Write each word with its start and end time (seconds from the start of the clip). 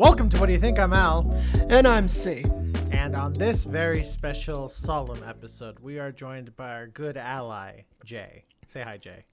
Welcome 0.00 0.30
to 0.30 0.40
What 0.40 0.46
Do 0.46 0.52
You 0.54 0.58
Think? 0.58 0.78
I'm 0.78 0.94
Al. 0.94 1.30
And 1.68 1.86
I'm 1.86 2.08
C. 2.08 2.46
And 2.90 3.14
on 3.14 3.34
this 3.34 3.66
very 3.66 4.02
special, 4.02 4.70
solemn 4.70 5.22
episode, 5.28 5.78
we 5.80 5.98
are 5.98 6.10
joined 6.10 6.56
by 6.56 6.72
our 6.72 6.86
good 6.86 7.18
ally, 7.18 7.82
Jay. 8.02 8.46
Say 8.66 8.80
hi, 8.80 8.96
Jay. 8.96 9.26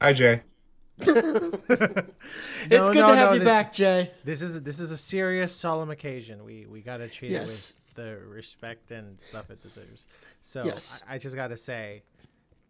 Hi, 0.00 0.14
Jay. 0.14 0.40
it's 1.00 1.10
good 1.10 2.94
to 2.94 3.14
have 3.14 3.34
you 3.34 3.40
this, 3.40 3.46
back, 3.46 3.74
Jay. 3.74 4.10
This 4.24 4.40
is 4.40 4.62
this 4.62 4.80
is 4.80 4.90
a 4.90 4.96
serious, 4.96 5.54
solemn 5.54 5.90
occasion. 5.90 6.44
We 6.46 6.64
we 6.64 6.80
gotta 6.80 7.06
treat 7.06 7.32
Yes. 7.32 7.72
it 7.72 7.76
with 7.88 8.06
the 8.06 8.26
respect 8.26 8.92
and 8.92 9.20
stuff 9.20 9.50
it 9.50 9.60
deserves. 9.60 10.06
So 10.40 10.64
Yes. 10.64 11.02
I, 11.06 11.16
I 11.16 11.18
just 11.18 11.36
gotta 11.36 11.58
say, 11.58 12.04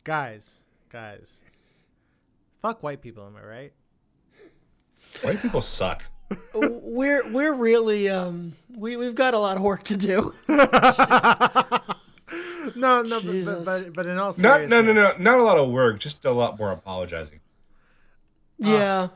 guys, 0.02 0.62
guys, 0.90 1.42
fuck 2.60 2.82
white 2.82 3.00
people. 3.00 3.24
Am 3.24 3.36
I 3.36 3.46
right? 3.46 3.72
White 5.22 5.40
people 5.40 5.62
suck. 5.62 6.02
We're 6.54 7.28
we're 7.30 7.52
really 7.52 8.08
um 8.08 8.52
we 8.74 8.96
we've 8.96 9.14
got 9.14 9.34
a 9.34 9.38
lot 9.38 9.56
of 9.56 9.62
work 9.62 9.82
to 9.84 9.96
do. 9.96 10.34
No, 12.76 13.02
no, 13.02 13.20
but, 13.20 13.44
but, 13.44 13.64
but 13.64 13.92
but 13.94 14.06
in 14.06 14.16
all 14.18 14.26
Not, 14.26 14.34
seriousness, 14.36 14.70
no, 14.70 14.82
no, 14.82 14.92
no, 14.92 15.14
not 15.18 15.38
a 15.40 15.42
lot 15.42 15.56
of 15.58 15.70
work. 15.70 15.98
Just 15.98 16.24
a 16.24 16.30
lot 16.30 16.58
more 16.58 16.70
apologizing. 16.70 17.40
yeah. 18.58 19.08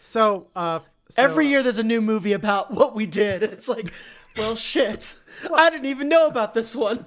So, 0.00 0.48
uh, 0.56 0.80
so, 1.08 1.22
Every 1.22 1.46
year 1.46 1.62
there's 1.62 1.78
a 1.78 1.84
new 1.84 2.00
movie 2.00 2.32
about 2.32 2.70
what 2.74 2.94
we 2.96 3.06
did. 3.06 3.42
It's 3.44 3.68
like, 3.68 3.92
well, 4.36 4.56
shit. 4.56 5.16
I 5.54 5.70
didn't 5.70 5.86
even 5.86 6.08
know 6.08 6.26
about 6.26 6.54
this 6.54 6.74
one. 6.74 7.06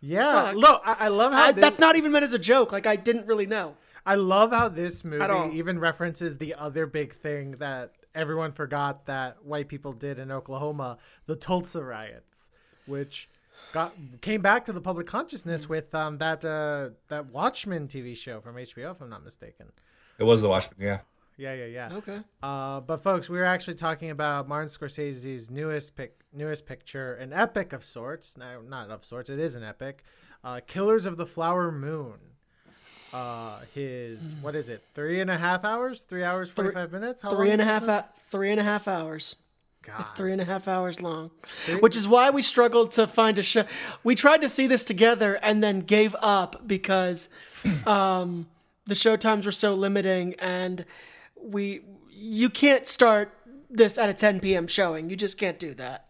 yeah. 0.00 0.46
fuck. 0.46 0.54
Look, 0.56 0.82
I, 0.84 0.96
I 1.00 1.08
love 1.08 1.32
how 1.32 1.44
I, 1.46 1.52
this- 1.52 1.60
that's 1.62 1.78
not 1.78 1.96
even 1.96 2.12
meant 2.12 2.24
as 2.24 2.34
a 2.34 2.38
joke. 2.38 2.70
Like 2.72 2.86
I 2.86 2.94
didn't 2.96 3.26
really 3.26 3.46
know. 3.46 3.76
I 4.04 4.14
love 4.14 4.52
how 4.52 4.68
this 4.68 5.04
movie 5.04 5.56
even 5.58 5.80
references 5.80 6.38
the 6.38 6.54
other 6.54 6.86
big 6.86 7.14
thing 7.14 7.52
that 7.52 7.90
everyone 8.16 8.52
forgot 8.52 9.06
that 9.06 9.44
white 9.44 9.68
people 9.68 9.92
did 9.92 10.18
in 10.18 10.32
Oklahoma, 10.32 10.98
the 11.26 11.36
Tulsa 11.36 11.84
riots, 11.84 12.50
which 12.86 13.28
got 13.72 13.94
came 14.22 14.42
back 14.42 14.64
to 14.64 14.72
the 14.72 14.80
public 14.80 15.06
consciousness 15.06 15.68
with 15.68 15.94
um, 15.94 16.18
that 16.18 16.44
uh, 16.44 16.90
that 17.08 17.26
Watchmen 17.26 17.86
TV 17.86 18.16
show 18.16 18.40
from 18.40 18.56
HBO, 18.56 18.90
if 18.90 19.00
I'm 19.00 19.10
not 19.10 19.22
mistaken. 19.22 19.66
It 20.18 20.24
was 20.24 20.42
the 20.42 20.48
Watchmen, 20.48 20.78
yeah. 20.80 21.00
Yeah, 21.38 21.52
yeah, 21.52 21.66
yeah. 21.66 21.88
Okay. 21.92 22.18
Uh, 22.42 22.80
but 22.80 23.02
folks, 23.02 23.28
we 23.28 23.36
were 23.36 23.44
actually 23.44 23.74
talking 23.74 24.08
about 24.08 24.48
Martin 24.48 24.70
Scorsese's 24.70 25.50
newest 25.50 25.94
pic, 25.94 26.18
newest 26.32 26.64
picture, 26.64 27.14
an 27.14 27.32
epic 27.32 27.74
of 27.74 27.84
sorts. 27.84 28.38
No, 28.38 28.62
not 28.62 28.90
of 28.90 29.04
sorts. 29.04 29.28
It 29.28 29.38
is 29.38 29.54
an 29.54 29.62
epic. 29.62 30.02
Uh, 30.42 30.60
Killers 30.66 31.04
of 31.04 31.18
the 31.18 31.26
Flower 31.26 31.70
Moon. 31.70 32.18
Uh, 33.12 33.58
his 33.74 34.34
what 34.40 34.54
is 34.54 34.68
it? 34.68 34.82
Three 34.94 35.20
and 35.20 35.30
a 35.30 35.36
half 35.36 35.64
hours? 35.64 36.04
Three 36.04 36.24
hours 36.24 36.50
forty 36.50 36.72
five 36.72 36.92
minutes? 36.92 37.22
How 37.22 37.30
Three 37.30 37.50
and 37.50 37.60
a 37.60 37.64
half 37.64 37.86
this 37.86 38.04
three 38.30 38.50
and 38.50 38.60
a 38.60 38.64
half 38.64 38.88
hours. 38.88 39.36
God. 39.82 40.00
It's 40.00 40.10
three 40.12 40.32
and 40.32 40.40
a 40.40 40.44
half 40.44 40.66
hours 40.66 41.00
long, 41.00 41.30
which 41.78 41.96
is 41.96 42.08
why 42.08 42.30
we 42.30 42.42
struggled 42.42 42.90
to 42.92 43.06
find 43.06 43.38
a 43.38 43.42
show. 43.42 43.64
We 44.02 44.16
tried 44.16 44.40
to 44.40 44.48
see 44.48 44.66
this 44.66 44.84
together 44.84 45.38
and 45.42 45.62
then 45.62 45.80
gave 45.80 46.16
up 46.20 46.66
because 46.66 47.28
um, 47.86 48.48
the 48.86 48.96
show 48.96 49.16
times 49.16 49.46
were 49.46 49.52
so 49.52 49.74
limiting, 49.74 50.34
and 50.40 50.84
we 51.40 51.82
you 52.10 52.50
can't 52.50 52.86
start 52.86 53.32
this 53.70 53.98
at 53.98 54.08
a 54.08 54.14
10 54.14 54.40
p.m. 54.40 54.66
showing. 54.66 55.08
You 55.10 55.16
just 55.16 55.38
can't 55.38 55.58
do 55.58 55.74
that. 55.74 56.05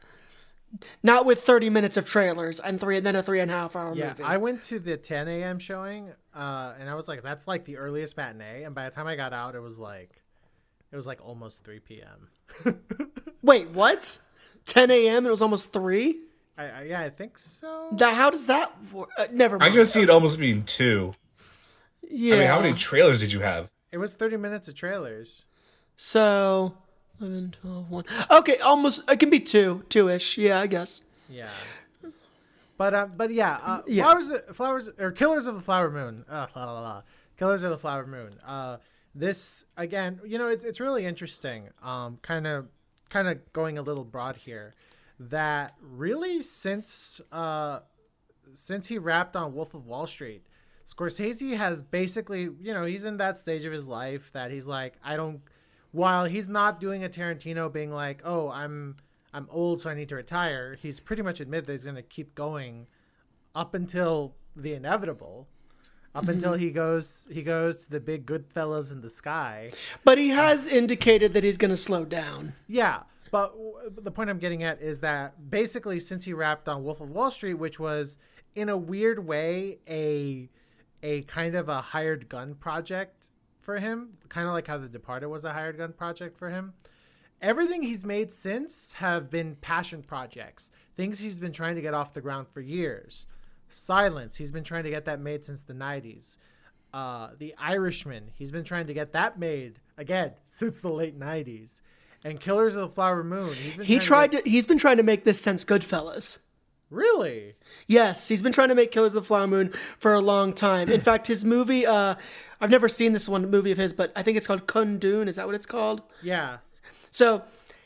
Not 1.03 1.25
with 1.27 1.43
30 1.43 1.71
minutes 1.71 1.97
of 1.97 2.05
trailers 2.07 2.61
and 2.61 2.81
three 2.81 2.97
and 2.97 3.07
then 3.07 3.17
a 3.17 3.23
three 3.23 3.41
and 3.41 3.51
a 3.51 3.55
half 3.55 3.77
hour 3.77 3.95
Yeah, 3.95 4.09
movie. 4.09 4.23
I 4.25 4.37
went 4.37 4.63
to 4.65 4.79
the 4.79 4.97
10 4.97 5.29
a.m. 5.29 5.59
showing, 5.59 6.11
uh, 6.35 6.75
and 6.79 6.89
I 6.91 6.95
was 6.95 7.09
like, 7.09 7.23
"That's 7.23 7.47
like 7.49 7.65
the 7.65 7.77
earliest 7.77 8.17
matinee." 8.17 8.65
And 8.65 8.75
by 8.75 8.85
the 8.89 8.95
time 8.95 9.07
I 9.07 9.17
got 9.17 9.33
out, 9.33 9.55
it 9.55 9.61
was 9.61 9.79
like, 9.79 10.23
it 10.93 10.97
was 10.97 11.07
like 11.07 11.21
almost 11.27 11.65
3 11.65 11.79
p.m. 11.81 12.29
Wait, 13.43 13.71
what? 13.71 14.19
10 14.67 14.91
a.m. 14.91 15.27
It 15.27 15.31
was 15.31 15.43
almost 15.43 15.73
three. 15.73 16.21
I, 16.59 16.65
I, 16.65 16.83
yeah, 16.85 17.01
I 17.03 17.11
think 17.11 17.39
so. 17.39 17.89
That 17.99 18.15
how 18.15 18.31
does 18.31 18.47
that 18.47 18.73
work? 18.93 19.09
Uh, 19.19 19.27
never 19.33 19.57
I 19.57 19.59
mind. 19.61 19.75
can 19.75 19.87
see 19.87 20.03
it 20.03 20.11
almost 20.11 20.39
being 20.39 20.65
two. 20.65 21.13
yeah. 22.09 22.35
I 22.35 22.39
mean, 22.39 22.49
how 22.49 22.61
many 22.61 22.75
trailers 22.75 23.21
did 23.21 23.31
you 23.33 23.41
have? 23.41 23.69
It 23.93 23.99
was 23.99 24.15
30 24.15 24.37
minutes 24.39 24.67
of 24.69 24.75
trailers. 24.75 25.45
So 25.97 26.77
11, 27.21 27.55
12, 27.63 27.91
1. 27.91 28.05
Okay, 28.31 28.59
almost. 28.59 29.09
It 29.11 29.19
can 29.21 29.31
be 29.31 29.41
two, 29.41 29.85
two 29.89 30.09
ish. 30.09 30.37
Yeah, 30.39 30.61
I 30.61 30.67
guess. 30.67 31.03
Yeah. 31.29 31.49
But 32.79 32.95
uh, 32.95 33.07
but 33.17 33.33
yeah, 33.33 33.59
uh, 33.63 33.83
Yeah. 33.87 34.05
flowers, 34.05 34.33
flowers, 34.53 34.91
or 34.99 35.11
Killers 35.13 35.47
of 35.47 35.55
the 35.55 35.61
Flower 35.63 35.91
Moon. 35.91 36.25
Uh, 36.29 36.47
la, 36.55 36.65
la, 36.73 36.81
la. 36.81 37.03
Killers 37.39 37.63
of 37.63 37.71
the 37.71 37.79
Flower 37.79 38.07
Moon. 38.07 38.35
Uh, 38.47 38.77
this 39.15 39.65
again, 39.79 40.21
you 40.27 40.37
know, 40.39 40.49
it's 40.49 40.65
it's 40.65 40.79
really 40.81 41.07
interesting. 41.07 41.71
Um, 41.83 42.19
kind 42.21 42.47
of, 42.47 42.67
kind 43.09 43.29
of 43.29 43.39
going 43.55 43.79
a 43.79 43.83
little 43.83 44.05
broad 44.05 44.37
here. 44.37 44.75
That 45.19 45.75
really 45.81 46.43
since 46.43 47.23
uh, 47.33 47.81
since 48.53 48.87
he 48.89 48.99
wrapped 48.99 49.37
on 49.37 49.55
Wolf 49.55 49.73
of 49.73 49.87
Wall 49.87 50.07
Street, 50.07 50.43
Scorsese 50.87 51.57
has 51.57 51.83
basically, 51.83 52.43
you 52.61 52.75
know, 52.75 52.85
he's 52.85 53.07
in 53.07 53.17
that 53.17 53.39
stage 53.39 53.65
of 53.65 53.73
his 53.73 53.89
life 53.89 54.31
that 54.33 54.51
he's 54.51 54.67
like, 54.67 54.95
I 55.03 55.17
don't. 55.17 55.41
While 55.97 56.27
he's 56.27 56.51
not 56.51 56.79
doing 56.79 57.05
a 57.05 57.09
Tarantino, 57.09 57.73
being 57.73 57.91
like, 57.91 58.21
oh, 58.23 58.51
I'm 58.51 58.97
I'm 59.33 59.49
old, 59.51 59.81
so 59.81 59.89
I 59.89 59.95
need 59.95 60.11
to 60.11 60.17
retire. 60.17 60.77
He's 60.81 61.01
pretty 61.01 61.23
much 61.23 61.41
admitted 61.41 61.65
that 61.67 61.73
he's 61.73 61.85
going 61.85 61.97
to 61.97 62.03
keep 62.03 62.35
going 62.35 62.87
up 63.55 63.73
until 63.73 64.35
the 64.55 64.75
inevitable. 64.75 65.49
Up 66.15 66.25
mm-hmm. 66.25 66.33
until 66.33 66.53
he 66.53 66.71
goes, 66.71 67.27
he 67.33 67.43
goes 67.43 67.87
to 67.87 67.91
the 67.91 68.01
big 68.01 68.27
good 68.27 68.51
Goodfellas 68.51 68.93
in 68.93 69.01
the 69.01 69.09
sky. 69.09 69.71
But 70.05 70.19
he 70.19 70.29
has 70.29 70.69
indicated 70.69 71.33
that 71.33 71.45
he's 71.45 71.57
going 71.57 71.71
to 71.71 71.79
slow 71.79 72.05
down. 72.05 72.53
Yeah, 72.69 73.05
but 73.31 73.53
w- 73.53 73.91
the 73.97 74.11
point 74.11 74.29
I'm 74.29 74.39
getting 74.39 74.65
at 74.65 74.83
is 74.83 75.01
that 75.01 75.51
basically, 75.51 75.99
since 76.01 76.25
he 76.25 76.35
wrapped 76.35 76.69
on 76.69 76.85
Wolf 76.85 77.01
of 77.01 77.09
Wall 77.09 77.31
Street, 77.31 77.55
which 77.55 77.81
was 77.81 78.19
in 78.55 78.69
a 78.69 78.77
weird 78.77 79.27
way 79.27 79.79
a 79.89 80.51
a 81.03 81.23
kind 81.23 81.55
of 81.55 81.71
a 81.71 81.81
hired 81.81 82.29
gun 82.29 82.55
project 82.55 83.31
for 83.67 83.79
him, 83.81 84.11
kind 84.29 84.47
of 84.47 84.55
like 84.55 84.69
how 84.69 84.79
The 84.79 84.89
Departed 84.89 85.27
was 85.27 85.45
a 85.45 85.53
hired 85.53 85.77
gun 85.77 85.93
project 85.93 86.39
for 86.39 86.49
him. 86.49 86.73
Everything 87.43 87.83
he's 87.83 88.05
made 88.05 88.33
since 88.33 88.95
have 88.95 89.29
been 89.29 89.57
passion 89.57 90.05
projects, 90.05 90.71
things 90.97 91.19
he's 91.19 91.41
been 91.41 91.53
trying 91.53 91.75
to 91.75 91.83
get 91.83 91.93
off 91.93 92.15
the 92.15 92.21
ground 92.21 92.47
for 92.49 92.61
years. 92.61 93.27
Silence, 93.69 94.37
he's 94.37 94.53
been 94.53 94.63
trying 94.63 94.85
to 94.85 94.91
get 94.91 95.05
that 95.07 95.21
made 95.21 95.45
since 95.45 95.65
the 95.65 95.75
90s. 95.75 96.39
Uh, 96.95 97.31
the 97.37 97.57
Irishman, 97.59 98.31
he's 98.35 98.53
been 98.53 98.63
trying 98.63 98.87
to 98.87 98.95
get 98.95 99.13
that 99.13 99.37
made 99.39 99.81
again 99.99 100.33
since 100.45 100.81
the 100.81 100.89
late 100.89 101.19
90s. 101.19 101.83
And 102.25 102.41
Killers 102.41 102.77
of 102.77 102.83
the 102.83 102.95
Flower 102.95 103.25
Moon, 103.25 103.53
he's 103.55 103.77
been 103.77 103.85
He 103.85 103.99
trying 103.99 104.31
tried 104.31 104.45
to. 104.45 104.51
He's 104.51 104.67
been 104.67 104.79
trying 104.79 104.97
to 104.97 105.03
make 105.03 105.25
this 105.25 105.41
since 105.41 105.65
Goodfellas. 105.65 106.39
really 106.89 107.55
Yes, 107.87 108.29
he's 108.29 108.43
been 108.43 108.53
trying 108.53 108.69
to 108.69 108.75
make 108.75 108.91
Killers 108.93 109.15
of 109.15 109.25
the 109.25 109.27
Flower 109.27 109.47
Moon 109.47 109.73
for 109.99 110.15
a 110.15 110.21
long 110.21 110.53
time. 110.53 110.89
In 110.89 111.01
fact, 111.01 111.27
his 111.27 111.45
movie. 111.45 111.85
Uh, 111.85 112.15
I've 112.61 112.71
never 112.71 112.89
seen 112.89 113.13
this 113.13 113.29
one 113.29 113.51
movie 113.51 113.71
of 113.73 113.79
his, 113.79 113.93
but 113.93 114.13
I 114.17 114.23
think 114.23 114.37
it's 114.37 114.47
called 114.47 114.67
Kundun. 114.67 115.29
Is 115.29 115.37
that 115.37 115.47
what 115.47 115.55
it's 115.55 115.67
called? 115.67 116.03
yeah 116.23 116.59
So 117.11 117.43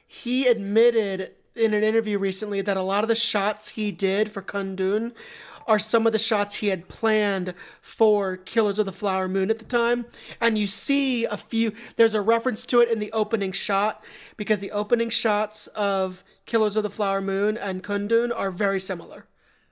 he 0.06 0.46
admitted 0.46 1.32
in 1.54 1.74
an 1.74 1.82
interview 1.84 2.18
recently 2.18 2.60
that 2.62 2.76
a 2.76 2.82
lot 2.82 3.02
of 3.04 3.08
the 3.08 3.14
shots 3.14 3.70
he 3.70 3.90
did 3.90 4.30
for 4.30 4.42
Kundun 4.42 5.12
are 5.66 5.78
some 5.78 6.06
of 6.06 6.12
the 6.12 6.18
shots 6.18 6.56
he 6.56 6.68
had 6.68 6.88
planned 6.88 7.54
for 7.80 8.36
Killers 8.36 8.78
of 8.78 8.86
the 8.86 8.92
Flower 8.92 9.28
Moon 9.28 9.50
at 9.50 9.58
the 9.58 9.64
time. 9.64 10.06
And 10.40 10.58
you 10.58 10.66
see 10.66 11.24
a 11.26 11.36
few, 11.36 11.72
there's 11.96 12.14
a 12.14 12.20
reference 12.20 12.66
to 12.66 12.80
it 12.80 12.90
in 12.90 12.98
the 12.98 13.12
opening 13.12 13.52
shot 13.52 14.02
because 14.36 14.58
the 14.58 14.72
opening 14.72 15.10
shots 15.10 15.66
of 15.68 16.24
Killers 16.46 16.76
of 16.76 16.82
the 16.82 16.90
Flower 16.90 17.20
Moon 17.20 17.56
and 17.56 17.84
Kundun 17.84 18.32
are 18.34 18.50
very 18.50 18.80
similar. 18.80 19.26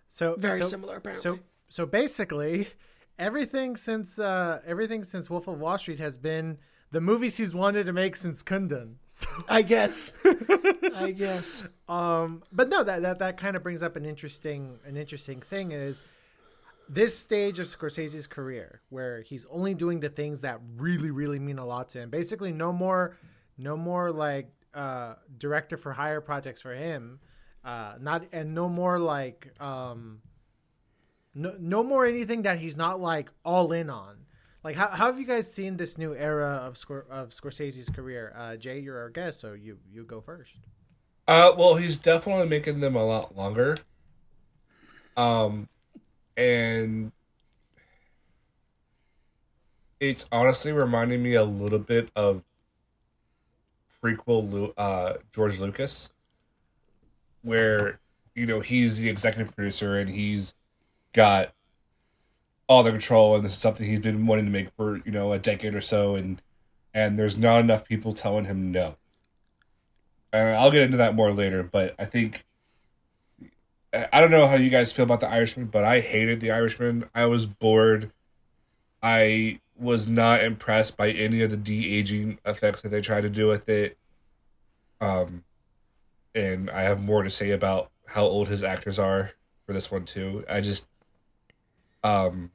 So 0.07 0.37
Very 0.39 0.63
so- 0.63 0.69
similar, 0.69 0.97
apparently. 0.97 1.23
So 1.23 1.39
so 1.71 1.85
basically, 1.85 2.69
everything 3.19 3.77
since 3.77 4.19
uh, 4.19 4.61
everything 4.67 5.05
since 5.05 5.29
Wolf 5.29 5.49
of 5.49 5.59
Wall 5.59 5.79
Street 5.79 5.99
has 5.99 6.17
been 6.17 6.59
the 6.91 7.01
movies 7.01 7.37
he's 7.37 7.55
wanted 7.55 7.85
to 7.87 7.93
make 7.93 8.17
since 8.17 8.43
Kundun. 8.43 8.94
So, 9.09 9.29
I 9.49 9.62
guess. 9.62 10.19
I 10.94 11.12
guess. 11.17 11.67
um, 11.88 12.43
but 12.53 12.69
no, 12.69 12.82
that 12.85 13.03
that, 13.03 13.19
that 13.19 13.37
kind 13.37 13.56
of 13.56 13.62
brings 13.62 13.82
up 13.82 13.97
an 13.97 14.05
interesting 14.05 14.79
an 14.87 14.97
interesting 14.97 15.41
thing 15.41 15.73
is 15.73 16.03
this 16.88 17.19
stage 17.19 17.59
of 17.59 17.67
Scorsese's 17.67 18.26
career 18.26 18.81
where 18.88 19.23
he's 19.23 19.47
only 19.50 19.75
doing 19.75 20.00
the 20.00 20.09
things 20.09 20.41
that 20.43 20.61
really 20.76 21.11
really 21.11 21.38
mean 21.38 21.59
a 21.59 21.65
lot 21.65 21.88
to 21.91 21.99
him. 21.99 22.11
Basically, 22.11 22.53
no 22.53 22.73
more 22.73 23.17
no 23.56 23.76
more 23.76 24.12
like 24.12 24.50
uh, 24.75 25.15
director 25.38 25.76
for 25.76 25.93
hire 25.93 26.20
projects 26.20 26.62
for 26.62 26.75
him. 26.75 27.20
Uh, 27.65 27.94
not 28.00 28.25
and 28.32 28.55
no 28.55 28.69
more 28.69 28.99
like 28.99 29.53
um, 29.61 30.20
no, 31.35 31.55
no 31.59 31.83
more 31.83 32.07
anything 32.07 32.43
that 32.43 32.59
he's 32.59 32.77
not 32.77 33.01
like 33.01 33.31
all 33.45 33.73
in 33.73 33.91
on. 33.91 34.17
Like, 34.65 34.77
how, 34.77 34.89
how 34.89 35.07
have 35.07 35.19
you 35.19 35.27
guys 35.27 35.51
seen 35.51 35.77
this 35.77 35.97
new 35.97 36.15
era 36.15 36.61
of 36.65 36.75
Scor- 36.75 37.09
of 37.09 37.31
Scorsese's 37.31 37.89
career? 37.89 38.33
Uh, 38.37 38.57
Jay, 38.57 38.81
you're 38.81 38.99
our 38.99 39.11
guest, 39.11 39.41
so 39.41 39.53
you 39.53 39.79
you 39.91 40.05
go 40.05 40.21
first. 40.21 40.57
Uh, 41.29 41.53
well, 41.57 41.77
he's 41.77 41.97
definitely 41.97 42.49
making 42.49 42.81
them 42.81 42.97
a 42.97 43.05
lot 43.05 43.37
longer. 43.37 43.77
Um, 45.17 45.69
and 46.37 47.13
it's 50.01 50.29
honestly 50.33 50.73
reminding 50.73 51.23
me 51.23 51.35
a 51.35 51.45
little 51.45 51.79
bit 51.79 52.11
of 52.17 52.43
prequel 54.03 54.73
uh, 54.77 55.15
George 55.33 55.59
Lucas, 55.61 56.13
where 57.43 58.01
you 58.35 58.47
know 58.47 58.61
he's 58.61 58.99
the 58.99 59.09
executive 59.09 59.55
producer 59.55 59.99
and 59.99 60.09
he's 60.09 60.55
got 61.12 61.52
all 62.69 62.82
the 62.82 62.90
control, 62.90 63.37
and 63.37 63.44
this 63.44 63.52
is 63.52 63.58
something 63.58 63.87
he's 63.87 63.99
been 63.99 64.26
wanting 64.26 64.44
to 64.44 64.50
make 64.50 64.70
for 64.76 64.96
you 65.05 65.12
know 65.12 65.32
a 65.32 65.38
decade 65.38 65.75
or 65.75 65.81
so, 65.81 66.14
and 66.14 66.43
and 66.94 67.19
there's 67.19 67.37
not 67.37 67.60
enough 67.60 67.87
people 67.87 68.12
telling 68.12 68.44
him 68.44 68.72
no. 68.72 68.96
Uh, 70.32 70.37
I'll 70.37 70.70
get 70.70 70.82
into 70.82 70.99
that 70.99 71.14
more 71.14 71.32
later, 71.32 71.62
but 71.62 71.94
I 71.99 72.05
think 72.05 72.44
I 73.93 74.20
don't 74.20 74.31
know 74.31 74.46
how 74.46 74.56
you 74.56 74.69
guys 74.69 74.93
feel 74.93 75.05
about 75.05 75.20
the 75.20 75.28
Irishman, 75.28 75.66
but 75.66 75.84
I 75.84 76.00
hated 76.00 76.40
the 76.40 76.50
Irishman. 76.50 77.08
I 77.14 77.26
was 77.26 77.46
bored. 77.46 78.12
I 79.02 79.60
was 79.78 80.08
not 80.08 80.43
impressed 80.43 80.96
by 80.96 81.10
any 81.10 81.43
of 81.43 81.50
the 81.50 81.56
de 81.56 81.96
aging 81.96 82.38
effects 82.44 82.82
that 82.82 82.90
they 82.90 83.00
tried 83.00 83.22
to 83.22 83.31
do 83.31 83.46
with 83.46 83.69
it. 83.69 83.96
Um, 85.00 85.44
and 86.34 86.69
I 86.69 86.82
have 86.82 87.00
more 87.00 87.22
to 87.22 87.31
say 87.31 87.50
about 87.50 87.90
how 88.06 88.25
old 88.25 88.49
his 88.49 88.62
actors 88.62 88.99
are 88.99 89.32
for 89.64 89.72
this 89.72 89.90
one 89.90 90.05
too. 90.05 90.44
I 90.50 90.60
just, 90.60 90.87
um, 92.08 92.50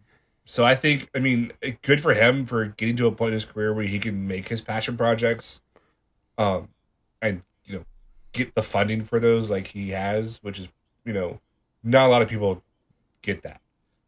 so 0.46 0.66
I 0.66 0.76
think 0.76 1.10
I 1.16 1.20
mean 1.20 1.52
good 1.82 2.02
for 2.02 2.14
him 2.14 2.46
for 2.46 2.66
getting 2.66 2.96
to 2.98 3.08
a 3.08 3.12
point 3.12 3.30
in 3.30 3.34
his 3.34 3.46
career 3.46 3.74
where 3.74 3.86
he 3.86 4.00
can 4.00 4.28
make 4.28 4.50
his 4.50 4.62
passion 4.62 4.98
projects, 4.98 5.62
um, 6.38 6.70
and 7.22 7.42
you 7.66 7.76
know 7.76 7.86
get 8.34 8.56
the 8.56 8.64
funding 8.64 9.04
for 9.04 9.20
those 9.20 9.52
like 9.52 9.68
he 9.68 9.92
has, 9.92 10.40
which 10.42 10.60
is 10.60 10.70
you 11.06 11.14
know 11.14 11.40
not 11.84 12.08
a 12.08 12.10
lot 12.10 12.22
of 12.22 12.30
people 12.30 12.62
get 13.22 13.44
that. 13.44 13.62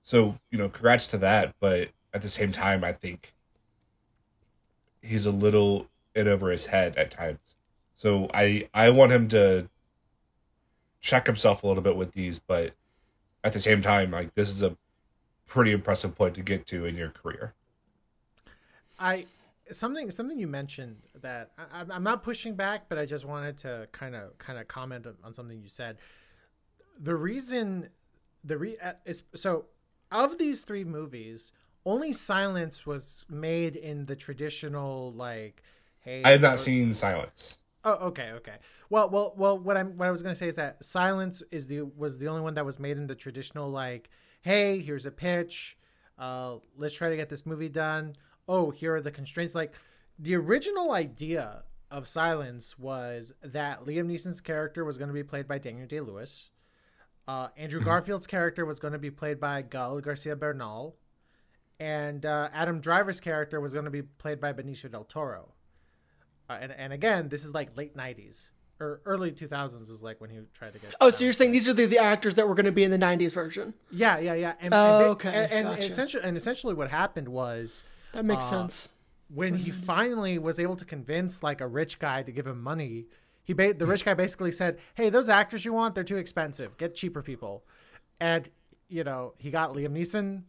So 0.03 0.37
you 0.51 0.57
know, 0.57 0.69
congrats 0.69 1.07
to 1.07 1.17
that. 1.19 1.55
But 1.59 1.89
at 2.13 2.21
the 2.21 2.29
same 2.29 2.51
time, 2.51 2.83
I 2.83 2.91
think 2.91 3.33
he's 5.01 5.25
a 5.25 5.31
little 5.31 5.87
in 6.15 6.27
over 6.27 6.49
his 6.49 6.65
head 6.67 6.97
at 6.97 7.11
times. 7.11 7.39
So 7.95 8.29
I 8.33 8.67
I 8.73 8.89
want 8.89 9.11
him 9.11 9.27
to 9.29 9.69
check 11.01 11.27
himself 11.27 11.63
a 11.63 11.67
little 11.67 11.83
bit 11.83 11.95
with 11.95 12.13
these, 12.13 12.39
but 12.39 12.73
at 13.43 13.53
the 13.53 13.59
same 13.59 13.81
time, 13.83 14.11
like 14.11 14.33
this 14.33 14.49
is 14.49 14.63
a 14.63 14.75
pretty 15.47 15.71
impressive 15.71 16.15
point 16.15 16.35
to 16.35 16.41
get 16.41 16.67
to 16.67 16.85
in 16.85 16.95
your 16.95 17.09
career. 17.09 17.53
I 18.99 19.25
something 19.71 20.11
something 20.11 20.37
you 20.37 20.47
mentioned 20.47 20.97
that 21.21 21.51
I, 21.57 21.85
I'm 21.89 22.03
not 22.03 22.23
pushing 22.23 22.55
back, 22.55 22.85
but 22.89 22.97
I 22.97 23.05
just 23.05 23.25
wanted 23.25 23.57
to 23.59 23.87
kind 23.91 24.15
of 24.15 24.37
kind 24.37 24.59
of 24.59 24.67
comment 24.67 25.07
on 25.23 25.33
something 25.33 25.61
you 25.61 25.69
said. 25.69 25.97
The 26.99 27.15
reason 27.15 27.89
the 28.43 28.57
re 28.57 28.77
uh, 28.81 28.93
is 29.05 29.23
so 29.33 29.65
of 30.11 30.37
these 30.37 30.63
three 30.63 30.83
movies, 30.83 31.51
only 31.85 32.11
Silence 32.11 32.85
was 32.85 33.25
made 33.29 33.75
in 33.75 34.05
the 34.05 34.15
traditional 34.15 35.11
like. 35.11 35.63
Hey, 35.99 36.21
I 36.23 36.31
have 36.31 36.41
not 36.41 36.59
seen 36.59 36.93
Silence. 36.93 37.57
Oh, 37.83 38.07
okay, 38.07 38.31
okay. 38.33 38.55
Well, 38.89 39.09
well, 39.09 39.33
well. 39.35 39.57
What 39.57 39.77
I'm 39.77 39.97
what 39.97 40.07
I 40.07 40.11
was 40.11 40.21
gonna 40.21 40.35
say 40.35 40.47
is 40.47 40.55
that 40.55 40.83
Silence 40.83 41.41
is 41.51 41.67
the 41.67 41.81
was 41.81 42.19
the 42.19 42.27
only 42.27 42.41
one 42.41 42.53
that 42.55 42.65
was 42.65 42.79
made 42.79 42.97
in 42.97 43.07
the 43.07 43.15
traditional 43.15 43.69
like, 43.69 44.09
hey, 44.45 44.79
here's 44.79 45.07
a 45.07 45.11
pitch, 45.11 45.75
uh, 46.19 46.57
let's 46.77 46.93
try 46.93 47.09
to 47.09 47.15
get 47.15 47.29
this 47.29 47.47
movie 47.47 47.67
done. 47.67 48.13
Oh, 48.47 48.69
here 48.69 48.93
are 48.93 49.01
the 49.01 49.09
constraints. 49.09 49.55
Like, 49.55 49.73
the 50.19 50.35
original 50.35 50.91
idea 50.91 51.63
of 51.89 52.07
Silence 52.07 52.77
was 52.77 53.33
that 53.41 53.85
Liam 53.85 54.05
Neeson's 54.05 54.41
character 54.41 54.85
was 54.85 54.99
going 54.99 55.07
to 55.07 55.15
be 55.15 55.23
played 55.23 55.47
by 55.47 55.57
Daniel 55.57 55.87
Day 55.87 55.99
Lewis. 55.99 56.51
Uh, 57.27 57.47
Andrew 57.57 57.81
Garfield's 57.81 58.27
character 58.27 58.65
was 58.65 58.79
going 58.79 58.93
to 58.93 58.99
be 58.99 59.09
played 59.09 59.39
by 59.39 59.63
Gael 59.63 59.99
Garcia 59.99 60.35
Bernal, 60.35 60.95
and 61.79 62.23
uh, 62.23 62.49
Adam 62.53 62.79
Driver's 62.79 63.19
character 63.19 63.59
was 63.59 63.73
going 63.73 63.85
to 63.85 63.91
be 63.91 64.03
played 64.03 64.39
by 64.39 64.53
Benicio 64.53 64.91
del 64.91 65.05
Toro. 65.05 65.53
Uh, 66.47 66.59
and 66.61 66.71
and 66.71 66.93
again, 66.93 67.29
this 67.29 67.43
is 67.43 67.55
like 67.55 67.75
late 67.75 67.97
'90s 67.97 68.51
or 68.79 69.01
early 69.05 69.31
2000s 69.31 69.89
is 69.89 70.03
like 70.03 70.19
when 70.19 70.29
he 70.29 70.37
tried 70.53 70.73
to 70.73 70.79
get. 70.79 70.93
Oh, 70.99 71.09
so 71.09 71.23
you're 71.23 71.33
saying 71.33 71.51
these 71.51 71.69
are 71.69 71.73
the, 71.73 71.85
the 71.85 71.97
actors 71.97 72.35
that 72.35 72.47
were 72.47 72.55
going 72.55 72.65
to 72.65 72.71
be 72.71 72.83
in 72.83 72.91
the 72.91 72.97
'90s 72.97 73.33
version? 73.33 73.73
Yeah, 73.91 74.17
yeah, 74.19 74.33
yeah. 74.33 74.53
And, 74.59 74.73
Oh, 74.73 74.99
and, 74.99 75.09
okay, 75.11 75.29
And, 75.29 75.51
and 75.51 75.67
gotcha. 75.69 75.85
essentially, 75.87 76.23
and 76.23 76.35
essentially, 76.37 76.73
what 76.73 76.89
happened 76.91 77.29
was 77.29 77.83
That 78.13 78.25
makes 78.25 78.45
Uh, 78.45 78.49
sense. 78.61 78.89
when 79.29 79.55
he 79.55 79.71
finally 79.71 80.37
was 80.37 80.59
able 80.59 80.75
to 80.75 80.85
convince 80.85 81.41
like 81.41 81.61
a 81.61 81.67
rich 81.67 81.99
guy 81.99 82.21
to 82.23 82.31
give 82.31 82.45
him 82.47 82.61
money. 82.61 83.05
He 83.43 83.53
ba- 83.53 83.73
the 83.73 83.85
rich 83.85 84.03
guy 84.03 84.13
basically 84.15 84.51
said, 84.51 84.77
"Hey, 84.95 85.09
those 85.09 85.29
actors 85.29 85.63
you 85.65 85.71
want, 85.73 85.95
they're 85.95 86.03
too 86.03 86.17
expensive. 86.17 86.77
Get 86.77 86.95
cheaper 86.95 87.21
people." 87.21 87.63
And 88.19 88.49
you 88.89 89.03
know, 89.03 89.33
he 89.37 89.51
got 89.51 89.71
Liam 89.71 89.93
Neeson, 89.97 90.43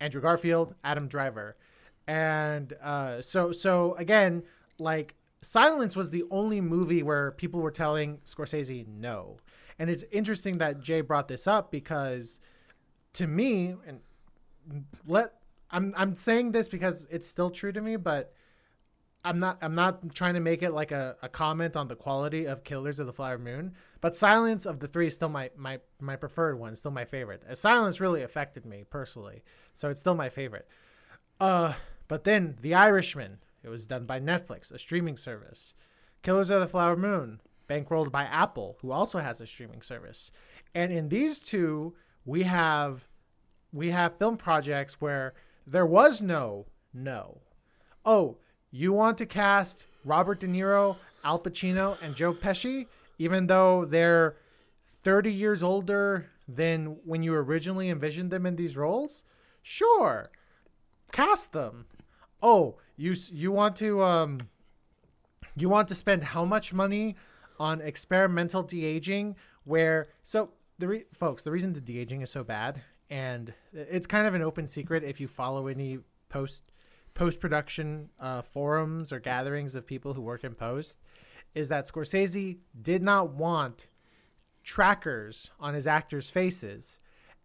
Andrew 0.00 0.20
Garfield, 0.20 0.74
Adam 0.84 1.06
Driver, 1.08 1.56
and 2.06 2.72
uh, 2.82 3.20
so 3.22 3.52
so 3.52 3.94
again, 3.94 4.42
like 4.78 5.14
Silence 5.40 5.96
was 5.96 6.10
the 6.10 6.24
only 6.30 6.60
movie 6.60 7.02
where 7.02 7.32
people 7.32 7.60
were 7.60 7.70
telling 7.70 8.18
Scorsese 8.24 8.86
no. 8.86 9.36
And 9.78 9.88
it's 9.88 10.04
interesting 10.10 10.58
that 10.58 10.80
Jay 10.80 11.00
brought 11.00 11.28
this 11.28 11.46
up 11.46 11.70
because 11.70 12.40
to 13.14 13.26
me, 13.26 13.74
and 13.86 14.00
let 15.06 15.34
I'm 15.70 15.94
I'm 15.96 16.14
saying 16.14 16.52
this 16.52 16.68
because 16.68 17.06
it's 17.10 17.28
still 17.28 17.50
true 17.50 17.72
to 17.72 17.80
me, 17.80 17.96
but 17.96 18.32
I'm 19.24 19.38
not 19.38 19.58
I'm 19.62 19.74
not 19.74 20.14
trying 20.14 20.34
to 20.34 20.40
make 20.40 20.62
it 20.62 20.70
like 20.70 20.90
a, 20.90 21.16
a 21.22 21.28
comment 21.28 21.76
on 21.76 21.88
the 21.88 21.96
quality 21.96 22.46
of 22.46 22.64
Killers 22.64 22.98
of 22.98 23.06
the 23.06 23.12
Flower 23.12 23.38
Moon. 23.38 23.74
But 24.00 24.16
Silence 24.16 24.66
of 24.66 24.80
the 24.80 24.88
three 24.88 25.08
is 25.08 25.14
still 25.14 25.28
my 25.28 25.50
my 25.56 25.80
my 26.00 26.16
preferred 26.16 26.58
one, 26.58 26.74
still 26.74 26.90
my 26.90 27.04
favorite. 27.04 27.42
Uh, 27.48 27.54
Silence 27.54 28.00
really 28.00 28.22
affected 28.22 28.64
me 28.64 28.84
personally, 28.88 29.42
so 29.74 29.90
it's 29.90 30.00
still 30.00 30.14
my 30.14 30.28
favorite. 30.28 30.68
Uh, 31.40 31.74
but 32.08 32.24
then 32.24 32.56
The 32.60 32.74
Irishman, 32.74 33.38
it 33.62 33.68
was 33.68 33.86
done 33.86 34.04
by 34.04 34.20
Netflix, 34.20 34.72
a 34.72 34.78
streaming 34.78 35.16
service. 35.16 35.74
Killers 36.22 36.50
of 36.50 36.60
the 36.60 36.66
Flower 36.66 36.96
Moon, 36.96 37.40
bankrolled 37.68 38.10
by 38.10 38.24
Apple, 38.24 38.76
who 38.80 38.90
also 38.90 39.18
has 39.18 39.40
a 39.40 39.46
streaming 39.46 39.82
service. 39.82 40.30
And 40.74 40.92
in 40.92 41.08
these 41.08 41.40
two, 41.40 41.94
we 42.24 42.44
have 42.44 43.08
we 43.72 43.90
have 43.90 44.18
film 44.18 44.36
projects 44.36 45.00
where 45.00 45.34
there 45.66 45.86
was 45.86 46.22
no 46.22 46.66
no. 46.92 47.42
Oh, 48.04 48.38
you 48.70 48.92
want 48.92 49.18
to 49.18 49.26
cast 49.26 49.86
Robert 50.04 50.40
De 50.40 50.46
Niro, 50.46 50.96
Al 51.24 51.38
Pacino, 51.38 52.00
and 52.02 52.14
Joe 52.14 52.32
Pesci, 52.32 52.86
even 53.18 53.46
though 53.46 53.84
they're 53.84 54.36
30 54.86 55.32
years 55.32 55.62
older 55.62 56.30
than 56.48 56.96
when 57.04 57.22
you 57.22 57.34
originally 57.34 57.90
envisioned 57.90 58.30
them 58.30 58.46
in 58.46 58.56
these 58.56 58.76
roles? 58.76 59.24
Sure. 59.62 60.30
Cast 61.12 61.52
them. 61.52 61.86
Oh, 62.42 62.76
you 62.98 63.14
you 63.32 63.50
want 63.50 63.76
to 63.76 64.02
um 64.02 64.38
you 65.56 65.70
want 65.70 65.88
to 65.88 65.94
spend 65.94 66.22
how 66.22 66.44
much 66.44 66.74
money 66.74 67.16
on 67.58 67.80
experimental 67.80 68.62
de-aging 68.62 69.34
where 69.64 70.04
so 70.22 70.50
the 70.78 70.86
re- 70.86 71.04
folks 71.14 71.44
the 71.44 71.50
reason 71.50 71.72
the 71.72 71.80
de-aging 71.80 72.20
is 72.20 72.30
so 72.30 72.44
bad 72.44 72.82
and 73.08 73.54
it's 73.72 74.06
kind 74.06 74.26
of 74.26 74.34
an 74.34 74.42
open 74.42 74.66
secret 74.66 75.02
if 75.02 75.20
you 75.20 75.26
follow 75.26 75.66
any 75.66 75.98
post 76.28 76.64
post 77.14 77.40
production 77.40 78.10
uh, 78.20 78.42
forums 78.42 79.12
or 79.12 79.18
gatherings 79.18 79.74
of 79.74 79.86
people 79.86 80.14
who 80.14 80.20
work 80.20 80.44
in 80.44 80.54
post 80.54 81.00
is 81.54 81.68
that 81.68 81.86
Scorsese 81.86 82.58
did 82.80 83.02
not 83.02 83.30
want 83.30 83.88
trackers 84.62 85.50
on 85.58 85.74
his 85.74 85.86
actors' 85.86 86.30
faces. 86.30 87.00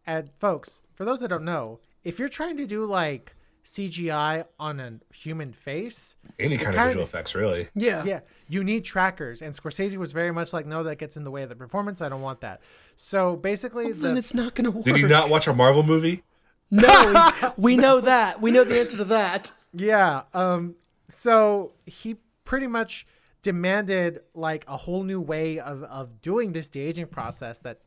And 0.05 0.29
folks, 0.39 0.81
for 0.93 1.05
those 1.05 1.21
that 1.21 1.29
don't 1.29 1.45
know, 1.45 1.79
if 2.03 2.19
you're 2.19 2.29
trying 2.29 2.57
to 2.57 2.67
do 2.67 2.85
like 2.85 3.35
CGI 3.65 4.45
on 4.59 4.79
a 4.79 4.99
human 5.13 5.53
face, 5.53 6.15
Any 6.37 6.57
kind 6.57 6.69
of 6.69 6.73
kinda- 6.75 6.87
visual 6.89 7.05
effects, 7.05 7.33
really. 7.35 7.69
Yeah. 7.75 8.03
yeah, 8.03 8.19
you 8.47 8.63
need 8.63 8.83
trackers. 8.83 9.41
And 9.41 9.53
Scorsese 9.55 9.95
was 9.95 10.11
very 10.11 10.31
much 10.31 10.51
like, 10.53 10.65
no, 10.65 10.83
that 10.83 10.97
gets 10.97 11.15
in 11.15 11.23
the 11.23 11.31
way 11.31 11.43
of 11.43 11.49
the 11.49 11.55
performance. 11.55 12.01
I 12.01 12.09
don't 12.09 12.21
want 12.21 12.41
that. 12.41 12.61
So 12.95 13.35
basically, 13.37 13.91
Then 13.91 14.13
the, 14.13 14.17
it's 14.17 14.33
not 14.33 14.53
going 14.55 14.65
to 14.65 14.71
work. 14.71 14.85
Did 14.85 14.97
you 14.97 15.07
not 15.07 15.29
watch 15.29 15.47
a 15.47 15.53
Marvel 15.53 15.83
movie? 15.83 16.23
No, 16.71 17.31
we, 17.57 17.75
we 17.75 17.77
know 17.77 18.01
that. 18.01 18.41
We 18.41 18.51
know 18.51 18.63
the 18.63 18.79
answer 18.79 18.97
to 18.97 19.05
that. 19.05 19.51
Yeah. 19.73 20.23
Um. 20.33 20.75
So 21.07 21.73
he 21.85 22.15
pretty 22.45 22.65
much 22.67 23.05
demanded 23.43 24.21
like 24.33 24.65
a 24.67 24.77
whole 24.77 25.03
new 25.03 25.21
way 25.21 25.59
of 25.59 25.83
of 25.83 26.21
doing 26.21 26.51
this 26.53 26.69
de 26.69 26.81
aging 26.81 27.07
process. 27.07 27.61
That, 27.61 27.79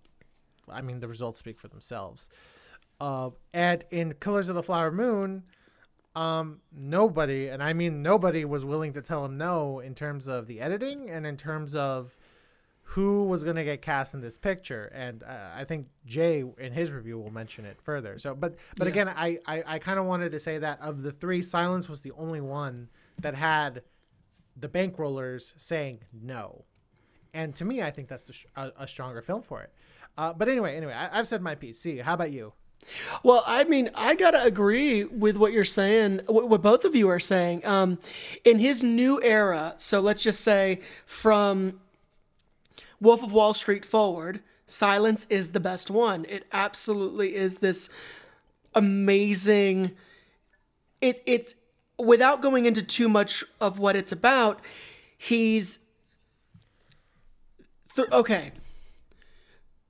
I 0.70 0.82
mean, 0.82 1.00
the 1.00 1.08
results 1.08 1.38
speak 1.40 1.58
for 1.58 1.66
themselves. 1.68 2.28
Uh, 3.00 3.30
and 3.52 3.84
in 3.90 4.14
Killers 4.20 4.48
of 4.48 4.54
the 4.54 4.62
Flower 4.62 4.90
Moon, 4.92 5.42
um, 6.16 6.62
nobody, 6.74 7.48
and 7.48 7.62
I 7.62 7.74
mean 7.74 8.02
nobody, 8.02 8.44
was 8.46 8.64
willing 8.64 8.94
to 8.94 9.02
tell 9.02 9.24
him 9.24 9.36
no 9.36 9.80
in 9.80 9.94
terms 9.94 10.28
of 10.28 10.46
the 10.46 10.60
editing 10.60 11.10
and 11.10 11.26
in 11.26 11.36
terms 11.36 11.74
of 11.74 12.16
who 12.90 13.24
was 13.24 13.44
going 13.44 13.56
to 13.56 13.64
get 13.64 13.82
cast 13.82 14.14
in 14.14 14.22
this 14.22 14.38
picture. 14.38 14.90
And 14.94 15.22
uh, 15.22 15.50
i 15.54 15.64
think 15.64 15.88
jay 16.06 16.44
in 16.58 16.72
his 16.72 16.92
review 16.92 17.18
will 17.18 17.30
mention 17.32 17.66
it 17.66 17.80
further. 17.82 18.16
So 18.18 18.34
but 18.34 18.54
but 18.76 18.86
again 18.86 19.08
i 19.08 19.38
i, 19.46 19.62
I 19.66 19.78
kind 19.78 19.98
of 19.98 20.06
wanted 20.06 20.32
to 20.32 20.40
say 20.40 20.58
that 20.58 20.80
of 20.80 21.02
the 21.02 21.12
three 21.12 21.42
silence 21.42 21.88
was 21.88 22.00
the 22.02 22.12
only 22.12 22.40
one 22.40 22.88
that 23.20 23.34
had 23.34 23.82
the 24.56 24.68
bankrollers 24.68 25.52
saying 25.56 26.00
no. 26.12 26.64
And 27.34 27.54
to 27.56 27.64
me 27.64 27.82
i 27.82 27.90
think 27.90 28.08
that's 28.08 28.32
sh- 28.32 28.46
a, 28.56 28.72
a 28.78 28.88
stronger 28.88 29.20
film 29.20 29.42
for 29.42 29.62
it. 29.62 29.72
Uh, 30.16 30.32
but 30.32 30.48
anyway 30.48 30.76
anyway 30.76 30.94
I, 30.94 31.18
i've 31.18 31.28
said 31.28 31.42
my 31.42 31.56
piece. 31.56 31.78
See 31.78 31.98
how 31.98 32.14
about 32.14 32.32
you 32.32 32.54
Well, 33.22 33.42
I 33.46 33.64
mean, 33.64 33.90
I 33.94 34.14
gotta 34.14 34.42
agree 34.42 35.04
with 35.04 35.36
what 35.36 35.52
you're 35.52 35.64
saying, 35.64 36.20
what, 36.26 36.62
both 36.62 36.84
of 36.84 36.94
you 36.94 37.08
are 37.08 37.20
saying. 37.20 37.66
Um, 37.66 37.98
in 38.44 38.58
his 38.58 38.84
new 38.84 39.22
era, 39.22 39.74
so 39.76 40.00
let's 40.00 40.22
just 40.22 40.40
say 40.40 40.80
from 41.04 41.80
Wolf 43.00 43.22
of 43.22 43.32
Wall 43.32 43.54
Street 43.54 43.84
forward, 43.84 44.40
Silence 44.66 45.26
is 45.30 45.52
the 45.52 45.60
best 45.60 45.90
one. 45.90 46.26
It 46.28 46.44
absolutely 46.52 47.36
is 47.36 47.58
this 47.58 47.88
amazing. 48.74 49.92
It 51.00 51.22
it's 51.24 51.54
without 51.98 52.42
going 52.42 52.66
into 52.66 52.82
too 52.82 53.08
much 53.08 53.44
of 53.60 53.78
what 53.78 53.94
it's 53.94 54.10
about. 54.10 54.60
He's 55.16 55.78
th- 57.94 58.10
okay 58.10 58.50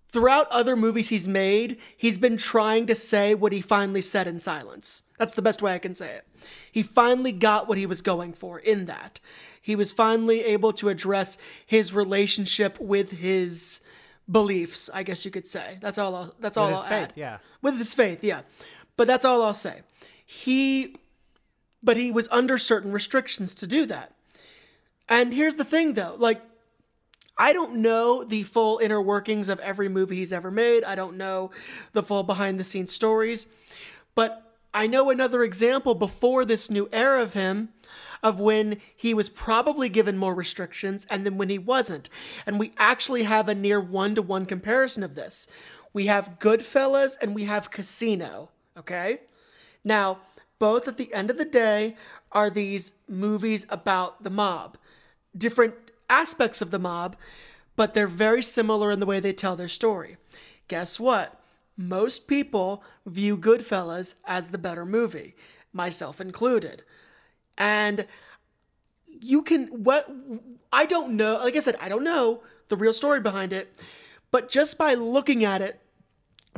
throughout 0.08 0.48
other 0.50 0.76
movies 0.76 1.08
he's 1.08 1.28
made, 1.28 1.78
he's 1.96 2.18
been 2.18 2.36
trying 2.36 2.86
to 2.86 2.94
say 2.94 3.34
what 3.34 3.52
he 3.52 3.60
finally 3.60 4.00
said 4.00 4.26
in 4.26 4.38
silence. 4.38 5.02
That's 5.18 5.34
the 5.34 5.42
best 5.42 5.62
way 5.62 5.74
I 5.74 5.78
can 5.78 5.94
say 5.94 6.14
it. 6.14 6.26
He 6.70 6.82
finally 6.82 7.32
got 7.32 7.68
what 7.68 7.78
he 7.78 7.86
was 7.86 8.02
going 8.02 8.32
for 8.32 8.58
in 8.58 8.86
that. 8.86 9.20
He 9.60 9.74
was 9.74 9.92
finally 9.92 10.44
able 10.44 10.72
to 10.74 10.88
address 10.88 11.38
his 11.64 11.92
relationship 11.92 12.78
with 12.78 13.10
his 13.12 13.80
beliefs, 14.30 14.90
I 14.92 15.02
guess 15.02 15.24
you 15.24 15.30
could 15.30 15.46
say. 15.46 15.78
That's 15.80 15.98
all 15.98 16.14
I'll, 16.14 16.34
that's 16.38 16.56
all 16.56 16.68
his 16.68 16.78
I'll 16.78 16.84
faith, 16.84 17.08
add. 17.08 17.12
yeah. 17.16 17.38
With 17.62 17.78
his 17.78 17.94
faith, 17.94 18.22
yeah. 18.22 18.42
But 18.96 19.06
that's 19.06 19.24
all 19.24 19.42
I'll 19.42 19.54
say. 19.54 19.80
He 20.24 20.96
but 21.82 21.96
he 21.96 22.10
was 22.10 22.28
under 22.32 22.58
certain 22.58 22.90
restrictions 22.92 23.54
to 23.54 23.66
do 23.66 23.86
that. 23.86 24.12
And 25.08 25.32
here's 25.32 25.54
the 25.54 25.64
thing 25.64 25.94
though, 25.94 26.16
like 26.18 26.42
I 27.38 27.52
don't 27.52 27.76
know 27.76 28.24
the 28.24 28.42
full 28.44 28.78
inner 28.78 29.00
workings 29.00 29.48
of 29.48 29.60
every 29.60 29.88
movie 29.88 30.16
he's 30.16 30.32
ever 30.32 30.50
made. 30.50 30.84
I 30.84 30.94
don't 30.94 31.16
know 31.16 31.50
the 31.92 32.02
full 32.02 32.22
behind 32.22 32.58
the 32.58 32.64
scenes 32.64 32.92
stories. 32.92 33.46
But 34.14 34.56
I 34.72 34.86
know 34.86 35.10
another 35.10 35.42
example 35.42 35.94
before 35.94 36.44
this 36.44 36.70
new 36.70 36.88
era 36.92 37.22
of 37.22 37.34
him 37.34 37.70
of 38.22 38.40
when 38.40 38.80
he 38.94 39.14
was 39.14 39.28
probably 39.28 39.88
given 39.88 40.16
more 40.16 40.34
restrictions 40.34 41.06
and 41.10 41.24
then 41.24 41.36
when 41.36 41.48
he 41.48 41.58
wasn't. 41.58 42.08
And 42.46 42.58
we 42.58 42.72
actually 42.78 43.24
have 43.24 43.48
a 43.48 43.54
near 43.54 43.80
one 43.80 44.14
to 44.14 44.22
one 44.22 44.46
comparison 44.46 45.02
of 45.02 45.14
this. 45.14 45.46
We 45.92 46.06
have 46.06 46.38
Goodfellas 46.38 47.16
and 47.20 47.34
we 47.34 47.44
have 47.44 47.70
Casino, 47.70 48.50
okay? 48.76 49.20
Now, 49.84 50.18
both 50.58 50.88
at 50.88 50.96
the 50.96 51.12
end 51.12 51.30
of 51.30 51.38
the 51.38 51.44
day 51.44 51.96
are 52.32 52.50
these 52.50 52.94
movies 53.08 53.66
about 53.70 54.22
the 54.22 54.30
mob. 54.30 54.76
Different 55.36 55.74
aspects 56.08 56.60
of 56.60 56.70
the 56.70 56.78
mob, 56.78 57.16
but 57.76 57.94
they're 57.94 58.06
very 58.06 58.42
similar 58.42 58.90
in 58.90 59.00
the 59.00 59.06
way 59.06 59.20
they 59.20 59.32
tell 59.32 59.56
their 59.56 59.68
story. 59.68 60.16
Guess 60.68 60.98
what? 60.98 61.40
Most 61.76 62.26
people 62.26 62.82
view 63.04 63.36
Goodfellas 63.36 64.14
as 64.24 64.48
the 64.48 64.58
better 64.58 64.84
movie, 64.84 65.36
myself 65.72 66.20
included. 66.20 66.82
And 67.58 68.06
you 69.06 69.42
can 69.42 69.68
what 69.84 70.10
I 70.72 70.86
don't 70.86 71.16
know, 71.16 71.38
like 71.42 71.56
I 71.56 71.60
said, 71.60 71.76
I 71.80 71.88
don't 71.88 72.04
know 72.04 72.42
the 72.68 72.76
real 72.76 72.92
story 72.92 73.20
behind 73.20 73.52
it, 73.52 73.76
but 74.30 74.48
just 74.48 74.78
by 74.78 74.94
looking 74.94 75.44
at 75.44 75.60
it, 75.60 75.80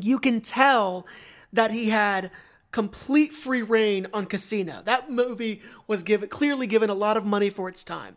you 0.00 0.18
can 0.18 0.40
tell 0.40 1.06
that 1.52 1.70
he 1.70 1.90
had 1.90 2.30
complete 2.70 3.32
free 3.32 3.62
rein 3.62 4.06
on 4.12 4.26
Casino. 4.26 4.82
That 4.84 5.10
movie 5.10 5.62
was 5.86 6.02
given 6.02 6.28
clearly 6.28 6.66
given 6.66 6.90
a 6.90 6.94
lot 6.94 7.16
of 7.16 7.24
money 7.24 7.50
for 7.50 7.68
its 7.68 7.82
time 7.82 8.16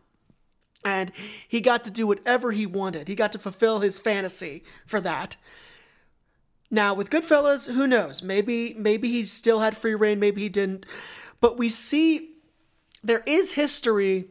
and 0.84 1.12
he 1.48 1.62
got 1.62 1.84
to 1.84 1.92
do 1.92 2.08
whatever 2.08 2.52
he 2.52 2.66
wanted. 2.66 3.08
He 3.08 3.16
got 3.16 3.32
to 3.34 3.40
fulfill 3.40 3.80
his 3.80 4.00
fantasy 4.00 4.64
for 4.86 5.02
that. 5.02 5.38
Now 6.70 6.94
with 6.94 7.10
Goodfellas, 7.10 7.72
who 7.72 7.86
knows? 7.86 8.24
Maybe 8.24 8.74
maybe 8.78 9.10
he 9.10 9.26
still 9.26 9.60
had 9.60 9.76
free 9.76 9.96
rein, 9.96 10.20
maybe 10.20 10.42
he 10.42 10.50
didn't. 10.50 10.86
But 11.42 11.58
we 11.58 11.70
see 11.70 12.30
there 13.04 13.24
is 13.26 13.54
history 13.54 14.26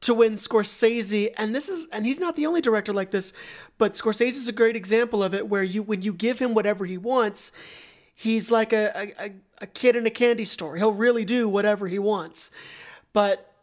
to 0.00 0.14
when 0.14 0.34
Scorsese, 0.34 1.32
and 1.36 1.54
this 1.54 1.68
is 1.68 1.88
and 1.92 2.06
he's 2.06 2.20
not 2.20 2.36
the 2.36 2.46
only 2.46 2.60
director 2.60 2.92
like 2.92 3.10
this, 3.10 3.32
but 3.78 3.92
Scorsese 3.92 4.28
is 4.28 4.48
a 4.48 4.52
great 4.52 4.76
example 4.76 5.22
of 5.22 5.34
it 5.34 5.48
where 5.48 5.62
you 5.62 5.82
when 5.82 6.02
you 6.02 6.12
give 6.12 6.38
him 6.38 6.54
whatever 6.54 6.86
he 6.86 6.98
wants, 6.98 7.52
he's 8.14 8.50
like 8.50 8.72
a, 8.72 9.12
a, 9.18 9.32
a 9.62 9.66
kid 9.66 9.96
in 9.96 10.06
a 10.06 10.10
candy 10.10 10.44
store. 10.44 10.76
He'll 10.76 10.92
really 10.92 11.24
do 11.24 11.48
whatever 11.48 11.88
he 11.88 11.98
wants. 11.98 12.50
But 13.12 13.53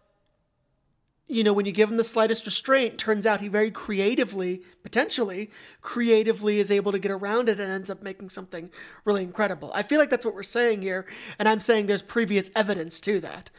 you 1.32 1.44
know, 1.46 1.54
when 1.54 1.66
you 1.66 1.72
give 1.72 1.90
him 1.90 1.98
the 1.98 2.04
slightest 2.04 2.46
restraint, 2.46 2.98
turns 2.98 3.26
out 3.26 3.40
he 3.40 3.48
very 3.48 3.72
creatively, 3.72 4.62
potentially 4.84 5.50
creatively, 5.82 6.60
is 6.60 6.70
able 6.70 6.92
to 6.92 7.00
get 7.00 7.10
around 7.12 7.48
it 7.48 7.60
and 7.60 7.72
ends 7.72 7.90
up 7.90 8.02
making 8.04 8.30
something 8.30 8.70
really 9.06 9.24
incredible. 9.24 9.72
I 9.74 9.82
feel 9.84 10.00
like 10.00 10.10
that's 10.10 10.26
what 10.26 10.36
we're 10.36 10.44
saying 10.44 10.82
here, 10.82 11.06
and 11.40 11.48
I'm 11.48 11.62
saying 11.62 11.88
there's 11.88 12.02
previous 12.02 12.52
evidence 12.56 13.00
to 13.02 13.20
that. 13.22 13.50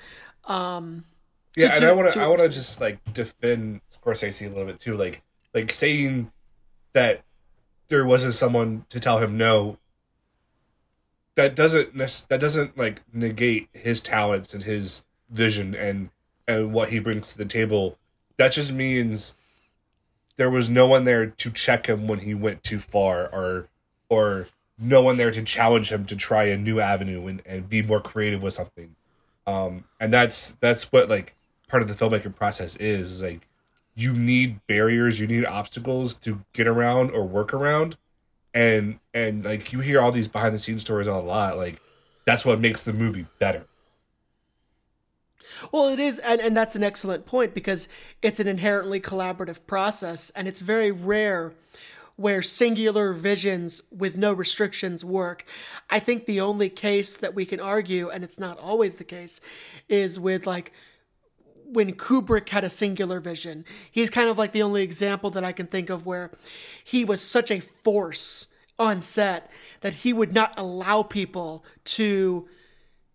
Um, 0.44 1.04
Yeah, 1.56 1.68
to- 1.68 1.72
and 1.72 1.80
to- 1.80 1.88
I 1.88 1.92
want 1.92 2.08
to 2.12 2.18
to 2.18 2.24
I 2.24 2.28
want 2.28 2.40
to 2.42 2.48
just 2.50 2.80
like 2.80 2.98
defend 3.12 3.80
Scorsese 3.94 4.44
a 4.46 4.48
little 4.50 4.66
bit 4.66 4.78
too, 4.78 4.96
like 4.96 5.22
like 5.54 5.72
saying 5.72 6.30
that 6.92 7.22
there 7.88 8.04
wasn't 8.04 8.34
someone 8.34 8.84
to 8.90 9.00
tell 9.00 9.18
him 9.18 9.36
no. 9.38 9.78
That 11.34 11.54
doesn't 11.54 11.96
that 11.96 12.40
doesn't 12.40 12.76
like 12.76 13.00
negate 13.12 13.68
his 13.72 14.00
talents 14.00 14.52
and 14.52 14.62
his 14.64 15.02
vision 15.30 15.74
and 15.74 16.10
and 16.46 16.72
what 16.72 16.90
he 16.90 16.98
brings 16.98 17.32
to 17.32 17.38
the 17.38 17.44
table. 17.44 17.98
That 18.36 18.52
just 18.52 18.72
means 18.72 19.34
there 20.36 20.50
was 20.50 20.68
no 20.68 20.86
one 20.86 21.04
there 21.04 21.26
to 21.26 21.50
check 21.50 21.86
him 21.86 22.08
when 22.08 22.20
he 22.20 22.34
went 22.34 22.62
too 22.62 22.78
far, 22.78 23.28
or 23.32 23.68
or 24.08 24.48
no 24.78 25.00
one 25.02 25.16
there 25.16 25.30
to 25.30 25.42
challenge 25.42 25.92
him 25.92 26.04
to 26.06 26.16
try 26.16 26.44
a 26.44 26.56
new 26.56 26.80
avenue 26.80 27.26
and, 27.26 27.42
and 27.46 27.68
be 27.68 27.82
more 27.82 28.00
creative 28.00 28.42
with 28.42 28.52
something 28.54 28.94
um 29.46 29.84
and 30.00 30.12
that's 30.12 30.52
that's 30.60 30.92
what 30.92 31.08
like 31.08 31.34
part 31.68 31.82
of 31.82 31.88
the 31.88 31.94
filmmaking 31.94 32.34
process 32.34 32.76
is, 32.76 33.12
is 33.12 33.22
like 33.22 33.48
you 33.94 34.12
need 34.12 34.60
barriers 34.66 35.20
you 35.20 35.26
need 35.26 35.44
obstacles 35.44 36.14
to 36.14 36.40
get 36.52 36.66
around 36.66 37.10
or 37.10 37.24
work 37.24 37.52
around 37.52 37.96
and 38.54 38.98
and 39.14 39.44
like 39.44 39.72
you 39.72 39.80
hear 39.80 40.00
all 40.00 40.12
these 40.12 40.28
behind 40.28 40.54
the 40.54 40.58
scenes 40.58 40.82
stories 40.82 41.06
a 41.06 41.14
lot 41.14 41.56
like 41.56 41.80
that's 42.24 42.44
what 42.44 42.60
makes 42.60 42.84
the 42.84 42.92
movie 42.92 43.26
better 43.38 43.64
Well, 45.70 45.88
it 45.88 46.00
is, 46.00 46.18
and, 46.18 46.40
and 46.40 46.56
that's 46.56 46.76
an 46.76 46.82
excellent 46.82 47.26
point 47.26 47.54
because 47.54 47.88
it's 48.22 48.40
an 48.40 48.48
inherently 48.48 49.00
collaborative 49.00 49.66
process, 49.66 50.30
and 50.30 50.48
it's 50.48 50.60
very 50.60 50.90
rare 50.90 51.52
where 52.16 52.42
singular 52.42 53.12
visions 53.12 53.82
with 53.90 54.16
no 54.16 54.32
restrictions 54.32 55.04
work. 55.04 55.44
I 55.90 55.98
think 55.98 56.26
the 56.26 56.40
only 56.40 56.68
case 56.68 57.16
that 57.16 57.34
we 57.34 57.46
can 57.46 57.60
argue, 57.60 58.10
and 58.10 58.22
it's 58.22 58.38
not 58.38 58.58
always 58.58 58.96
the 58.96 59.04
case, 59.04 59.40
is 59.88 60.20
with 60.20 60.46
like 60.46 60.72
when 61.64 61.92
Kubrick 61.94 62.50
had 62.50 62.64
a 62.64 62.70
singular 62.70 63.18
vision. 63.18 63.64
He's 63.90 64.10
kind 64.10 64.28
of 64.28 64.36
like 64.36 64.52
the 64.52 64.62
only 64.62 64.82
example 64.82 65.30
that 65.30 65.44
I 65.44 65.52
can 65.52 65.66
think 65.66 65.88
of 65.88 66.06
where 66.06 66.30
he 66.84 67.04
was 67.04 67.22
such 67.22 67.50
a 67.50 67.60
force 67.60 68.48
on 68.78 69.00
set 69.00 69.50
that 69.80 69.94
he 69.96 70.12
would 70.12 70.34
not 70.34 70.54
allow 70.58 71.02
people 71.02 71.64
to 71.84 72.48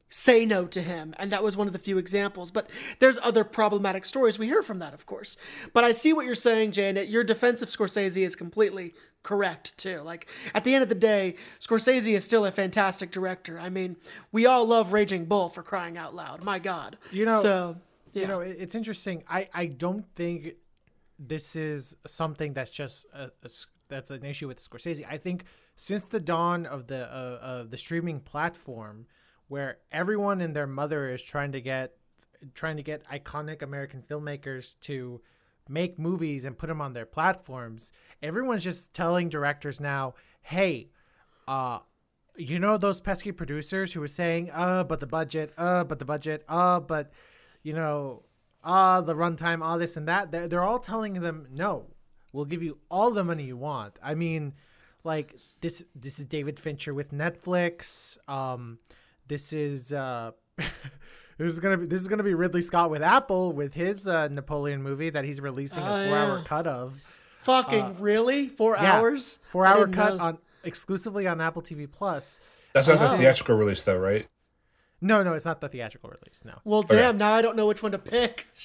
say 0.09 0.45
no 0.45 0.65
to 0.67 0.81
him 0.81 1.13
and 1.17 1.31
that 1.31 1.43
was 1.43 1.57
one 1.57 1.67
of 1.67 1.73
the 1.73 1.79
few 1.79 1.97
examples. 1.97 2.51
But 2.51 2.69
there's 2.99 3.19
other 3.19 3.43
problematic 3.43 4.05
stories. 4.05 4.39
We 4.39 4.47
hear 4.47 4.61
from 4.61 4.79
that 4.79 4.93
of 4.93 5.05
course. 5.05 5.37
But 5.73 5.83
i 5.83 5.91
see 5.91 6.13
what 6.13 6.25
you're 6.25 6.35
saying 6.35 6.71
janet. 6.71 7.09
Your 7.09 7.23
defense 7.23 7.61
of 7.61 7.69
scorsese 7.69 8.21
is 8.25 8.35
completely 8.35 8.93
correct 9.23 9.77
too. 9.77 10.01
Like 10.01 10.27
at 10.53 10.63
the 10.63 10.73
end 10.73 10.83
of 10.83 10.89
the 10.89 10.95
day 10.95 11.35
scorsese 11.59 12.13
is 12.13 12.23
still 12.23 12.45
a 12.45 12.51
fantastic 12.51 13.11
director. 13.11 13.59
I 13.59 13.69
mean 13.69 13.97
we 14.31 14.45
all 14.45 14.65
love 14.65 14.93
raging 14.93 15.25
bull 15.25 15.49
for 15.49 15.63
crying 15.63 15.97
out 15.97 16.15
loud. 16.15 16.43
My 16.43 16.59
god. 16.59 16.97
You 17.11 17.25
know- 17.25 17.41
so 17.41 17.77
yeah. 18.13 18.21
You 18.21 18.27
know, 18.27 18.39
it's 18.39 18.73
interesting. 18.73 19.23
I 19.29 19.47
I 19.53 19.67
don't 19.67 20.05
think 20.15 20.55
this 21.19 21.55
is 21.55 21.95
something 22.05 22.53
that's 22.53 22.71
just 22.71 23.05
a, 23.13 23.31
a 23.43 23.49
that's 23.89 24.11
an 24.11 24.25
issue 24.25 24.47
with 24.47 24.59
Scorsese. 24.59 25.05
I 25.09 25.17
think 25.17 25.45
since 25.75 26.07
the 26.07 26.19
dawn 26.19 26.65
of 26.65 26.87
the 26.87 27.05
uh, 27.05 27.39
of 27.41 27.69
the 27.71 27.77
streaming 27.77 28.19
platform, 28.19 29.05
where 29.47 29.77
everyone 29.91 30.41
and 30.41 30.55
their 30.55 30.67
mother 30.67 31.09
is 31.09 31.21
trying 31.21 31.51
to 31.51 31.61
get 31.61 31.93
trying 32.53 32.77
to 32.77 32.83
get 32.83 33.03
iconic 33.05 33.63
American 33.63 34.01
filmmakers 34.01 34.79
to 34.79 35.21
make 35.67 35.97
movies 35.97 36.45
and 36.45 36.57
put 36.57 36.67
them 36.67 36.81
on 36.81 36.93
their 36.93 37.05
platforms, 37.05 37.91
everyone's 38.21 38.63
just 38.63 38.93
telling 38.93 39.27
directors 39.29 39.79
now, 39.79 40.13
"Hey, 40.41 40.91
uh, 41.47 41.79
you 42.37 42.59
know 42.59 42.77
those 42.77 43.01
pesky 43.01 43.31
producers 43.31 43.93
who 43.93 43.99
were 43.99 44.07
saying, 44.07 44.51
uh, 44.53 44.83
but 44.83 44.99
the 44.99 45.07
budget, 45.07 45.53
uh, 45.57 45.83
but 45.83 45.99
the 45.99 46.05
budget, 46.05 46.43
uh, 46.47 46.79
but 46.79 47.11
you 47.63 47.73
know, 47.73 48.23
uh, 48.63 49.01
the 49.01 49.15
runtime, 49.15 49.61
all 49.63 49.77
this 49.77 49.97
and 49.97 50.07
that. 50.07 50.31
They're, 50.31 50.47
they're 50.47 50.63
all 50.63 50.79
telling 50.79 51.15
them, 51.15 51.47
no, 51.51 51.87
we'll 52.31 52.45
give 52.45 52.63
you 52.63 52.77
all 52.89 53.11
the 53.11 53.23
money 53.23 53.43
you 53.43 53.57
want. 53.57 53.99
I 54.01 54.15
mean, 54.15 54.53
like 55.03 55.35
this, 55.61 55.83
this 55.95 56.19
is 56.19 56.25
David 56.25 56.59
Fincher 56.59 56.93
with 56.93 57.11
Netflix. 57.11 58.17
Um, 58.29 58.79
this 59.27 59.53
is, 59.53 59.93
uh, 59.93 60.31
this 60.57 60.67
is 61.39 61.59
gonna 61.59 61.77
be, 61.77 61.87
this 61.87 61.99
is 62.01 62.07
gonna 62.07 62.23
be 62.23 62.33
Ridley 62.33 62.61
Scott 62.61 62.89
with 62.89 63.01
Apple 63.01 63.51
with 63.53 63.73
his 63.73 64.07
uh, 64.07 64.27
Napoleon 64.29 64.81
movie 64.81 65.09
that 65.09 65.23
he's 65.25 65.39
releasing 65.41 65.83
Oh, 65.83 65.95
a 65.95 66.07
four-hour 66.07 66.37
yeah. 66.39 66.43
cut 66.45 66.67
of. 66.67 66.93
fucking 67.39 67.99
really 67.99 68.47
four 68.47 68.77
uh, 68.77 68.83
Yeah, 68.83 68.93
hours 68.97 69.39
Four 69.51 69.65
hour 69.65 69.87
cut 69.87 70.17
know. 70.17 70.23
on 70.23 70.37
exclusively 70.63 71.27
on 71.27 71.39
Apple 71.41 71.61
TV 71.61 71.89
Plus. 71.91 72.39
That's 72.73 72.87
not 72.87 72.99
Oh. 73.01 73.11
the 73.11 73.17
theatrical 73.17 73.55
release, 73.57 73.83
though, 73.83 73.97
right? 73.97 74.27
No, 74.99 75.21
no, 75.21 75.33
it's 75.33 75.45
not 75.45 75.61
the 75.61 75.69
theatrical 75.69 76.09
release. 76.09 76.43
No. 76.43 76.53
Well, 76.63 76.81
damn, 76.81 77.19
now 77.19 77.33
I 77.33 77.43
don't 77.43 77.55
know 77.55 77.67
which 77.67 77.83
one 77.83 77.91
to 77.91 77.99
pick. 77.99 78.47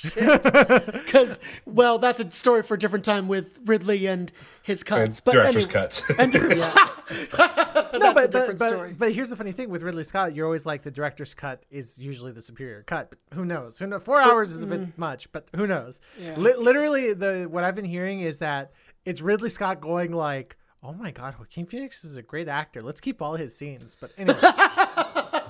Because, 1.12 1.40
well, 1.66 1.98
that's 1.98 2.20
a 2.20 2.30
story 2.30 2.62
for 2.62 2.74
a 2.74 2.78
different 2.78 3.04
time 3.04 3.28
with 3.28 3.60
Ridley 3.66 4.06
and 4.06 4.32
his 4.62 4.82
cuts. 4.82 5.18
And 5.18 5.24
but 5.24 5.32
director's 5.32 5.64
anyway, 5.64 5.72
cuts. 5.72 6.10
And, 6.18 6.32
yeah. 6.32 6.88
no, 7.92 8.14
but, 8.14 8.24
a 8.24 8.28
different 8.28 8.58
but, 8.58 8.70
story. 8.70 8.90
but 8.90 8.98
but 9.02 9.12
here's 9.12 9.28
the 9.28 9.36
funny 9.36 9.52
thing 9.52 9.68
with 9.68 9.82
Ridley 9.82 10.04
Scott, 10.04 10.34
you're 10.34 10.46
always 10.46 10.64
like 10.64 10.82
the 10.82 10.90
director's 10.90 11.34
cut 11.34 11.64
is 11.70 11.98
usually 11.98 12.32
the 12.32 12.40
superior 12.40 12.82
cut. 12.84 13.10
But 13.10 13.18
who 13.34 13.44
knows? 13.44 13.78
Who 13.78 13.86
know? 13.86 14.00
Four 14.00 14.20
hours 14.20 14.52
is 14.52 14.62
a 14.62 14.66
bit 14.66 14.80
mm. 14.80 14.96
much, 14.96 15.30
but 15.32 15.48
who 15.54 15.66
knows? 15.66 16.00
Yeah. 16.18 16.36
Li- 16.38 16.56
literally, 16.56 17.12
the 17.12 17.46
what 17.50 17.64
I've 17.64 17.74
been 17.74 17.84
hearing 17.84 18.20
is 18.20 18.38
that 18.38 18.72
it's 19.04 19.20
Ridley 19.20 19.50
Scott 19.50 19.80
going 19.80 20.12
like, 20.12 20.56
"Oh 20.82 20.92
my 20.94 21.10
God, 21.10 21.34
Joaquin 21.38 21.66
Phoenix 21.66 22.04
is 22.04 22.16
a 22.16 22.22
great 22.22 22.48
actor. 22.48 22.82
Let's 22.82 23.00
keep 23.00 23.20
all 23.20 23.34
his 23.34 23.54
scenes." 23.54 23.96
But 24.00 24.12
anyway, 24.16 24.38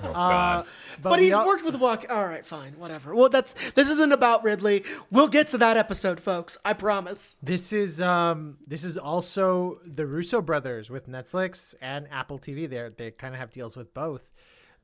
oh, 0.09 0.13
God. 0.13 0.65
but, 1.01 1.09
But 1.11 1.19
he's 1.19 1.33
all- 1.33 1.45
worked 1.47 1.63
with 1.65 1.75
Walk. 1.77 2.05
All 2.09 2.25
right, 2.25 2.45
fine, 2.45 2.73
whatever. 2.77 3.15
Well, 3.15 3.29
that's 3.29 3.53
this 3.71 3.89
isn't 3.89 4.11
about 4.11 4.43
Ridley. 4.43 4.83
We'll 5.11 5.27
get 5.27 5.47
to 5.49 5.57
that 5.59 5.77
episode, 5.77 6.19
folks. 6.19 6.57
I 6.65 6.73
promise. 6.73 7.37
This 7.41 7.73
is 7.73 7.99
um 8.01 8.57
this 8.67 8.83
is 8.83 8.97
also 8.97 9.79
the 9.85 10.05
Russo 10.05 10.41
brothers 10.41 10.89
with 10.89 11.07
Netflix 11.07 11.75
and 11.81 12.07
Apple 12.11 12.39
TV. 12.39 12.69
They 12.69 12.89
they 12.95 13.11
kind 13.11 13.33
of 13.33 13.39
have 13.39 13.51
deals 13.51 13.75
with 13.77 13.93
both. 13.93 14.31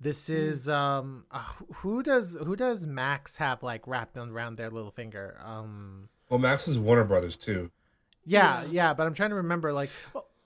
This 0.02 0.30
is 0.30 0.70
um 0.70 1.26
uh, 1.32 1.44
who 1.76 2.02
does 2.04 2.38
who 2.44 2.56
does 2.56 2.88
Max 2.88 3.38
have 3.38 3.62
like 3.64 3.86
wrapped 3.86 4.16
around 4.18 4.56
their 4.58 4.70
little 4.70 4.92
finger? 4.92 5.38
Um 5.44 6.10
well, 6.30 6.40
Max 6.40 6.68
is 6.68 6.78
Warner 6.78 7.04
Brothers, 7.04 7.36
too. 7.36 7.72
yeah, 8.24 8.64
yeah, 8.70 8.94
but 8.94 9.08
I'm 9.08 9.16
trying 9.16 9.32
to 9.32 9.36
remember 9.38 9.74
like 9.74 9.90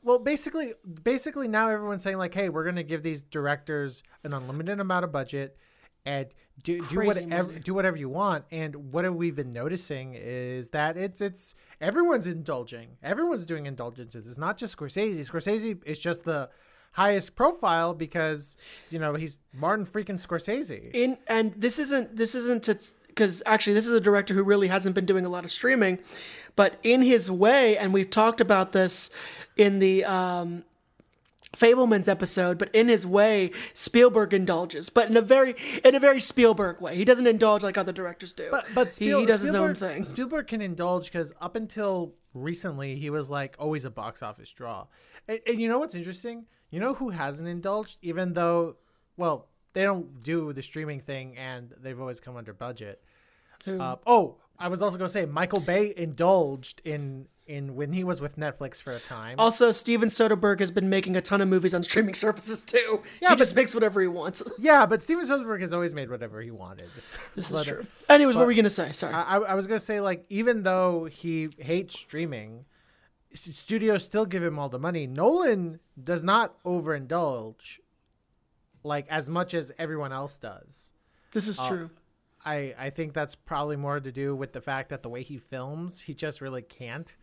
well, 0.03 0.19
basically 0.19 0.73
basically 1.03 1.47
now 1.47 1.69
everyone's 1.69 2.03
saying 2.03 2.17
like 2.17 2.33
hey, 2.33 2.49
we're 2.49 2.63
going 2.63 2.75
to 2.75 2.83
give 2.83 3.03
these 3.03 3.23
directors 3.23 4.03
an 4.23 4.33
unlimited 4.33 4.79
amount 4.79 5.05
of 5.05 5.11
budget 5.11 5.57
and 6.05 6.27
do, 6.61 6.81
do 6.81 6.99
whatever 6.99 7.43
money. 7.43 7.59
do 7.59 7.73
whatever 7.73 7.97
you 7.97 8.09
want. 8.09 8.45
And 8.51 8.91
what 8.91 9.05
have 9.05 9.15
we 9.15 9.31
been 9.31 9.51
noticing 9.51 10.13
is 10.15 10.69
that 10.69 10.97
it's 10.97 11.21
it's 11.21 11.55
everyone's 11.81 12.27
indulging. 12.27 12.97
Everyone's 13.01 13.45
doing 13.45 13.65
indulgences. 13.65 14.27
It's 14.27 14.37
not 14.37 14.57
just 14.57 14.77
scorsese. 14.77 15.17
Scorsese 15.29 15.81
is 15.85 15.99
just 15.99 16.25
the 16.25 16.49
highest 16.93 17.35
profile 17.35 17.95
because 17.95 18.55
you 18.91 18.99
know 18.99 19.15
he's 19.15 19.37
martin 19.51 19.85
freaking 19.85 20.21
scorsese. 20.25 20.91
In 20.93 21.17
and 21.27 21.53
this 21.53 21.79
isn't 21.79 22.15
this 22.15 22.35
isn't 22.35 22.67
because 23.07 23.41
actually 23.45 23.73
this 23.73 23.87
is 23.87 23.93
a 23.93 24.01
director 24.01 24.33
who 24.33 24.43
really 24.43 24.67
hasn't 24.67 24.95
been 24.95 25.05
doing 25.05 25.25
a 25.25 25.29
lot 25.29 25.45
of 25.45 25.51
streaming, 25.51 25.99
but 26.55 26.79
in 26.83 27.01
his 27.01 27.29
way, 27.29 27.77
and 27.77 27.93
we've 27.93 28.09
talked 28.09 28.41
about 28.41 28.71
this 28.71 29.09
in 29.55 29.79
the 29.79 30.05
um, 30.05 30.63
Fabelman's 31.53 32.07
episode, 32.07 32.57
but 32.57 32.73
in 32.73 32.87
his 32.87 33.05
way, 33.05 33.51
Spielberg 33.73 34.33
indulges, 34.33 34.89
but 34.89 35.09
in 35.09 35.17
a 35.17 35.21
very 35.21 35.55
in 35.83 35.95
a 35.95 35.99
very 35.99 36.19
Spielberg 36.19 36.81
way. 36.81 36.95
He 36.95 37.05
doesn't 37.05 37.27
indulge 37.27 37.63
like 37.63 37.77
other 37.77 37.91
directors 37.91 38.33
do. 38.33 38.47
But 38.49 38.65
but 38.73 38.93
Spiel- 38.93 39.19
he 39.19 39.25
does 39.25 39.41
his 39.41 39.55
own 39.55 39.75
thing. 39.75 40.03
Spielberg 40.05 40.47
can 40.47 40.61
indulge 40.61 41.05
because 41.05 41.33
up 41.39 41.55
until 41.55 42.15
recently 42.33 42.95
he 42.95 43.09
was 43.09 43.29
like 43.29 43.55
always 43.59 43.85
a 43.85 43.91
box 43.91 44.23
office 44.23 44.51
draw. 44.51 44.87
And, 45.27 45.39
and 45.47 45.61
you 45.61 45.69
know 45.69 45.79
what's 45.79 45.95
interesting? 45.95 46.45
You 46.71 46.79
know 46.79 46.95
who 46.95 47.09
hasn't 47.09 47.47
indulged, 47.47 47.99
even 48.01 48.33
though, 48.33 48.77
well, 49.15 49.47
they 49.73 49.83
don't 49.83 50.23
do 50.23 50.53
the 50.53 50.61
streaming 50.63 51.01
thing 51.01 51.37
and 51.37 51.71
they've 51.79 51.99
always 51.99 52.19
come 52.19 52.35
under 52.35 52.53
budget. 52.53 53.03
Uh, 53.65 53.95
oh, 54.05 54.37
I 54.59 54.67
was 54.67 54.81
also 54.81 54.97
gonna 54.97 55.09
say 55.09 55.25
Michael 55.25 55.59
Bay 55.59 55.93
indulged 55.95 56.81
in 56.85 57.27
in 57.45 57.75
when 57.75 57.91
he 57.91 58.03
was 58.03 58.21
with 58.21 58.37
Netflix 58.37 58.81
for 58.81 58.93
a 58.93 58.99
time. 58.99 59.37
Also, 59.37 59.71
Steven 59.71 60.07
Soderbergh 60.07 60.59
has 60.59 60.71
been 60.71 60.89
making 60.89 61.15
a 61.17 61.21
ton 61.21 61.41
of 61.41 61.47
movies 61.49 61.73
on 61.73 61.83
streaming 61.83 62.13
services 62.25 62.63
too. 62.63 63.01
Yeah, 63.21 63.29
he 63.29 63.33
but- 63.33 63.37
just 63.37 63.55
makes 63.55 63.73
whatever 63.73 64.01
he 64.01 64.07
wants. 64.07 64.43
yeah, 64.59 64.85
but 64.85 65.01
Steven 65.01 65.25
Soderbergh 65.25 65.61
has 65.61 65.73
always 65.73 65.93
made 65.93 66.09
whatever 66.09 66.41
he 66.41 66.51
wanted. 66.51 66.89
This 67.35 67.51
is 67.51 67.65
true. 67.65 67.85
Anyways, 68.09 68.35
what 68.35 68.41
were 68.41 68.47
we 68.47 68.55
gonna 68.55 68.69
say? 68.69 68.91
Sorry. 68.93 69.13
I, 69.13 69.37
I 69.37 69.53
was 69.55 69.67
gonna 69.67 69.79
say 69.79 69.99
like 69.99 70.25
even 70.29 70.63
though 70.63 71.05
he 71.05 71.49
hates 71.57 71.97
streaming, 71.99 72.65
studios 73.33 74.03
still 74.03 74.25
give 74.25 74.43
him 74.43 74.57
all 74.57 74.69
the 74.69 74.79
money. 74.79 75.07
Nolan 75.07 75.79
does 76.01 76.23
not 76.23 76.61
overindulge 76.63 77.79
like 78.83 79.07
as 79.09 79.29
much 79.29 79.53
as 79.53 79.71
everyone 79.77 80.11
else 80.11 80.37
does. 80.37 80.91
this 81.31 81.47
is 81.47 81.59
uh, 81.59 81.67
true. 81.67 81.89
I 82.45 82.73
I 82.77 82.89
think 82.89 83.13
that's 83.13 83.35
probably 83.35 83.75
more 83.75 83.99
to 83.99 84.11
do 84.11 84.35
with 84.35 84.53
the 84.53 84.61
fact 84.61 84.89
that 84.89 85.03
the 85.03 85.09
way 85.09 85.23
he 85.23 85.37
films, 85.37 86.01
he 86.01 86.13
just 86.13 86.41
really 86.41 86.61
can't. 86.61 87.15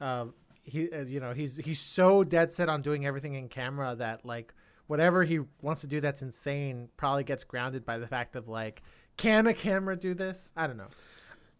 Uh, 0.00 0.26
he 0.62 0.90
as 0.92 1.12
you 1.12 1.20
know 1.20 1.32
he's 1.34 1.58
he's 1.58 1.80
so 1.80 2.24
dead 2.24 2.52
set 2.52 2.68
on 2.68 2.82
doing 2.82 3.06
everything 3.06 3.34
in 3.34 3.48
camera 3.48 3.94
that 3.96 4.24
like 4.24 4.54
whatever 4.86 5.22
he 5.24 5.40
wants 5.62 5.82
to 5.82 5.86
do 5.86 6.00
that's 6.00 6.22
insane 6.22 6.88
probably 6.96 7.24
gets 7.24 7.44
grounded 7.44 7.84
by 7.84 7.98
the 7.98 8.06
fact 8.06 8.36
of 8.36 8.48
like 8.48 8.82
can 9.16 9.46
a 9.46 9.54
camera 9.54 9.96
do 9.96 10.14
this? 10.14 10.52
I 10.56 10.66
don't 10.66 10.76
know. 10.76 10.88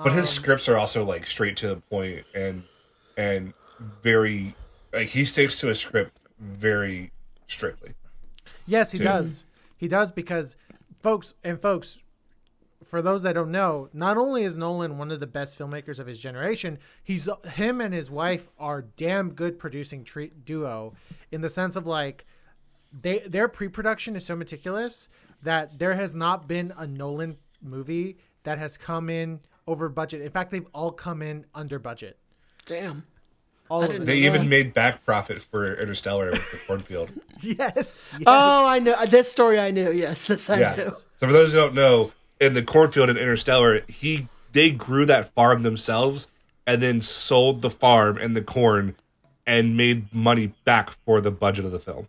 But 0.03 0.13
his 0.13 0.27
Um, 0.27 0.43
scripts 0.43 0.69
are 0.69 0.77
also 0.77 1.05
like 1.05 1.27
straight 1.27 1.57
to 1.59 1.69
the 1.69 1.77
point 1.77 2.25
and 2.35 2.65
and 3.17 3.53
very 4.03 4.57
like 4.93 5.09
he 5.09 5.25
sticks 5.25 5.59
to 5.61 5.71
a 5.71 5.75
script 5.75 6.19
very 6.41 7.13
strictly. 7.47 7.95
Yes, 8.67 8.93
he 8.93 8.99
too. 8.99 9.05
does. 9.05 9.45
He 9.77 9.89
does 9.89 10.13
because 10.13 10.57
folks 11.03 11.35
and 11.45 11.61
folks 11.61 11.99
for 12.83 13.01
those 13.01 13.23
that 13.23 13.35
don't 13.35 13.51
know, 13.51 13.89
not 13.93 14.17
only 14.17 14.43
is 14.45 14.57
Nolan 14.57 14.99
one 14.99 15.11
of 15.11 15.21
the 15.21 15.27
best 15.27 15.59
filmmakers 15.59 15.99
of 15.99 16.07
his 16.07 16.19
generation, 16.19 16.79
he's 17.03 17.29
him 17.55 17.81
and 17.81 17.95
his 17.95 18.11
wife 18.11 18.49
are 18.59 18.83
damn 18.97 19.33
good 19.33 19.59
producing 19.59 20.05
tre- 20.05 20.33
duo 20.45 20.95
in 21.31 21.41
the 21.41 21.49
sense 21.49 21.77
of 21.77 21.87
like 21.87 22.27
they 22.93 23.19
their 23.21 23.49
pre-production 23.49 24.17
is 24.17 24.25
so 24.25 24.37
meticulous 24.37 25.09
that 25.43 25.79
there 25.79 25.95
has 25.95 26.15
not 26.15 26.47
been 26.47 26.73
a 26.77 26.87
Nolan 26.87 27.37
movie 27.63 28.19
that 28.45 28.59
has 28.59 28.77
come 28.77 29.09
in 29.09 29.41
over 29.67 29.89
budget. 29.89 30.21
In 30.23 30.31
fact, 30.31 30.51
they've 30.51 30.67
all 30.75 30.93
come 30.93 31.23
in 31.23 31.47
under 31.55 31.79
budget. 31.79 32.19
Damn. 32.67 33.05
All 33.71 33.83
of. 33.83 34.05
They 34.05 34.19
Yeah. 34.19 34.35
even 34.35 34.49
made 34.51 34.75
back 34.75 35.05
profit 35.05 35.39
for 35.39 35.75
Interstellar 35.81 36.31
with 36.31 36.51
the 36.51 36.59
cornfield. 36.67 37.11
Yes. 37.41 37.59
yes. 37.59 38.05
Oh, 38.27 38.67
I 38.67 38.79
know 38.79 38.95
this 39.07 39.31
story. 39.31 39.59
I 39.59 39.71
knew. 39.71 39.91
Yes, 39.91 40.27
this 40.27 40.49
I 40.49 40.61
yeah. 40.61 40.75
knew. 40.77 40.89
So 40.89 41.27
for 41.27 41.33
those 41.33 41.53
who 41.53 41.59
don't 41.59 41.75
know, 41.75 42.13
in 42.45 42.55
the 42.55 42.63
cornfield 42.63 43.11
in 43.11 43.17
Interstellar, 43.17 43.81
he 43.89 44.29
they 44.53 44.71
grew 44.71 45.05
that 45.07 45.33
farm 45.35 45.63
themselves 45.63 46.29
and 46.67 46.83
then 46.83 47.01
sold 47.01 47.63
the 47.63 47.71
farm 47.71 48.17
and 48.19 48.37
the 48.37 48.43
corn 48.43 48.95
and 49.47 49.77
made 49.77 50.13
money 50.15 50.53
back 50.65 50.91
for 51.05 51.21
the 51.21 51.31
budget 51.31 51.65
of 51.65 51.73
the 51.73 51.81
film. 51.81 52.09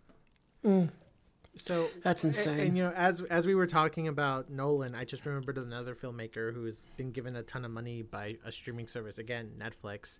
So 1.56 1.88
That's 2.02 2.22
And, 2.24 2.34
insane. 2.34 2.60
and, 2.60 2.76
you 2.76 2.84
know, 2.84 2.92
as 2.94 3.22
as 3.22 3.46
we 3.46 3.54
were 3.54 3.66
talking 3.66 4.08
about 4.08 4.50
Nolan, 4.50 4.94
I 4.94 5.04
just 5.04 5.24
remembered 5.24 5.58
another 5.58 5.94
filmmaker 5.94 6.52
who's 6.52 6.86
been 6.96 7.12
given 7.12 7.34
a 7.36 7.42
ton 7.42 7.64
of 7.64 7.70
money 7.70 8.02
by 8.02 8.36
a 8.44 8.52
streaming 8.52 8.86
service 8.86 9.18
again, 9.18 9.50
Netflix, 9.58 10.18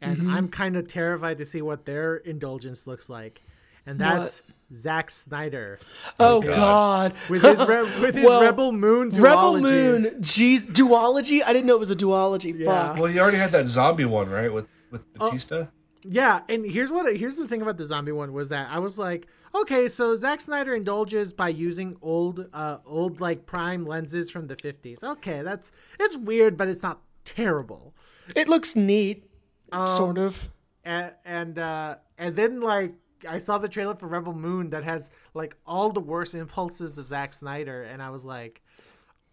and 0.00 0.18
Mm-hmm. 0.18 0.30
I'm 0.30 0.48
kind 0.48 0.76
of 0.76 0.86
terrified 0.86 1.38
to 1.38 1.44
see 1.44 1.60
what 1.62 1.86
their 1.86 2.16
indulgence 2.16 2.86
looks 2.86 3.08
like, 3.10 3.42
and 3.86 3.98
that's 3.98 4.42
Zack 4.72 5.10
Snyder 5.10 5.78
oh 6.18 6.42
God. 6.42 6.50
God. 6.50 7.14
with 7.30 7.42
his 7.42 7.64
re- 7.64 7.82
with 8.02 8.14
his 8.14 8.24
Well, 8.24 8.42
Rebel 8.42 8.72
Moon 8.72 9.10
duology. 9.10 9.22
Rebel 9.22 9.60
Moon. 9.60 10.04
Jeez, 10.20 10.66
duology. 10.66 11.40
I 11.44 11.52
didn't 11.52 11.66
know 11.66 11.74
it 11.76 11.80
was 11.80 11.90
a 11.90 11.96
duology. 11.96 12.58
Yeah. 12.58 12.66
Fuck. 12.88 12.96
Well, 12.98 13.06
he 13.12 13.18
already 13.20 13.38
had 13.38 13.52
that 13.52 13.68
zombie 13.68 14.04
one, 14.04 14.28
right? 14.28 14.52
With 14.52 14.66
with 14.90 15.12
Batista. 15.14 15.66
Yeah, 16.08 16.42
and 16.48 16.64
here's 16.64 16.92
what 16.92 17.16
here's 17.16 17.36
the 17.36 17.48
thing 17.48 17.62
about 17.62 17.76
the 17.78 17.84
zombie 17.84 18.12
one 18.12 18.32
was 18.32 18.48
that 18.50 18.68
I 18.70 18.78
was 18.78 18.98
like, 18.98 19.26
okay, 19.54 19.88
so 19.88 20.14
Zack 20.16 20.40
Snyder 20.40 20.74
indulges 20.74 21.32
by 21.32 21.48
using 21.48 21.96
old 22.02 22.48
uh 22.52 22.78
old 22.84 23.20
like 23.20 23.46
prime 23.46 23.84
lenses 23.86 24.30
from 24.30 24.46
the 24.46 24.56
50s. 24.56 25.02
Okay, 25.02 25.42
that's 25.42 25.72
it's 25.98 26.16
weird, 26.16 26.56
but 26.56 26.68
it's 26.68 26.82
not 26.82 27.00
terrible. 27.24 27.94
It 28.34 28.48
looks 28.48 28.74
neat. 28.76 29.24
Um, 29.72 29.88
sort 29.88 30.18
of. 30.18 30.48
and 30.84 31.12
and 31.24 31.58
uh 31.58 31.96
and 32.18 32.36
then 32.36 32.60
like 32.60 32.94
I 33.28 33.38
saw 33.38 33.58
the 33.58 33.68
trailer 33.68 33.94
for 33.94 34.08
Rebel 34.08 34.34
Moon 34.34 34.70
that 34.70 34.84
has 34.84 35.10
like 35.34 35.56
all 35.66 35.90
the 35.90 36.00
worst 36.00 36.34
impulses 36.34 36.98
of 36.98 37.08
Zack 37.08 37.32
Snyder, 37.32 37.82
and 37.82 38.02
I 38.02 38.10
was 38.10 38.24
like, 38.24 38.62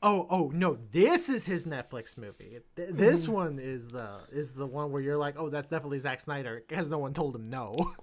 oh 0.04 0.28
oh 0.30 0.52
no, 0.54 0.78
this 0.92 1.30
is 1.30 1.46
his 1.46 1.66
Netflix 1.66 2.18
movie. 2.18 2.60
Th- 2.76 2.90
this 2.92 3.24
mm-hmm. 3.24 3.34
one 3.34 3.60
is 3.60 3.88
the 3.90 4.20
is 4.32 4.54
the 4.54 4.68
one 4.68 4.92
where 4.92 5.02
you're 5.02 5.18
like, 5.18 5.36
oh, 5.40 5.50
that's 5.50 5.70
definitely 5.70 6.00
Zack 6.00 6.20
Snyder, 6.20 6.64
because 6.68 6.90
no 6.92 7.00
one 7.00 7.14
told 7.14 7.36
him 7.36 7.50
no. 7.50 7.74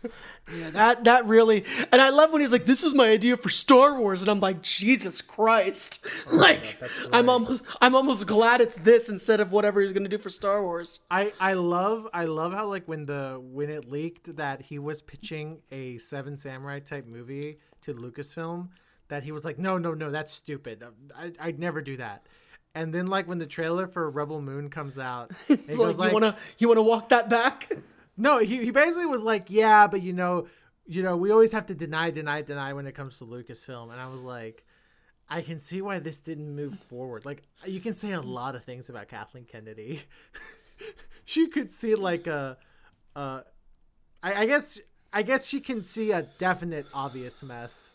Yeah, 0.52 0.70
that 0.70 1.04
that 1.04 1.26
really. 1.26 1.64
And 1.92 2.00
I 2.02 2.10
love 2.10 2.32
when 2.32 2.40
he's 2.40 2.50
like, 2.50 2.66
"This 2.66 2.82
was 2.82 2.94
my 2.94 3.08
idea 3.08 3.36
for 3.36 3.48
Star 3.48 3.96
Wars," 3.96 4.20
and 4.20 4.30
I'm 4.30 4.40
like, 4.40 4.62
"Jesus 4.62 5.20
Christ!" 5.22 6.04
Oh, 6.26 6.36
like, 6.36 6.78
I'm 7.12 7.28
almost 7.28 7.62
I'm 7.80 7.94
almost 7.94 8.26
glad 8.26 8.60
it's 8.60 8.78
this 8.78 9.08
instead 9.08 9.38
of 9.38 9.52
whatever 9.52 9.80
he's 9.80 9.92
gonna 9.92 10.08
do 10.08 10.18
for 10.18 10.30
Star 10.30 10.62
Wars. 10.62 11.00
I 11.10 11.32
I 11.38 11.52
love 11.52 12.08
I 12.12 12.24
love 12.24 12.52
how 12.52 12.66
like 12.66 12.88
when 12.88 13.06
the 13.06 13.40
when 13.40 13.70
it 13.70 13.88
leaked 13.88 14.34
that 14.36 14.62
he 14.62 14.78
was 14.78 15.02
pitching 15.02 15.60
a 15.70 15.98
Seven 15.98 16.36
Samurai 16.36 16.80
type 16.80 17.06
movie 17.06 17.58
to 17.82 17.94
Lucasfilm, 17.94 18.68
that 19.10 19.22
he 19.22 19.30
was 19.32 19.44
like, 19.44 19.58
no 19.58 19.78
no 19.78 19.94
no, 19.94 20.10
that's 20.10 20.32
stupid. 20.32 20.82
I 21.16 21.32
I'd 21.38 21.58
never 21.58 21.80
do 21.82 21.96
that. 21.98 22.26
And 22.74 22.92
then 22.94 23.06
like 23.06 23.28
when 23.28 23.38
the 23.38 23.46
trailer 23.46 23.86
for 23.86 24.10
Rebel 24.10 24.40
Moon 24.42 24.70
comes 24.70 24.98
out, 24.98 25.30
he 25.48 25.54
It's 25.54 25.78
goes 25.78 25.98
like, 25.98 25.98
like, 25.98 26.08
you 26.10 26.14
wanna 26.14 26.36
you 26.58 26.68
wanna 26.68 26.82
walk 26.82 27.10
that 27.10 27.28
back? 27.28 27.70
no, 28.16 28.38
he 28.38 28.64
he 28.64 28.70
basically 28.70 29.06
was 29.06 29.22
like, 29.22 29.46
yeah, 29.48 29.86
but 29.86 30.02
you 30.02 30.12
know. 30.12 30.46
you 30.86 31.04
know, 31.04 31.16
we 31.16 31.30
always 31.30 31.52
have 31.52 31.66
to 31.66 31.74
deny, 31.74 32.10
deny, 32.10 32.42
deny 32.42 32.72
when 32.72 32.84
it 32.84 32.96
comes 32.96 33.18
to 33.18 33.24
Lucasfilm. 33.24 33.92
And 33.92 34.00
I 34.00 34.08
was 34.08 34.22
like, 34.22 34.64
I 35.28 35.40
can 35.40 35.60
see 35.60 35.80
why 35.82 36.00
this 36.00 36.18
didn't 36.18 36.56
move 36.56 36.76
forward. 36.88 37.24
Like, 37.24 37.42
you 37.64 37.78
can 37.80 37.92
say 37.92 38.10
a 38.10 38.20
lot 38.20 38.56
of 38.56 38.64
things 38.64 38.88
about 38.88 39.06
Kathleen 39.06 39.44
Kennedy. 39.44 40.02
she 41.24 41.46
could 41.46 41.70
see 41.70 41.94
like 41.94 42.26
a, 42.26 42.58
uh, 43.14 43.42
I, 44.20 44.42
I 44.42 44.46
guess, 44.46 44.80
I 45.12 45.22
guess 45.22 45.46
she 45.46 45.60
can 45.60 45.84
see 45.84 46.10
a 46.10 46.22
definite 46.38 46.86
obvious 46.92 47.44
mess. 47.44 47.94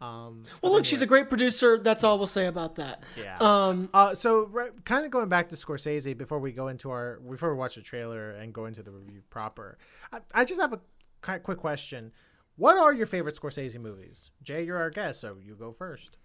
Um, 0.00 0.44
Well, 0.62 0.72
look, 0.72 0.84
she's 0.84 1.02
a 1.02 1.06
great 1.06 1.28
producer. 1.28 1.76
That's 1.78 2.04
all 2.04 2.18
we'll 2.18 2.26
say 2.28 2.46
about 2.46 2.76
that. 2.76 3.02
yeah. 3.16 3.36
Um, 3.40 3.88
Uh, 3.92 4.14
so 4.14 4.46
right, 4.46 4.70
kind 4.84 5.04
of 5.04 5.10
going 5.10 5.28
back 5.28 5.48
to 5.48 5.56
Scorsese 5.56 6.16
before 6.16 6.38
we 6.38 6.52
go 6.52 6.68
into 6.68 6.90
our 6.90 7.18
before 7.20 7.52
we 7.52 7.58
watch 7.58 7.74
the 7.74 7.82
trailer 7.82 8.30
and 8.30 8.52
go 8.52 8.66
into 8.66 8.82
the 8.82 8.92
review 8.92 9.22
proper, 9.30 9.76
I, 10.12 10.20
I 10.32 10.44
just 10.44 10.60
have 10.60 10.72
a 10.72 10.80
ki- 11.26 11.40
quick 11.42 11.58
question. 11.58 12.12
What 12.56 12.78
are 12.78 12.92
your 12.92 13.06
favorite 13.06 13.34
Scorsese 13.40 13.78
movies? 13.80 14.30
Jay, 14.42 14.62
you're 14.64 14.78
our 14.78 14.90
guest, 14.90 15.20
so 15.20 15.36
you 15.40 15.54
go 15.54 15.72
first. 15.72 16.16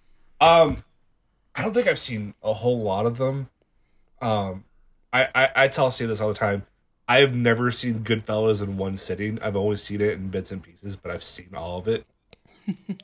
Um, 0.41 0.83
I 1.55 1.61
don't 1.63 1.73
think 1.73 1.87
I've 1.87 1.99
seen 1.99 2.33
a 2.43 2.53
whole 2.53 2.81
lot 2.81 3.05
of 3.05 3.17
them. 3.17 3.49
Um, 4.21 4.63
I 5.11 5.27
I, 5.33 5.49
I 5.55 5.67
tell 5.67 5.89
Steve 5.91 6.07
this 6.09 6.21
all 6.21 6.29
the 6.29 6.33
time. 6.35 6.65
I've 7.07 7.33
never 7.35 7.69
seen 7.71 7.99
Goodfellas 8.03 8.61
in 8.63 8.77
one 8.77 8.97
sitting. 8.97 9.37
I've 9.41 9.55
always 9.55 9.83
seen 9.83 9.99
it 9.99 10.13
in 10.13 10.29
bits 10.29 10.51
and 10.51 10.63
pieces, 10.63 10.95
but 10.95 11.11
I've 11.11 11.23
seen 11.23 11.49
all 11.55 11.77
of 11.79 11.87
it. 11.87 12.05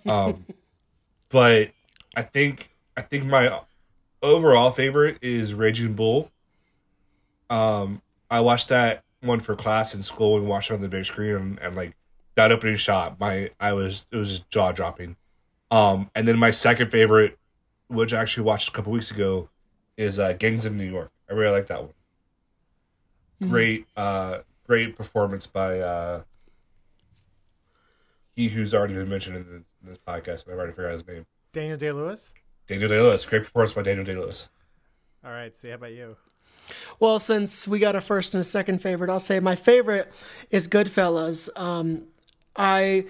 Um, 0.05 0.45
but 1.29 1.69
I 2.15 2.21
think 2.21 2.69
I 2.97 3.01
think 3.01 3.25
my 3.25 3.59
overall 4.21 4.71
favorite 4.71 5.17
is 5.21 5.53
Raging 5.53 5.93
Bull. 5.93 6.31
Um, 7.49 8.01
I 8.29 8.41
watched 8.41 8.69
that 8.69 9.03
one 9.21 9.39
for 9.39 9.55
class 9.55 9.93
in 9.93 10.01
school 10.01 10.37
and 10.37 10.47
watched 10.47 10.71
it 10.71 10.75
on 10.75 10.81
the 10.81 10.87
big 10.87 11.05
screen 11.05 11.35
and, 11.35 11.59
and 11.59 11.75
like 11.75 11.95
that 12.35 12.51
opening 12.51 12.77
shot, 12.77 13.19
my 13.19 13.49
I 13.59 13.73
was 13.73 14.05
it 14.11 14.15
was 14.15 14.39
jaw 14.49 14.71
dropping. 14.71 15.17
Um, 15.71 16.09
and 16.15 16.27
then 16.27 16.39
my 16.39 16.51
second 16.51 16.89
favorite, 16.89 17.37
which 17.87 18.13
I 18.13 18.21
actually 18.21 18.43
watched 18.43 18.69
a 18.69 18.71
couple 18.71 18.91
weeks 18.93 19.11
ago, 19.11 19.49
is 19.97 20.19
uh, 20.19 20.33
Gangs 20.33 20.65
of 20.65 20.73
New 20.73 20.89
York. 20.89 21.11
I 21.29 21.33
really 21.33 21.51
like 21.51 21.67
that 21.67 21.81
one. 21.83 21.93
Great, 23.49 23.87
uh, 23.95 24.39
great 24.67 24.97
performance 24.97 25.47
by 25.47 25.79
uh, 25.79 26.21
he 28.39 28.47
who's 28.47 28.73
already 28.73 28.93
been 28.93 29.09
mentioned 29.09 29.35
in, 29.35 29.45
the, 29.45 29.55
in 29.55 29.65
this 29.83 29.97
podcast. 29.97 30.47
I've 30.47 30.57
already 30.57 30.71
forgot 30.71 30.93
his 30.93 31.05
name. 31.05 31.25
Daniel 31.51 31.75
Day 31.75 31.91
Lewis. 31.91 32.33
Daniel 32.67 32.87
Day 32.87 33.01
Lewis. 33.01 33.25
Great 33.25 33.43
performance 33.43 33.73
by 33.73 33.81
Daniel 33.81 34.05
Day 34.05 34.15
Lewis. 34.15 34.47
All 35.25 35.31
right, 35.31 35.53
see 35.53 35.67
how 35.67 35.75
about 35.75 35.91
you? 35.91 36.15
Well, 37.01 37.19
since 37.19 37.67
we 37.67 37.79
got 37.79 37.97
a 37.97 38.01
first 38.01 38.33
and 38.33 38.39
a 38.39 38.45
second 38.45 38.81
favorite, 38.81 39.09
I'll 39.09 39.19
say 39.19 39.41
my 39.41 39.57
favorite 39.57 40.09
is 40.51 40.69
Goodfellas. 40.69 41.49
Um, 41.59 42.05
I 42.55 43.05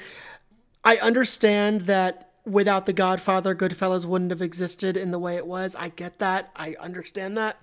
I 0.83 0.97
understand 0.97 1.81
that 1.81 2.31
without 2.45 2.87
The 2.87 2.93
Godfather, 2.93 3.53
Goodfellas 3.53 4.05
wouldn't 4.05 4.31
have 4.31 4.41
existed 4.41 4.97
in 4.97 5.11
the 5.11 5.19
way 5.19 5.35
it 5.35 5.45
was. 5.45 5.75
I 5.75 5.89
get 5.89 6.17
that. 6.17 6.49
I 6.55 6.75
understand 6.79 7.37
that. 7.37 7.61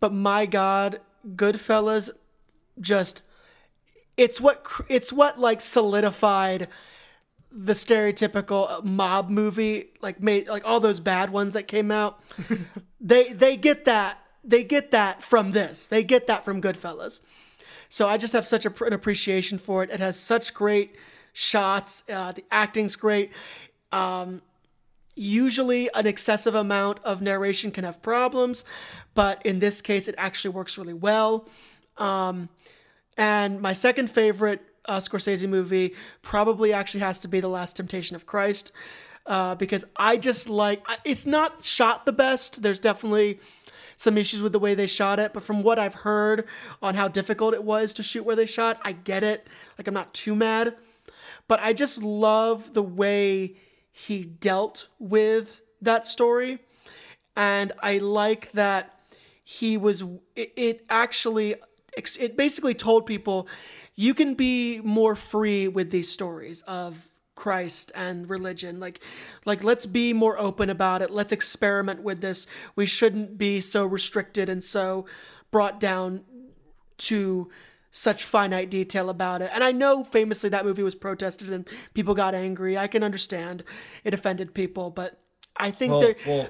But 0.00 0.12
my 0.12 0.44
God, 0.44 1.00
Goodfellas 1.34 2.10
just 2.78 3.22
it's 4.18 4.40
what 4.40 4.66
it's 4.88 5.12
what 5.12 5.40
like 5.40 5.62
solidified 5.62 6.68
the 7.50 7.72
stereotypical 7.72 8.84
mob 8.84 9.30
movie 9.30 9.86
like 10.02 10.20
made 10.20 10.48
like 10.48 10.66
all 10.66 10.80
those 10.80 11.00
bad 11.00 11.30
ones 11.30 11.54
that 11.54 11.66
came 11.66 11.90
out. 11.90 12.20
They 13.00 13.32
they 13.32 13.56
get 13.56 13.84
that 13.84 14.18
they 14.42 14.64
get 14.64 14.90
that 14.90 15.22
from 15.22 15.52
this. 15.52 15.86
They 15.86 16.02
get 16.02 16.26
that 16.26 16.44
from 16.44 16.60
goodfellas. 16.60 17.22
So 17.88 18.08
i 18.08 18.16
just 18.16 18.32
have 18.32 18.44
such 18.44 18.66
a, 18.66 18.84
an 18.84 18.92
appreciation 18.92 19.56
for 19.56 19.84
it. 19.84 19.90
It 19.90 20.00
has 20.00 20.18
such 20.18 20.52
great 20.52 20.96
shots. 21.32 22.02
Uh, 22.12 22.32
the 22.32 22.44
acting's 22.50 22.96
great. 22.96 23.30
Um, 23.92 24.42
usually 25.14 25.88
an 25.94 26.08
excessive 26.08 26.56
amount 26.56 26.98
of 27.04 27.22
narration 27.22 27.70
can 27.70 27.84
have 27.84 28.02
problems 28.02 28.64
but 29.14 29.44
in 29.46 29.60
this 29.60 29.80
case 29.80 30.08
it 30.08 30.14
actually 30.18 30.50
works 30.50 30.76
really 30.76 30.94
well. 30.94 31.46
Um, 31.98 32.48
and 33.18 33.60
my 33.60 33.74
second 33.74 34.10
favorite 34.10 34.62
uh, 34.86 34.98
Scorsese 34.98 35.46
movie 35.46 35.94
probably 36.22 36.72
actually 36.72 37.00
has 37.00 37.18
to 37.18 37.28
be 37.28 37.40
The 37.40 37.48
Last 37.48 37.76
Temptation 37.76 38.16
of 38.16 38.24
Christ. 38.24 38.72
Uh, 39.26 39.54
because 39.54 39.84
I 39.94 40.16
just 40.16 40.48
like 40.48 40.82
it's 41.04 41.26
not 41.26 41.62
shot 41.62 42.06
the 42.06 42.14
best. 42.14 42.62
There's 42.62 42.80
definitely 42.80 43.40
some 43.94 44.16
issues 44.16 44.40
with 44.40 44.52
the 44.52 44.58
way 44.58 44.74
they 44.74 44.86
shot 44.86 45.18
it, 45.18 45.34
but 45.34 45.42
from 45.42 45.62
what 45.62 45.78
I've 45.78 45.96
heard 45.96 46.46
on 46.80 46.94
how 46.94 47.08
difficult 47.08 47.52
it 47.52 47.62
was 47.62 47.92
to 47.94 48.02
shoot 48.02 48.24
where 48.24 48.36
they 48.36 48.46
shot, 48.46 48.80
I 48.82 48.92
get 48.92 49.22
it. 49.22 49.46
Like 49.76 49.86
I'm 49.86 49.92
not 49.92 50.14
too 50.14 50.34
mad, 50.34 50.76
but 51.46 51.60
I 51.60 51.74
just 51.74 52.02
love 52.02 52.72
the 52.72 52.82
way 52.82 53.56
he 53.90 54.24
dealt 54.24 54.88
with 54.98 55.60
that 55.82 56.06
story, 56.06 56.60
and 57.36 57.72
I 57.82 57.98
like 57.98 58.52
that 58.52 58.98
he 59.44 59.76
was. 59.76 60.02
It, 60.36 60.54
it 60.56 60.86
actually 60.88 61.56
it 61.96 62.36
basically 62.36 62.74
told 62.74 63.06
people 63.06 63.48
you 63.94 64.14
can 64.14 64.34
be 64.34 64.80
more 64.80 65.16
free 65.16 65.68
with 65.68 65.90
these 65.90 66.10
stories 66.10 66.62
of 66.62 67.10
Christ 67.34 67.92
and 67.94 68.28
religion. 68.28 68.80
Like 68.80 69.00
like 69.46 69.62
let's 69.64 69.86
be 69.86 70.12
more 70.12 70.38
open 70.38 70.70
about 70.70 71.02
it. 71.02 71.10
Let's 71.10 71.32
experiment 71.32 72.02
with 72.02 72.20
this. 72.20 72.46
We 72.76 72.84
shouldn't 72.84 73.38
be 73.38 73.60
so 73.60 73.86
restricted 73.86 74.48
and 74.48 74.62
so 74.62 75.06
brought 75.50 75.80
down 75.80 76.24
to 76.98 77.50
such 77.90 78.24
finite 78.24 78.70
detail 78.70 79.08
about 79.08 79.40
it. 79.40 79.50
And 79.54 79.64
I 79.64 79.72
know 79.72 80.04
famously 80.04 80.50
that 80.50 80.64
movie 80.64 80.82
was 80.82 80.94
protested 80.94 81.50
and 81.52 81.66
people 81.94 82.14
got 82.14 82.34
angry. 82.34 82.76
I 82.76 82.86
can 82.86 83.02
understand 83.02 83.64
it 84.04 84.12
offended 84.12 84.52
people, 84.52 84.90
but 84.90 85.20
I 85.56 85.70
think 85.70 85.92
Well, 85.92 86.00
that 86.00 86.16
well, 86.26 86.48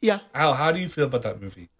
yeah. 0.00 0.20
Al, 0.34 0.54
how 0.54 0.70
do 0.70 0.78
you 0.78 0.88
feel 0.88 1.06
about 1.06 1.22
that 1.22 1.40
movie? 1.40 1.70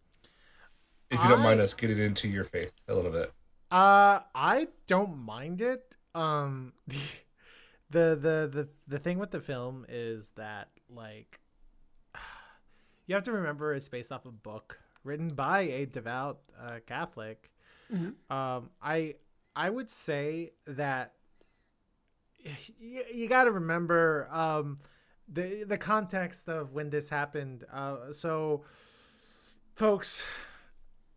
If 1.10 1.22
you 1.22 1.28
don't 1.28 1.40
I- 1.40 1.44
mind 1.44 1.60
us 1.60 1.74
getting 1.74 1.98
into 1.98 2.28
your 2.28 2.44
faith 2.44 2.72
a 2.88 2.94
little 2.94 3.10
bit. 3.10 3.32
Uh, 3.70 4.20
I 4.34 4.68
don't 4.86 5.18
mind 5.18 5.60
it. 5.60 5.94
Um, 6.14 6.72
the 6.88 8.16
the 8.16 8.50
the 8.52 8.68
the 8.86 8.98
thing 8.98 9.18
with 9.18 9.30
the 9.30 9.40
film 9.40 9.84
is 9.88 10.30
that 10.36 10.68
like 10.88 11.40
you 13.06 13.14
have 13.14 13.24
to 13.24 13.32
remember 13.32 13.74
it's 13.74 13.88
based 13.88 14.10
off 14.12 14.24
a 14.26 14.30
book 14.32 14.78
written 15.04 15.28
by 15.28 15.60
a 15.60 15.86
devout 15.86 16.40
uh, 16.60 16.78
Catholic. 16.86 17.50
Um, 18.30 18.70
I 18.82 19.14
I 19.56 19.70
would 19.70 19.90
say 19.90 20.52
that 20.66 21.12
you, 22.78 23.02
you 23.12 23.28
got 23.28 23.44
to 23.44 23.50
remember 23.50 24.28
um 24.30 24.76
the 25.28 25.64
the 25.64 25.78
context 25.78 26.48
of 26.48 26.72
when 26.72 26.90
this 26.90 27.08
happened. 27.08 27.64
Uh, 27.72 28.12
so 28.12 28.64
folks 29.74 30.24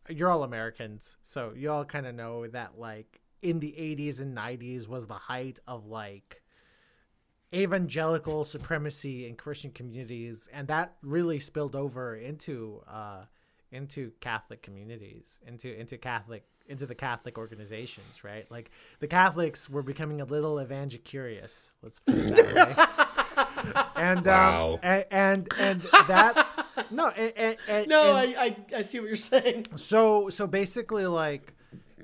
you're 0.10 0.30
all 0.30 0.44
Americans, 0.44 1.18
so 1.22 1.54
you 1.56 1.72
all 1.72 1.86
kind 1.86 2.06
of 2.06 2.16
know 2.16 2.48
that 2.48 2.78
like 2.78 3.22
in 3.42 3.60
the 3.60 3.74
80s 3.78 4.22
and 4.22 4.36
90s 4.38 4.88
was 4.88 5.08
the 5.08 5.14
height 5.14 5.60
of 5.68 5.88
like 5.88 6.42
evangelical 7.54 8.44
supremacy 8.44 9.28
in 9.28 9.36
Christian 9.36 9.72
communities, 9.72 10.50
and 10.54 10.68
that 10.68 10.96
really 11.02 11.40
spilled 11.40 11.76
over 11.76 12.16
into 12.16 12.82
uh, 12.88 13.24
into 13.72 14.12
Catholic 14.20 14.62
communities, 14.62 15.40
into 15.46 15.78
into 15.78 15.98
Catholic 15.98 16.46
into 16.68 16.86
the 16.86 16.96
Catholic 16.96 17.38
organizations, 17.38 18.24
right? 18.24 18.50
Like 18.50 18.72
the 19.00 19.08
Catholics 19.08 19.70
were 19.70 19.84
becoming 19.84 20.22
a 20.22 20.26
little 20.26 20.62
evangel 20.62 21.02
curious. 21.04 21.74
Let's 21.82 22.00
put 22.00 22.16
it 22.16 22.36
that 22.36 22.98
way. 22.98 23.06
and 23.96 24.26
Wow. 24.26 24.74
um, 24.74 24.80
and, 24.84 25.06
and 25.12 25.48
and 25.60 25.82
that 26.08 26.48
no 26.92 27.10
and, 27.10 27.58
and, 27.68 27.88
No, 27.88 28.12
I, 28.14 28.36
I 28.38 28.56
I 28.78 28.82
see 28.82 29.00
what 29.00 29.08
you're 29.08 29.16
saying. 29.16 29.68
so 29.76 30.30
so 30.30 30.48
basically 30.48 31.06
like 31.06 31.54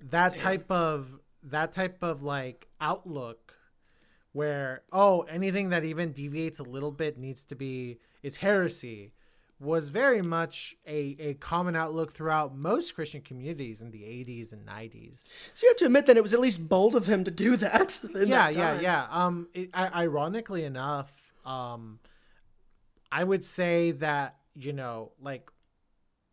that 0.09 0.35
type 0.35 0.69
of 0.71 1.19
that 1.43 1.71
type 1.73 2.03
of 2.03 2.23
like 2.23 2.67
outlook 2.79 3.53
where 4.33 4.83
oh 4.91 5.21
anything 5.21 5.69
that 5.69 5.83
even 5.83 6.11
deviates 6.11 6.59
a 6.59 6.63
little 6.63 6.91
bit 6.91 7.17
needs 7.17 7.45
to 7.45 7.55
be 7.55 7.97
is 8.23 8.37
heresy 8.37 9.13
was 9.59 9.89
very 9.89 10.21
much 10.21 10.75
a, 10.87 11.15
a 11.19 11.33
common 11.35 11.75
outlook 11.75 12.13
throughout 12.13 12.55
most 12.55 12.93
Christian 12.93 13.21
communities 13.21 13.81
in 13.81 13.89
the 13.89 14.03
80s 14.03 14.53
and 14.53 14.63
90s. 14.67 15.29
So 15.55 15.63
you 15.65 15.71
have 15.71 15.77
to 15.77 15.85
admit 15.85 16.05
that 16.05 16.15
it 16.15 16.21
was 16.21 16.33
at 16.35 16.39
least 16.39 16.69
bold 16.69 16.95
of 16.95 17.07
him 17.07 17.23
to 17.23 17.31
do 17.31 17.55
that. 17.57 17.99
yeah, 18.15 18.51
that 18.51 18.55
yeah, 18.55 18.79
yeah. 18.79 19.07
Um, 19.09 19.47
it, 19.55 19.71
I, 19.73 20.03
ironically 20.03 20.63
enough, 20.63 21.26
um, 21.47 21.99
I 23.11 23.23
would 23.23 23.43
say 23.43 23.91
that 23.91 24.35
you 24.53 24.73
know, 24.73 25.11
like, 25.21 25.49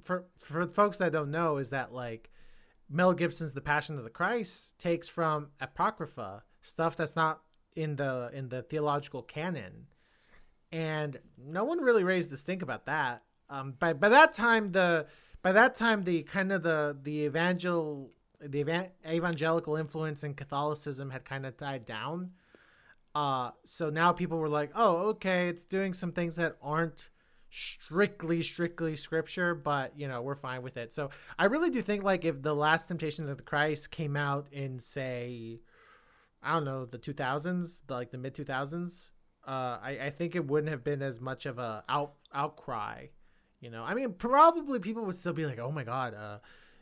for 0.00 0.24
for 0.38 0.66
folks 0.66 0.98
that 0.98 1.12
don't 1.12 1.30
know, 1.30 1.58
is 1.58 1.70
that 1.70 1.92
like 1.92 2.30
Mel 2.90 3.12
Gibson's 3.12 3.54
The 3.54 3.60
Passion 3.60 3.96
of 3.96 4.04
the 4.04 4.10
Christ 4.10 4.78
takes 4.78 5.08
from 5.08 5.48
apocrypha 5.60 6.42
stuff 6.62 6.96
that's 6.96 7.16
not 7.16 7.40
in 7.76 7.96
the 7.96 8.30
in 8.32 8.48
the 8.48 8.62
theological 8.62 9.22
canon, 9.22 9.86
and 10.72 11.18
no 11.38 11.64
one 11.64 11.80
really 11.80 12.04
raised 12.04 12.32
a 12.32 12.36
stink 12.36 12.62
about 12.62 12.86
that. 12.86 13.22
Um, 13.48 13.74
by 13.78 13.92
by 13.92 14.08
that 14.08 14.32
time 14.32 14.72
the 14.72 15.06
by 15.42 15.52
that 15.52 15.74
time 15.74 16.02
the 16.02 16.22
kind 16.22 16.50
of 16.50 16.62
the 16.62 16.96
the 17.00 17.24
evangel 17.24 18.10
the 18.40 18.60
evan- 18.60 18.90
evangelical 19.06 19.76
influence 19.76 20.24
in 20.24 20.34
Catholicism 20.34 21.10
had 21.10 21.24
kind 21.24 21.46
of 21.46 21.56
died 21.56 21.84
down. 21.84 22.32
Uh, 23.14 23.50
so 23.64 23.90
now 23.90 24.12
people 24.12 24.38
were 24.38 24.48
like, 24.48 24.70
oh, 24.74 25.08
okay, 25.08 25.48
it's 25.48 25.64
doing 25.64 25.94
some 25.94 26.12
things 26.12 26.36
that 26.36 26.56
aren't 26.60 27.10
strictly, 27.50 28.42
strictly 28.42 28.96
scripture, 28.96 29.54
but 29.54 29.92
you 29.96 30.08
know, 30.08 30.20
we're 30.22 30.34
fine 30.34 30.62
with 30.62 30.76
it. 30.76 30.92
So 30.92 31.10
I 31.38 31.44
really 31.44 31.70
do 31.70 31.80
think 31.80 32.02
like 32.02 32.24
if 32.24 32.42
the 32.42 32.54
last 32.54 32.88
temptation 32.88 33.28
of 33.28 33.36
the 33.36 33.44
Christ 33.44 33.92
came 33.92 34.16
out 34.16 34.48
in 34.50 34.80
say, 34.80 35.60
I 36.42 36.54
don't 36.54 36.64
know, 36.64 36.84
the 36.84 36.98
2000s, 36.98 37.82
the, 37.86 37.94
like 37.94 38.10
the 38.10 38.18
mid 38.18 38.34
2000s, 38.34 39.10
uh, 39.46 39.78
I, 39.80 39.98
I 40.04 40.10
think 40.10 40.34
it 40.34 40.46
wouldn't 40.46 40.70
have 40.70 40.82
been 40.82 41.02
as 41.02 41.20
much 41.20 41.46
of 41.46 41.58
a 41.58 41.84
out 41.88 42.14
outcry. 42.32 43.06
You 43.60 43.70
know, 43.70 43.84
I 43.84 43.94
mean, 43.94 44.12
probably 44.12 44.80
people 44.80 45.04
would 45.04 45.16
still 45.16 45.32
be 45.32 45.46
like, 45.46 45.60
oh 45.60 45.70
my 45.70 45.84
God, 45.84 46.14
uh, 46.14 46.38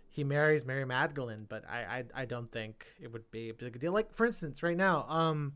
he 0.08 0.24
marries 0.24 0.64
Mary 0.64 0.84
Magdalene, 0.84 1.46
but 1.48 1.64
I, 1.68 2.04
I, 2.14 2.22
I 2.22 2.24
don't 2.24 2.50
think 2.50 2.86
it 3.00 3.12
would 3.12 3.30
be 3.30 3.50
a 3.50 3.54
big 3.54 3.78
deal. 3.78 3.92
Like, 3.92 4.14
for 4.14 4.26
instance, 4.26 4.62
right 4.62 4.76
now, 4.76 5.06
um, 5.08 5.52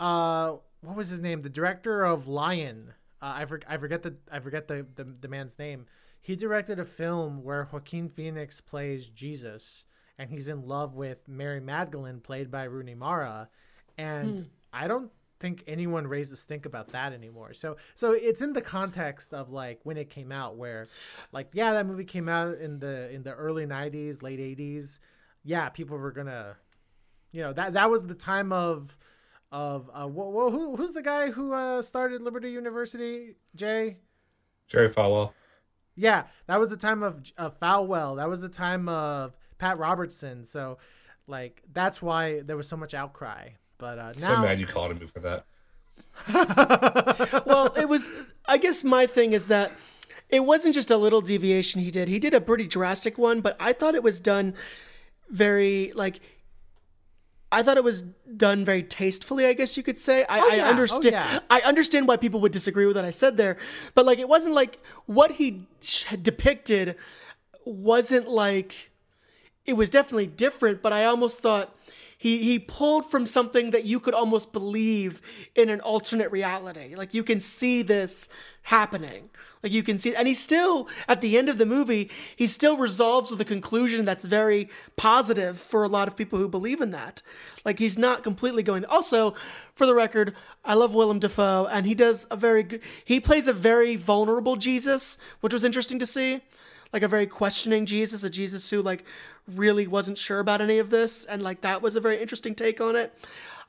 uh, 0.00 0.56
what 0.80 0.96
was 0.96 1.10
his 1.10 1.20
name? 1.20 1.42
The 1.42 1.50
director 1.50 2.02
of 2.02 2.26
Lion. 2.26 2.94
Uh, 3.22 3.34
I, 3.36 3.44
for, 3.44 3.60
I 3.68 3.76
forget 3.76 4.02
the 4.02 4.16
I 4.32 4.40
forget 4.40 4.66
the, 4.66 4.86
the 4.96 5.04
the 5.04 5.28
man's 5.28 5.58
name. 5.58 5.86
He 6.22 6.36
directed 6.36 6.78
a 6.78 6.84
film 6.84 7.42
where 7.42 7.68
Joaquin 7.70 8.08
Phoenix 8.08 8.60
plays 8.60 9.08
Jesus, 9.08 9.84
and 10.18 10.30
he's 10.30 10.48
in 10.48 10.66
love 10.66 10.94
with 10.94 11.28
Mary 11.28 11.60
Magdalene, 11.60 12.20
played 12.20 12.50
by 12.50 12.64
Rooney 12.64 12.94
Mara, 12.94 13.48
and 13.96 14.48
I 14.72 14.88
don't 14.88 15.10
think 15.38 15.64
anyone 15.66 16.06
raised 16.06 16.32
a 16.32 16.36
stink 16.36 16.66
about 16.66 16.88
that 16.92 17.12
anymore. 17.12 17.52
So 17.52 17.76
so 17.94 18.12
it's 18.12 18.42
in 18.42 18.52
the 18.52 18.60
context 18.62 19.34
of 19.34 19.50
like 19.50 19.80
when 19.82 19.96
it 19.96 20.08
came 20.08 20.32
out, 20.32 20.56
where 20.56 20.88
like 21.32 21.48
yeah, 21.52 21.72
that 21.72 21.86
movie 21.86 22.04
came 22.04 22.28
out 22.28 22.54
in 22.58 22.78
the 22.78 23.10
in 23.10 23.22
the 23.22 23.32
early 23.32 23.66
'90s, 23.66 24.22
late 24.22 24.38
'80s. 24.38 24.98
Yeah, 25.42 25.68
people 25.70 25.96
were 25.96 26.12
gonna, 26.12 26.56
you 27.32 27.42
know, 27.42 27.52
that 27.52 27.74
that 27.74 27.90
was 27.90 28.06
the 28.06 28.14
time 28.14 28.52
of 28.52 28.96
of 29.52 29.90
uh, 29.92 30.06
wh- 30.08 30.32
wh- 30.32 30.52
who 30.52 30.76
who's 30.76 30.92
the 30.92 31.02
guy 31.02 31.30
who 31.30 31.52
uh, 31.52 31.82
started 31.82 32.22
Liberty 32.22 32.50
University? 32.50 33.34
Jay. 33.54 33.96
Jerry 34.68 34.88
Falwell. 34.88 35.32
Yeah, 35.96 36.24
that 36.46 36.58
was 36.60 36.70
the 36.70 36.76
time 36.76 37.02
of 37.02 37.20
uh, 37.36 37.50
Falwell. 37.60 38.16
That 38.16 38.28
was 38.28 38.40
the 38.40 38.48
time 38.48 38.88
of 38.88 39.36
Pat 39.58 39.78
Robertson. 39.78 40.44
So, 40.44 40.78
like, 41.26 41.62
that's 41.72 42.00
why 42.00 42.40
there 42.40 42.56
was 42.56 42.68
so 42.68 42.76
much 42.76 42.94
outcry. 42.94 43.50
But 43.78 43.98
uh, 43.98 44.12
So 44.14 44.38
mad 44.38 44.60
you 44.60 44.66
called 44.66 44.98
me 45.00 45.06
for 45.06 45.20
that. 45.20 45.44
well, 47.46 47.72
it 47.76 47.88
was. 47.88 48.12
I 48.48 48.56
guess 48.58 48.84
my 48.84 49.06
thing 49.06 49.32
is 49.32 49.46
that 49.46 49.72
it 50.28 50.40
wasn't 50.40 50.74
just 50.74 50.90
a 50.90 50.96
little 50.96 51.20
deviation 51.20 51.80
he 51.82 51.90
did. 51.90 52.08
He 52.08 52.18
did 52.18 52.34
a 52.34 52.40
pretty 52.40 52.66
drastic 52.66 53.18
one, 53.18 53.40
but 53.40 53.56
I 53.58 53.72
thought 53.72 53.94
it 53.94 54.02
was 54.02 54.20
done 54.20 54.54
very 55.28 55.92
like. 55.94 56.20
I 57.52 57.62
thought 57.62 57.76
it 57.76 57.84
was 57.84 58.02
done 58.36 58.64
very 58.64 58.82
tastefully. 58.82 59.46
I 59.46 59.54
guess 59.54 59.76
you 59.76 59.82
could 59.82 59.98
say. 59.98 60.24
I, 60.28 60.38
Oh, 60.40 60.48
I 60.50 60.54
yeah. 60.56 60.66
Oh, 60.66 60.70
understand. 60.70 61.12
yeah. 61.12 61.40
I 61.50 61.60
understand 61.62 62.06
why 62.06 62.16
people 62.16 62.40
would 62.40 62.52
disagree 62.52 62.86
with 62.86 62.96
what 62.96 63.04
I 63.04 63.10
said 63.10 63.36
there, 63.36 63.56
but 63.94 64.06
like 64.06 64.18
it 64.18 64.28
wasn't 64.28 64.54
like 64.54 64.78
what 65.06 65.32
he 65.32 65.66
depicted 66.22 66.96
wasn't 67.64 68.28
like 68.28 68.90
it 69.66 69.74
was 69.74 69.90
definitely 69.90 70.26
different, 70.26 70.80
but 70.82 70.92
I 70.92 71.04
almost 71.04 71.40
thought 71.40 71.76
he 72.16 72.38
he 72.42 72.58
pulled 72.58 73.10
from 73.10 73.26
something 73.26 73.70
that 73.72 73.84
you 73.84 73.98
could 74.00 74.14
almost 74.14 74.52
believe 74.52 75.20
in 75.54 75.68
an 75.70 75.80
alternate 75.80 76.30
reality. 76.30 76.94
Like 76.94 77.14
you 77.14 77.22
can 77.24 77.40
see 77.40 77.82
this 77.82 78.28
happening. 78.62 79.30
Like 79.62 79.72
you 79.72 79.82
can 79.82 79.98
see 79.98 80.14
and 80.14 80.26
he 80.26 80.34
still 80.34 80.88
at 81.06 81.20
the 81.20 81.36
end 81.36 81.48
of 81.48 81.58
the 81.58 81.66
movie, 81.66 82.10
he 82.34 82.46
still 82.46 82.76
resolves 82.76 83.30
with 83.30 83.40
a 83.40 83.44
conclusion 83.44 84.04
that's 84.04 84.24
very 84.24 84.68
positive 84.96 85.58
for 85.58 85.82
a 85.82 85.88
lot 85.88 86.08
of 86.08 86.16
people 86.16 86.38
who 86.38 86.48
believe 86.48 86.80
in 86.80 86.90
that. 86.90 87.20
Like 87.64 87.78
he's 87.78 87.98
not 87.98 88.22
completely 88.22 88.62
going 88.62 88.84
also 88.86 89.34
for 89.74 89.86
the 89.86 89.94
record, 89.94 90.34
I 90.64 90.74
love 90.74 90.94
Willem 90.94 91.18
Dafoe 91.18 91.66
and 91.70 91.86
he 91.86 91.94
does 91.94 92.26
a 92.30 92.36
very 92.36 92.62
good 92.62 92.80
he 93.04 93.20
plays 93.20 93.46
a 93.46 93.52
very 93.52 93.96
vulnerable 93.96 94.56
Jesus, 94.56 95.18
which 95.40 95.52
was 95.52 95.64
interesting 95.64 95.98
to 95.98 96.06
see 96.06 96.40
like 96.92 97.02
a 97.02 97.08
very 97.08 97.26
questioning 97.26 97.86
Jesus, 97.86 98.24
a 98.24 98.30
Jesus 98.30 98.68
who 98.70 98.82
like 98.82 99.04
really 99.46 99.86
wasn't 99.86 100.18
sure 100.18 100.40
about 100.40 100.60
any 100.60 100.78
of 100.78 100.90
this, 100.90 101.24
and 101.24 101.42
like 101.42 101.60
that 101.60 101.82
was 101.82 101.96
a 101.96 102.00
very 102.00 102.20
interesting 102.20 102.54
take 102.54 102.80
on 102.80 102.96
it. 102.96 103.14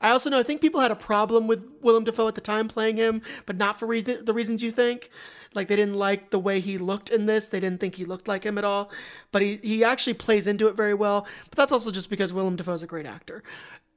I 0.00 0.10
also 0.10 0.30
know 0.30 0.40
I 0.40 0.42
think 0.42 0.60
people 0.60 0.80
had 0.80 0.90
a 0.90 0.96
problem 0.96 1.46
with 1.46 1.64
Willem 1.80 2.04
Dafoe 2.04 2.26
at 2.26 2.34
the 2.34 2.40
time 2.40 2.66
playing 2.66 2.96
him, 2.96 3.22
but 3.46 3.56
not 3.56 3.78
for 3.78 3.86
re- 3.86 4.00
the 4.02 4.34
reasons 4.34 4.62
you 4.62 4.72
think. 4.72 5.10
Like 5.54 5.68
they 5.68 5.76
didn't 5.76 5.96
like 5.96 6.30
the 6.30 6.38
way 6.38 6.60
he 6.60 6.78
looked 6.78 7.10
in 7.10 7.26
this. 7.26 7.48
They 7.48 7.60
didn't 7.60 7.80
think 7.80 7.96
he 7.96 8.04
looked 8.04 8.28
like 8.28 8.44
him 8.44 8.58
at 8.58 8.64
all. 8.64 8.90
But 9.30 9.42
he 9.42 9.58
he 9.62 9.84
actually 9.84 10.14
plays 10.14 10.46
into 10.46 10.68
it 10.68 10.76
very 10.76 10.94
well. 10.94 11.26
But 11.50 11.56
that's 11.56 11.72
also 11.72 11.90
just 11.90 12.10
because 12.10 12.32
Willem 12.32 12.56
Dafoe 12.56 12.74
is 12.74 12.82
a 12.82 12.86
great 12.86 13.06
actor. 13.06 13.42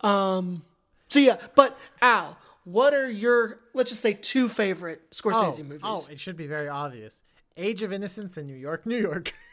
Um, 0.02 0.63
so 1.10 1.20
yeah. 1.20 1.38
But 1.56 1.78
Al, 2.02 2.38
what 2.63 2.94
are 2.94 3.10
your 3.10 3.60
let's 3.74 3.89
just 3.89 4.02
say 4.02 4.13
two 4.13 4.50
favorite 4.50 5.02
oh, 5.06 5.15
Scorsese 5.15 5.63
movies? 5.63 5.82
oh, 5.84 6.06
it 6.10 6.20
should 6.20 6.38
be 6.38 6.48
very 6.48 6.68
obvious. 6.68 7.24
Age 7.58 7.84
of 7.84 7.94
Innocence 7.94 8.38
in 8.38 8.46
New 8.46 8.56
York, 8.56 8.86
New 8.86 8.98
York. 8.98 9.34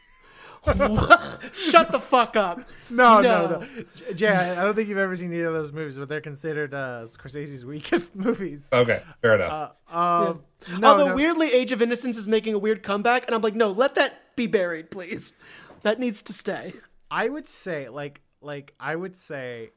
Shut 1.52 1.90
the 1.90 1.98
fuck 2.00 2.36
up. 2.36 2.58
No, 2.88 3.20
No. 3.20 3.46
no, 3.48 3.58
no. 4.06 4.12
Jay, 4.14 4.28
I 4.28 4.52
I 4.52 4.64
don't 4.64 4.74
think 4.74 4.88
you've 4.88 4.98
ever 4.98 5.16
seen 5.16 5.32
either 5.32 5.46
of 5.48 5.54
those 5.54 5.72
movies, 5.72 5.98
but 5.98 6.08
they're 6.08 6.20
considered 6.20 6.72
uh, 6.72 7.02
Scorsese's 7.04 7.64
weakest 7.64 8.14
movies. 8.26 8.68
Okay, 8.72 9.02
fair 9.20 9.34
enough. 9.36 9.72
Um, 9.90 10.42
no, 10.78 10.88
Although 10.92 11.08
no. 11.08 11.14
weirdly, 11.16 11.52
Age 11.52 11.72
of 11.72 11.82
Innocence 11.82 12.16
is 12.16 12.28
making 12.28 12.54
a 12.54 12.58
weird 12.58 12.82
comeback, 12.82 13.26
and 13.26 13.34
I'm 13.34 13.40
like, 13.42 13.54
no, 13.56 13.70
let 13.72 13.96
that 13.96 14.36
be 14.36 14.46
buried, 14.46 14.90
please. 14.90 15.36
That 15.82 15.98
needs 15.98 16.22
to 16.24 16.32
stay. 16.32 16.74
I 17.10 17.28
would 17.28 17.48
say 17.48 17.88
like 17.88 18.20
like 18.40 18.74
I 18.78 18.94
would 18.94 19.16
say 19.16 19.70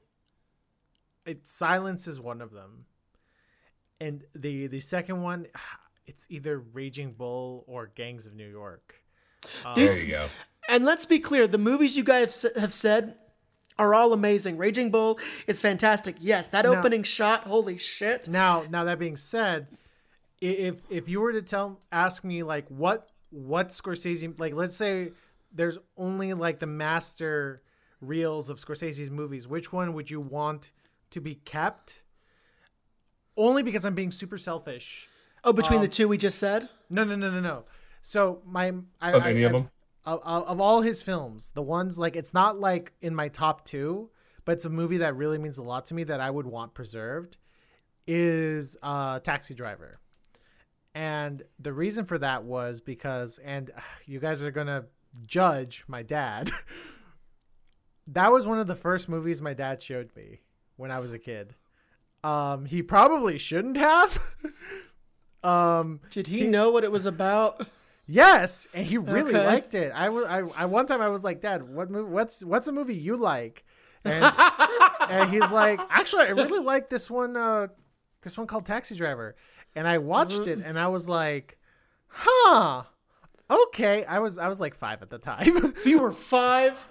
it 1.26 1.48
silence 1.48 2.08
is 2.08 2.20
one 2.20 2.42
of 2.42 2.52
them. 2.52 2.86
And 4.00 4.24
the 4.36 4.68
the 4.68 4.80
second 4.80 5.22
one 5.24 5.48
it's 6.06 6.28
either 6.30 6.60
Raging 6.60 7.14
Bull 7.14 7.64
or 7.68 7.88
Gangs 7.96 8.28
of 8.28 8.36
New 8.36 8.48
York. 8.50 8.96
These- 9.76 9.96
there 9.96 10.04
you 10.04 10.12
go. 10.12 10.28
And 10.70 10.86
let's 10.86 11.06
be 11.06 11.20
clear: 11.20 11.48
the 11.48 11.58
movies 11.58 11.96
you 11.98 12.04
guys 12.04 12.46
have 12.58 12.74
said 12.74 13.16
are 13.78 13.94
all 13.94 14.14
amazing. 14.14 14.58
Raging 14.58 14.90
Bull 14.90 15.20
is 15.48 15.60
fantastic. 15.60 16.16
Yes, 16.20 16.48
that 16.50 16.66
opening 16.66 17.04
shot, 17.04 17.42
holy 17.44 17.78
shit. 17.78 18.28
Now, 18.30 18.64
now 18.70 18.84
that 18.86 19.00
being 19.00 19.18
said, 19.18 19.68
if 20.42 20.78
if 20.90 21.08
you 21.10 21.22
were 21.22 21.34
to 21.34 21.42
tell 21.42 21.80
ask 21.92 22.24
me 22.24 22.44
like 22.44 22.68
what 22.70 23.10
what 23.32 23.70
Scorsese 23.70 24.40
like 24.40 24.54
let's 24.54 24.76
say 24.76 25.12
there's 25.54 25.78
only 25.98 26.34
like 26.34 26.60
the 26.60 26.68
master 26.68 27.62
reels 28.02 28.50
of 28.50 28.58
Scorsese's 28.58 29.10
movies, 29.10 29.48
which 29.48 29.72
one 29.72 29.94
would 29.94 30.10
you 30.10 30.20
want 30.20 30.72
to 31.12 31.22
be 31.22 31.36
kept? 31.36 32.02
Only 33.38 33.64
because 33.64 33.86
I'm 33.86 33.96
being 33.96 34.12
super 34.12 34.38
selfish. 34.38 35.10
Oh, 35.44 35.54
between 35.54 35.80
the 35.82 35.88
um, 35.88 35.92
two 35.92 36.08
we 36.08 36.18
just 36.18 36.40
said. 36.40 36.70
No, 36.90 37.04
no, 37.04 37.16
no, 37.16 37.30
no, 37.30 37.40
no. 37.40 37.66
So 38.02 38.42
my 38.46 38.74
I, 39.02 39.12
Of 39.12 39.24
I- 39.24 39.30
any 39.30 39.44
of 39.44 39.54
I've- 39.54 39.62
them? 39.64 39.70
Of, 40.06 40.22
of 40.22 40.62
all 40.62 40.82
his 40.82 41.02
films, 41.02 41.52
the 41.52 41.62
ones 41.62 41.98
like 41.98 42.16
it's 42.16 42.34
not 42.34 42.60
like 42.60 42.94
in 43.02 43.16
my 43.16 43.28
top 43.28 43.66
two, 43.66 44.10
but 44.46 44.54
it's 44.54 44.66
a 44.66 44.70
movie 44.70 44.98
that 44.98 45.16
really 45.16 45.38
means 45.38 45.58
a 45.58 45.64
lot 45.64 45.86
to 45.88 45.94
me 45.94 46.04
that 46.04 46.20
I 46.20 46.30
would 46.30 46.46
want 46.46 46.74
preserved. 46.74 47.38
Is 48.08 48.78
uh, 48.84 49.20
Taxi 49.20 49.56
Driver, 49.56 49.98
and 50.94 51.42
the 51.58 51.74
reason 51.74 52.06
for 52.06 52.20
that 52.20 52.44
was 52.44 52.80
because, 52.80 53.40
and 53.40 53.72
uh, 53.76 53.82
you 54.06 54.20
guys 54.20 54.44
are 54.44 54.52
gonna 54.52 54.86
judge 55.26 55.84
my 55.88 56.04
dad. 56.04 56.52
that 58.08 58.32
was 58.32 58.46
one 58.46 58.60
of 58.60 58.68
the 58.68 58.76
first 58.76 59.10
movies 59.10 59.42
my 59.42 59.56
dad 59.56 59.82
showed 59.82 60.16
me 60.16 60.42
when 60.76 60.92
I 60.92 61.00
was 61.00 61.14
a 61.14 61.20
kid. 61.20 61.56
Um, 62.24 62.66
he 62.66 62.82
probably 62.82 63.38
shouldn't 63.38 63.78
have. 63.78 64.20
um, 65.44 66.00
Did 66.10 66.28
he 66.28 66.48
know 66.48 66.72
what 66.72 66.84
it 66.84 66.92
was 66.92 67.06
about? 67.06 67.68
Yes, 68.08 68.68
and 68.74 68.86
he 68.86 68.98
really 68.98 69.34
Okay. 69.36 69.46
liked 69.46 69.74
it. 69.74 69.92
I 69.96 70.10
was 70.10 70.26
I, 70.26 70.40
I 70.62 70.66
one 70.66 70.86
time 70.86 71.02
I 71.02 71.10
was 71.10 71.24
like, 71.24 71.42
"Dad, 71.42 71.64
what 71.64 71.90
movie? 71.90 72.12
What's 72.12 72.44
what's 72.46 72.68
a 72.68 72.72
movie 72.72 72.96
you 72.96 73.16
like?" 73.18 73.64
And 74.04 74.24
and 75.10 75.30
he's 75.32 75.52
like, 75.52 75.80
"Actually, 75.90 76.26
I 76.26 76.30
really 76.30 76.60
like 76.64 76.90
this 76.90 77.10
one. 77.10 77.36
Uh, 77.36 77.68
this 78.22 78.38
one 78.38 78.46
called 78.48 78.66
Taxi 78.66 78.96
Driver." 78.96 79.36
And 79.76 79.88
I 79.88 79.98
watched 79.98 80.46
it, 80.48 80.60
and 80.64 80.78
I 80.80 80.88
was 80.90 81.10
like, 81.10 81.58
"Huh, 82.08 82.84
okay." 83.50 84.06
I 84.06 84.20
was 84.20 84.38
I 84.38 84.48
was 84.48 84.60
like 84.60 84.76
five 84.76 85.02
at 85.02 85.10
the 85.10 85.18
time. 85.18 85.58
If 85.76 85.86
you 85.86 86.02
were 86.02 86.12
five, 86.12 86.88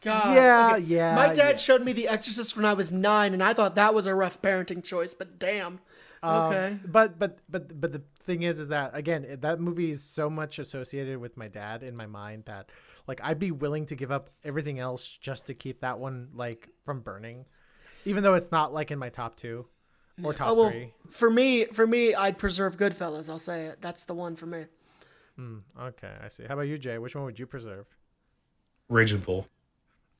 God. 0.00 0.34
Yeah, 0.34 0.72
okay. 0.76 0.84
yeah, 0.84 1.14
My 1.14 1.28
dad 1.32 1.50
yeah. 1.50 1.56
showed 1.56 1.84
me 1.84 1.92
The 1.92 2.08
Exorcist 2.08 2.56
when 2.56 2.64
I 2.64 2.72
was 2.72 2.90
nine, 2.90 3.34
and 3.34 3.42
I 3.42 3.52
thought 3.52 3.74
that 3.74 3.92
was 3.94 4.06
a 4.06 4.14
rough 4.14 4.40
parenting 4.40 4.82
choice. 4.82 5.12
But 5.14 5.38
damn. 5.38 5.80
Okay. 6.24 6.72
Um, 6.72 6.80
but 6.86 7.18
but 7.18 7.38
but 7.48 7.80
but 7.80 7.92
the 7.92 8.02
thing 8.28 8.42
is, 8.42 8.60
is 8.60 8.68
that 8.68 8.92
again, 8.94 9.26
that 9.40 9.58
movie 9.60 9.90
is 9.90 10.02
so 10.04 10.30
much 10.30 10.58
associated 10.60 11.18
with 11.18 11.36
my 11.36 11.48
dad 11.48 11.82
in 11.82 11.96
my 11.96 12.06
mind 12.06 12.44
that 12.44 12.70
like 13.08 13.20
I'd 13.24 13.38
be 13.40 13.50
willing 13.50 13.86
to 13.86 13.96
give 13.96 14.12
up 14.12 14.30
everything 14.44 14.78
else 14.78 15.18
just 15.20 15.46
to 15.48 15.54
keep 15.54 15.80
that 15.80 15.98
one 15.98 16.28
like 16.34 16.68
from 16.84 17.00
burning, 17.00 17.46
even 18.04 18.22
though 18.22 18.34
it's 18.34 18.52
not 18.52 18.72
like 18.72 18.90
in 18.90 18.98
my 18.98 19.08
top 19.08 19.34
two 19.34 19.66
or 20.22 20.32
top 20.34 20.48
Oh 20.48 20.54
well, 20.54 20.70
three. 20.70 20.92
for 21.10 21.30
me, 21.30 21.64
for 21.64 21.86
me, 21.86 22.14
I'd 22.14 22.38
preserve 22.38 22.76
Goodfellas. 22.76 23.28
I'll 23.28 23.38
say 23.38 23.66
it. 23.66 23.80
That's 23.80 24.04
the 24.04 24.14
one 24.14 24.36
for 24.36 24.46
me. 24.46 24.66
Hmm, 25.36 25.58
okay, 25.80 26.12
I 26.22 26.28
see. 26.28 26.44
How 26.46 26.54
about 26.54 26.68
you, 26.68 26.78
Jay? 26.78 26.98
Which 26.98 27.14
one 27.16 27.24
would 27.24 27.38
you 27.38 27.46
preserve? 27.46 27.86
Raging 28.88 29.20
Bull. 29.20 29.46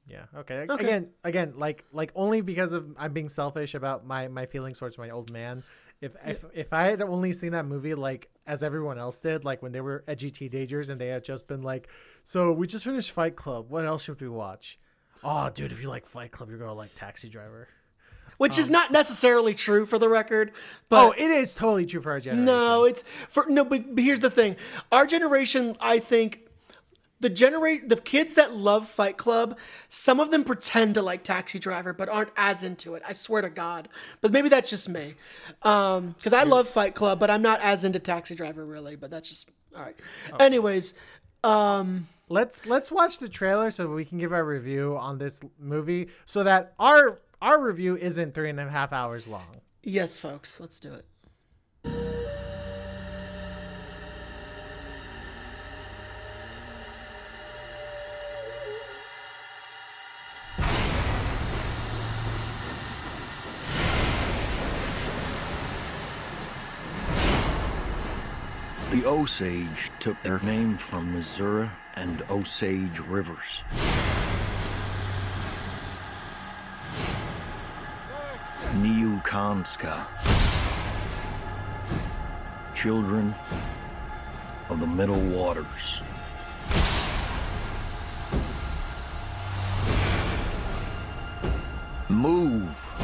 Yeah. 0.06 0.24
Okay. 0.36 0.66
Okay. 0.70 0.84
Again, 0.84 1.10
again, 1.24 1.52
like 1.56 1.84
like 1.92 2.12
only 2.14 2.40
because 2.40 2.72
of 2.72 2.86
I'm 2.98 3.12
being 3.12 3.28
selfish 3.28 3.74
about 3.74 4.06
my 4.06 4.28
my 4.28 4.46
feelings 4.46 4.78
towards 4.78 4.96
my 4.96 5.10
old 5.10 5.32
man. 5.32 5.62
If 6.00 6.16
if 6.24 6.44
if 6.54 6.72
I 6.72 6.84
had 6.90 7.02
only 7.02 7.32
seen 7.32 7.52
that 7.52 7.66
movie 7.66 7.94
like 7.94 8.28
as 8.46 8.62
everyone 8.62 8.98
else 8.98 9.20
did, 9.20 9.44
like 9.44 9.62
when 9.62 9.72
they 9.72 9.80
were 9.80 10.04
edgy 10.06 10.30
teenagers 10.30 10.88
and 10.90 11.00
they 11.00 11.08
had 11.08 11.24
just 11.24 11.48
been 11.48 11.62
like, 11.62 11.88
so 12.22 12.52
we 12.52 12.66
just 12.66 12.84
finished 12.84 13.11
Fight 13.11 13.34
Club. 13.34 13.70
What 13.70 13.84
else 13.84 14.04
should 14.04 14.20
we 14.20 14.28
watch? 14.28 14.78
Oh, 15.24 15.50
dude, 15.50 15.72
if 15.72 15.82
you 15.82 15.88
like 15.88 16.06
Fight 16.06 16.30
Club, 16.30 16.50
you're 16.50 16.58
gonna 16.58 16.72
like 16.72 16.94
Taxi 16.94 17.28
Driver. 17.28 17.68
Which 18.37 18.56
is 18.56 18.68
um, 18.68 18.74
not 18.74 18.92
necessarily 18.92 19.52
true 19.52 19.84
for 19.84 19.98
the 19.98 20.08
record, 20.08 20.52
but 20.88 21.06
Oh, 21.06 21.11
it 21.11 21.30
is 21.30 21.56
totally 21.56 21.84
true 21.84 22.00
for 22.00 22.12
our 22.12 22.20
generation. 22.20 22.44
No, 22.44 22.84
it's 22.84 23.02
for 23.28 23.44
no. 23.48 23.64
But 23.64 23.82
here's 23.96 24.20
the 24.20 24.30
thing: 24.30 24.54
our 24.92 25.04
generation, 25.06 25.76
I 25.80 25.98
think, 25.98 26.47
the 27.20 27.28
generate 27.28 27.88
the 27.88 27.96
kids 27.96 28.35
that 28.35 28.54
love 28.54 28.88
Fight 28.88 29.16
Club, 29.16 29.59
some 29.88 30.20
of 30.20 30.31
them 30.31 30.44
pretend 30.44 30.94
to 30.94 31.02
like 31.02 31.24
Taxi 31.24 31.59
Driver, 31.59 31.92
but 31.92 32.09
aren't 32.09 32.31
as 32.37 32.62
into 32.62 32.94
it. 32.94 33.02
I 33.07 33.12
swear 33.12 33.42
to 33.42 33.50
God. 33.50 33.88
But 34.20 34.33
maybe 34.33 34.48
that's 34.48 34.70
just 34.70 34.88
me, 34.88 35.14
um, 35.62 36.12
because 36.12 36.33
I 36.33 36.44
love 36.44 36.68
Fight 36.68 36.94
Club, 36.94 37.18
but 37.18 37.31
I'm 37.31 37.42
not 37.42 37.61
as 37.61 37.85
into 37.85 37.98
Taxi 37.98 38.35
Driver 38.35 38.64
really. 38.64 38.96
But 38.96 39.11
that's 39.11 39.28
just 39.28 39.50
all 39.76 39.83
right. 39.83 39.96
Oh. 40.33 40.37
Anyways, 40.37 40.94
um, 41.44 42.07
let's 42.28 42.66
let's 42.66 42.92
watch 42.92 43.18
the 43.18 43.28
trailer 43.28 43.70
so 43.70 43.88
we 43.92 44.04
can 44.04 44.18
give 44.18 44.33
our 44.33 44.44
review 44.44 44.96
on 44.96 45.18
this 45.18 45.40
movie, 45.59 46.09
so 46.24 46.44
that 46.44 46.74
our 46.78 47.20
our 47.42 47.61
review 47.61 47.96
isn't 47.96 48.35
three 48.35 48.50
and 48.50 48.61
a 48.61 48.68
half 48.68 48.92
hours 48.92 49.28
long. 49.28 49.57
yes, 49.83 50.18
folks, 50.18 50.61
let's 50.61 50.81
do 50.81 50.92
it. 50.92 51.04
Osage 69.18 69.90
took 69.98 70.22
their 70.22 70.38
name 70.44 70.78
from 70.78 71.12
Missouri 71.12 71.68
and 71.94 72.22
Osage 72.31 73.00
rivers. 73.00 73.64
Niukanska. 78.74 80.07
Children 82.76 83.35
of 84.68 84.78
the 84.78 84.87
Middle 84.87 85.20
Waters. 85.20 86.00
Move, 92.09 92.94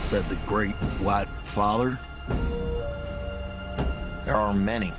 said 0.00 0.28
the 0.28 0.38
great 0.46 0.76
white 1.00 1.28
father. 1.46 1.98
There 4.24 4.36
are 4.36 4.54
many, 4.54 4.92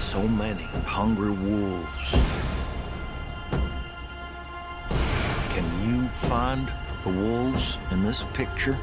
so 0.00 0.26
many 0.26 0.62
hungry 0.84 1.30
wolves. 1.30 2.10
Can 5.50 5.66
you 5.84 6.08
find 6.28 6.68
the 7.02 7.10
wolves 7.10 7.78
in 7.90 8.04
this 8.04 8.24
picture? 8.32 8.78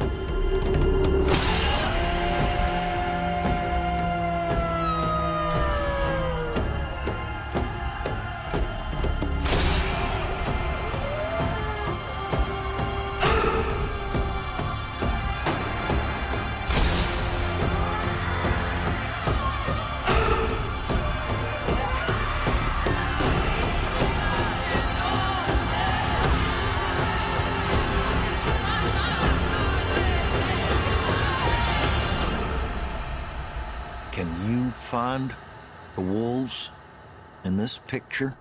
This 37.63 37.79
picture? 37.87 38.37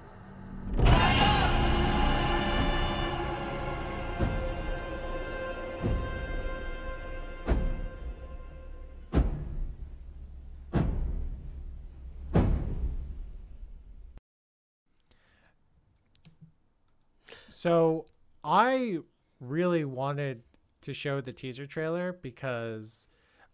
So 17.48 18.06
I 18.42 18.98
really 19.38 19.84
wanted 19.84 20.42
to 20.80 20.92
show 20.92 21.20
the 21.20 21.32
teaser 21.32 21.64
trailer 21.64 22.12
because 22.12 23.06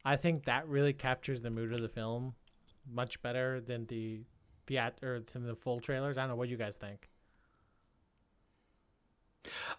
I 0.03 0.17
think 0.17 0.47
that 0.47 0.67
really 0.67 0.95
captures 0.95 1.43
the 1.43 1.51
mood 1.51 1.75
of 1.75 1.83
the 1.83 1.91
film 1.91 2.37
much 2.91 3.21
better 3.21 3.61
than 3.61 3.85
the 3.85 4.23
the 4.69 4.79
at 4.79 4.95
or 5.03 5.21
than 5.21 5.45
the 5.45 5.57
full 5.57 5.81
trailers. 5.81 6.17
I 6.17 6.23
don't 6.23 6.31
know 6.31 6.37
what 6.37 6.49
you 6.49 6.57
guys 6.57 6.77
think. 6.77 7.09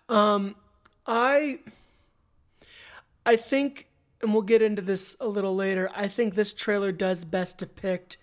Um, 0.10 0.56
I, 1.06 1.60
I 3.26 3.36
think, 3.36 3.88
and 4.22 4.34
we'll 4.34 4.42
get 4.42 4.62
into 4.62 4.82
this 4.82 5.16
a 5.20 5.28
little 5.28 5.56
later. 5.56 5.90
I 5.96 6.08
think 6.08 6.36
this 6.36 6.54
trailer 6.54 6.92
does 6.92 7.24
best 7.24 7.60
depict 7.60 8.18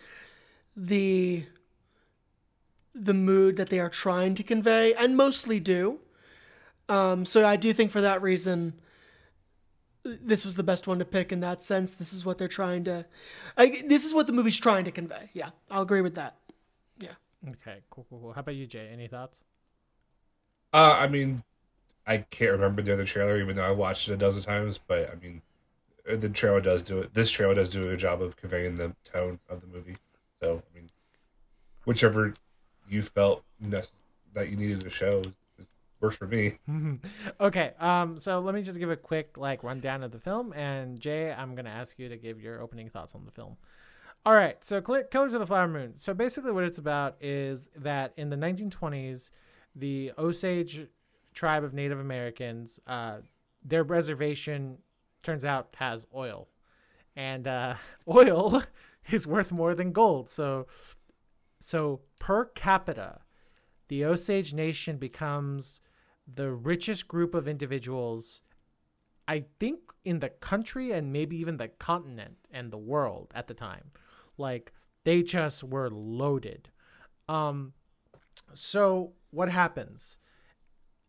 the 0.76 1.46
the 2.94 3.14
mood 3.14 3.56
that 3.56 3.68
they 3.68 3.78
are 3.78 3.90
trying 3.90 4.34
to 4.34 4.42
convey, 4.42 4.94
and 4.94 5.16
mostly 5.16 5.60
do. 5.60 5.98
Um, 6.88 7.26
so 7.26 7.46
I 7.46 7.56
do 7.56 7.74
think 7.74 7.90
for 7.90 8.00
that 8.00 8.22
reason, 8.22 8.72
this 10.02 10.44
was 10.46 10.56
the 10.56 10.62
best 10.62 10.86
one 10.86 10.98
to 10.98 11.04
pick 11.04 11.30
in 11.30 11.40
that 11.40 11.62
sense. 11.62 11.94
This 11.94 12.12
is 12.14 12.24
what 12.24 12.38
they're 12.38 12.48
trying 12.48 12.84
to, 12.84 13.04
I, 13.56 13.82
this 13.86 14.06
is 14.06 14.14
what 14.14 14.26
the 14.26 14.32
movie's 14.32 14.58
trying 14.58 14.84
to 14.86 14.90
convey. 14.90 15.28
Yeah, 15.34 15.50
I'll 15.70 15.82
agree 15.82 16.00
with 16.00 16.14
that. 16.14 16.36
Okay, 17.48 17.80
cool, 17.90 18.06
cool, 18.10 18.20
cool. 18.20 18.32
How 18.32 18.40
about 18.40 18.54
you, 18.56 18.66
Jay? 18.66 18.88
Any 18.92 19.08
thoughts? 19.08 19.44
Uh, 20.72 20.96
I 20.98 21.08
mean, 21.08 21.42
I 22.06 22.18
can't 22.18 22.52
remember 22.52 22.82
the 22.82 22.92
other 22.92 23.04
trailer, 23.04 23.40
even 23.40 23.56
though 23.56 23.64
I 23.64 23.70
watched 23.70 24.08
it 24.08 24.14
a 24.14 24.16
dozen 24.16 24.42
times. 24.42 24.78
But 24.78 25.10
I 25.10 25.14
mean, 25.16 25.42
uh, 26.10 26.16
the 26.16 26.28
trailer 26.28 26.60
does 26.60 26.82
do 26.82 27.00
it. 27.00 27.14
This 27.14 27.30
trailer 27.30 27.54
does 27.54 27.70
do 27.70 27.80
a 27.80 27.84
good 27.84 27.98
job 27.98 28.22
of 28.22 28.36
conveying 28.36 28.76
the 28.76 28.94
tone 29.04 29.38
of 29.48 29.60
the 29.60 29.66
movie. 29.68 29.96
So 30.42 30.62
I 30.70 30.78
mean, 30.78 30.90
whichever 31.84 32.34
you 32.88 33.02
felt 33.02 33.44
nec- 33.60 33.86
that 34.34 34.48
you 34.48 34.56
needed 34.56 34.80
to 34.80 34.90
show 34.90 35.22
works 36.00 36.16
for 36.16 36.26
me. 36.26 36.54
Okay, 37.40 37.72
um, 37.78 38.18
so 38.18 38.40
let 38.40 38.54
me 38.54 38.62
just 38.62 38.78
give 38.78 38.90
a 38.90 38.96
quick 38.96 39.36
like 39.36 39.62
rundown 39.62 40.02
of 40.02 40.10
the 40.10 40.18
film, 40.18 40.52
and 40.54 40.98
Jay, 40.98 41.32
I'm 41.32 41.54
gonna 41.54 41.70
ask 41.70 41.98
you 41.98 42.08
to 42.08 42.16
give 42.16 42.40
your 42.40 42.60
opening 42.60 42.88
thoughts 42.88 43.14
on 43.14 43.24
the 43.24 43.30
film. 43.30 43.56
All 44.26 44.34
right, 44.34 44.62
so 44.64 44.82
Killers 44.82 45.34
of 45.34 45.40
the 45.40 45.46
Flower 45.46 45.68
Moon. 45.68 45.92
So 45.94 46.12
basically, 46.12 46.50
what 46.50 46.64
it's 46.64 46.78
about 46.78 47.14
is 47.20 47.70
that 47.76 48.12
in 48.16 48.28
the 48.28 48.34
1920s, 48.34 49.30
the 49.76 50.10
Osage 50.18 50.88
tribe 51.32 51.62
of 51.62 51.72
Native 51.72 52.00
Americans, 52.00 52.80
uh, 52.88 53.18
their 53.64 53.84
reservation 53.84 54.78
turns 55.22 55.44
out 55.44 55.68
has 55.76 56.08
oil, 56.12 56.48
and 57.14 57.46
uh, 57.46 57.76
oil 58.08 58.64
is 59.12 59.28
worth 59.28 59.52
more 59.52 59.76
than 59.76 59.92
gold. 59.92 60.28
So, 60.28 60.66
so 61.60 62.00
per 62.18 62.46
capita, 62.46 63.20
the 63.86 64.04
Osage 64.04 64.52
Nation 64.52 64.96
becomes 64.96 65.80
the 66.26 66.50
richest 66.50 67.06
group 67.06 67.32
of 67.32 67.46
individuals, 67.46 68.42
I 69.28 69.44
think, 69.60 69.78
in 70.04 70.18
the 70.18 70.30
country 70.30 70.90
and 70.90 71.12
maybe 71.12 71.36
even 71.36 71.58
the 71.58 71.68
continent 71.68 72.38
and 72.50 72.72
the 72.72 72.76
world 72.76 73.30
at 73.32 73.46
the 73.46 73.54
time. 73.54 73.92
Like 74.38 74.72
they 75.04 75.22
just 75.22 75.64
were 75.64 75.90
loaded. 75.90 76.68
Um, 77.28 77.72
so 78.54 79.12
what 79.30 79.50
happens? 79.50 80.18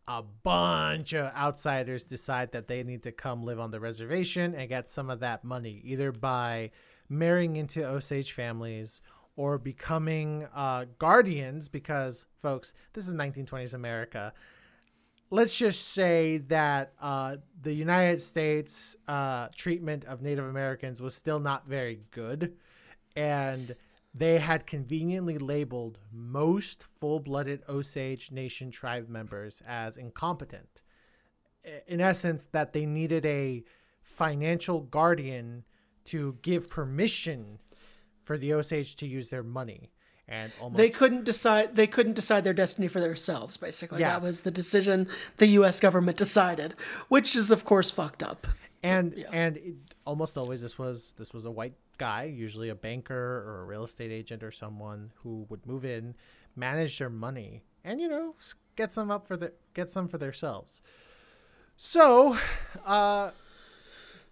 A 0.06 0.22
bunch 0.22 1.12
of 1.12 1.34
outsiders 1.34 2.06
decide 2.06 2.52
that 2.52 2.66
they 2.66 2.82
need 2.82 3.02
to 3.02 3.12
come 3.12 3.44
live 3.44 3.60
on 3.60 3.70
the 3.70 3.80
reservation 3.80 4.54
and 4.54 4.68
get 4.68 4.88
some 4.88 5.10
of 5.10 5.20
that 5.20 5.44
money, 5.44 5.82
either 5.84 6.12
by 6.12 6.70
marrying 7.08 7.56
into 7.56 7.86
Osage 7.86 8.32
families 8.32 9.02
or 9.36 9.58
becoming 9.58 10.48
uh, 10.54 10.86
guardians, 10.98 11.68
because, 11.68 12.26
folks, 12.38 12.74
this 12.94 13.06
is 13.06 13.14
1920s 13.14 13.74
America 13.74 14.32
let's 15.30 15.56
just 15.56 15.88
say 15.88 16.38
that 16.38 16.92
uh, 17.00 17.36
the 17.60 17.72
United 17.72 18.20
States 18.20 18.96
uh, 19.06 19.48
treatment 19.54 20.04
of 20.04 20.22
Native 20.22 20.44
Americans 20.46 21.02
was 21.02 21.14
still 21.14 21.40
not 21.40 21.66
very 21.66 22.00
good, 22.10 22.56
and 23.18 23.74
they 24.14 24.38
had 24.38 24.66
conveniently 24.66 25.38
labeled 25.38 25.98
most 26.12 26.84
full-blooded 26.98 27.62
Osage 27.68 28.30
Nation 28.30 28.70
tribe 28.70 29.08
members 29.08 29.62
as 29.66 29.96
incompetent. 29.96 30.82
In 31.86 32.00
essence, 32.00 32.46
that 32.46 32.72
they 32.72 32.86
needed 32.86 33.26
a 33.26 33.64
financial 34.02 34.80
guardian 34.80 35.64
to 36.06 36.38
give 36.42 36.70
permission 36.70 37.58
for 38.22 38.38
the 38.38 38.52
Osage 38.54 38.96
to 38.96 39.06
use 39.06 39.28
their 39.30 39.42
money. 39.42 39.90
And 40.26 40.52
almost 40.60 40.76
They 40.76 40.90
couldn't 40.90 41.24
decide. 41.24 41.74
They 41.74 41.86
couldn't 41.86 42.12
decide 42.14 42.44
their 42.44 42.52
destiny 42.54 42.88
for 42.88 43.00
themselves. 43.00 43.56
Basically, 43.56 44.00
Yeah. 44.00 44.12
that 44.12 44.22
was 44.22 44.42
the 44.42 44.50
decision 44.50 45.08
the 45.38 45.46
U.S. 45.58 45.80
government 45.80 46.16
decided, 46.18 46.74
which 47.08 47.34
is 47.34 47.50
of 47.50 47.64
course 47.64 47.90
fucked 47.90 48.22
up. 48.22 48.46
and 48.82 49.24
and 49.32 49.56
it, 49.56 49.74
almost 50.04 50.36
always 50.36 50.60
this 50.62 50.78
was 50.78 51.14
this 51.18 51.32
was 51.32 51.44
a 51.44 51.50
white 51.50 51.74
guy 51.98 52.24
usually 52.24 52.68
a 52.68 52.74
banker 52.74 53.44
or 53.46 53.62
a 53.62 53.64
real 53.64 53.84
estate 53.84 54.10
agent 54.10 54.42
or 54.42 54.50
someone 54.50 55.12
who 55.22 55.46
would 55.48 55.66
move 55.66 55.84
in 55.84 56.14
manage 56.56 56.98
their 56.98 57.10
money 57.10 57.62
and 57.84 58.00
you 58.00 58.08
know 58.08 58.34
get 58.76 58.92
some 58.92 59.10
up 59.10 59.26
for 59.26 59.36
the 59.36 59.52
get 59.74 59.90
some 59.90 60.08
for 60.08 60.18
themselves. 60.18 60.80
So 61.76 62.36
uh 62.86 63.30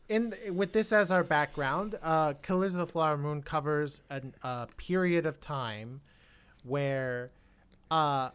in 0.08 0.34
with 0.52 0.72
this 0.72 0.92
as 0.92 1.10
our 1.10 1.24
background 1.24 1.98
uh 2.02 2.34
killers 2.42 2.74
of 2.74 2.78
the 2.78 2.86
flower 2.86 3.18
moon 3.18 3.42
covers 3.42 4.00
a 4.10 4.22
uh, 4.42 4.66
period 4.76 5.26
of 5.26 5.40
time 5.40 6.00
where 6.62 7.30
uh 7.90 8.30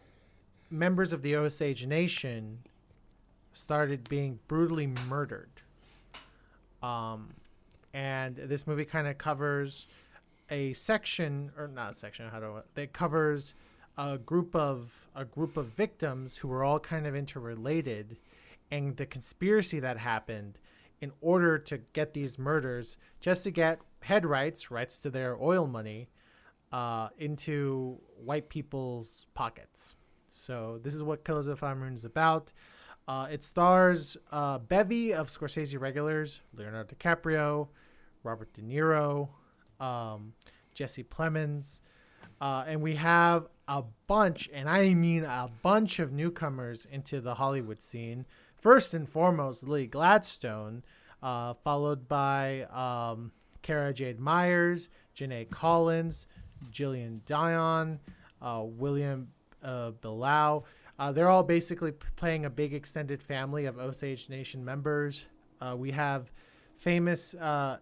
members 0.70 1.12
of 1.12 1.22
the 1.22 1.36
osage 1.36 1.86
nation 1.86 2.58
started 3.52 4.08
being 4.08 4.38
brutally 4.48 4.86
murdered. 5.08 5.50
Um, 6.82 7.28
and 7.94 8.36
this 8.36 8.66
movie 8.66 8.84
kind 8.84 9.06
of 9.06 9.18
covers 9.18 9.86
a 10.50 10.72
section 10.72 11.52
or 11.56 11.68
not 11.68 11.92
a 11.92 11.94
section 11.94 12.28
how 12.28 12.40
do 12.40 12.62
I, 12.76 12.86
covers 12.86 13.54
a 13.98 14.18
group 14.18 14.54
of 14.56 15.08
a 15.14 15.24
group 15.24 15.56
of 15.56 15.66
victims 15.66 16.36
who 16.36 16.48
were 16.48 16.64
all 16.64 16.80
kind 16.80 17.06
of 17.06 17.14
interrelated 17.14 18.16
and 18.70 18.96
the 18.96 19.06
conspiracy 19.06 19.80
that 19.80 19.98
happened 19.98 20.58
in 21.00 21.12
order 21.20 21.58
to 21.58 21.78
get 21.92 22.14
these 22.14 22.38
murders 22.38 22.96
just 23.20 23.44
to 23.44 23.50
get 23.50 23.80
head 24.00 24.24
rights 24.24 24.70
rights 24.70 24.98
to 25.00 25.10
their 25.10 25.36
oil 25.42 25.66
money 25.66 26.08
uh, 26.72 27.08
into 27.18 28.00
white 28.16 28.48
people's 28.48 29.26
pockets. 29.34 29.94
So 30.30 30.80
this 30.82 30.94
is 30.94 31.02
what 31.02 31.24
killers 31.24 31.46
of 31.46 31.50
the 31.50 31.56
flower 31.56 31.74
moon 31.74 31.92
is 31.92 32.06
about. 32.06 32.52
Uh, 33.06 33.28
it 33.30 33.44
stars 33.44 34.16
a 34.30 34.58
bevy 34.58 35.12
of 35.12 35.28
Scorsese 35.28 35.78
regulars: 35.78 36.40
Leonardo 36.54 36.94
DiCaprio, 36.94 37.68
Robert 38.22 38.52
De 38.52 38.62
Niro, 38.62 39.28
um, 39.80 40.32
Jesse 40.74 41.04
Plemons, 41.04 41.80
uh, 42.40 42.64
and 42.66 42.82
we 42.82 42.94
have 42.94 43.48
a 43.68 43.84
bunch, 44.06 44.50
and 44.52 44.68
I 44.68 44.94
mean 44.94 45.24
a 45.24 45.50
bunch 45.62 45.98
of 45.98 46.12
newcomers 46.12 46.86
into 46.90 47.20
the 47.20 47.34
Hollywood 47.34 47.82
scene. 47.82 48.26
First 48.60 48.94
and 48.94 49.08
foremost, 49.08 49.64
Lily 49.64 49.86
Gladstone, 49.86 50.82
uh, 51.22 51.54
followed 51.64 52.08
by 52.08 52.62
um, 52.64 53.32
Cara 53.62 53.92
Jade 53.92 54.20
Myers, 54.20 54.88
Janae 55.16 55.48
Collins, 55.50 56.26
Jillian 56.70 57.24
Dion, 57.24 58.00
uh, 58.40 58.62
William 58.64 59.28
uh, 59.62 59.92
Belleau. 60.00 60.64
Uh, 60.98 61.12
they're 61.12 61.28
all 61.28 61.42
basically 61.42 61.92
playing 62.16 62.44
a 62.44 62.50
big 62.50 62.74
extended 62.74 63.22
family 63.22 63.66
of 63.66 63.78
Osage 63.78 64.28
Nation 64.28 64.64
members. 64.64 65.26
Uh, 65.60 65.74
we 65.76 65.90
have 65.90 66.30
famous 66.76 67.34
uh, 67.34 67.78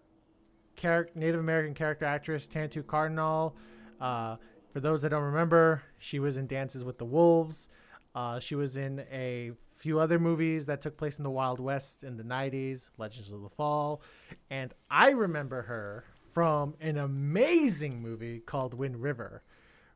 char- 0.80 1.08
Native 1.14 1.40
American 1.40 1.74
character 1.74 2.04
actress 2.04 2.46
Tantoo 2.48 2.86
Cardinal. 2.86 3.56
Uh, 4.00 4.36
for 4.72 4.80
those 4.80 5.02
that 5.02 5.10
don't 5.10 5.22
remember, 5.24 5.82
she 5.98 6.18
was 6.18 6.36
in 6.38 6.46
Dances 6.46 6.84
with 6.84 6.98
the 6.98 7.04
Wolves. 7.04 7.68
Uh, 8.14 8.40
she 8.40 8.54
was 8.54 8.76
in 8.76 9.04
a 9.12 9.52
few 9.74 9.98
other 9.98 10.18
movies 10.18 10.66
that 10.66 10.80
took 10.80 10.96
place 10.96 11.18
in 11.18 11.24
the 11.24 11.30
Wild 11.30 11.58
West 11.60 12.04
in 12.04 12.16
the 12.16 12.22
90s, 12.22 12.90
Legends 12.98 13.32
of 13.32 13.42
the 13.42 13.48
Fall. 13.48 14.02
And 14.50 14.72
I 14.90 15.10
remember 15.10 15.62
her 15.62 16.04
from 16.32 16.74
an 16.80 16.96
amazing 16.98 18.00
movie 18.02 18.40
called 18.40 18.74
Wind 18.74 19.00
River, 19.02 19.42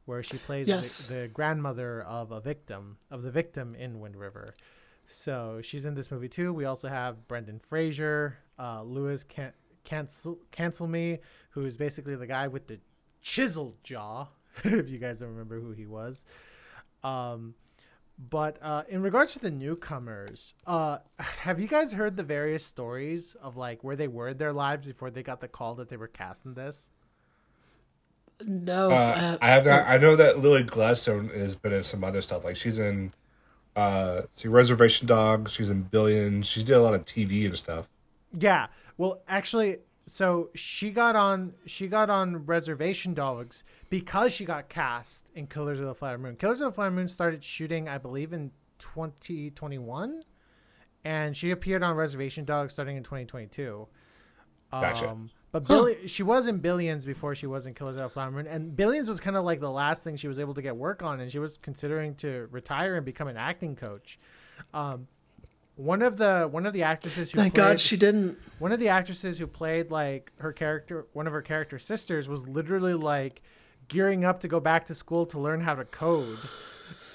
where 0.06 0.22
she 0.22 0.38
plays 0.38 0.68
Yes. 0.68 1.06
the, 1.06 1.14
the 1.14 1.28
grandmother 1.28 2.02
of 2.02 2.30
a 2.32 2.40
victim, 2.40 2.96
of 3.10 3.22
the 3.22 3.30
victim 3.30 3.74
in 3.74 4.00
Wind 4.00 4.16
River. 4.16 4.46
So 5.06 5.60
she's 5.62 5.84
in 5.84 5.94
this 5.94 6.10
movie 6.10 6.28
too. 6.28 6.52
We 6.52 6.64
also 6.64 6.88
have 6.88 7.28
Brendan 7.28 7.58
Fraser, 7.60 8.38
uh, 8.58 8.82
Louis 8.82 9.22
Can- 9.24 9.52
Cancel 9.84 10.38
Cancelmi, 10.52 11.18
who 11.50 11.64
is 11.64 11.76
basically 11.76 12.16
the 12.16 12.26
guy 12.26 12.48
with 12.48 12.66
the 12.66 12.80
chiseled 13.22 13.76
jaw. 13.82 14.26
if 14.64 14.88
you 14.88 14.98
guys 14.98 15.20
don't 15.20 15.30
remember 15.30 15.60
who 15.60 15.72
he 15.72 15.86
was. 15.86 16.24
Um, 17.02 17.54
but 18.30 18.58
uh, 18.62 18.84
in 18.88 19.02
regards 19.02 19.32
to 19.32 19.40
the 19.40 19.50
newcomers, 19.50 20.54
uh, 20.66 20.98
have 21.18 21.60
you 21.60 21.66
guys 21.66 21.92
heard 21.92 22.16
the 22.16 22.22
various 22.22 22.64
stories 22.64 23.34
of 23.36 23.56
like 23.56 23.82
where 23.82 23.96
they 23.96 24.08
were 24.08 24.28
in 24.28 24.38
their 24.38 24.52
lives 24.52 24.86
before 24.86 25.10
they 25.10 25.22
got 25.22 25.40
the 25.40 25.48
call 25.48 25.74
that 25.76 25.88
they 25.88 25.96
were 25.96 26.08
cast 26.08 26.46
in 26.46 26.54
this? 26.54 26.90
No, 28.44 28.90
Uh, 28.90 28.94
uh, 28.94 29.38
I 29.40 29.50
have 29.50 29.64
that. 29.64 29.88
I 29.88 29.96
know 29.98 30.16
that 30.16 30.40
Lily 30.40 30.64
Gladstone 30.64 31.28
has 31.30 31.54
been 31.54 31.72
in 31.72 31.84
some 31.84 32.02
other 32.02 32.20
stuff. 32.20 32.44
Like 32.44 32.56
she's 32.56 32.78
in, 32.78 33.12
uh, 33.76 34.22
see 34.34 34.48
Reservation 34.48 35.06
Dogs. 35.06 35.52
She's 35.52 35.70
in 35.70 35.82
Billions. 35.82 36.46
She's 36.46 36.64
did 36.64 36.74
a 36.74 36.80
lot 36.82 36.94
of 36.94 37.04
TV 37.04 37.46
and 37.46 37.56
stuff. 37.56 37.88
Yeah. 38.32 38.66
Well, 38.96 39.22
actually, 39.26 39.78
so 40.06 40.50
she 40.54 40.90
got 40.90 41.16
on 41.16 41.54
she 41.66 41.88
got 41.88 42.10
on 42.10 42.44
Reservation 42.46 43.14
Dogs 43.14 43.64
because 43.90 44.32
she 44.32 44.44
got 44.44 44.68
cast 44.68 45.30
in 45.34 45.46
Killers 45.46 45.80
of 45.80 45.86
the 45.86 45.94
Flower 45.94 46.18
Moon. 46.18 46.36
Killers 46.36 46.60
of 46.60 46.70
the 46.70 46.74
Flower 46.74 46.90
Moon 46.90 47.08
started 47.08 47.42
shooting, 47.42 47.88
I 47.88 47.98
believe, 47.98 48.32
in 48.32 48.50
2021, 48.78 50.22
and 51.04 51.36
she 51.36 51.50
appeared 51.50 51.82
on 51.82 51.96
Reservation 51.96 52.44
Dogs 52.44 52.72
starting 52.72 52.96
in 52.96 53.02
2022. 53.02 53.88
Gotcha. 54.70 55.10
Um, 55.10 55.30
but 55.52 55.68
Billy, 55.68 56.08
she 56.08 56.24
was 56.24 56.48
in 56.48 56.58
Billions 56.58 57.06
before 57.06 57.36
she 57.36 57.46
was 57.46 57.68
in 57.68 57.74
Killers 57.74 57.96
of 57.96 58.02
the 58.02 58.08
Flower 58.08 58.32
Moon, 58.32 58.46
and 58.46 58.76
Billions 58.76 59.08
was 59.08 59.20
kind 59.20 59.36
of 59.36 59.44
like 59.44 59.60
the 59.60 59.70
last 59.70 60.02
thing 60.02 60.16
she 60.16 60.26
was 60.26 60.40
able 60.40 60.52
to 60.54 60.62
get 60.62 60.76
work 60.76 61.02
on, 61.02 61.20
and 61.20 61.30
she 61.30 61.38
was 61.38 61.56
considering 61.56 62.16
to 62.16 62.48
retire 62.50 62.96
and 62.96 63.06
become 63.06 63.28
an 63.28 63.36
acting 63.36 63.76
coach. 63.76 64.18
Um, 64.72 65.06
one 65.76 66.02
of 66.02 66.16
the 66.16 66.48
one 66.50 66.66
of 66.66 66.72
the 66.72 66.82
actresses 66.82 67.32
who 67.32 67.38
thank 67.38 67.54
played, 67.54 67.64
God 67.64 67.80
she 67.80 67.96
didn't. 67.96 68.38
one 68.58 68.72
of 68.72 68.78
the 68.78 68.88
actresses 68.88 69.38
who 69.38 69.46
played 69.46 69.90
like 69.90 70.32
her 70.38 70.52
character 70.52 71.06
one 71.12 71.26
of 71.26 71.32
her 71.32 71.42
character 71.42 71.78
sisters 71.78 72.28
was 72.28 72.46
literally 72.48 72.94
like 72.94 73.42
gearing 73.88 74.24
up 74.24 74.40
to 74.40 74.48
go 74.48 74.60
back 74.60 74.84
to 74.86 74.94
school 74.94 75.26
to 75.26 75.38
learn 75.38 75.60
how 75.60 75.74
to 75.74 75.84
code 75.84 76.38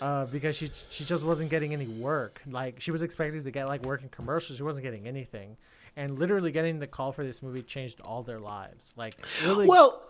uh, 0.02 0.26
because 0.26 0.56
she 0.56 0.70
she 0.90 1.04
just 1.04 1.24
wasn't 1.24 1.50
getting 1.50 1.74
any 1.74 1.88
work. 1.88 2.42
Like 2.48 2.82
she 2.82 2.92
was 2.92 3.04
expected 3.04 3.44
to 3.44 3.52
get 3.52 3.68
like 3.68 3.84
work 3.84 4.02
in 4.02 4.10
commercials. 4.10 4.58
She 4.58 4.64
wasn't 4.64 4.84
getting 4.84 5.08
anything. 5.08 5.58
And 5.96 6.18
literally 6.18 6.52
getting 6.52 6.80
the 6.80 6.88
call 6.88 7.12
for 7.12 7.26
this 7.26 7.42
movie 7.44 7.62
changed 7.62 8.00
all 8.02 8.24
their 8.24 8.40
lives. 8.40 8.94
Like 8.96 9.16
really 9.44 9.68
Well, 9.68 10.02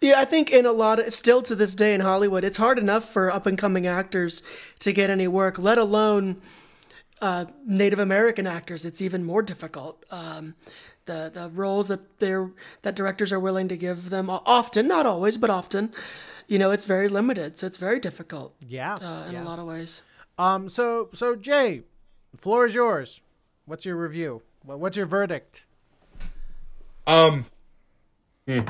yeah, 0.00 0.14
I 0.18 0.24
think 0.24 0.50
in 0.50 0.66
a 0.66 0.72
lot 0.72 0.98
of 0.98 1.12
still 1.12 1.42
to 1.42 1.54
this 1.54 1.74
day 1.74 1.94
in 1.94 2.00
Hollywood, 2.00 2.44
it's 2.44 2.56
hard 2.56 2.78
enough 2.78 3.04
for 3.04 3.30
up 3.30 3.46
and 3.46 3.58
coming 3.58 3.86
actors 3.86 4.42
to 4.80 4.92
get 4.92 5.10
any 5.10 5.28
work, 5.28 5.58
let 5.58 5.78
alone 5.78 6.40
uh, 7.20 7.46
Native 7.66 7.98
American 7.98 8.46
actors. 8.46 8.84
It's 8.84 9.00
even 9.02 9.24
more 9.24 9.42
difficult. 9.42 10.04
Um, 10.10 10.54
the 11.06 11.30
the 11.32 11.50
roles 11.54 11.88
that 11.88 12.18
they're 12.18 12.50
that 12.82 12.94
directors 12.94 13.32
are 13.32 13.40
willing 13.40 13.68
to 13.68 13.76
give 13.76 14.10
them 14.10 14.28
often, 14.30 14.86
not 14.88 15.06
always, 15.06 15.36
but 15.38 15.50
often, 15.50 15.92
you 16.46 16.58
know, 16.58 16.70
it's 16.70 16.84
very 16.86 17.08
limited. 17.08 17.58
So 17.58 17.66
it's 17.66 17.78
very 17.78 17.98
difficult 18.00 18.54
yeah, 18.60 18.94
uh, 18.96 19.24
in 19.28 19.34
yeah. 19.34 19.42
a 19.42 19.44
lot 19.44 19.58
of 19.58 19.66
ways. 19.66 20.02
um 20.38 20.68
so 20.68 21.08
so 21.12 21.34
jay 21.34 21.82
the 22.32 22.38
floor 22.38 22.64
is 22.66 22.74
yours 22.74 23.22
what's 23.66 23.84
your 23.84 23.96
review 23.96 24.40
what's 24.62 24.96
your 24.96 25.06
verdict 25.06 25.64
Um, 27.06 27.46
hmm. 28.46 28.60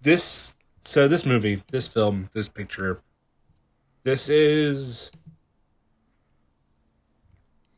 this 0.00 0.54
so 0.84 1.08
this 1.08 1.24
movie, 1.26 1.62
this 1.70 1.88
film, 1.88 2.28
this 2.32 2.48
picture, 2.48 3.00
this 4.04 4.28
is. 4.28 5.10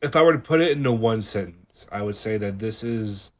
If 0.01 0.15
I 0.15 0.21
were 0.21 0.33
to 0.33 0.39
put 0.39 0.61
it 0.61 0.71
into 0.71 0.91
one 0.91 1.21
sentence, 1.21 1.87
I 1.91 2.01
would 2.01 2.15
say 2.15 2.37
that 2.37 2.59
this 2.59 2.83
is 2.83 3.31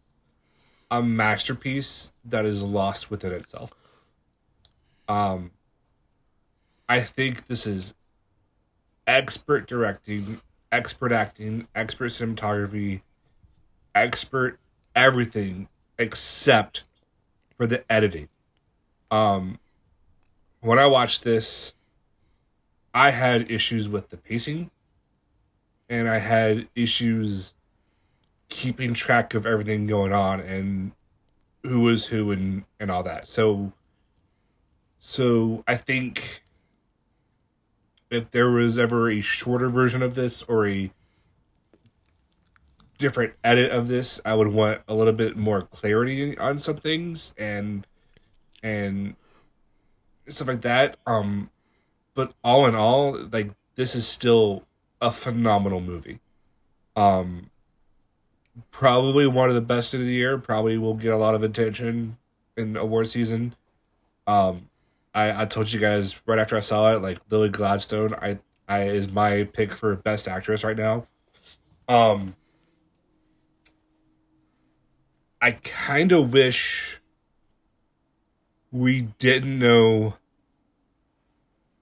a 0.90 1.02
masterpiece 1.04 2.12
that 2.26 2.46
is 2.46 2.64
lost 2.64 3.12
within 3.12 3.32
itself. 3.34 3.74
Um, 5.08 5.52
I 6.90 7.02
think 7.02 7.48
this 7.48 7.68
is 7.68 7.94
expert 9.06 9.68
directing, 9.68 10.42
expert 10.72 11.12
acting, 11.12 11.68
expert 11.76 12.08
cinematography, 12.08 13.02
expert 13.94 14.60
everything 14.96 15.68
except 16.00 16.84
for 17.58 17.68
the 17.68 17.90
editing. 17.92 18.30
Um, 19.12 19.60
when 20.62 20.80
I 20.80 20.86
watched 20.88 21.24
this, 21.24 21.74
I 22.94 23.12
had 23.12 23.52
issues 23.52 23.88
with 23.88 24.10
the 24.10 24.18
pacing, 24.18 24.72
and 25.90 26.10
I 26.10 26.18
had 26.20 26.68
issues 26.76 27.54
keeping 28.50 28.94
track 28.94 29.34
of 29.34 29.46
everything 29.46 29.88
going 29.88 30.14
on 30.14 30.40
and 30.40 30.92
who 31.64 31.82
was 31.82 32.06
who 32.06 32.32
and 32.32 32.64
and 32.80 32.90
all 32.92 33.04
that. 33.04 33.28
So 33.28 33.74
so 35.00 35.64
I 35.68 35.76
think 35.76 36.44
if 38.10 38.32
there 38.32 38.50
was 38.50 38.80
ever 38.80 39.10
a 39.10 39.22
shorter 39.22 39.70
version 39.70 40.02
of 40.02 40.16
this 40.16 40.44
or 40.44 40.68
a 40.68 40.92
different 42.98 43.34
edit 43.44 43.72
of 43.72 43.88
this, 43.88 44.20
I 44.26 44.34
would 44.34 44.48
want 44.48 44.82
a 44.88 44.94
little 44.94 45.14
bit 45.14 45.38
more 45.38 45.62
clarity 45.62 46.38
on 46.38 46.58
some 46.60 46.78
things 46.78 47.34
and 47.38 47.86
and 48.64 49.16
stuff 50.28 50.48
like 50.48 50.62
that. 50.62 50.98
Um, 51.06 51.50
but 52.14 52.34
all 52.44 52.66
in 52.66 52.76
all, 52.76 53.18
like 53.32 53.52
this 53.76 53.96
is 53.96 54.08
still 54.08 54.64
a 55.02 55.12
phenomenal 55.12 55.82
movie. 55.82 56.20
Um, 56.96 57.50
probably 58.72 59.28
one 59.28 59.50
of 59.50 59.56
the 59.56 59.62
best 59.62 59.94
of 59.94 60.00
the 60.02 60.14
year. 60.14 60.38
Probably 60.38 60.78
will 60.78 60.96
get 60.96 61.14
a 61.14 61.18
lot 61.18 61.36
of 61.36 61.44
attention 61.44 62.18
in 62.56 62.76
award 62.76 63.10
season. 63.10 63.56
Um, 64.26 64.70
I, 65.14 65.44
I 65.44 65.46
told 65.46 65.72
you 65.72 65.80
guys 65.80 66.20
right 66.26 66.40
after 66.40 66.58
I 66.58 66.62
saw 66.62 66.94
it, 66.96 67.02
like 67.02 67.20
Lily 67.30 67.50
Gladstone, 67.50 68.14
I, 68.16 68.40
I 68.68 68.84
is 68.84 69.08
my 69.08 69.44
pick 69.46 69.76
for 69.76 69.96
best 69.96 70.28
actress 70.28 70.64
right 70.64 70.78
now. 70.78 71.08
Um, 71.88 72.36
I 75.42 75.52
kind 75.52 76.12
of 76.12 76.34
wish 76.34 77.00
we 78.72 79.04
didn't 79.20 79.58
know 79.58 80.16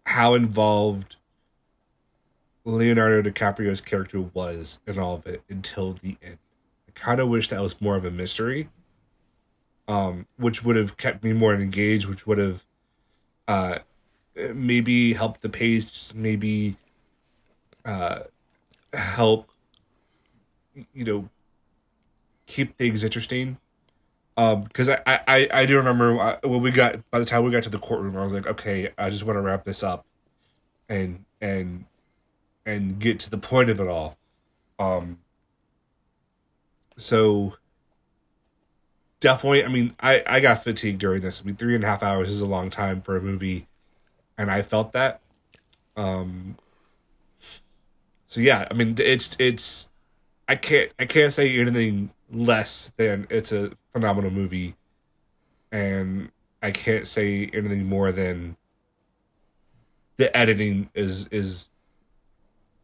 how 0.05 0.35
involved 0.35 1.14
Leonardo 2.65 3.29
DiCaprio's 3.29 3.79
character 3.79 4.19
was 4.19 4.79
in 4.87 4.97
all 4.97 5.15
of 5.15 5.27
it 5.27 5.43
until 5.49 5.93
the 5.93 6.17
end. 6.21 6.39
I 6.89 6.91
kind 6.95 7.19
of 7.19 7.29
wish 7.29 7.49
that 7.49 7.61
was 7.61 7.79
more 7.79 7.95
of 7.95 8.05
a 8.05 8.11
mystery, 8.11 8.69
um, 9.87 10.25
which 10.37 10.63
would 10.63 10.75
have 10.75 10.97
kept 10.97 11.23
me 11.23 11.31
more 11.31 11.53
engaged, 11.53 12.07
which 12.07 12.25
would 12.25 12.39
have 12.39 12.63
uh, 13.47 13.79
maybe 14.53 15.13
helped 15.13 15.41
the 15.41 15.49
pace, 15.49 16.13
maybe 16.15 16.75
uh, 17.85 18.21
help, 18.93 19.49
you 20.93 21.03
know, 21.03 21.29
keep 22.47 22.75
things 22.77 23.03
interesting. 23.03 23.57
Um, 24.37 24.63
because 24.63 24.89
I, 24.89 25.01
I, 25.05 25.47
I 25.53 25.65
do 25.65 25.77
remember 25.77 26.19
uh, 26.19 26.39
when 26.43 26.61
we 26.61 26.71
got 26.71 27.09
by 27.09 27.19
the 27.19 27.25
time 27.25 27.45
we 27.45 27.51
got 27.51 27.63
to 27.63 27.69
the 27.69 27.79
courtroom, 27.79 28.17
I 28.17 28.23
was 28.23 28.33
like, 28.33 28.47
okay, 28.47 28.91
I 28.97 29.09
just 29.09 29.23
want 29.23 29.37
to 29.37 29.41
wrap 29.41 29.63
this 29.63 29.81
up, 29.81 30.05
and 30.89 31.23
and 31.39 31.85
and 32.65 32.99
get 32.99 33.19
to 33.21 33.29
the 33.29 33.37
point 33.37 33.69
of 33.69 33.79
it 33.79 33.87
all. 33.87 34.17
Um. 34.79 35.19
So 36.97 37.55
definitely, 39.19 39.63
I 39.63 39.67
mean, 39.67 39.95
I 39.99 40.23
I 40.25 40.39
got 40.39 40.63
fatigued 40.63 40.99
during 40.99 41.21
this. 41.21 41.41
I 41.41 41.45
mean, 41.45 41.55
three 41.55 41.75
and 41.75 41.83
a 41.83 41.87
half 41.87 42.03
hours 42.03 42.29
is 42.29 42.41
a 42.41 42.45
long 42.45 42.69
time 42.69 43.01
for 43.01 43.17
a 43.17 43.21
movie, 43.21 43.67
and 44.37 44.49
I 44.49 44.61
felt 44.61 44.93
that. 44.93 45.21
Um. 45.95 46.57
So 48.27 48.41
yeah, 48.41 48.67
I 48.69 48.73
mean, 48.73 48.95
it's 48.99 49.35
it's 49.39 49.89
I 50.47 50.55
can't 50.55 50.91
I 50.99 51.05
can't 51.05 51.33
say 51.33 51.57
anything 51.57 52.11
less 52.31 52.91
than 52.97 53.27
it's 53.29 53.51
a 53.51 53.71
phenomenal 53.93 54.31
movie, 54.31 54.75
and 55.71 56.31
I 56.61 56.71
can't 56.71 57.07
say 57.07 57.49
anything 57.53 57.85
more 57.85 58.11
than 58.11 58.57
the 60.17 60.35
editing 60.35 60.89
is 60.93 61.27
is 61.27 61.69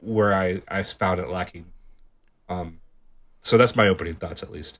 where 0.02 0.34
I 0.34 0.62
I 0.68 0.84
found 0.84 1.20
it 1.20 1.30
lacking. 1.30 1.66
Um, 2.50 2.80
so 3.42 3.58
that's 3.58 3.76
my 3.76 3.88
opening 3.88 4.16
thoughts, 4.16 4.44
at 4.44 4.52
least. 4.52 4.80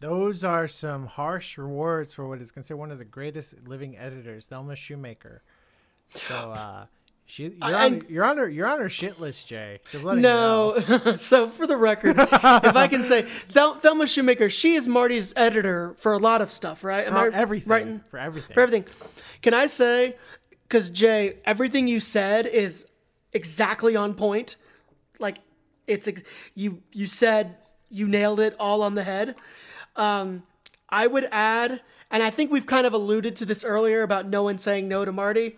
Those 0.00 0.44
are 0.44 0.68
some 0.68 1.06
harsh 1.06 1.58
rewards 1.58 2.14
for 2.14 2.26
what 2.28 2.40
is 2.40 2.50
considered 2.52 2.76
one 2.78 2.90
of 2.92 2.98
the 2.98 3.04
greatest 3.04 3.54
living 3.66 3.96
editors, 3.98 4.46
Thelma 4.46 4.74
Schoonmaker. 4.74 5.40
So 6.10 6.34
uh, 6.52 6.86
she, 7.26 7.44
you're, 7.44 7.52
I- 7.62 7.84
on, 7.86 8.04
you're 8.08 8.24
on 8.24 8.38
her, 8.38 8.48
you're 8.48 8.66
on 8.68 8.78
her 8.80 8.88
shit 8.88 9.20
list, 9.20 9.48
Jay. 9.48 9.80
Just 9.90 10.04
letting 10.04 10.22
you 10.22 10.28
know. 10.30 10.82
No. 10.88 11.16
so 11.16 11.48
for 11.48 11.66
the 11.66 11.76
record, 11.76 12.16
if 12.18 12.32
I 12.76 12.86
can 12.86 13.02
say, 13.02 13.22
Thel- 13.22 13.74
Thelma 13.74 14.04
Schoonmaker, 14.04 14.48
she 14.50 14.74
is 14.74 14.86
Marty's 14.88 15.32
editor 15.36 15.94
for 15.98 16.12
a 16.12 16.18
lot 16.18 16.42
of 16.42 16.52
stuff, 16.52 16.84
right? 16.84 17.06
Am 17.06 17.12
For 17.12 17.18
I 17.18 17.28
everything, 17.36 17.70
Right. 17.70 17.82
in- 17.82 18.00
for 18.08 18.18
everything. 18.18 18.54
For 18.54 18.60
everything. 18.60 18.84
Can 19.42 19.52
I 19.52 19.66
say, 19.66 20.16
because 20.62 20.90
Jay, 20.90 21.36
everything 21.44 21.88
you 21.88 21.98
said 22.00 22.46
is 22.46 22.86
exactly 23.32 23.96
on 23.96 24.14
point. 24.14 24.56
Like 25.18 25.38
it's 25.86 26.08
you 26.54 26.82
you 26.92 27.06
said 27.06 27.56
you 27.90 28.06
nailed 28.06 28.40
it 28.40 28.54
all 28.58 28.82
on 28.82 28.94
the 28.94 29.04
head. 29.04 29.34
Um, 29.96 30.44
I 30.88 31.06
would 31.06 31.26
add, 31.32 31.80
and 32.10 32.22
I 32.22 32.30
think 32.30 32.50
we've 32.50 32.66
kind 32.66 32.86
of 32.86 32.92
alluded 32.92 33.36
to 33.36 33.44
this 33.44 33.64
earlier 33.64 34.02
about 34.02 34.26
no 34.26 34.42
one 34.42 34.58
saying 34.58 34.88
no 34.88 35.04
to 35.04 35.12
Marty. 35.12 35.56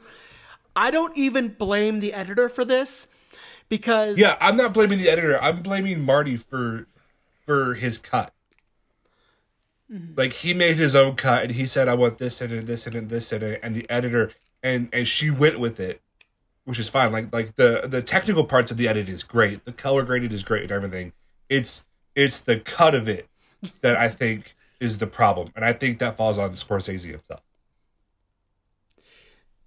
I 0.74 0.90
don't 0.90 1.16
even 1.16 1.48
blame 1.48 2.00
the 2.00 2.12
editor 2.12 2.48
for 2.48 2.64
this 2.64 3.08
because 3.68 4.18
Yeah, 4.18 4.36
I'm 4.40 4.56
not 4.56 4.72
blaming 4.72 4.98
the 4.98 5.10
editor. 5.10 5.42
I'm 5.42 5.62
blaming 5.62 6.00
Marty 6.00 6.36
for 6.36 6.86
for 7.44 7.74
his 7.74 7.98
cut. 7.98 8.32
Like 10.16 10.32
he 10.34 10.54
made 10.54 10.76
his 10.76 10.94
own 10.94 11.16
cut 11.16 11.42
and 11.42 11.50
he 11.50 11.66
said, 11.66 11.88
"I 11.88 11.94
want 11.94 12.18
this 12.18 12.40
in 12.40 12.52
it, 12.52 12.66
this 12.66 12.86
in 12.86 12.96
it, 12.96 13.08
this 13.08 13.32
it," 13.32 13.60
and 13.60 13.74
the 13.74 13.90
editor 13.90 14.30
and 14.62 14.88
and 14.92 15.08
she 15.08 15.30
went 15.30 15.58
with 15.58 15.80
it, 15.80 16.00
which 16.70 16.78
is 16.78 16.88
fine. 16.88 17.10
Like 17.10 17.32
like 17.32 17.56
the 17.56 17.82
the 17.84 18.00
technical 18.00 18.44
parts 18.44 18.70
of 18.70 18.76
the 18.76 18.86
edit 18.86 19.08
is 19.08 19.24
great. 19.24 19.64
The 19.64 19.72
color 19.72 20.04
grading 20.04 20.30
is 20.32 20.44
great 20.44 20.62
and 20.62 20.70
everything. 20.72 21.12
It's 21.48 21.84
it's 22.14 22.38
the 22.38 22.58
cut 22.60 22.94
of 22.94 23.08
it 23.08 23.28
that 23.82 23.96
I 23.96 24.08
think 24.08 24.54
is 24.78 24.98
the 24.98 25.06
problem, 25.06 25.50
and 25.56 25.64
I 25.64 25.72
think 25.72 25.98
that 25.98 26.16
falls 26.16 26.38
on 26.38 26.52
Scorsese 26.52 27.10
himself. 27.10 27.42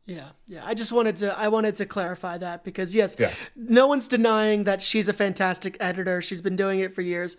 Yeah, 0.06 0.30
yeah. 0.48 0.62
I 0.66 0.74
just 0.74 0.92
wanted 0.92 1.16
to 1.18 1.38
I 1.38 1.48
wanted 1.50 1.76
to 1.76 1.86
clarify 1.86 2.38
that 2.38 2.64
because 2.64 2.94
yes, 2.94 3.16
Yeah. 3.20 3.32
no 3.56 3.88
one's 3.88 4.08
denying 4.08 4.66
that 4.66 4.82
she's 4.82 5.08
a 5.08 5.14
fantastic 5.14 5.78
editor. 5.80 6.22
She's 6.22 6.42
been 6.42 6.56
doing 6.56 6.80
it 6.80 6.94
for 6.94 7.02
years. 7.02 7.38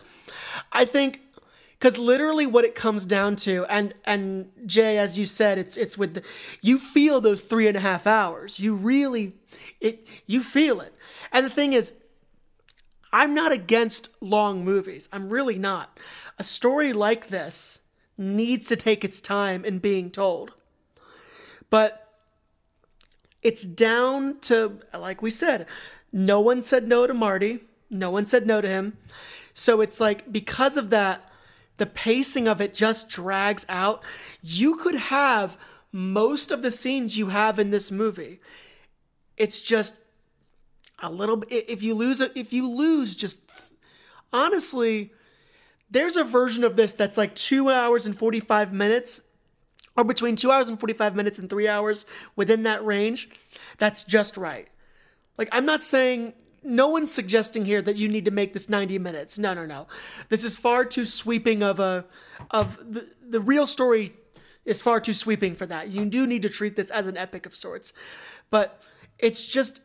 I 0.72 0.84
think 0.86 1.20
because 1.78 1.98
literally 1.98 2.46
what 2.46 2.64
it 2.64 2.74
comes 2.74 3.04
down 3.04 3.36
to, 3.36 3.66
and 3.68 3.92
and 4.06 4.50
Jay, 4.64 4.96
as 4.96 5.18
you 5.18 5.26
said, 5.26 5.58
it's 5.58 5.76
it's 5.76 5.98
with 5.98 6.14
the, 6.14 6.22
you 6.62 6.78
feel 6.78 7.20
those 7.20 7.42
three 7.42 7.68
and 7.68 7.76
a 7.76 7.80
half 7.80 8.06
hours. 8.06 8.58
You 8.58 8.74
really 8.74 9.34
it 9.84 10.08
you 10.26 10.42
feel 10.42 10.80
it. 10.80 10.94
And 11.30 11.46
the 11.46 11.50
thing 11.50 11.72
is, 11.72 11.92
I'm 13.12 13.34
not 13.34 13.52
against 13.52 14.08
long 14.20 14.64
movies. 14.64 15.08
I'm 15.12 15.28
really 15.28 15.58
not. 15.58 15.98
A 16.38 16.42
story 16.42 16.92
like 16.92 17.28
this 17.28 17.82
needs 18.18 18.66
to 18.68 18.76
take 18.76 19.04
its 19.04 19.20
time 19.20 19.64
in 19.64 19.78
being 19.78 20.10
told. 20.10 20.52
But 21.70 22.04
it's 23.44 23.64
down 23.64 24.40
to 24.40 24.80
like 24.98 25.22
we 25.22 25.30
said 25.30 25.66
no 26.10 26.40
one 26.40 26.62
said 26.62 26.88
no 26.88 27.06
to 27.06 27.12
marty 27.12 27.60
no 27.90 28.10
one 28.10 28.26
said 28.26 28.46
no 28.46 28.60
to 28.60 28.68
him 28.68 28.96
so 29.52 29.82
it's 29.82 30.00
like 30.00 30.32
because 30.32 30.78
of 30.78 30.88
that 30.88 31.30
the 31.76 31.86
pacing 31.86 32.48
of 32.48 32.60
it 32.60 32.72
just 32.72 33.10
drags 33.10 33.66
out 33.68 34.02
you 34.42 34.76
could 34.76 34.94
have 34.94 35.58
most 35.92 36.50
of 36.50 36.62
the 36.62 36.72
scenes 36.72 37.18
you 37.18 37.28
have 37.28 37.58
in 37.58 37.68
this 37.68 37.90
movie 37.90 38.40
it's 39.36 39.60
just 39.60 39.98
a 41.02 41.10
little 41.10 41.36
bit 41.36 41.68
if 41.68 41.82
you 41.82 41.94
lose 41.94 42.20
if 42.20 42.52
you 42.52 42.68
lose 42.68 43.14
just 43.16 43.50
honestly 44.32 45.12
there's 45.90 46.16
a 46.16 46.24
version 46.24 46.64
of 46.64 46.76
this 46.76 46.92
that's 46.92 47.18
like 47.18 47.34
two 47.34 47.70
hours 47.70 48.06
and 48.06 48.16
45 48.16 48.72
minutes 48.72 49.28
or 49.96 50.04
between 50.04 50.36
two 50.36 50.50
hours 50.50 50.68
and 50.68 50.78
45 50.78 51.14
minutes 51.14 51.38
and 51.38 51.48
three 51.48 51.68
hours 51.68 52.06
within 52.36 52.64
that 52.64 52.84
range, 52.84 53.28
that's 53.78 54.04
just 54.04 54.36
right. 54.36 54.68
Like, 55.38 55.48
I'm 55.52 55.66
not 55.66 55.82
saying, 55.82 56.34
no 56.62 56.88
one's 56.88 57.12
suggesting 57.12 57.64
here 57.64 57.82
that 57.82 57.96
you 57.96 58.08
need 58.08 58.24
to 58.24 58.30
make 58.30 58.52
this 58.52 58.68
90 58.68 58.98
minutes. 58.98 59.38
No, 59.38 59.54
no, 59.54 59.66
no. 59.66 59.86
This 60.28 60.44
is 60.44 60.56
far 60.56 60.84
too 60.84 61.06
sweeping 61.06 61.62
of 61.62 61.78
a, 61.78 62.04
of 62.50 62.78
the, 62.92 63.08
the 63.28 63.40
real 63.40 63.66
story 63.66 64.14
is 64.64 64.80
far 64.80 65.00
too 65.00 65.14
sweeping 65.14 65.54
for 65.54 65.66
that. 65.66 65.90
You 65.90 66.06
do 66.06 66.26
need 66.26 66.42
to 66.42 66.48
treat 66.48 66.74
this 66.74 66.90
as 66.90 67.06
an 67.06 67.16
epic 67.16 67.46
of 67.46 67.54
sorts. 67.54 67.92
But 68.50 68.80
it's 69.18 69.44
just, 69.44 69.80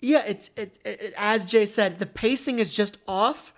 yeah, 0.00 0.24
it's, 0.26 0.50
it, 0.56 0.78
it, 0.84 1.14
as 1.16 1.44
Jay 1.44 1.66
said, 1.66 1.98
the 1.98 2.06
pacing 2.06 2.58
is 2.58 2.72
just 2.72 2.98
off. 3.06 3.54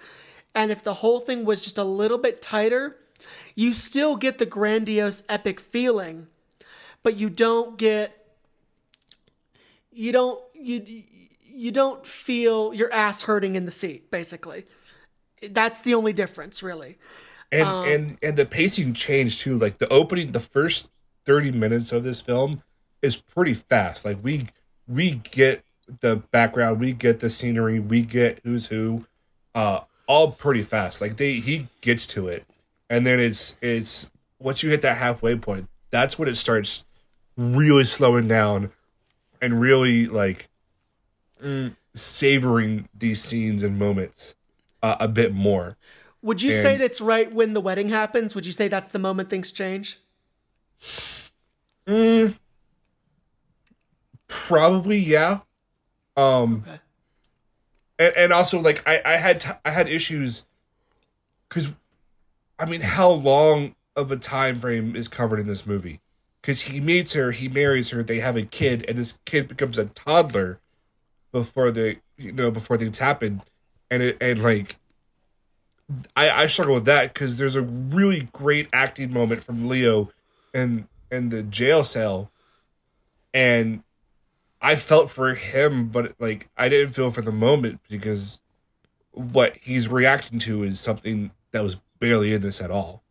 And 0.55 0.71
if 0.71 0.83
the 0.83 0.95
whole 0.95 1.21
thing 1.21 1.45
was 1.45 1.63
just 1.63 1.79
a 1.79 1.85
little 1.85 2.19
bit 2.19 2.41
tighter, 2.41 2.97
you 3.55 3.73
still 3.73 4.17
get 4.17 4.39
the 4.39 4.47
grandiose 4.47 5.23
epic 5.29 5.61
feeling. 5.61 6.29
But 7.03 7.17
you 7.17 7.29
don't 7.29 7.77
get 7.77 8.25
you 9.93 10.11
don't 10.11 10.41
you 10.55 11.05
you 11.45 11.71
don't 11.71 12.05
feel 12.05 12.75
your 12.75 12.93
ass 12.93 13.23
hurting 13.23 13.55
in 13.55 13.67
the 13.67 13.71
seat 13.71 14.11
basically. 14.11 14.67
That's 15.43 15.83
the 15.83 15.95
only 15.95 16.13
difference 16.13 16.63
really. 16.63 16.99
And 17.53 17.69
Um, 17.69 17.89
and 17.89 18.19
and 18.23 18.37
the 18.37 18.47
pacing 18.47 18.95
changed 18.95 19.41
too. 19.41 19.59
Like 19.59 19.79
the 19.79 19.89
opening 19.89 20.33
the 20.33 20.41
first 20.41 20.91
30 21.27 21.53
minutes 21.53 21.93
of 21.93 22.03
this 22.03 22.21
film 22.21 22.63
is 23.03 23.17
pretty 23.17 23.55
fast. 23.55 24.05
Like 24.05 24.19
we 24.23 24.49
we 24.87 25.17
get 25.31 25.65
the 26.01 26.17
background 26.31 26.81
we 26.81 26.93
get 26.93 27.21
the 27.21 27.31
scenery 27.31 27.79
we 27.79 28.03
get 28.03 28.41
who's 28.45 28.67
who 28.67 29.05
uh 29.55 29.81
all 30.07 30.33
pretty 30.33 30.63
fast 30.63 31.01
like 31.01 31.17
they 31.17 31.35
he 31.35 31.67
gets 31.81 32.07
to 32.07 32.29
it 32.29 32.45
and 32.89 33.07
then 33.07 33.21
it's 33.21 33.57
it's 33.61 34.11
once 34.39 34.63
you 34.63 34.71
hit 34.71 34.83
that 34.83 34.97
halfway 34.97 35.37
point 35.37 35.69
that's 35.91 36.19
when 36.19 36.29
it 36.29 36.37
starts 36.37 36.85
really 37.37 37.85
slowing 37.85 38.29
down 38.29 38.71
and 39.41 39.61
really 39.61 40.07
like 40.07 40.49
mm, 41.43 41.75
savoring 41.95 42.89
these 42.95 43.23
scenes 43.23 43.63
and 43.63 43.79
moments 43.79 44.35
uh, 44.83 44.97
a 45.01 45.09
bit 45.09 45.33
more. 45.33 45.77
Would 46.23 46.43
you 46.43 46.53
say 46.53 46.77
that's 46.77 47.01
right 47.01 47.33
when 47.33 47.53
the 47.53 47.61
wedding 47.61 47.91
happens? 47.91 48.35
Would 48.35 48.47
you 48.47 48.53
say 48.53 48.69
that's 48.69 48.91
the 48.91 48.99
moment 48.99 49.29
things 49.29 49.53
change? 49.53 49.99
Probably, 54.35 54.99
yeah. 54.99 55.41
Um, 56.17 56.65
Okay. 56.67 56.81
and, 58.01 58.17
and 58.17 58.33
also 58.33 58.61
like 58.61 58.83
I, 58.87 59.01
I 59.05 59.17
had 59.17 59.41
t- 59.41 59.51
I 59.65 59.71
had 59.71 59.89
issues 59.89 60.45
because 61.49 61.73
I 62.59 62.65
mean 62.67 62.81
how 62.81 63.11
long 63.11 63.77
of 63.95 64.11
a 64.11 64.17
time 64.17 64.59
frame 64.61 64.97
is 64.97 65.07
covered 65.07 65.39
in 65.39 65.47
this 65.47 65.65
movie? 65.65 66.01
Because 66.43 66.63
he 66.63 66.81
meets 66.81 67.13
her, 67.13 67.31
he 67.31 67.49
marries 67.49 67.91
her, 67.91 68.03
they 68.03 68.19
have 68.21 68.37
a 68.37 68.43
kid, 68.43 68.85
and 68.89 68.99
this 68.99 69.19
kid 69.25 69.47
becomes 69.47 69.79
a 69.79 69.87
toddler 69.87 70.59
before 71.31 71.71
the 71.71 71.99
you 72.19 72.33
know 72.33 72.51
before 72.51 72.77
things 72.77 72.99
happen, 72.99 73.41
and 73.89 74.03
it 74.03 74.17
and 74.21 74.43
like 74.43 74.77
I 76.17 76.29
I 76.43 76.47
struggle 76.49 76.75
with 76.75 76.87
that 76.87 77.15
because 77.15 77.39
there's 77.39 77.57
a 77.57 77.63
really 77.63 78.29
great 78.33 78.69
acting 78.73 79.13
moment 79.13 79.45
from 79.45 79.69
Leo 79.69 80.11
in 80.53 80.89
in 81.13 81.29
the 81.29 81.45
jail 81.45 81.85
cell, 81.85 82.33
and 83.33 83.84
I 84.65 84.77
felt 84.77 85.11
for 85.11 85.35
him, 85.35 85.89
but 85.89 86.15
like 86.19 86.49
I 86.57 86.71
didn't 86.71 86.95
feel 86.95 87.11
for 87.11 87.21
the 87.21 87.31
moment 87.31 87.81
because 87.91 88.41
what 89.13 89.59
he's 89.61 89.89
reacting 89.89 90.39
to 90.41 90.63
is 90.63 90.81
something 90.81 91.33
that 91.51 91.63
was 91.63 91.77
barely 92.01 92.33
in 92.33 92.41
this 92.41 92.63
at 92.63 92.71
all. 92.71 93.03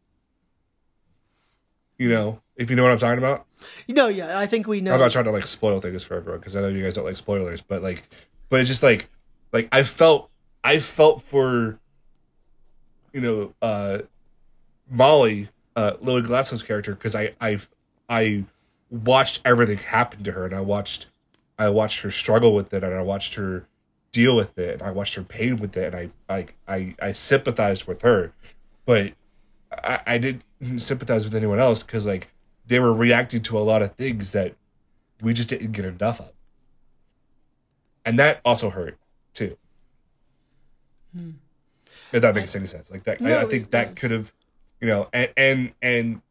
You 2.00 2.10
know, 2.10 2.42
if 2.56 2.72
you 2.72 2.76
know 2.76 2.82
what 2.82 2.92
I'm 2.92 2.98
talking 2.98 3.20
about. 3.20 3.46
No, 3.88 4.08
yeah, 4.08 4.40
I 4.40 4.48
think 4.48 4.68
we 4.68 4.82
know. 4.82 4.96
I'm 4.96 5.00
not 5.00 5.12
trying 5.12 5.26
to 5.26 5.32
like 5.32 5.46
spoil 5.46 5.80
things 5.80 6.04
for 6.04 6.16
everyone 6.16 6.40
because 6.40 6.56
I 6.56 6.62
know 6.62 6.70
you 6.70 6.84
guys 6.84 6.96
don't 6.96 7.06
like 7.06 7.18
spoilers, 7.18 7.62
but 7.62 7.84
like, 7.84 8.02
but 8.50 8.60
it's 8.60 8.68
just 8.68 8.82
like, 8.82 9.08
like 9.52 9.70
I 9.72 9.84
felt, 9.84 10.32
I 10.64 10.80
felt 10.80 11.22
for, 11.22 11.78
you 13.14 13.22
know, 13.22 13.54
uh, 13.62 14.00
Molly, 14.90 15.50
uh, 15.76 15.94
Lily 16.02 16.24
Gladstone's 16.24 16.64
character 16.64 16.96
because 16.96 17.14
I, 17.14 17.36
I, 17.40 17.60
I 18.10 18.46
watched 18.90 19.44
everything 19.46 19.78
happen 19.78 20.24
to 20.24 20.32
her 20.32 20.46
and 20.46 20.56
I 20.56 20.62
watched, 20.62 21.06
I 21.58 21.70
watched 21.70 22.02
her 22.02 22.12
struggle 22.12 22.54
with 22.54 22.74
it 22.74 22.84
and 22.84 22.94
I 22.94 23.02
watched 23.02 23.36
her 23.36 23.68
deal 24.12 24.36
with 24.36 24.58
it 24.58 24.74
and 24.74 24.82
I 24.82 24.92
watched 24.92 25.16
her 25.16 25.24
pain 25.24 25.58
with 25.58 25.76
it 25.78 25.94
and 25.94 26.12
I, 26.30 26.36
I, 26.36 26.48
I, 26.68 26.96
I 27.02 27.12
sympathized 27.12 27.86
with 27.86 28.02
her, 28.02 28.34
but 28.86 29.14
I, 29.72 30.00
I 30.06 30.18
didn't 30.18 30.44
sympathize 30.78 31.26
with 31.26 31.36
anyone 31.36 31.60
else 31.60 31.84
because 31.84 32.06
like 32.06 32.30
they 32.66 32.80
were 32.80 32.94
reacting 32.94 33.42
to 33.44 33.58
a 33.58 33.62
lot 33.62 33.82
of 33.82 33.94
things 33.96 34.32
that 34.32 34.56
we 35.22 35.34
just 35.34 35.50
didn't 35.50 35.72
get 35.72 35.86
enough 35.86 36.20
of. 36.20 36.32
And 38.06 38.20
that 38.20 38.42
also 38.44 38.70
hurt 38.70 38.98
too. 39.34 39.58
Hmm. 41.16 41.32
If 42.12 42.22
that 42.22 42.36
makes 42.36 42.56
any 42.56 42.68
sense. 42.68 42.92
Like 42.92 43.04
that 43.06 43.22
I, 43.22 43.42
I 43.42 43.46
think 43.46 43.72
that 43.72 43.96
could 43.96 44.12
have 44.12 44.34
you 44.84 44.90
know, 44.90 45.08
and 45.14 45.30
and 45.38 45.72
and 45.82 46.22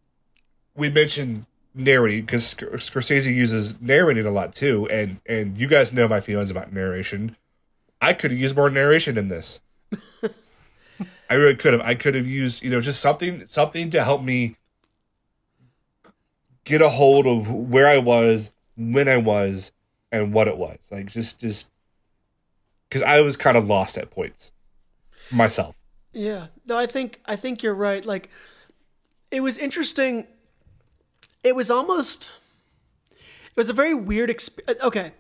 we 0.77 0.91
mentioned 0.91 1.47
narrating 1.75 2.25
because 2.25 2.55
Scorsese 2.55 3.35
uses 3.35 3.81
narrating 3.81 4.27
a 4.27 4.31
lot 4.31 4.53
too, 4.53 4.89
and 4.89 5.21
and 5.27 5.59
you 5.59 5.67
guys 5.67 5.93
know 5.93 6.09
my 6.09 6.21
feelings 6.21 6.51
about 6.51 6.73
narration. 6.73 7.37
I 8.01 8.13
could 8.13 8.33
have 8.33 8.41
used 8.41 8.57
more 8.57 8.71
narration 8.71 9.17
in 9.17 9.29
this. 9.29 9.61
I 11.31 11.35
really 11.35 11.57
could 11.57 11.73
have. 11.73 11.83
I 11.83 11.95
could 11.95 12.15
have 12.15 12.27
used, 12.27 12.63
you 12.63 12.71
know, 12.71 12.81
just 12.81 13.01
something 13.01 13.47
something 13.47 13.91
to 13.91 14.05
help 14.05 14.23
me 14.23 14.57
get 16.65 16.83
a 16.83 16.89
hold 16.89 17.27
of 17.27 17.51
where 17.51 17.89
I 17.89 17.99
was, 17.99 18.53
when 18.77 19.09
I 19.09 19.17
was, 19.17 19.73
and 20.11 20.33
what 20.33 20.49
it 20.49 20.57
was. 20.57 20.79
Like 20.91 21.07
just 21.07 21.41
just 21.41 21.69
because 22.89 23.03
I 23.03 23.21
was 23.21 23.37
kind 23.37 23.57
of 23.57 23.67
lost 23.67 23.97
at 23.97 24.11
points 24.11 24.53
myself. 25.31 25.77
Yeah. 26.13 26.49
No, 26.67 26.77
I 26.77 26.87
think 26.87 27.21
I 27.25 27.37
think 27.37 27.63
you're 27.63 27.75
right. 27.75 28.05
Like 28.05 28.29
it 29.31 29.41
was 29.41 29.59
interesting. 29.59 30.27
It 31.43 31.57
was 31.57 31.71
almost 31.71 32.31
it 33.11 33.57
was 33.57 33.69
a 33.69 33.75
very 33.75 33.95
weird 33.95 34.31
experience. 34.31 34.83
Uh, 34.83 34.87
okay. 34.87 35.13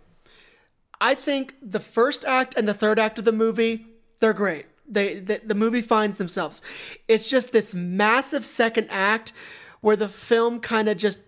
I 1.00 1.14
think 1.14 1.54
the 1.60 1.80
first 1.80 2.24
act 2.24 2.54
and 2.56 2.68
the 2.68 2.74
third 2.74 2.98
act 2.98 3.18
of 3.18 3.24
the 3.24 3.32
movie, 3.32 3.86
they're 4.20 4.32
great. 4.32 4.66
They 4.88 5.20
the, 5.20 5.40
the 5.44 5.54
movie 5.54 5.82
finds 5.82 6.18
themselves. 6.18 6.62
It's 7.08 7.28
just 7.28 7.52
this 7.52 7.74
massive 7.74 8.46
second 8.46 8.88
act 8.90 9.32
where 9.80 9.96
the 9.96 10.08
film 10.08 10.60
kind 10.60 10.88
of 10.88 10.96
just 10.96 11.24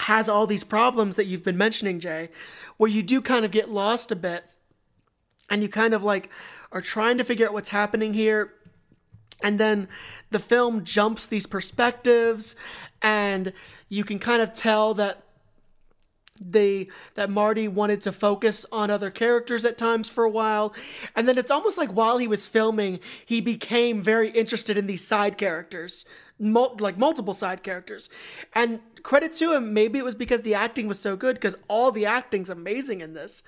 has 0.00 0.28
all 0.28 0.46
these 0.46 0.64
problems 0.64 1.16
that 1.16 1.26
you've 1.26 1.44
been 1.44 1.56
mentioning, 1.56 2.00
Jay, 2.00 2.28
where 2.76 2.90
you 2.90 3.02
do 3.02 3.20
kind 3.20 3.44
of 3.44 3.50
get 3.50 3.70
lost 3.70 4.12
a 4.12 4.16
bit 4.16 4.44
and 5.48 5.62
you 5.62 5.68
kind 5.68 5.94
of 5.94 6.04
like 6.04 6.28
are 6.70 6.80
trying 6.80 7.18
to 7.18 7.24
figure 7.24 7.46
out 7.46 7.52
what's 7.52 7.70
happening 7.70 8.14
here 8.14 8.52
and 9.42 9.58
then 9.58 9.88
the 10.30 10.38
film 10.38 10.84
jumps 10.84 11.26
these 11.26 11.46
perspectives 11.46 12.56
and 13.02 13.52
you 13.88 14.04
can 14.04 14.18
kind 14.18 14.40
of 14.40 14.52
tell 14.52 14.94
that 14.94 15.24
they 16.40 16.88
that 17.14 17.30
Marty 17.30 17.68
wanted 17.68 18.02
to 18.02 18.12
focus 18.12 18.66
on 18.72 18.90
other 18.90 19.10
characters 19.10 19.64
at 19.64 19.78
times 19.78 20.08
for 20.08 20.24
a 20.24 20.30
while. 20.30 20.74
And 21.14 21.28
then 21.28 21.38
it's 21.38 21.50
almost 21.50 21.78
like 21.78 21.90
while 21.90 22.18
he 22.18 22.26
was 22.26 22.46
filming 22.46 23.00
he 23.24 23.40
became 23.40 24.02
very 24.02 24.30
interested 24.30 24.76
in 24.76 24.86
these 24.86 25.06
side 25.06 25.36
characters 25.36 26.04
mul- 26.38 26.76
like 26.80 26.98
multiple 26.98 27.34
side 27.34 27.62
characters. 27.62 28.08
And 28.54 28.80
credit 29.02 29.34
to 29.34 29.52
him 29.54 29.72
maybe 29.72 29.98
it 29.98 30.04
was 30.04 30.14
because 30.14 30.42
the 30.42 30.54
acting 30.54 30.88
was 30.88 30.98
so 30.98 31.16
good 31.16 31.36
because 31.36 31.56
all 31.68 31.92
the 31.92 32.06
acting's 32.06 32.50
amazing 32.50 33.00
in 33.00 33.14
this. 33.14 33.42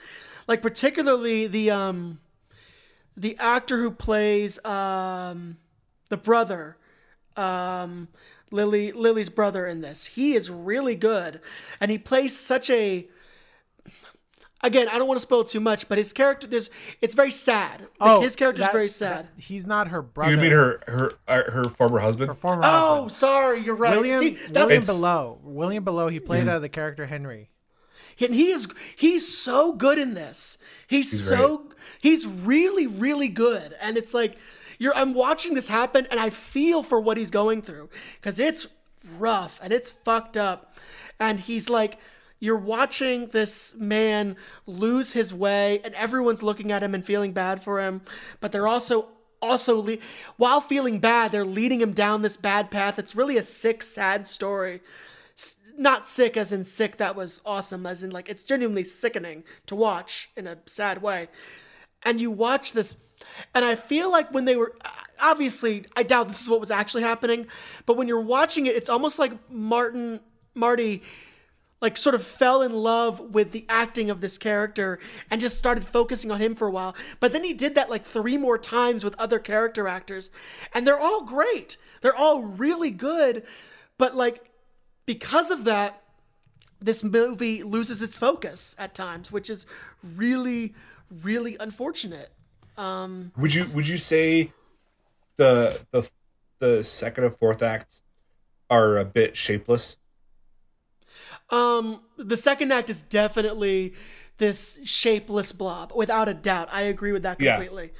Like 0.46 0.62
particularly 0.62 1.46
the 1.46 1.70
um 1.70 2.20
the 3.16 3.36
actor 3.38 3.78
who 3.78 3.90
plays 3.90 4.64
um 4.64 5.58
the 6.10 6.16
brother 6.16 6.76
um 7.36 8.08
lily 8.54 8.92
lily's 8.92 9.28
brother 9.28 9.66
in 9.66 9.80
this 9.80 10.06
he 10.06 10.34
is 10.34 10.48
really 10.50 10.94
good 10.94 11.40
and 11.80 11.90
he 11.90 11.98
plays 11.98 12.38
such 12.38 12.70
a 12.70 13.06
again 14.62 14.88
i 14.88 14.96
don't 14.98 15.06
want 15.08 15.16
to 15.16 15.22
spoil 15.22 15.44
too 15.44 15.60
much 15.60 15.88
but 15.88 15.98
his 15.98 16.12
character 16.12 16.46
there's 16.46 16.70
it's 17.02 17.14
very 17.14 17.30
sad 17.30 17.86
like 18.00 18.22
his 18.22 18.36
character's 18.36 18.62
Oh, 18.62 18.66
that- 18.66 18.72
very 18.72 18.88
sad 18.88 19.26
that- 19.26 19.42
he's 19.42 19.66
not 19.66 19.88
her 19.88 20.00
brother. 20.02 20.32
You 20.32 20.36
mean 20.40 20.52
her 20.52 20.80
her 20.86 21.12
uh, 21.28 21.50
her 21.50 21.68
former 21.68 21.98
husband? 22.00 22.28
her 22.28 22.34
former 22.34 22.62
oh 22.64 22.94
husband. 22.94 23.12
sorry 23.12 23.60
you're 23.60 23.74
right 23.74 23.96
William, 23.96 24.20
See, 24.20 24.38
that's 24.50 24.66
William 24.66 24.82
Belleau. 24.84 25.38
William 25.42 25.84
Belleau. 25.84 26.10
He 26.10 26.20
played 26.20 26.48
uh, 26.48 26.58
the 26.58 26.68
character 26.68 27.06
Henry. 27.06 27.50
and 28.20 28.34
he 28.34 28.50
is 28.52 28.68
he's 28.96 29.26
so 29.36 29.72
good 29.72 29.98
in 29.98 30.14
this 30.14 30.56
he's, 30.86 31.26
so 31.28 31.70
he's 32.00 32.26
really 32.26 32.86
really 32.86 33.28
good 33.28 33.74
and 33.80 33.96
it's 33.96 34.14
like 34.14 34.38
you're 34.84 34.94
i'm 34.94 35.14
watching 35.14 35.54
this 35.54 35.68
happen 35.68 36.06
and 36.10 36.20
i 36.20 36.30
feel 36.30 36.82
for 36.82 37.00
what 37.00 37.16
he's 37.16 37.30
going 37.30 37.60
through 37.60 37.88
because 38.20 38.38
it's 38.38 38.68
rough 39.18 39.60
and 39.62 39.72
it's 39.72 39.90
fucked 39.90 40.36
up. 40.36 40.74
And 41.20 41.40
he's 41.40 41.68
like 41.70 41.98
you're 42.40 42.56
watching 42.56 43.28
this 43.28 43.74
man 43.76 44.36
lose 44.66 45.12
his 45.12 45.32
way 45.32 45.80
and 45.84 45.94
everyone's 45.94 46.42
looking 46.42 46.70
at 46.72 46.82
him 46.82 46.94
and 46.94 47.04
feeling 47.04 47.32
bad 47.32 47.62
for 47.62 47.80
him 47.80 48.02
but 48.40 48.52
they're 48.52 48.66
also 48.66 49.08
also 49.40 49.80
le- 49.80 49.98
while 50.36 50.60
feeling 50.60 50.98
bad 50.98 51.32
they're 51.32 51.44
leading 51.44 51.80
him 51.80 51.92
down 51.92 52.22
this 52.22 52.36
bad 52.36 52.70
path. 52.70 52.98
It's 52.98 53.14
really 53.14 53.36
a 53.36 53.42
sick 53.42 53.82
sad 53.82 54.26
story. 54.26 54.80
Not 55.76 56.06
sick 56.06 56.36
as 56.36 56.52
in 56.52 56.64
sick 56.64 56.96
that 56.98 57.16
was 57.16 57.40
awesome 57.44 57.86
as 57.86 58.02
in 58.02 58.10
like 58.10 58.28
it's 58.28 58.44
genuinely 58.44 58.84
sickening 58.84 59.44
to 59.66 59.74
watch 59.74 60.30
in 60.36 60.46
a 60.46 60.58
sad 60.66 61.02
way. 61.02 61.28
And 62.02 62.20
you 62.20 62.30
watch 62.30 62.72
this 62.72 62.96
and 63.54 63.64
i 63.64 63.74
feel 63.74 64.10
like 64.10 64.32
when 64.32 64.44
they 64.44 64.56
were 64.56 64.74
obviously 65.20 65.84
i 65.96 66.02
doubt 66.02 66.28
this 66.28 66.40
is 66.40 66.50
what 66.50 66.60
was 66.60 66.70
actually 66.70 67.02
happening 67.02 67.46
but 67.86 67.96
when 67.96 68.08
you're 68.08 68.20
watching 68.20 68.66
it 68.66 68.74
it's 68.76 68.88
almost 68.88 69.18
like 69.18 69.32
martin 69.50 70.20
marty 70.54 71.02
like 71.84 71.98
sort 71.98 72.14
of 72.14 72.22
fell 72.22 72.62
in 72.62 72.72
love 72.72 73.20
with 73.20 73.52
the 73.52 73.66
acting 73.68 74.08
of 74.08 74.22
this 74.22 74.38
character 74.38 74.98
and 75.30 75.38
just 75.38 75.58
started 75.58 75.84
focusing 75.84 76.30
on 76.30 76.40
him 76.40 76.54
for 76.54 76.66
a 76.66 76.70
while. 76.70 76.94
But 77.20 77.34
then 77.34 77.44
he 77.44 77.52
did 77.52 77.74
that 77.74 77.90
like 77.90 78.04
three 78.04 78.38
more 78.38 78.56
times 78.56 79.04
with 79.04 79.14
other 79.18 79.38
character 79.38 79.86
actors 79.86 80.30
and 80.72 80.86
they're 80.86 80.98
all 80.98 81.24
great. 81.24 81.76
They're 82.00 82.16
all 82.16 82.42
really 82.42 82.90
good, 82.90 83.44
but 83.98 84.14
like 84.16 84.50
because 85.04 85.50
of 85.50 85.64
that 85.64 86.02
this 86.80 87.04
movie 87.04 87.62
loses 87.62 88.00
its 88.00 88.16
focus 88.16 88.74
at 88.78 88.94
times, 88.94 89.30
which 89.30 89.50
is 89.50 89.66
really 90.02 90.74
really 91.10 91.58
unfortunate. 91.60 92.32
Would 92.76 93.54
you 93.54 93.66
would 93.66 93.86
you 93.88 93.98
say 93.98 94.52
the 95.36 95.80
the 95.90 96.08
the 96.58 96.84
second 96.84 97.24
and 97.24 97.36
fourth 97.36 97.62
act 97.62 98.00
are 98.70 98.98
a 98.98 99.04
bit 99.04 99.36
shapeless? 99.36 99.96
Um, 101.50 102.00
the 102.16 102.36
second 102.36 102.72
act 102.72 102.90
is 102.90 103.02
definitely 103.02 103.94
this 104.38 104.80
shapeless 104.84 105.52
blob, 105.52 105.92
without 105.94 106.28
a 106.28 106.34
doubt. 106.34 106.68
I 106.72 106.82
agree 106.82 107.12
with 107.12 107.22
that 107.22 107.40
Yeah. 107.40 107.56
completely. 107.56 107.92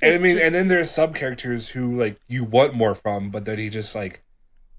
And 0.00 0.12
I 0.12 0.14
It's 0.14 0.22
mean, 0.22 0.36
just- 0.36 0.46
and 0.46 0.54
then 0.54 0.68
there's 0.68 0.90
some 0.90 1.12
characters 1.12 1.68
who 1.70 1.96
like 1.98 2.18
you 2.28 2.44
want 2.44 2.74
more 2.74 2.94
from, 2.94 3.30
but 3.30 3.44
then 3.44 3.58
he 3.58 3.68
just 3.68 3.94
like, 3.94 4.22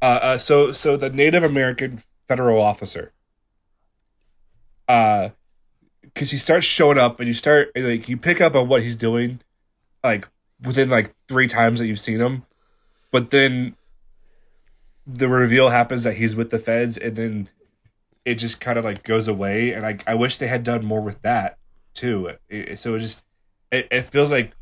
uh, 0.02 0.20
uh 0.22 0.38
so 0.38 0.72
so 0.72 0.96
the 0.98 1.10
Native 1.10 1.44
American 1.44 2.02
federal 2.28 2.62
officer. 2.62 3.14
Uh, 4.88 5.30
because 6.18 6.32
he 6.32 6.38
starts 6.38 6.66
showing 6.66 6.98
up, 6.98 7.20
and 7.20 7.28
you 7.28 7.36
start 7.36 7.70
like 7.76 8.10
you 8.10 8.18
pick 8.18 8.42
up 8.42 8.56
on 8.56 8.68
what 8.68 8.82
he's 8.82 8.96
doing, 8.96 9.40
like 10.04 10.28
within 10.64 10.90
like 10.90 11.14
three 11.28 11.48
times 11.48 11.80
that 11.80 11.86
you've 11.86 12.00
seen 12.00 12.20
him, 12.20 12.44
but 13.12 13.30
then 13.30 13.76
the 15.06 15.28
reveal 15.28 15.70
happens 15.70 16.04
that 16.04 16.18
he's 16.18 16.36
with 16.36 16.50
the 16.50 16.58
feds, 16.58 16.98
and 16.98 17.16
then 17.16 17.50
it 18.26 18.36
just 18.36 18.60
kind 18.60 18.80
of 18.80 18.86
like 18.86 19.04
goes 19.04 19.28
away. 19.28 19.74
And 19.74 19.86
I 19.86 20.00
I 20.08 20.16
wish 20.16 20.40
they 20.40 20.48
had 20.48 20.64
done 20.64 20.84
more 20.84 21.02
with 21.02 21.22
that 21.22 21.60
too. 21.94 22.32
It, 22.50 22.80
so 22.80 22.96
it 22.96 23.00
just 23.00 23.22
it, 23.72 23.88
it 23.92 24.02
feels 24.02 24.32
like 24.32 24.54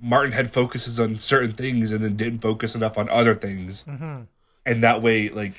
Martin 0.00 0.32
had 0.32 0.52
focuses 0.52 1.00
on 1.00 1.18
certain 1.18 1.52
things 1.52 1.90
and 1.90 2.04
then 2.04 2.16
didn't 2.16 2.38
focus 2.38 2.74
enough 2.74 2.96
on 2.96 3.08
other 3.08 3.34
things. 3.34 3.84
Mm-hmm. 3.84 4.22
And 4.64 4.84
that 4.84 5.02
way, 5.02 5.28
like, 5.28 5.54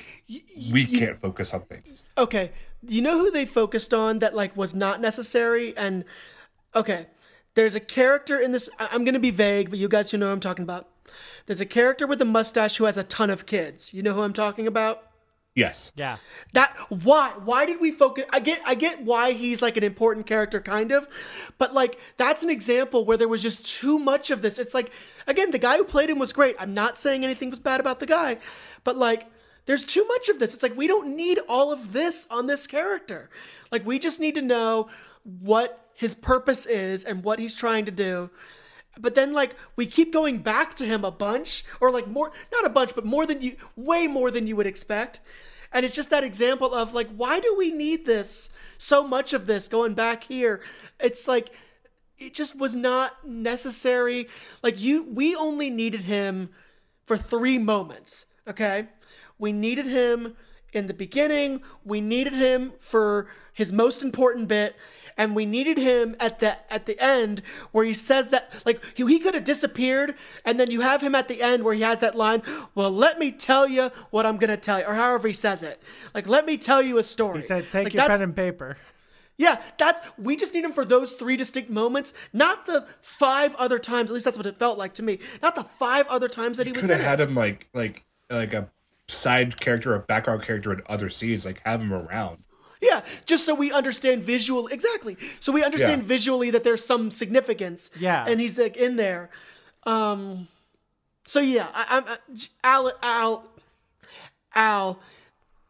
we 0.70 0.86
can't 0.86 1.20
focus 1.20 1.52
on 1.52 1.60
things. 1.62 2.04
Okay, 2.16 2.52
you 2.88 3.02
know 3.02 3.18
who 3.18 3.30
they 3.30 3.46
focused 3.46 3.92
on 3.94 4.18
that 4.20 4.34
like 4.34 4.56
was 4.56 4.74
not 4.74 5.00
necessary 5.00 5.76
and 5.76 6.04
okay, 6.74 7.06
there's 7.54 7.74
a 7.74 7.80
character 7.80 8.38
in 8.38 8.52
this 8.52 8.68
I- 8.78 8.88
I'm 8.92 9.04
going 9.04 9.14
to 9.14 9.20
be 9.20 9.30
vague, 9.30 9.70
but 9.70 9.78
you 9.78 9.88
guys 9.88 10.10
who 10.10 10.18
know 10.18 10.26
who 10.26 10.32
I'm 10.32 10.40
talking 10.40 10.64
about. 10.64 10.88
There's 11.46 11.60
a 11.60 11.66
character 11.66 12.06
with 12.06 12.20
a 12.20 12.24
mustache 12.24 12.76
who 12.76 12.84
has 12.84 12.96
a 12.96 13.04
ton 13.04 13.30
of 13.30 13.46
kids. 13.46 13.94
You 13.94 14.02
know 14.02 14.14
who 14.14 14.22
I'm 14.22 14.32
talking 14.32 14.66
about? 14.66 15.02
Yes. 15.54 15.92
Yeah. 15.94 16.16
That 16.52 16.76
why 16.88 17.30
why 17.44 17.64
did 17.64 17.80
we 17.80 17.92
focus 17.92 18.24
I 18.30 18.40
get 18.40 18.60
I 18.66 18.74
get 18.74 19.02
why 19.02 19.32
he's 19.32 19.62
like 19.62 19.76
an 19.76 19.84
important 19.84 20.26
character 20.26 20.60
kind 20.60 20.90
of 20.90 21.06
but 21.58 21.72
like 21.72 21.96
that's 22.16 22.42
an 22.42 22.50
example 22.50 23.04
where 23.04 23.16
there 23.16 23.28
was 23.28 23.40
just 23.40 23.64
too 23.64 24.00
much 24.00 24.32
of 24.32 24.42
this 24.42 24.58
it's 24.58 24.74
like 24.74 24.90
again 25.28 25.52
the 25.52 25.58
guy 25.58 25.76
who 25.76 25.84
played 25.84 26.10
him 26.10 26.18
was 26.18 26.32
great 26.32 26.56
I'm 26.58 26.74
not 26.74 26.98
saying 26.98 27.22
anything 27.22 27.50
was 27.50 27.60
bad 27.60 27.78
about 27.78 28.00
the 28.00 28.06
guy 28.06 28.38
but 28.82 28.96
like 28.96 29.30
there's 29.66 29.84
too 29.84 30.04
much 30.06 30.28
of 30.28 30.38
this. 30.38 30.54
It's 30.54 30.62
like 30.62 30.76
we 30.76 30.86
don't 30.86 31.16
need 31.16 31.38
all 31.48 31.72
of 31.72 31.92
this 31.92 32.26
on 32.30 32.46
this 32.46 32.66
character. 32.66 33.30
Like 33.70 33.86
we 33.86 33.98
just 33.98 34.20
need 34.20 34.34
to 34.34 34.42
know 34.42 34.88
what 35.22 35.88
his 35.94 36.14
purpose 36.14 36.66
is 36.66 37.04
and 37.04 37.24
what 37.24 37.38
he's 37.38 37.54
trying 37.54 37.84
to 37.86 37.90
do. 37.90 38.30
But 38.98 39.14
then 39.14 39.32
like 39.32 39.56
we 39.76 39.86
keep 39.86 40.12
going 40.12 40.38
back 40.38 40.74
to 40.74 40.84
him 40.84 41.04
a 41.04 41.10
bunch 41.10 41.64
or 41.80 41.90
like 41.90 42.06
more 42.06 42.32
not 42.52 42.64
a 42.64 42.70
bunch 42.70 42.94
but 42.94 43.04
more 43.04 43.26
than 43.26 43.40
you 43.40 43.56
way 43.74 44.06
more 44.06 44.30
than 44.30 44.46
you 44.46 44.56
would 44.56 44.66
expect. 44.66 45.20
And 45.72 45.84
it's 45.84 45.96
just 45.96 46.10
that 46.10 46.24
example 46.24 46.72
of 46.72 46.94
like 46.94 47.08
why 47.16 47.40
do 47.40 47.54
we 47.56 47.70
need 47.70 48.06
this 48.06 48.52
so 48.78 49.06
much 49.06 49.32
of 49.32 49.46
this 49.46 49.66
going 49.66 49.94
back 49.94 50.24
here? 50.24 50.60
It's 51.00 51.26
like 51.26 51.50
it 52.18 52.34
just 52.34 52.58
was 52.58 52.76
not 52.76 53.26
necessary. 53.26 54.28
Like 54.62 54.80
you 54.80 55.02
we 55.04 55.34
only 55.34 55.70
needed 55.70 56.04
him 56.04 56.50
for 57.06 57.18
3 57.18 57.58
moments 57.58 58.26
okay 58.48 58.88
we 59.38 59.52
needed 59.52 59.86
him 59.86 60.34
in 60.72 60.86
the 60.88 60.94
beginning 60.94 61.62
we 61.84 62.00
needed 62.00 62.32
him 62.32 62.72
for 62.80 63.28
his 63.52 63.72
most 63.72 64.02
important 64.02 64.48
bit 64.48 64.74
and 65.16 65.36
we 65.36 65.46
needed 65.46 65.78
him 65.78 66.16
at 66.18 66.40
the 66.40 66.56
at 66.72 66.86
the 66.86 66.98
end 67.00 67.40
where 67.70 67.84
he 67.84 67.94
says 67.94 68.28
that 68.30 68.52
like 68.66 68.80
he, 68.94 69.06
he 69.06 69.20
could 69.20 69.34
have 69.34 69.44
disappeared 69.44 70.14
and 70.44 70.58
then 70.58 70.70
you 70.70 70.80
have 70.80 71.00
him 71.00 71.14
at 71.14 71.28
the 71.28 71.40
end 71.42 71.62
where 71.62 71.74
he 71.74 71.82
has 71.82 72.00
that 72.00 72.16
line 72.16 72.42
well 72.74 72.90
let 72.90 73.18
me 73.20 73.30
tell 73.30 73.68
you 73.68 73.90
what 74.10 74.26
i'm 74.26 74.36
gonna 74.36 74.56
tell 74.56 74.80
you 74.80 74.84
or 74.86 74.94
however 74.94 75.28
he 75.28 75.34
says 75.34 75.62
it 75.62 75.80
like 76.12 76.26
let 76.26 76.44
me 76.44 76.56
tell 76.58 76.82
you 76.82 76.98
a 76.98 77.04
story 77.04 77.36
He 77.36 77.42
said, 77.42 77.70
"Take 77.70 77.84
Like, 77.84 77.94
your 77.94 78.06
pen 78.08 78.22
and 78.22 78.34
paper." 78.34 78.76
yeah, 79.36 79.60
that's 79.78 80.00
we 80.18 80.34
just 80.36 80.54
need 80.54 80.64
him 80.64 80.72
for 80.72 80.84
those 80.84 81.12
three 81.12 81.36
distinct 81.36 81.68
moments, 81.68 82.14
not 82.32 82.66
the 82.66 82.86
five 83.00 83.54
other 83.56 83.80
times. 83.80 84.08
At 84.10 84.14
least 84.14 84.24
that's 84.24 84.36
what 84.36 84.46
it 84.46 84.56
felt 84.58 84.78
like 84.78 84.94
to 84.94 85.02
me. 85.02 85.18
Not 85.42 85.56
the 85.56 85.64
five 85.64 86.06
other 86.06 86.28
times 86.28 86.56
that 86.58 86.66
he 86.68 86.72
was 86.72 86.82
Could 86.82 86.90
have 86.90 87.00
had 87.00 87.20
it. 87.20 87.28
him 87.28 87.34
like 87.34 87.66
like 87.74 88.04
like 88.30 88.52
a 88.54 88.68
side 89.08 89.60
character 89.60 89.94
or 89.94 89.98
background 90.00 90.42
character 90.42 90.72
in 90.72 90.82
other 90.86 91.10
scenes. 91.10 91.44
Like 91.44 91.60
have 91.64 91.80
him 91.80 91.92
around. 91.92 92.38
Yeah, 92.82 93.00
just 93.24 93.46
so 93.46 93.54
we 93.54 93.72
understand 93.72 94.22
visual 94.22 94.66
exactly. 94.66 95.16
So 95.40 95.52
we 95.52 95.64
understand 95.64 96.02
Yeah. 96.02 96.08
visually 96.08 96.50
that 96.50 96.64
there's 96.64 96.84
some 96.84 97.10
significance. 97.10 97.90
Yeah. 97.98 98.24
and 98.28 98.40
he's 98.40 98.58
like 98.58 98.76
in 98.76 98.96
there. 98.96 99.30
Um, 99.84 100.48
so 101.24 101.40
yeah, 101.40 101.68
I, 101.72 101.86
I'm 101.90 102.04
I, 102.06 102.16
Al 102.64 102.92
Al 103.02 103.44
Al. 104.54 105.00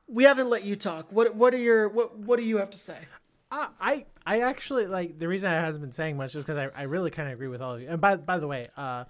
We 0.07 0.25
haven't 0.25 0.51
let 0.51 0.65
you 0.65 0.77
talk. 0.77 1.11
What 1.11 1.35
what 1.35 1.55
are 1.55 1.59
your 1.59 1.89
what 1.89 2.19
what 2.19 2.37
do 2.39 2.45
you 2.45 2.59
have 2.59 2.71
to 2.71 2.79
say? 2.79 2.99
Uh, 3.51 3.69
I 3.81 4.07
I 4.27 4.41
actually 4.41 4.87
like 4.87 5.19
the 5.19 5.29
reason 5.29 5.51
I 5.53 5.55
hasn't 5.57 5.83
been 5.83 5.93
saying 5.93 6.17
much 6.17 6.35
is 6.35 6.45
because 6.45 6.57
I, 6.59 6.69
I 6.77 6.83
really 6.85 7.11
kind 7.11 7.29
of 7.29 7.35
agree 7.35 7.49
with 7.49 7.63
all 7.63 7.75
of 7.75 7.81
you. 7.81 7.89
And 7.89 8.01
by 8.01 8.17
by 8.17 8.39
the 8.39 8.47
way, 8.49 8.67
uh, 8.77 9.05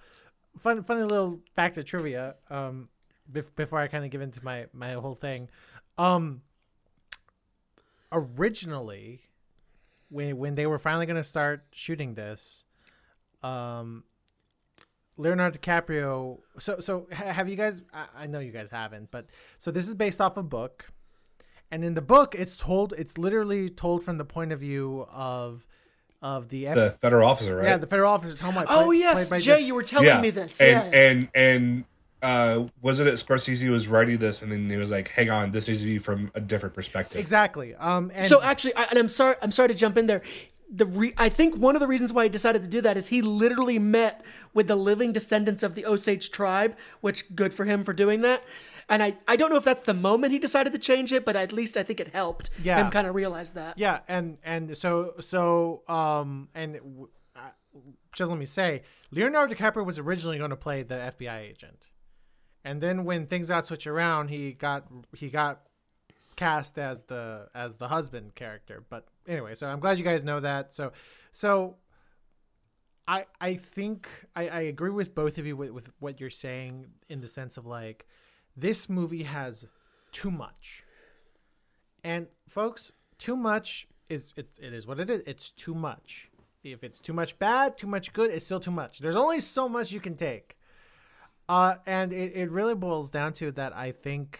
fun 0.59 0.83
funny 0.83 1.01
little 1.03 1.39
fact 1.55 1.77
of 1.77 1.85
trivia. 1.85 2.35
Um, 2.49 2.87
bef- 2.87 2.94
before 3.55 3.79
I 3.79 3.87
kind 3.87 4.05
of 4.05 4.11
give 4.11 4.21
into 4.21 4.43
my 4.43 4.65
my 4.73 4.91
whole 4.93 5.15
thing, 5.15 5.49
um, 5.97 6.41
originally, 8.11 9.21
when 10.09 10.37
when 10.37 10.55
they 10.55 10.65
were 10.65 10.79
finally 10.79 11.05
gonna 11.05 11.23
start 11.23 11.65
shooting 11.71 12.13
this, 12.15 12.63
um, 13.43 14.03
Leonardo 15.17 15.57
DiCaprio. 15.57 16.39
So 16.59 16.79
so 16.79 17.07
have 17.11 17.49
you 17.49 17.55
guys? 17.55 17.81
I, 17.93 18.05
I 18.23 18.27
know 18.27 18.39
you 18.39 18.51
guys 18.51 18.69
haven't, 18.69 19.11
but 19.11 19.27
so 19.57 19.71
this 19.71 19.87
is 19.87 19.95
based 19.95 20.21
off 20.21 20.37
a 20.37 20.43
book, 20.43 20.87
and 21.71 21.83
in 21.83 21.93
the 21.93 22.01
book, 22.01 22.35
it's 22.35 22.55
told. 22.57 22.93
It's 22.97 23.17
literally 23.17 23.69
told 23.69 24.03
from 24.03 24.17
the 24.17 24.25
point 24.25 24.51
of 24.51 24.59
view 24.59 25.05
of 25.11 25.65
of 26.21 26.49
the, 26.49 26.65
F- 26.67 26.75
The 26.75 26.89
federal 27.01 27.27
officer, 27.29 27.57
right? 27.57 27.65
yeah 27.65 27.77
the 27.77 27.85
federal 27.87 28.11
officer 28.11 28.35
Tom 28.37 28.55
White. 28.55 28.65
Oh 28.69 28.85
play- 28.85 28.97
yes, 28.97 29.27
played 29.27 29.41
Jay, 29.41 29.57
Jeff- 29.57 29.61
you 29.67 29.75
were 29.75 29.83
telling 29.83 30.21
me 30.21 30.29
this. 30.29 30.59
And 30.61 30.93
yeah. 30.93 30.99
and 30.99 31.29
and 31.35 31.85
uh 32.25 32.65
wasn't 32.81 33.07
it 33.11 33.15
Scorsese 33.23 33.69
was 33.69 33.87
writing 33.87 34.17
this 34.17 34.41
and 34.41 34.51
then 34.51 34.69
he 34.69 34.77
was 34.77 34.91
like, 34.97 35.07
hang 35.17 35.29
on, 35.29 35.51
this 35.51 35.67
needs 35.67 35.81
to 35.81 35.87
be 35.87 35.99
from 36.07 36.31
a 36.33 36.41
different 36.51 36.73
perspective. 36.79 37.19
exactly. 37.25 37.69
Um, 37.75 38.11
and 38.15 38.25
So 38.25 38.41
actually, 38.41 38.75
I, 38.75 38.83
and 38.89 38.97
I'm 39.01 39.09
sorry, 39.09 39.35
I'm 39.43 39.51
sorry 39.51 39.69
to 39.69 39.75
jump 39.83 39.95
in 39.97 40.07
there. 40.07 40.21
The 40.81 40.85
re, 40.99 41.13
I 41.17 41.29
think 41.29 41.55
one 41.67 41.75
of 41.75 41.79
the 41.79 41.87
reasons 41.87 42.11
why 42.11 42.23
he 42.23 42.29
decided 42.29 42.63
to 42.63 42.69
do 42.77 42.81
that 42.81 42.97
is 42.97 43.09
he 43.09 43.21
literally 43.21 43.77
met 43.79 44.15
with 44.55 44.67
the 44.67 44.75
living 44.75 45.13
descendants 45.13 45.61
of 45.61 45.75
the 45.75 45.85
Osage 45.85 46.31
tribe, 46.31 46.75
which 47.01 47.19
good 47.35 47.53
for 47.53 47.65
him 47.65 47.83
for 47.83 47.93
doing 47.93 48.21
that. 48.21 48.41
And 48.89 49.01
I, 49.03 49.09
I 49.27 49.35
don't 49.35 49.49
know 49.51 49.57
if 49.57 49.63
that's 49.63 49.83
the 49.83 49.93
moment 49.93 50.33
he 50.33 50.39
decided 50.39 50.73
to 50.73 50.79
change 50.79 51.13
it, 51.13 51.23
but 51.25 51.35
at 51.35 51.51
least 51.53 51.77
I 51.77 51.83
think 51.83 51.99
it 51.99 52.09
helped 52.21 52.49
Yeah. 52.63 52.77
him 52.83 52.89
kind 52.91 53.05
of 53.07 53.13
realize 53.15 53.51
that. 53.51 53.77
Yeah, 53.77 53.99
and 54.07 54.37
and 54.43 54.75
so 54.75 55.13
so 55.19 55.83
um 55.87 56.49
and 56.55 56.69
w- 56.75 57.09
uh, 57.35 57.49
just 58.17 58.29
let 58.31 58.39
me 58.39 58.45
say, 58.59 58.81
Leonardo 59.11 59.53
DiCaprio 59.53 59.85
was 59.85 59.97
originally 59.99 60.37
going 60.39 60.49
to 60.57 60.61
play 60.67 60.81
the 60.83 60.95
FBI 61.13 61.39
agent, 61.51 61.81
and 62.65 62.81
then 62.81 63.05
when 63.05 63.27
things 63.27 63.47
got 63.47 63.65
switched 63.65 63.87
around, 63.87 64.27
he 64.27 64.51
got 64.51 64.87
he 65.15 65.29
got 65.29 65.61
cast 66.35 66.77
as 66.77 67.03
the 67.03 67.47
as 67.55 67.77
the 67.77 67.87
husband 67.87 68.35
character. 68.35 68.83
But 68.89 69.07
anyway, 69.27 69.55
so 69.55 69.67
I'm 69.67 69.79
glad 69.79 69.97
you 69.97 70.03
guys 70.03 70.23
know 70.23 70.41
that. 70.41 70.73
So 70.73 70.91
so. 71.31 71.77
I, 73.07 73.27
I 73.39 73.53
think 73.53 74.09
I, 74.35 74.49
I 74.49 74.61
agree 74.61 74.89
with 74.89 75.13
both 75.13 75.37
of 75.37 75.45
you 75.45 75.55
with, 75.55 75.69
with 75.69 75.91
what 75.99 76.19
you're 76.19 76.31
saying 76.31 76.87
in 77.07 77.21
the 77.21 77.27
sense 77.27 77.55
of 77.55 77.63
like 77.67 78.07
this 78.57 78.89
movie 78.89 79.21
has 79.21 79.67
too 80.11 80.31
much 80.31 80.83
and 82.05 82.27
folks, 82.47 82.91
too 83.17 83.35
much 83.35 83.87
is 84.09 84.31
it, 84.37 84.59
it 84.61 84.73
is 84.73 84.85
what 84.85 84.99
it 84.99 85.09
is. 85.09 85.23
It's 85.25 85.51
too 85.51 85.73
much. 85.73 86.29
If 86.63 86.83
it's 86.83 87.01
too 87.01 87.13
much 87.13 87.39
bad, 87.39 87.79
too 87.79 87.87
much 87.87 88.13
good, 88.13 88.29
it's 88.29 88.45
still 88.45 88.59
too 88.59 88.69
much. 88.69 88.99
There's 88.99 89.15
only 89.15 89.39
so 89.39 89.67
much 89.67 89.91
you 89.91 89.99
can 89.99 90.15
take. 90.15 90.55
Uh, 91.47 91.75
and 91.85 92.11
it, 92.11 92.33
it 92.35 92.49
really 92.51 92.73
boils 92.75 93.11
down 93.11 93.31
to 93.33 93.51
that 93.51 93.75
I 93.75 93.91
think 93.91 94.39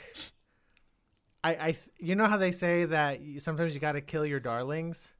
I, 1.43 1.49
I 1.55 1.75
you 1.99 2.15
know 2.15 2.25
how 2.25 2.37
they 2.37 2.51
say 2.51 2.85
that 2.85 3.19
sometimes 3.37 3.75
you 3.75 3.81
got 3.81 3.93
to 3.93 4.01
kill 4.01 4.25
your 4.25 4.39
darlings. 4.39 5.11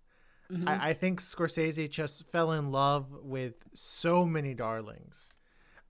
I, 0.68 0.90
I 0.90 0.94
think 0.94 1.20
Scorsese 1.22 1.90
just 1.90 2.30
fell 2.30 2.52
in 2.52 2.72
love 2.72 3.08
with 3.24 3.56
so 3.74 4.26
many 4.26 4.54
darlings. 4.54 5.32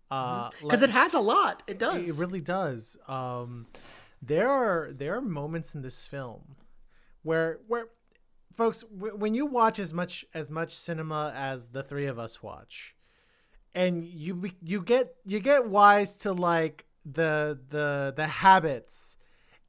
Uh, 0.09 0.49
Because 0.61 0.81
like- 0.81 0.89
it 0.89 0.93
has 0.93 1.13
a 1.13 1.19
lot. 1.19 1.61
It 1.67 1.77
does. 1.77 2.09
it 2.17 2.21
really 2.21 2.39
does. 2.39 2.95
Um, 3.07 3.67
there 4.21 4.49
are 4.49 4.91
there 4.93 5.15
are 5.17 5.21
moments 5.21 5.75
in 5.75 5.81
this 5.81 6.07
film 6.07 6.55
where 7.23 7.59
where 7.67 7.87
folks 8.53 8.81
w- 8.97 9.15
when 9.17 9.33
you 9.33 9.45
watch 9.45 9.77
as 9.77 9.93
much 9.93 10.23
as 10.33 10.49
much 10.49 10.73
cinema 10.73 11.33
as 11.35 11.69
the 11.69 11.83
three 11.83 12.05
of 12.05 12.17
us 12.17 12.41
watch, 12.41 12.94
and 13.75 14.05
you 14.05 14.49
you 14.63 14.81
get 14.81 15.15
you 15.25 15.39
get 15.39 15.67
wise 15.67 16.15
to 16.15 16.33
like 16.33 16.85
the 17.05 17.59
the 17.69 18.13
the 18.15 18.25
habits 18.25 19.17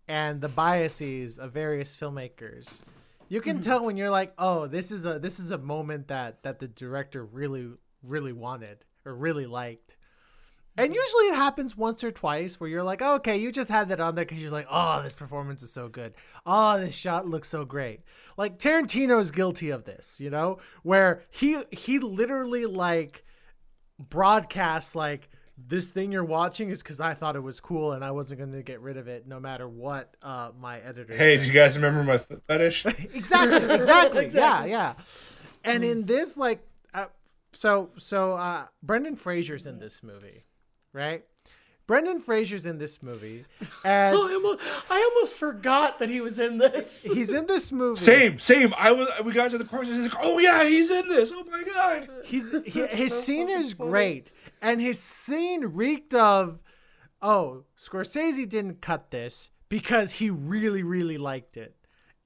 and 0.08 0.40
the 0.40 0.48
biases 0.48 1.38
of 1.38 1.52
various 1.52 1.94
filmmakers. 1.96 2.80
You 3.28 3.40
can 3.40 3.56
mm-hmm. 3.56 3.68
tell 3.68 3.84
when 3.84 3.96
you're 3.96 4.10
like, 4.10 4.32
oh, 4.38 4.68
this 4.68 4.92
is 4.92 5.04
a 5.04 5.18
this 5.18 5.40
is 5.40 5.50
a 5.50 5.58
moment 5.58 6.08
that 6.08 6.44
that 6.44 6.60
the 6.60 6.68
director 6.68 7.24
really 7.24 7.68
really 8.04 8.32
wanted 8.32 8.84
or 9.04 9.14
really 9.14 9.46
liked. 9.46 9.96
And 10.78 10.90
mm-hmm. 10.90 10.94
usually 10.94 11.24
it 11.24 11.34
happens 11.34 11.76
once 11.76 12.04
or 12.04 12.12
twice 12.12 12.60
where 12.60 12.70
you're 12.70 12.84
like, 12.84 13.02
oh, 13.02 13.14
okay, 13.14 13.36
you 13.38 13.50
just 13.50 13.70
had 13.70 13.88
that 13.88 13.98
on 13.98 14.14
there 14.14 14.24
because 14.24 14.40
you're 14.40 14.52
like, 14.52 14.68
oh, 14.70 15.02
this 15.02 15.16
performance 15.16 15.62
is 15.64 15.72
so 15.72 15.88
good. 15.88 16.14
Oh, 16.44 16.78
this 16.78 16.94
shot 16.94 17.26
looks 17.26 17.48
so 17.48 17.64
great. 17.64 18.02
Like 18.36 18.58
Tarantino's 18.58 19.32
guilty 19.32 19.70
of 19.70 19.84
this, 19.84 20.20
you 20.20 20.30
know, 20.30 20.58
where 20.84 21.22
he 21.30 21.60
he 21.72 21.98
literally 21.98 22.66
like 22.66 23.24
broadcasts 23.98 24.94
like 24.94 25.28
this 25.58 25.90
thing 25.90 26.12
you're 26.12 26.24
watching 26.24 26.68
is 26.68 26.82
because 26.82 27.00
I 27.00 27.14
thought 27.14 27.34
it 27.34 27.42
was 27.42 27.60
cool 27.60 27.92
and 27.92 28.04
I 28.04 28.10
wasn't 28.10 28.40
going 28.40 28.52
to 28.52 28.62
get 28.62 28.80
rid 28.80 28.96
of 28.96 29.08
it 29.08 29.26
no 29.26 29.40
matter 29.40 29.66
what 29.68 30.14
uh, 30.22 30.50
my 30.58 30.80
editor. 30.80 31.16
Hey, 31.16 31.36
said. 31.36 31.42
do 31.42 31.46
you 31.48 31.52
guys 31.54 31.76
remember 31.76 32.04
my 32.04 32.18
foot 32.18 32.42
fetish? 32.46 32.84
exactly, 33.14 33.74
exactly, 33.74 34.24
Exactly. 34.26 34.30
yeah, 34.34 34.64
yeah. 34.64 34.94
And 35.64 35.82
in 35.82 36.04
this, 36.04 36.36
like, 36.36 36.60
uh, 36.94 37.06
so 37.52 37.90
so 37.96 38.34
uh, 38.34 38.66
Brendan 38.82 39.16
Fraser's 39.16 39.66
in 39.66 39.78
this 39.78 40.02
movie, 40.02 40.42
right? 40.92 41.24
Brendan 41.86 42.18
Fraser's 42.18 42.66
in 42.66 42.78
this 42.78 43.02
movie, 43.02 43.44
and 43.84 44.16
I 44.16 44.18
almost, 44.18 44.60
I 44.90 45.10
almost 45.12 45.38
forgot 45.38 46.00
that 46.00 46.08
he 46.08 46.20
was 46.20 46.38
in 46.38 46.58
this. 46.58 47.04
he's 47.12 47.32
in 47.32 47.46
this 47.46 47.70
movie. 47.70 48.00
same, 48.00 48.38
same. 48.38 48.74
I 48.76 48.92
was. 48.92 49.08
We 49.24 49.32
got 49.32 49.52
to 49.52 49.58
the 49.58 49.64
chorus. 49.64 49.88
and 49.88 49.96
He's 50.02 50.12
like, 50.12 50.22
"Oh 50.22 50.38
yeah, 50.38 50.64
he's 50.64 50.90
in 50.90 51.08
this. 51.08 51.32
Oh 51.34 51.44
my 51.50 51.62
god." 51.62 52.08
He's 52.24 52.50
he, 52.66 52.86
his 52.86 53.12
so 53.14 53.20
scene 53.20 53.48
is 53.48 53.72
funny. 53.74 53.90
great, 53.90 54.32
and 54.60 54.80
his 54.80 54.98
scene 54.98 55.64
reeked 55.66 56.14
of, 56.14 56.58
oh, 57.22 57.64
Scorsese 57.78 58.48
didn't 58.48 58.80
cut 58.80 59.10
this 59.10 59.50
because 59.68 60.14
he 60.14 60.28
really 60.30 60.82
really 60.82 61.18
liked 61.18 61.56
it, 61.56 61.76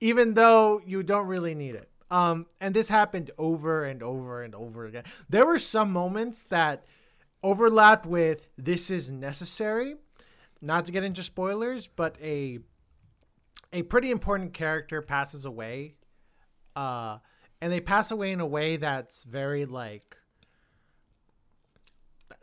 even 0.00 0.34
though 0.34 0.80
you 0.86 1.02
don't 1.02 1.26
really 1.26 1.54
need 1.54 1.74
it. 1.74 1.90
Um, 2.10 2.46
and 2.60 2.74
this 2.74 2.88
happened 2.88 3.30
over 3.38 3.84
and 3.84 4.02
over 4.02 4.42
and 4.42 4.54
over 4.54 4.86
again. 4.86 5.04
There 5.28 5.46
were 5.46 5.58
some 5.58 5.92
moments 5.92 6.44
that 6.46 6.84
overlapped 7.42 8.06
with 8.06 8.48
this 8.56 8.90
is 8.90 9.10
necessary. 9.10 9.96
Not 10.62 10.86
to 10.86 10.92
get 10.92 11.04
into 11.04 11.22
spoilers, 11.22 11.86
but 11.88 12.16
a 12.22 12.58
a 13.72 13.82
pretty 13.82 14.10
important 14.10 14.52
character 14.52 15.00
passes 15.00 15.44
away 15.44 15.94
uh 16.74 17.18
and 17.60 17.72
they 17.72 17.80
pass 17.80 18.10
away 18.10 18.32
in 18.32 18.40
a 18.40 18.46
way 18.46 18.76
that's 18.76 19.22
very 19.24 19.64
like 19.64 20.16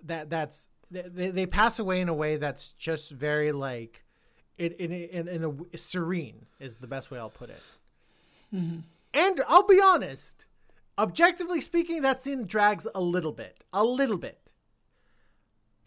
that 0.03 0.29
that's 0.29 0.69
they, 0.89 1.31
they 1.31 1.45
pass 1.45 1.79
away 1.79 1.99
in 2.01 2.07
a 2.07 2.13
way 2.13 2.37
that's 2.37 2.73
just 2.73 3.11
very 3.11 3.51
like 3.51 4.03
in 4.57 4.71
in 4.73 4.91
in, 4.91 5.27
in 5.27 5.67
a 5.73 5.77
serene 5.77 6.45
is 6.59 6.77
the 6.77 6.87
best 6.87 7.11
way 7.11 7.19
I'll 7.19 7.29
put 7.29 7.49
it. 7.49 7.61
And 9.13 9.41
I'll 9.47 9.67
be 9.67 9.81
honest, 9.83 10.45
objectively 10.97 11.59
speaking, 11.61 12.01
that 12.03 12.21
scene 12.21 12.45
drags 12.45 12.87
a 12.95 13.01
little 13.01 13.31
bit, 13.33 13.63
a 13.73 13.83
little 13.83 14.17
bit. 14.17 14.46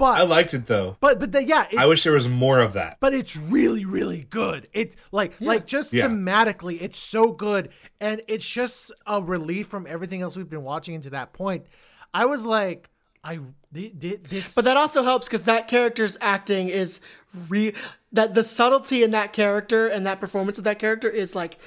But 0.00 0.18
I 0.18 0.22
liked 0.22 0.52
it 0.54 0.66
though. 0.66 0.96
but 1.00 1.20
but 1.20 1.30
the, 1.32 1.44
yeah, 1.44 1.66
it, 1.70 1.78
I 1.78 1.86
wish 1.86 2.02
there 2.04 2.12
was 2.14 2.26
more 2.28 2.58
of 2.60 2.72
that. 2.72 2.96
but 3.00 3.14
it's 3.14 3.36
really 3.36 3.84
really 3.84 4.26
good 4.30 4.66
it's 4.72 4.96
like 5.12 5.32
like 5.40 5.66
just 5.66 5.92
Yeah. 5.92 6.08
thematically 6.08 6.80
it's 6.80 6.98
so 6.98 7.32
good 7.32 7.70
and 8.00 8.20
it's 8.28 8.48
just 8.48 8.92
a 9.06 9.22
relief 9.22 9.66
from 9.68 9.86
everything 9.86 10.22
else 10.22 10.36
we've 10.36 10.48
been 10.50 10.62
watching 10.64 10.94
into 10.94 11.10
that 11.10 11.32
point 11.32 11.66
i 12.14 12.24
was 12.24 12.44
like 12.46 12.88
i 13.24 13.38
did, 13.72 13.98
did 14.00 14.22
this 14.24 14.54
But 14.54 14.64
that 14.64 14.76
also 14.76 15.02
helps 15.02 15.28
because 15.28 15.42
that 15.44 15.68
character's 15.68 16.16
acting 16.20 16.68
is 16.68 17.00
re 17.48 17.72
that 18.12 18.34
the 18.34 18.42
subtlety 18.42 19.04
in 19.04 19.12
that 19.12 19.32
character 19.32 19.86
and 19.86 20.06
that 20.06 20.18
performance 20.20 20.58
of 20.58 20.64
that 20.64 20.78
character 20.78 21.08
is 21.08 21.34
like 21.36 21.58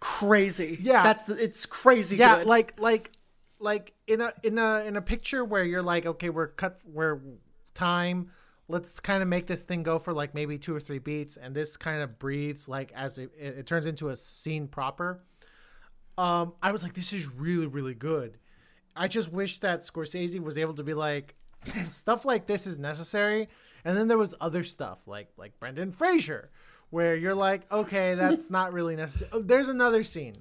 crazy. 0.00 0.78
Yeah. 0.80 1.02
that's 1.02 1.24
the, 1.24 1.42
it's 1.42 1.66
crazy. 1.66 2.16
yeah 2.16 2.38
good. 2.38 2.46
like 2.46 2.74
like 2.80 3.10
like 3.58 3.92
in 4.06 4.20
a 4.22 4.32
in 4.42 4.56
a 4.58 4.80
in 4.86 4.96
a 4.96 5.02
picture 5.02 5.44
where 5.44 5.62
you're 5.64 5.82
like 5.82 6.06
okay 6.06 6.30
we're 6.30 6.48
cut 6.48 6.78
we're 6.86 7.20
time 7.80 8.30
let's 8.68 9.00
kind 9.00 9.22
of 9.22 9.28
make 9.28 9.46
this 9.46 9.64
thing 9.64 9.82
go 9.82 9.98
for 9.98 10.12
like 10.12 10.34
maybe 10.34 10.58
two 10.58 10.74
or 10.74 10.80
three 10.80 10.98
beats 10.98 11.36
and 11.38 11.54
this 11.54 11.76
kind 11.76 12.02
of 12.02 12.18
breathes 12.18 12.68
like 12.68 12.92
as 12.94 13.18
it, 13.18 13.30
it, 13.38 13.66
turns 13.66 13.86
into 13.86 14.10
a 14.10 14.16
scene 14.16 14.68
proper 14.68 15.24
um 16.18 16.52
i 16.62 16.70
was 16.70 16.82
like 16.82 16.92
this 16.92 17.12
is 17.12 17.26
really 17.26 17.66
really 17.66 17.94
good 17.94 18.36
i 18.94 19.08
just 19.08 19.32
wish 19.32 19.58
that 19.60 19.80
scorsese 19.80 20.38
was 20.38 20.58
able 20.58 20.74
to 20.74 20.84
be 20.84 20.94
like 20.94 21.34
stuff 21.90 22.24
like 22.24 22.46
this 22.46 22.66
is 22.66 22.78
necessary 22.78 23.48
and 23.84 23.96
then 23.96 24.08
there 24.08 24.18
was 24.18 24.34
other 24.40 24.62
stuff 24.62 25.08
like 25.08 25.28
like 25.38 25.58
brendan 25.58 25.90
fraser 25.90 26.50
where 26.90 27.16
you're 27.16 27.34
like 27.34 27.70
okay 27.72 28.14
that's 28.14 28.50
not 28.58 28.72
really 28.74 28.94
necessary 28.94 29.30
oh, 29.32 29.40
there's 29.40 29.68
another 29.68 30.02
scene 30.02 30.34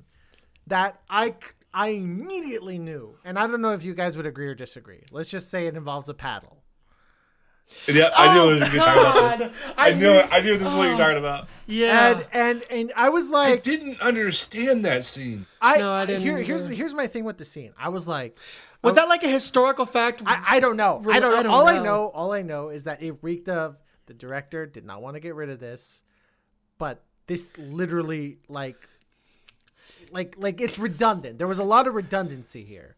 that 0.67 1.01
I 1.09 1.35
I 1.73 1.89
immediately 1.89 2.79
knew, 2.79 3.15
and 3.23 3.37
I 3.37 3.45
don't 3.45 3.61
know 3.61 3.73
if 3.73 3.83
you 3.83 3.93
guys 3.93 4.17
would 4.17 4.25
agree 4.25 4.47
or 4.47 4.55
disagree. 4.55 5.03
Let's 5.11 5.29
just 5.29 5.49
say 5.49 5.67
it 5.67 5.75
involves 5.75 6.09
a 6.09 6.13
paddle. 6.13 6.58
Yeah, 7.87 8.09
I 8.15 8.33
knew 8.33 8.51
it 8.51 8.59
was 8.59 8.73
you 8.73 8.79
talking 8.79 9.01
about 9.01 9.37
this. 9.37 9.49
Oh, 9.51 9.67
God, 9.67 9.75
I 9.77 9.93
knew 9.93 10.09
it. 10.09 10.27
I 10.31 10.41
knew 10.41 10.57
this 10.57 10.67
is 10.67 10.75
what 10.75 10.85
you're 10.85 10.95
oh. 10.95 10.97
talking 10.97 11.17
about. 11.17 11.47
yeah. 11.67 12.11
And 12.11 12.27
and 12.31 12.63
and 12.69 12.93
I 12.95 13.09
was 13.09 13.31
like, 13.31 13.47
I 13.47 13.51
like, 13.51 13.63
didn't 13.63 14.01
understand 14.01 14.85
that 14.85 15.05
scene. 15.05 15.45
I, 15.61 15.77
No, 15.77 15.93
I 15.93 16.05
didn't 16.05 16.21
here, 16.21 16.37
here's 16.37 16.65
here's 16.67 16.93
my 16.93 17.07
thing 17.07 17.23
with 17.23 17.37
the 17.37 17.45
scene. 17.45 17.73
I 17.77 17.89
was 17.89 18.07
like, 18.07 18.37
was 18.83 18.95
that 18.95 19.07
like 19.07 19.23
a 19.23 19.29
historical 19.29 19.85
fact? 19.85 20.21
I, 20.25 20.43
I 20.47 20.59
don't 20.59 20.77
know. 20.77 21.01
I 21.09 21.19
don't 21.19 21.31
know. 21.31 21.37
I 21.37 21.43
don't 21.43 21.51
all 21.51 21.67
I 21.67 21.77
know. 21.77 21.83
know, 21.83 22.07
all 22.07 22.31
I 22.31 22.41
know 22.41 22.69
is 22.69 22.85
that 22.85 23.01
it 23.01 23.17
reeked 23.21 23.49
of 23.49 23.77
the 24.05 24.13
director 24.13 24.65
did 24.65 24.85
not 24.85 25.01
want 25.01 25.15
to 25.15 25.19
get 25.19 25.35
rid 25.35 25.49
of 25.49 25.59
this, 25.59 26.03
but 26.77 27.03
this 27.27 27.57
literally 27.57 28.37
like. 28.47 28.77
Like, 30.11 30.37
like 30.39 30.59
it's 30.59 30.79
redundant. 30.79 31.37
There 31.37 31.45
was 31.45 31.59
a 31.59 31.63
lot 31.63 31.85
of 31.85 31.93
redundancy 31.93 32.63
here. 32.63 32.95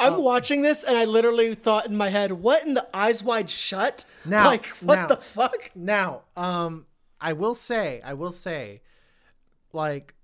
I'm 0.00 0.14
Oh. 0.14 0.20
watching 0.20 0.62
this 0.62 0.84
and 0.84 0.96
I 0.96 1.04
literally 1.04 1.54
thought 1.54 1.86
in 1.86 1.96
my 1.96 2.08
head, 2.10 2.32
"What 2.32 2.64
in 2.64 2.74
the 2.74 2.88
eyes 2.96 3.22
wide 3.22 3.50
shut? 3.50 4.04
Now- 4.24 4.46
like 4.46 4.66
what 4.80 4.94
now- 4.96 5.06
the 5.08 5.16
fuck?" 5.16 5.70
Now, 5.74 6.22
um, 6.36 6.86
I 7.20 7.32
will 7.32 7.54
say, 7.56 8.00
I 8.02 8.14
will 8.14 8.30
say, 8.32 8.80
like, 9.72 10.14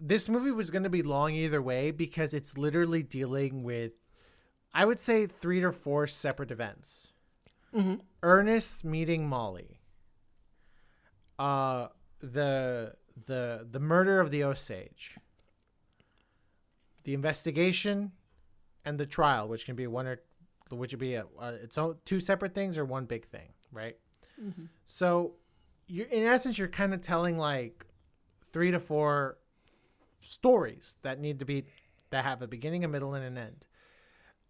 this 0.00 0.28
movie 0.28 0.50
was 0.50 0.70
going 0.70 0.82
to 0.82 0.90
be 0.90 1.02
long 1.02 1.32
either 1.34 1.62
way 1.62 1.90
because 1.92 2.34
it's 2.34 2.58
literally 2.58 3.02
dealing 3.02 3.62
with, 3.62 3.92
I 4.74 4.84
would 4.84 4.98
say, 4.98 5.26
three 5.26 5.60
to 5.60 5.72
four 5.72 6.06
separate 6.06 6.50
events. 6.50 7.08
Ernest 8.22 8.84
meeting 8.84 9.28
Molly. 9.28 9.78
Uh, 11.38 11.88
the 12.18 12.96
the 13.26 13.66
the 13.70 13.78
murder 13.80 14.18
of 14.20 14.30
the 14.32 14.42
Osage. 14.42 15.16
The 17.04 17.14
investigation, 17.14 18.12
and 18.84 18.98
the 18.98 19.06
trial, 19.06 19.48
which 19.48 19.64
can 19.66 19.76
be 19.76 19.86
one 19.86 20.06
or 20.06 20.20
which 20.70 20.92
would 20.92 21.00
be 21.00 21.14
a, 21.14 21.24
uh, 21.38 21.52
its 21.62 21.76
own 21.78 21.96
two 22.04 22.20
separate 22.20 22.54
things 22.54 22.78
or 22.78 22.84
one 22.84 23.04
big 23.04 23.26
thing, 23.26 23.48
right? 23.72 23.96
So, 24.86 25.34
you're 25.86 26.06
in 26.06 26.22
essence 26.24 26.58
you're 26.58 26.68
kind 26.68 26.94
of 26.94 27.00
telling 27.00 27.36
like 27.36 27.84
three 28.52 28.70
to 28.70 28.78
four 28.78 29.38
stories 30.20 30.98
that 31.02 31.20
need 31.20 31.40
to 31.40 31.44
be 31.44 31.64
that 32.10 32.24
have 32.24 32.42
a 32.42 32.46
beginning, 32.46 32.84
a 32.84 32.88
middle, 32.88 33.14
and 33.14 33.24
an 33.24 33.38
end. 33.38 33.66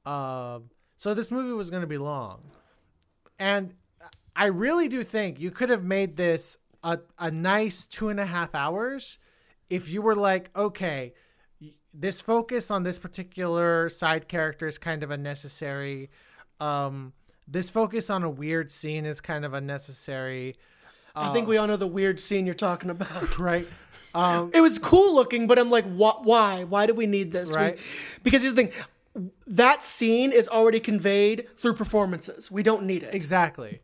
Um, 0.07 0.71
so 0.97 1.15
this 1.15 1.31
movie 1.31 1.53
was 1.53 1.71
going 1.71 1.83
to 1.83 1.87
be 1.87 1.99
long, 1.99 2.43
and 3.39 3.75
I 4.37 4.47
really 4.47 4.89
do 4.89 5.03
think 5.03 5.41
you 5.41 5.51
could 5.51 5.71
have 5.71 5.85
made 5.85 6.17
this 6.17 6.57
a 6.83 6.99
a 7.19 7.31
nice 7.31 7.87
two 7.87 8.09
and 8.09 8.21
a 8.21 8.27
half 8.27 8.55
hours 8.55 9.19
if 9.69 9.89
you 9.89 10.03
were 10.03 10.17
like, 10.17 10.51
okay, 10.55 11.15
this 11.93 12.21
focus 12.21 12.71
on 12.71 12.83
this 12.83 12.99
particular 12.99 13.89
side 13.89 14.29
character 14.29 14.67
is 14.67 14.79
kind 14.79 15.03
of 15.03 15.11
unnecessary. 15.11 16.11
Um, 16.61 17.13
this 17.49 17.71
focus 17.71 18.11
on 18.11 18.23
a 18.23 18.31
weird 18.31 18.71
scene 18.71 19.05
is 19.07 19.21
kind 19.21 19.45
of 19.45 19.55
unnecessary, 19.55 20.57
I 21.15 21.33
think 21.33 21.49
we 21.49 21.57
all 21.57 21.67
know 21.67 21.77
the 21.77 21.87
weird 21.87 22.21
scene 22.21 22.47
you're 22.47 22.55
talking 22.55 22.91
about. 22.91 23.39
right? 23.39 23.67
Um, 24.15 24.51
it 24.55 24.61
was 24.61 24.79
cool 24.79 25.15
looking, 25.15 25.47
but 25.47 25.59
I'm 25.59 25.71
like, 25.71 25.85
wh- 25.85 26.25
why? 26.25 26.65
Why 26.65 26.87
do 26.87 26.95
we 26.95 27.07
need 27.07 27.33
this? 27.33 27.51
We- 27.51 27.57
Right. 27.57 27.79
because 28.23 28.43
here's 28.43 28.55
the 28.55 28.67
thing: 28.67 29.31
that 29.47 29.83
scene 29.83 30.33
is 30.33 30.49
already 30.49 30.81
conveyed 30.81 31.49
through 31.57 31.75
performances. 31.75 32.51
We 32.51 32.63
don't 32.63 32.85
need 32.85 33.03
it. 33.03 33.15
exactly. 33.15 33.81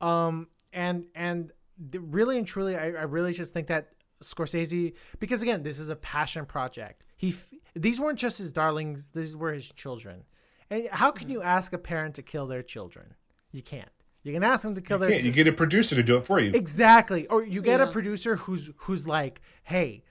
Um, 0.00 0.48
and 0.72 1.04
and 1.14 1.52
really 1.94 2.38
and 2.38 2.46
truly, 2.46 2.76
I, 2.76 2.86
I 2.86 3.02
really 3.02 3.32
just 3.32 3.54
think 3.54 3.68
that 3.68 3.90
Scorsese, 4.22 4.94
because 5.20 5.42
again, 5.42 5.62
this 5.62 5.78
is 5.78 5.88
a 5.90 5.96
passion 5.96 6.44
project. 6.46 7.04
He 7.24 7.30
f- 7.30 7.54
these 7.74 8.00
weren't 8.00 8.18
just 8.18 8.36
his 8.36 8.52
darlings; 8.52 9.10
these 9.10 9.34
were 9.34 9.52
his 9.52 9.72
children. 9.72 10.24
And 10.68 10.88
how 10.90 11.10
can 11.10 11.30
you 11.30 11.40
ask 11.40 11.72
a 11.72 11.78
parent 11.78 12.14
to 12.16 12.22
kill 12.22 12.46
their 12.46 12.62
children? 12.62 13.14
You 13.50 13.62
can't. 13.62 13.88
You 14.24 14.32
can 14.32 14.42
ask 14.42 14.62
them 14.62 14.74
to 14.74 14.82
kill 14.82 14.98
their 14.98 15.10
Yeah, 15.10 15.18
you 15.18 15.32
get 15.32 15.46
a 15.46 15.52
producer 15.52 15.94
to 15.94 16.02
do 16.02 16.16
it 16.16 16.26
for 16.26 16.38
you. 16.38 16.52
Exactly. 16.52 17.26
Or 17.28 17.42
you 17.42 17.62
get 17.62 17.80
a 17.80 17.86
producer 17.86 18.36
who's 18.36 18.70
who's 18.76 19.06
like, 19.06 19.40
"Hey, 19.62 20.04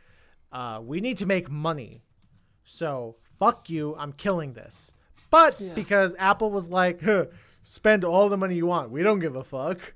uh, 0.52 0.82
we 0.84 1.02
need 1.02 1.18
to 1.20 1.28
make 1.28 1.52
money, 1.52 2.04
so 2.64 3.18
fuck 3.38 3.70
you. 3.70 3.96
I'm 3.98 4.14
killing 4.14 4.54
this." 4.54 4.94
But 5.30 5.62
because 5.76 6.16
Apple 6.18 6.50
was 6.50 6.70
like, 6.70 7.02
huh, 7.04 7.26
"Spend 7.64 8.04
all 8.04 8.28
the 8.28 8.38
money 8.38 8.56
you 8.56 8.66
want. 8.66 8.90
We 8.90 9.04
don't 9.04 9.20
give 9.20 9.36
a 9.36 9.44
fuck." 9.44 9.94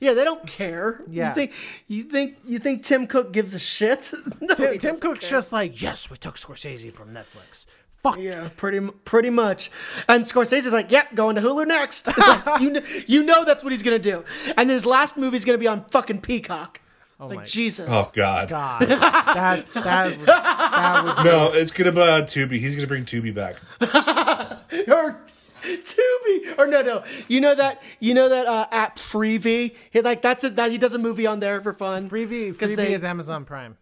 Yeah, 0.00 0.14
they 0.14 0.24
don't 0.24 0.46
care. 0.46 1.00
Yeah. 1.08 1.28
You 1.28 1.34
think 1.34 1.52
you 1.88 2.02
think 2.04 2.36
you 2.46 2.58
think 2.58 2.82
Tim 2.82 3.06
Cook 3.06 3.32
gives 3.32 3.54
a 3.54 3.58
shit? 3.58 4.12
no, 4.40 4.54
Tim, 4.54 4.78
Tim 4.78 4.96
Cook's 4.96 5.20
care. 5.20 5.30
just 5.38 5.52
like, 5.52 5.80
"Yes, 5.80 6.10
we 6.10 6.16
took 6.16 6.36
Scorsese 6.36 6.90
from 6.92 7.10
Netflix. 7.14 7.66
Fuck 8.02 8.18
Yeah, 8.18 8.48
pretty 8.56 8.80
pretty 9.04 9.28
much. 9.28 9.70
And 10.08 10.24
Scorsese's 10.24 10.72
like, 10.72 10.90
"Yep, 10.90 11.14
going 11.14 11.34
to 11.36 11.42
Hulu 11.42 11.66
next." 11.66 12.08
Like, 12.16 12.60
you 12.62 12.70
know, 12.70 12.80
you 13.06 13.22
know 13.22 13.44
that's 13.44 13.62
what 13.62 13.72
he's 13.72 13.82
gonna 13.82 13.98
do. 13.98 14.24
And 14.56 14.70
his 14.70 14.86
last 14.86 15.18
movie's 15.18 15.44
gonna 15.44 15.58
be 15.58 15.68
on 15.68 15.84
fucking 15.84 16.22
Peacock. 16.22 16.80
Oh 17.22 17.26
like 17.26 17.36
my- 17.40 17.44
Jesus. 17.44 17.86
Oh 17.90 18.10
God. 18.14 18.48
God, 18.48 18.80
that 18.80 19.66
that 19.74 20.16
would, 20.16 20.26
that 20.26 21.04
would 21.18 21.24
No, 21.26 21.52
it's 21.52 21.70
gonna 21.70 21.92
be 21.92 22.00
on 22.00 22.22
Tubi. 22.22 22.58
He's 22.58 22.74
gonna 22.74 22.86
bring 22.86 23.04
Tubi 23.04 23.34
back. 23.34 23.56
Or 24.88 25.20
Tubi 25.64 26.58
or 26.58 26.66
no 26.66 26.82
no 26.82 27.04
you 27.28 27.40
know 27.40 27.54
that 27.54 27.82
you 28.00 28.14
know 28.14 28.28
that 28.28 28.46
uh, 28.46 28.66
app 28.70 28.96
Freevee 28.96 29.74
he, 29.90 30.00
like 30.00 30.22
that's 30.22 30.44
a, 30.44 30.50
that 30.50 30.70
he 30.70 30.78
does 30.78 30.94
a 30.94 30.98
movie 30.98 31.26
on 31.26 31.40
there 31.40 31.60
for 31.60 31.72
fun 31.72 32.08
Freevee, 32.08 32.58
'Cause 32.58 32.70
Freevee 32.70 32.76
they- 32.76 32.92
is 32.94 33.04
Amazon 33.04 33.44
Prime. 33.44 33.76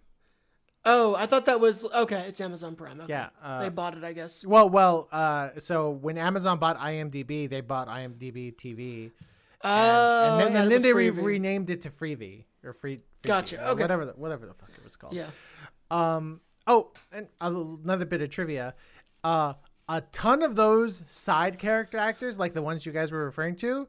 oh 0.84 1.14
I 1.16 1.26
thought 1.26 1.46
that 1.46 1.60
was 1.60 1.84
okay 1.84 2.24
it's 2.28 2.40
Amazon 2.40 2.74
Prime 2.76 3.00
okay. 3.00 3.12
Yeah, 3.12 3.28
uh, 3.42 3.62
they 3.62 3.68
bought 3.68 3.96
it 3.96 4.04
I 4.04 4.12
guess 4.12 4.44
Well, 4.46 4.68
well, 4.70 5.08
uh, 5.12 5.50
so 5.58 5.90
when 5.90 6.18
Amazon 6.18 6.58
bought 6.58 6.78
IMDb, 6.78 7.48
they 7.48 7.60
bought 7.60 7.88
IMDb 7.88 8.54
TV, 8.54 9.10
oh 9.64 9.68
and 9.68 10.54
then, 10.54 10.62
and 10.62 10.70
then 10.72 10.82
they 10.82 10.92
re- 10.92 11.10
renamed 11.10 11.70
it 11.70 11.82
to 11.82 11.90
Freevee 11.90 12.44
or 12.64 12.72
Free. 12.72 12.96
Freevee, 12.98 13.02
Gotcha, 13.22 13.68
okay. 13.70 13.82
Whatever, 13.82 14.04
the, 14.06 14.12
whatever 14.12 14.46
the 14.46 14.54
fuck 14.54 14.70
it 14.76 14.82
was 14.84 14.96
called. 14.96 15.14
yeah 15.14 15.26
Um. 15.90 16.40
Oh, 16.66 16.92
and 17.12 17.28
another 17.40 18.04
bit 18.04 18.20
of 18.20 18.28
trivia. 18.30 18.74
Uh, 19.24 19.54
a 19.88 20.00
ton 20.12 20.42
of 20.42 20.54
those 20.56 21.02
side 21.06 21.58
character 21.58 21.98
actors, 21.98 22.38
like 22.38 22.52
the 22.54 22.62
ones 22.62 22.84
you 22.84 22.92
guys 22.92 23.10
were 23.12 23.24
referring 23.24 23.56
to, 23.56 23.88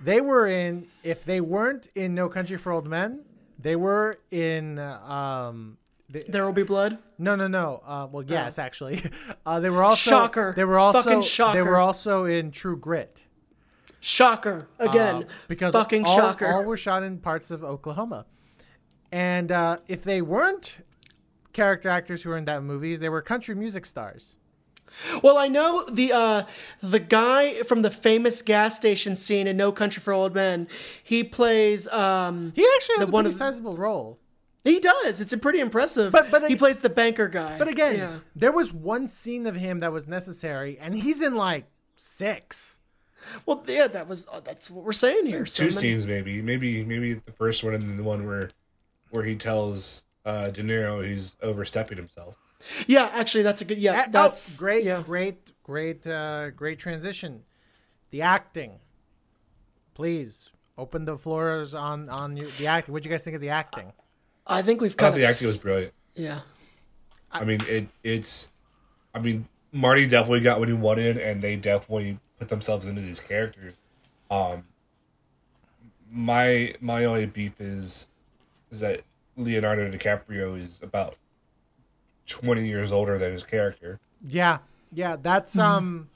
they 0.00 0.20
were 0.20 0.46
in. 0.46 0.86
If 1.02 1.24
they 1.24 1.40
weren't 1.40 1.88
in 1.94 2.14
No 2.14 2.28
Country 2.28 2.56
for 2.56 2.72
Old 2.72 2.86
Men, 2.86 3.20
they 3.58 3.76
were 3.76 4.18
in. 4.30 4.78
uh, 4.78 5.00
Um. 5.48 5.78
The, 6.10 6.22
there 6.28 6.44
will 6.44 6.52
be 6.52 6.62
blood 6.64 6.98
no, 7.18 7.34
no, 7.34 7.48
no. 7.48 7.80
Uh, 7.84 8.06
well, 8.12 8.22
yes, 8.24 8.58
actually, 8.58 9.00
uh, 9.46 9.58
they 9.58 9.70
were 9.70 9.82
also. 9.82 10.10
Shocker. 10.10 10.52
They 10.54 10.64
were 10.64 10.78
also. 10.78 11.00
Fucking 11.02 11.22
shocker. 11.22 11.56
They 11.58 11.62
were 11.62 11.78
also 11.78 12.26
in 12.26 12.50
True 12.50 12.76
Grit. 12.76 13.24
shocker 14.00 14.68
again 14.78 15.24
Uh, 15.24 15.28
because 15.48 15.72
fucking 15.72 16.04
all, 16.04 16.16
shocker 16.16 16.46
all 16.46 16.62
were 16.64 16.76
shot 16.76 17.02
in 17.02 17.18
parts 17.18 17.50
of 17.50 17.64
Oklahoma. 17.64 18.26
And 19.12 19.50
uh, 19.50 19.78
if 19.88 20.04
they 20.04 20.20
weren't 20.20 20.76
character 21.54 21.88
actors 21.88 22.22
who 22.22 22.30
were 22.30 22.36
in 22.36 22.44
that 22.44 22.62
movies, 22.62 23.00
they 23.00 23.08
were 23.08 23.22
country 23.22 23.54
music 23.54 23.86
stars. 23.86 24.36
Well, 25.22 25.36
I 25.38 25.48
know 25.48 25.84
the 25.90 26.12
uh, 26.12 26.44
the 26.80 27.00
guy 27.00 27.62
from 27.62 27.82
the 27.82 27.90
famous 27.90 28.42
gas 28.42 28.76
station 28.76 29.16
scene 29.16 29.46
in 29.46 29.56
No 29.56 29.72
Country 29.72 30.00
for 30.00 30.12
Old 30.12 30.34
Men. 30.34 30.68
He 31.02 31.24
plays. 31.24 31.88
Um, 31.88 32.52
He 32.56 32.66
actually 32.76 32.96
has 32.98 33.06
The 33.08 33.12
a 33.12 33.14
one 33.14 33.24
pretty 33.24 33.34
of- 33.34 33.38
sizable 33.38 33.76
role. 33.76 34.18
he 34.62 34.80
does. 34.80 35.20
It's 35.20 35.32
a 35.32 35.38
pretty 35.38 35.60
impressive. 35.60 36.10
But- 36.12 36.30
but 36.30 36.46
he 36.48 36.54
ag- 36.54 36.58
plays 36.58 36.78
the 36.80 36.88
banker 36.88 37.28
guy. 37.28 37.58
But 37.58 37.68
again, 37.68 37.96
yeah. 37.96 38.18
there 38.34 38.52
was 38.52 38.72
one 38.72 39.06
scene 39.08 39.46
of 39.46 39.56
him 39.56 39.80
that 39.80 39.92
was 39.92 40.06
necessary, 40.08 40.78
and 40.80 40.94
he's 40.94 41.20
in 41.22 41.34
like 41.34 41.66
six. 41.96 42.80
Well, 43.46 43.62
yeah, 43.66 43.86
that 43.88 44.06
was 44.08 44.26
uh, 44.32 44.40
that's 44.40 44.70
what 44.70 44.84
we're 44.84 44.92
saying 44.92 45.26
here. 45.26 45.44
So 45.46 45.64
Two 45.64 45.70
many- 45.70 45.76
scenes, 45.80 46.06
maybe, 46.06 46.40
maybe, 46.42 46.84
maybe 46.84 47.14
the 47.14 47.32
first 47.32 47.64
one 47.64 47.74
and 47.74 47.82
then 47.82 47.96
the 47.96 48.02
one 48.02 48.26
where, 48.26 48.50
where 49.10 49.24
he 49.24 49.34
tells 49.34 50.04
uh, 50.26 50.48
De 50.50 50.62
Niro 50.62 51.06
he's 51.06 51.36
overstepping 51.42 51.96
himself. 51.98 52.36
Yeah, 52.86 53.10
actually, 53.12 53.42
that's 53.42 53.60
a 53.60 53.64
good. 53.64 53.78
Yeah, 53.78 53.92
Uh, 54.00 54.04
oh, 54.06 54.10
that's 54.10 54.58
great, 54.58 54.84
Yeah. 54.84 55.02
great, 55.04 55.50
great, 55.62 56.06
uh, 56.06 56.50
great 56.50 56.78
transition. 56.78 57.44
The 58.10 58.22
acting, 58.22 58.78
please 59.94 60.50
open 60.78 61.04
the 61.04 61.16
floors 61.18 61.74
on 61.74 62.08
on 62.08 62.36
you, 62.36 62.50
the 62.58 62.66
acting. 62.66 62.92
What 62.92 63.02
do 63.02 63.08
you 63.08 63.12
guys 63.14 63.24
think 63.24 63.34
of 63.34 63.40
the 63.40 63.50
acting? 63.50 63.92
I 64.46 64.62
think 64.62 64.80
we've 64.80 64.92
I 64.92 64.96
kind 64.96 65.14
thought 65.14 65.20
the 65.20 65.26
acting 65.26 65.46
was 65.48 65.58
brilliant. 65.58 65.92
yeah. 66.14 66.40
I 67.32 67.44
mean, 67.44 67.60
it 67.68 67.88
it's, 68.04 68.48
I 69.14 69.18
mean, 69.18 69.48
Marty 69.72 70.06
definitely 70.06 70.40
got 70.40 70.58
what 70.60 70.68
he 70.68 70.74
wanted, 70.74 71.16
and 71.18 71.42
they 71.42 71.56
definitely 71.56 72.18
put 72.38 72.48
themselves 72.48 72.86
into 72.86 73.00
these 73.00 73.18
characters. 73.20 73.74
Um, 74.30 74.64
my 76.10 76.74
my 76.80 77.04
only 77.04 77.26
beef 77.26 77.60
is, 77.60 78.08
is 78.70 78.80
that 78.80 79.00
Leonardo 79.36 79.90
DiCaprio 79.90 80.60
is 80.60 80.80
about 80.82 81.16
twenty 82.26 82.66
years 82.66 82.92
older 82.92 83.18
than 83.18 83.32
his 83.32 83.44
character. 83.44 83.98
Yeah, 84.26 84.58
yeah, 84.92 85.16
that's 85.20 85.58
um, 85.58 86.08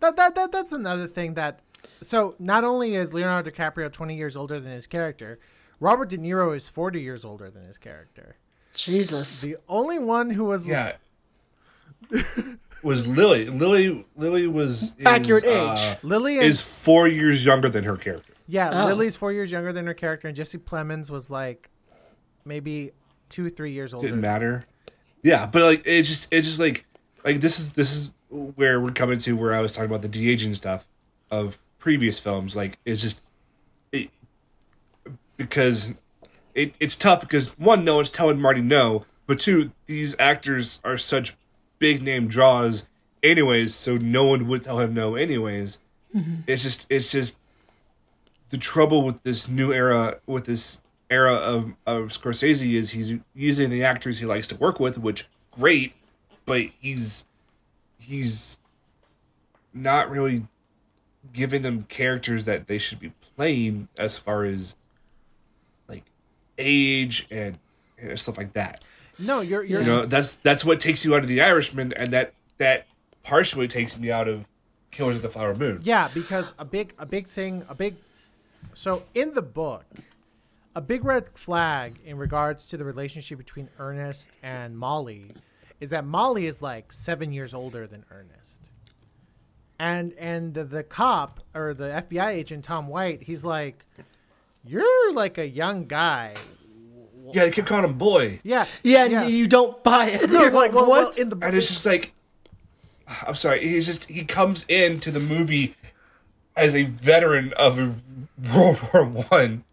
that, 0.00 0.16
that 0.16 0.34
that 0.34 0.52
that's 0.52 0.72
another 0.72 1.06
thing 1.06 1.34
that. 1.34 1.60
So 2.02 2.34
not 2.38 2.64
only 2.64 2.94
is 2.94 3.12
Leonardo 3.12 3.50
DiCaprio 3.50 3.92
twenty 3.92 4.16
years 4.16 4.36
older 4.36 4.58
than 4.60 4.72
his 4.72 4.86
character, 4.86 5.38
Robert 5.80 6.08
De 6.08 6.18
Niro 6.18 6.54
is 6.56 6.68
forty 6.68 7.00
years 7.02 7.24
older 7.24 7.50
than 7.50 7.64
his 7.66 7.78
character. 7.78 8.36
Jesus. 8.72 9.40
The 9.40 9.56
only 9.68 9.98
one 9.98 10.30
who 10.30 10.44
was 10.44 10.66
Yeah. 10.66 10.92
was 12.82 13.06
Lily. 13.06 13.46
Lily 13.46 14.04
Lily 14.16 14.46
was 14.46 14.94
is, 14.98 15.06
Accurate 15.06 15.44
uh, 15.44 15.76
age. 15.76 15.96
Lily 16.02 16.38
and, 16.38 16.46
is 16.46 16.62
four 16.62 17.08
years 17.08 17.44
younger 17.44 17.68
than 17.68 17.84
her 17.84 17.96
character. 17.96 18.32
yeah, 18.46 18.84
Oh. 18.84 18.86
Lily's 18.86 19.16
four 19.16 19.32
years 19.32 19.50
younger 19.52 19.72
than 19.72 19.86
her 19.86 19.94
character, 19.94 20.28
and 20.28 20.36
Jesse 20.36 20.58
Plemons 20.58 21.10
was 21.10 21.30
like 21.30 21.68
maybe 22.44 22.92
two, 23.28 23.50
three 23.50 23.72
years 23.72 23.92
older. 23.92 24.06
Didn't 24.08 24.20
matter. 24.22 24.64
Yeah, 25.22 25.46
but 25.46 25.62
like 25.62 25.82
it's 25.84 26.08
just 26.08 26.28
it's 26.30 26.46
just 26.46 26.58
like 26.58 26.86
like 27.24 27.40
this 27.40 27.58
is 27.58 27.72
this 27.72 27.94
is 27.94 28.10
where 28.30 28.80
we're 28.80 28.92
coming 28.92 29.18
to 29.18 29.36
where 29.36 29.54
I 29.54 29.60
was 29.60 29.72
talking 29.72 29.90
about 29.90 30.02
the 30.02 30.08
de 30.08 30.30
aging 30.30 30.54
stuff 30.54 30.86
of 31.30 31.58
previous 31.78 32.18
films. 32.18 32.56
Like 32.56 32.78
it's 32.84 33.02
just 33.02 33.22
it 33.92 34.10
because 35.36 35.94
it 36.54 36.74
it's 36.80 36.96
tough 36.96 37.20
because 37.20 37.50
one, 37.58 37.84
no 37.84 37.96
one's 37.96 38.10
telling 38.10 38.40
Marty 38.40 38.62
no, 38.62 39.04
but 39.26 39.40
two, 39.40 39.72
these 39.86 40.16
actors 40.18 40.80
are 40.84 40.96
such 40.96 41.36
big 41.78 42.02
name 42.02 42.28
draws 42.28 42.84
anyways, 43.22 43.74
so 43.74 43.96
no 43.96 44.24
one 44.24 44.46
would 44.48 44.62
tell 44.62 44.80
him 44.80 44.94
no 44.94 45.14
anyways. 45.16 45.78
Mm-hmm. 46.14 46.34
It's 46.46 46.62
just 46.62 46.86
it's 46.88 47.10
just 47.10 47.38
the 48.50 48.58
trouble 48.58 49.04
with 49.04 49.22
this 49.22 49.48
new 49.48 49.72
era 49.72 50.18
with 50.26 50.44
this 50.44 50.80
era 51.10 51.34
of, 51.34 51.74
of 51.86 52.08
Scorsese 52.08 52.74
is 52.74 52.90
he's 52.90 53.14
using 53.34 53.70
the 53.70 53.84
actors 53.84 54.18
he 54.18 54.26
likes 54.26 54.48
to 54.48 54.56
work 54.56 54.78
with, 54.78 54.96
which 54.96 55.28
great, 55.50 55.92
but 56.46 56.62
he's 56.80 57.26
he's 57.98 58.58
not 59.74 60.10
really 60.10 60.46
giving 61.32 61.62
them 61.62 61.84
characters 61.88 62.44
that 62.44 62.66
they 62.66 62.78
should 62.78 63.00
be 63.00 63.12
playing 63.36 63.88
as 63.98 64.16
far 64.16 64.44
as 64.44 64.74
like 65.88 66.04
age 66.58 67.26
and, 67.30 67.58
and 67.98 68.18
stuff 68.18 68.38
like 68.38 68.52
that. 68.54 68.84
No, 69.18 69.40
you're 69.40 69.64
you're 69.64 69.80
You 69.80 69.86
know, 69.86 70.06
that's 70.06 70.38
that's 70.42 70.64
what 70.64 70.80
takes 70.80 71.04
you 71.04 71.14
out 71.14 71.22
of 71.22 71.28
the 71.28 71.42
Irishman 71.42 71.92
and 71.94 72.12
that 72.12 72.32
that 72.58 72.86
partially 73.22 73.68
takes 73.68 73.98
me 73.98 74.10
out 74.10 74.28
of 74.28 74.46
Killers 74.90 75.16
of 75.16 75.22
the 75.22 75.28
Flower 75.28 75.54
Moon. 75.54 75.80
Yeah, 75.82 76.08
because 76.14 76.54
a 76.58 76.64
big 76.64 76.94
a 76.98 77.06
big 77.06 77.26
thing, 77.26 77.64
a 77.68 77.74
big 77.74 77.96
so 78.74 79.02
in 79.14 79.34
the 79.34 79.42
book, 79.42 79.84
a 80.74 80.80
big 80.80 81.04
red 81.04 81.28
flag 81.36 81.98
in 82.04 82.16
regards 82.16 82.68
to 82.68 82.76
the 82.76 82.84
relationship 82.84 83.38
between 83.38 83.68
Ernest 83.78 84.36
and 84.42 84.78
Molly 84.78 85.32
is 85.80 85.90
that 85.90 86.04
Molly 86.04 86.46
is 86.46 86.62
like 86.62 86.92
7 86.92 87.32
years 87.32 87.54
older 87.54 87.86
than 87.86 88.04
Ernest. 88.10 88.70
And 89.78 90.12
and 90.18 90.52
the, 90.52 90.64
the 90.64 90.82
cop 90.82 91.40
or 91.54 91.72
the 91.72 92.04
FBI 92.06 92.28
agent 92.28 92.64
Tom 92.64 92.86
White, 92.86 93.22
he's 93.22 93.44
like 93.44 93.86
you're 94.64 95.12
like 95.14 95.38
a 95.38 95.48
young 95.48 95.86
guy. 95.86 96.34
Yeah, 97.32 97.44
they 97.44 97.50
kept 97.50 97.68
calling 97.68 97.84
him 97.84 97.96
boy. 97.96 98.40
Yeah. 98.42 98.66
Yeah, 98.82 99.04
and 99.04 99.32
you 99.32 99.46
don't 99.46 99.82
buy 99.82 100.06
it. 100.06 100.30
No, 100.30 100.40
You're 100.40 100.50
well, 100.50 100.60
like, 100.60 100.72
well, 100.72 100.88
what? 100.88 101.10
well, 101.10 101.12
in 101.18 101.28
the 101.30 101.38
and 101.42 101.56
it's 101.56 101.68
just 101.68 101.86
like 101.86 102.12
I'm 103.26 103.34
sorry, 103.34 103.66
he's 103.66 103.86
just 103.86 104.04
he 104.04 104.24
comes 104.24 104.64
into 104.68 105.10
the 105.10 105.20
movie 105.20 105.74
as 106.56 106.74
a 106.74 106.84
veteran 106.84 107.52
of 107.54 107.78
World 108.54 108.80
War 108.92 109.04
One, 109.04 109.64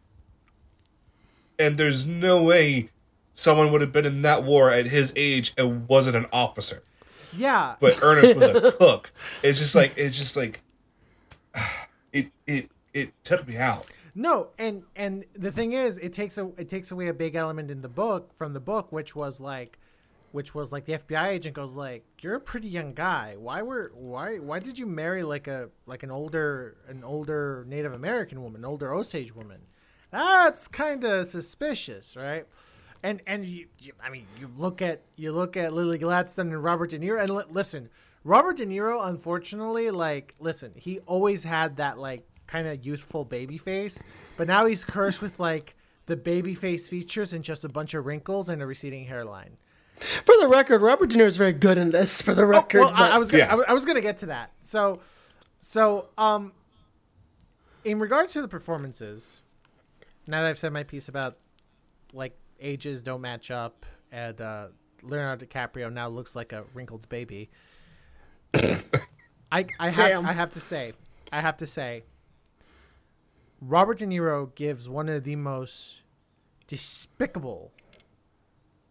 and 1.60 1.78
there's 1.78 2.06
no 2.06 2.42
way 2.44 2.90
someone 3.36 3.72
would 3.72 3.82
have 3.82 3.92
been 3.92 4.06
in 4.06 4.22
that 4.24 4.44
war 4.44 4.72
at 4.72 4.88
his 4.88 5.14
age 5.16 5.54
and 5.58 5.88
wasn't 5.88 6.16
an 6.16 6.26
officer. 6.32 6.84
yeah. 7.36 7.76
But 7.80 8.00
Ernest 8.02 8.36
was 8.36 8.64
a 8.64 8.72
cook. 8.80 9.12
It's 9.44 9.60
just 9.60 9.76
like 9.76 9.94
it's 9.98 10.18
just 10.18 10.36
like 10.36 10.62
it 12.12 12.32
it 12.46 12.70
it 12.94 13.14
took 13.24 13.48
me 13.48 13.58
out. 13.58 13.86
No, 14.16 14.48
and 14.58 14.84
and 14.96 15.26
the 15.36 15.52
thing 15.52 15.74
is, 15.74 15.98
it 16.00 16.12
takes 16.14 16.38
a 16.40 16.48
it 16.58 16.70
takes 16.70 16.92
away 16.92 17.08
a 17.08 17.14
big 17.14 17.36
element 17.36 17.70
in 17.70 17.82
the 17.82 17.90
book 17.90 18.34
from 18.36 18.54
the 18.54 18.60
book, 18.60 18.92
which 18.92 19.16
was 19.16 19.40
like, 19.40 19.78
which 20.32 20.56
was 20.56 20.72
like 20.72 20.86
the 20.86 20.94
FBI 20.94 21.28
agent 21.28 21.54
goes 21.54 21.76
like, 21.76 22.04
"You're 22.22 22.34
a 22.34 22.40
pretty 22.40 22.68
young 22.68 22.94
guy. 22.96 23.36
Why 23.38 23.62
were 23.62 23.92
why 23.94 24.38
why 24.38 24.58
did 24.58 24.80
you 24.80 24.88
marry 24.88 25.22
like 25.22 25.48
a 25.48 25.70
like 25.86 26.02
an 26.02 26.10
older 26.10 26.78
an 26.88 27.04
older 27.04 27.64
Native 27.68 27.94
American 27.94 28.42
woman, 28.42 28.62
an 28.62 28.66
older 28.66 28.92
Osage 28.92 29.36
woman? 29.36 29.60
That's 30.12 30.68
kind 30.68 31.04
of 31.04 31.28
suspicious, 31.28 32.16
right?" 32.16 32.46
And 33.04 33.22
and 33.28 33.46
you, 33.46 33.68
you, 33.80 33.94
I 34.04 34.10
mean, 34.10 34.26
you 34.40 34.50
look 34.58 34.82
at 34.82 35.02
you 35.16 35.32
look 35.32 35.56
at 35.58 35.74
Lily 35.74 35.98
Gladstone 35.98 36.48
and 36.52 36.64
Robert 36.64 36.90
De 36.92 37.00
Niro, 37.00 37.22
and 37.22 37.30
li- 37.30 37.44
listen, 37.50 37.90
Robert 38.24 38.58
De 38.58 38.66
Niro, 38.66 39.08
unfortunately, 39.08 39.92
like, 39.92 40.34
listen, 40.40 40.72
he 40.76 41.00
always 41.02 41.44
had 41.44 41.78
that 41.78 41.98
like 42.00 42.22
kind 42.48 42.68
of 42.68 42.86
youthful 42.86 43.24
baby 43.26 43.58
face, 43.58 44.02
but 44.38 44.48
now 44.48 44.66
he's 44.66 44.84
cursed 44.86 45.22
with 45.22 45.40
like 45.40 45.76
the 46.08 46.16
baby 46.16 46.56
face 46.56 46.88
features 46.90 47.34
and 47.34 47.44
just 47.44 47.66
a 47.66 47.70
bunch 47.70 47.94
of 47.94 48.06
wrinkles 48.06 48.50
and 48.50 48.62
a 48.62 48.66
receding 48.66 49.06
hairline. 49.06 49.58
For 50.00 50.36
the 50.40 50.48
record, 50.48 50.82
Robert 50.82 51.10
De 51.10 51.18
Niro 51.18 51.26
is 51.28 51.38
very 51.38 51.54
good 51.54 51.78
in 51.78 51.92
this. 51.92 52.22
For 52.22 52.34
the 52.34 52.46
record, 52.46 52.80
Oh, 52.80 52.84
well, 52.86 52.94
I, 52.94 52.98
but- 53.00 53.12
I 53.14 53.18
was 53.18 53.30
gonna, 53.32 53.44
Yeah. 53.44 53.52
I, 53.52 53.56
was- 53.56 53.66
I 53.70 53.74
was 53.74 53.86
gonna 53.86 54.02
get 54.02 54.18
to 54.20 54.28
that. 54.28 54.52
So, 54.62 55.02
so 55.60 56.08
um, 56.18 56.54
in 57.84 58.00
regards 58.00 58.34
to 58.34 58.42
the 58.42 58.48
performances, 58.48 59.42
now 60.28 60.42
that 60.42 60.50
I've 60.50 60.60
said 60.60 60.74
my 60.74 60.84
piece 60.84 61.08
about 61.08 61.38
like 62.14 62.38
ages 62.60 63.04
don't 63.04 63.22
match 63.22 63.52
up, 63.52 63.86
and 64.12 64.40
uh, 64.40 64.68
Leonardo 65.04 65.46
DiCaprio 65.46 65.92
now 65.92 66.08
looks 66.08 66.36
like 66.36 66.54
a 66.54 66.66
wrinkled 66.74 67.08
baby. 67.10 67.50
I 69.52 69.66
I 69.80 69.90
have 69.90 70.26
I 70.26 70.34
have 70.34 70.52
to 70.52 70.62
say, 70.62 70.94
I 71.32 71.42
have 71.42 71.58
to 71.58 71.68
say, 71.68 72.04
Robert 73.62 74.00
De 74.00 74.06
Niro 74.06 74.54
gives 74.56 74.90
one 74.90 75.10
of 75.10 75.24
the 75.24 75.36
most 75.36 76.02
despicable. 76.68 77.72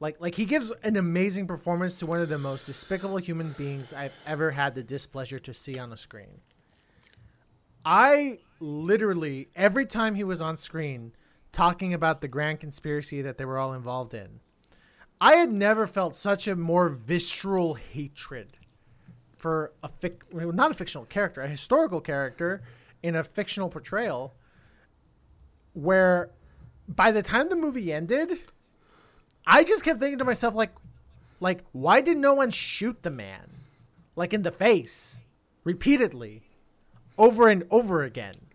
Like 0.01 0.21
like 0.21 0.35
he 0.35 0.45
gives 0.45 0.73
an 0.83 0.97
amazing 0.97 1.47
performance 1.47 1.99
to 2.01 2.07
one 2.07 2.21
of 2.21 2.29
the 2.29 2.39
most 2.39 2.67
despicable 2.67 3.19
human 3.19 3.55
beings 3.57 3.93
I've 3.93 4.13
ever 4.27 4.51
had 4.51 4.75
the 4.75 4.83
displeasure 4.83 5.39
to 5.39 5.55
see 5.55 5.79
on 5.79 5.93
a 5.93 5.97
screen. 5.97 6.41
I 7.85 8.39
literally 8.61 9.49
every 9.55 9.87
time 9.87 10.15
he 10.15 10.25
was 10.25 10.43
on 10.43 10.57
screen 10.57 11.13
talking 11.53 11.95
about 11.95 12.21
the 12.21 12.29
grand 12.29 12.61
conspiracy 12.61 13.23
that 13.23 13.39
they 13.39 13.45
were 13.45 13.59
all 13.59 13.73
involved 13.73 14.15
in, 14.15 14.41
I 15.21 15.37
had 15.37 15.51
never 15.51 15.87
felt 15.87 16.15
such 16.15 16.47
a 16.47 16.57
more 16.57 16.89
visceral 16.89 17.75
hatred 17.75 18.59
for 19.37 19.73
a 19.83 19.89
fic- 19.89 20.23
well, 20.33 20.53
not 20.53 20.71
a 20.71 20.75
fictional 20.75 21.07
character, 21.07 21.41
a 21.41 21.49
historical 21.49 22.01
character 22.01 22.63
in 23.03 23.15
a 23.15 23.25
fictional 23.25 23.69
portrayal 23.69 24.35
where 25.73 26.31
by 26.89 27.13
the 27.13 27.23
time 27.23 27.49
the 27.49 27.57
movie 27.57 27.93
ended, 27.93 28.39
I 29.47 29.65
just 29.65 29.85
kept 29.85 30.01
thinking 30.01 30.19
to 30.19 30.25
myself 30.25 30.55
like 30.55 30.75
like 31.39 31.65
why 31.73 32.01
did 32.01 32.17
no 32.17 32.35
one 32.35 32.51
shoot 32.51 33.03
the 33.03 33.11
man 33.11 33.51
like 34.17 34.33
in 34.33 34.43
the 34.43 34.51
face 34.51 35.21
repeatedly 35.65 36.43
over 37.19 37.49
and 37.49 37.65
over 37.71 38.03
again? 38.03 38.46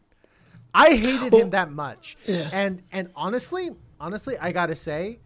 I 0.73 0.95
hated 0.95 1.33
him 1.33 1.49
that 1.51 1.71
much. 1.71 2.17
And 2.27 2.81
and 2.91 3.09
honestly, 3.15 3.71
honestly, 3.99 4.37
I 4.37 4.51
got 4.51 4.67
to 4.67 4.75
say 4.75 5.19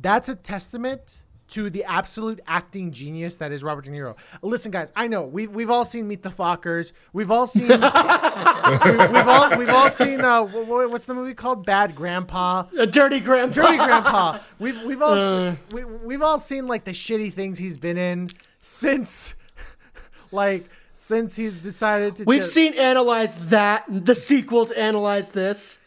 that's 0.00 0.28
a 0.28 0.34
testament 0.34 1.22
to 1.48 1.70
the 1.70 1.82
absolute 1.84 2.40
acting 2.46 2.92
genius 2.92 3.38
that 3.38 3.52
is 3.52 3.64
Robert 3.64 3.86
De 3.86 3.90
Niro. 3.90 4.18
Listen, 4.42 4.70
guys, 4.70 4.92
I 4.94 5.08
know 5.08 5.22
we 5.22 5.46
we've 5.46 5.70
all 5.70 5.84
seen 5.84 6.06
Meet 6.06 6.22
the 6.22 6.28
Fockers. 6.28 6.92
We've 7.14 7.30
all 7.30 7.46
seen 7.46 7.68
we, 7.68 7.74
have 7.78 9.28
all 9.28 9.56
we've 9.58 9.68
all 9.70 9.88
seen 9.88 10.20
uh, 10.20 10.44
wh- 10.44 10.66
wh- 10.66 10.90
what's 10.90 11.06
the 11.06 11.14
movie 11.14 11.32
called? 11.34 11.64
Bad 11.64 11.94
Grandpa. 11.94 12.64
A 12.78 12.86
dirty 12.86 13.20
grandpa. 13.20 13.62
Dirty 13.62 13.76
Grandpa. 13.78 14.38
We've 14.58 14.82
we've 14.84 15.00
all 15.00 15.14
se- 15.14 15.56
we, 15.72 15.84
we've 15.84 16.22
all 16.22 16.38
seen 16.38 16.66
like 16.66 16.84
the 16.84 16.92
shitty 16.92 17.32
things 17.32 17.58
he's 17.58 17.78
been 17.78 17.96
in 17.96 18.28
since 18.60 19.34
like 20.32 20.68
since 20.98 21.36
he's 21.36 21.56
decided 21.56 22.16
to. 22.16 22.24
We've 22.24 22.40
just- 22.40 22.52
seen 22.52 22.74
analyze 22.74 23.50
that 23.50 23.84
the 23.88 24.14
sequel 24.14 24.66
to 24.66 24.78
analyze 24.78 25.30
this. 25.30 25.80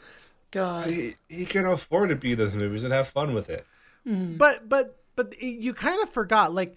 God. 0.52 0.90
He, 0.90 1.16
he 1.30 1.46
can 1.46 1.66
afford 1.66 2.10
to 2.10 2.16
be 2.16 2.34
those 2.34 2.56
movies 2.56 2.84
and 2.84 2.94
have 2.94 3.08
fun 3.08 3.34
with 3.34 3.50
it. 3.50 3.66
Hmm. 4.06 4.36
but 4.38 4.68
but 4.68 4.98
but 5.16 5.40
you 5.40 5.74
kind 5.76 6.02
of 6.02 6.10
forgot 6.10 6.52
like 6.52 6.76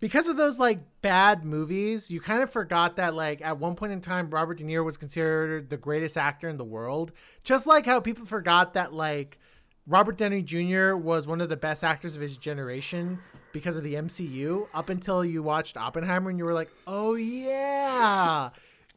because 0.00 0.28
of 0.28 0.36
those 0.36 0.58
like 0.58 0.80
bad 1.00 1.44
movies 1.44 2.10
you 2.10 2.20
kind 2.20 2.42
of 2.42 2.50
forgot 2.50 2.96
that 2.96 3.14
like 3.14 3.40
at 3.40 3.58
one 3.58 3.76
point 3.76 3.92
in 3.92 4.00
time 4.00 4.28
robert 4.30 4.58
de 4.58 4.64
niro 4.64 4.84
was 4.84 4.96
considered 4.96 5.70
the 5.70 5.76
greatest 5.76 6.18
actor 6.18 6.48
in 6.48 6.56
the 6.56 6.64
world 6.64 7.12
just 7.44 7.68
like 7.68 7.86
how 7.86 8.00
people 8.00 8.26
forgot 8.26 8.74
that 8.74 8.92
like 8.92 9.38
robert 9.86 10.16
downey 10.16 10.42
jr 10.42 10.94
was 10.96 11.28
one 11.28 11.40
of 11.40 11.48
the 11.48 11.56
best 11.56 11.84
actors 11.84 12.16
of 12.16 12.22
his 12.22 12.36
generation 12.36 13.20
because 13.56 13.76
of 13.78 13.84
the 13.84 13.94
mcu 13.94 14.66
up 14.74 14.90
until 14.90 15.24
you 15.24 15.42
watched 15.42 15.78
oppenheimer 15.78 16.28
and 16.28 16.38
you 16.38 16.44
were 16.44 16.52
like 16.52 16.68
oh 16.86 17.14
yeah 17.14 18.50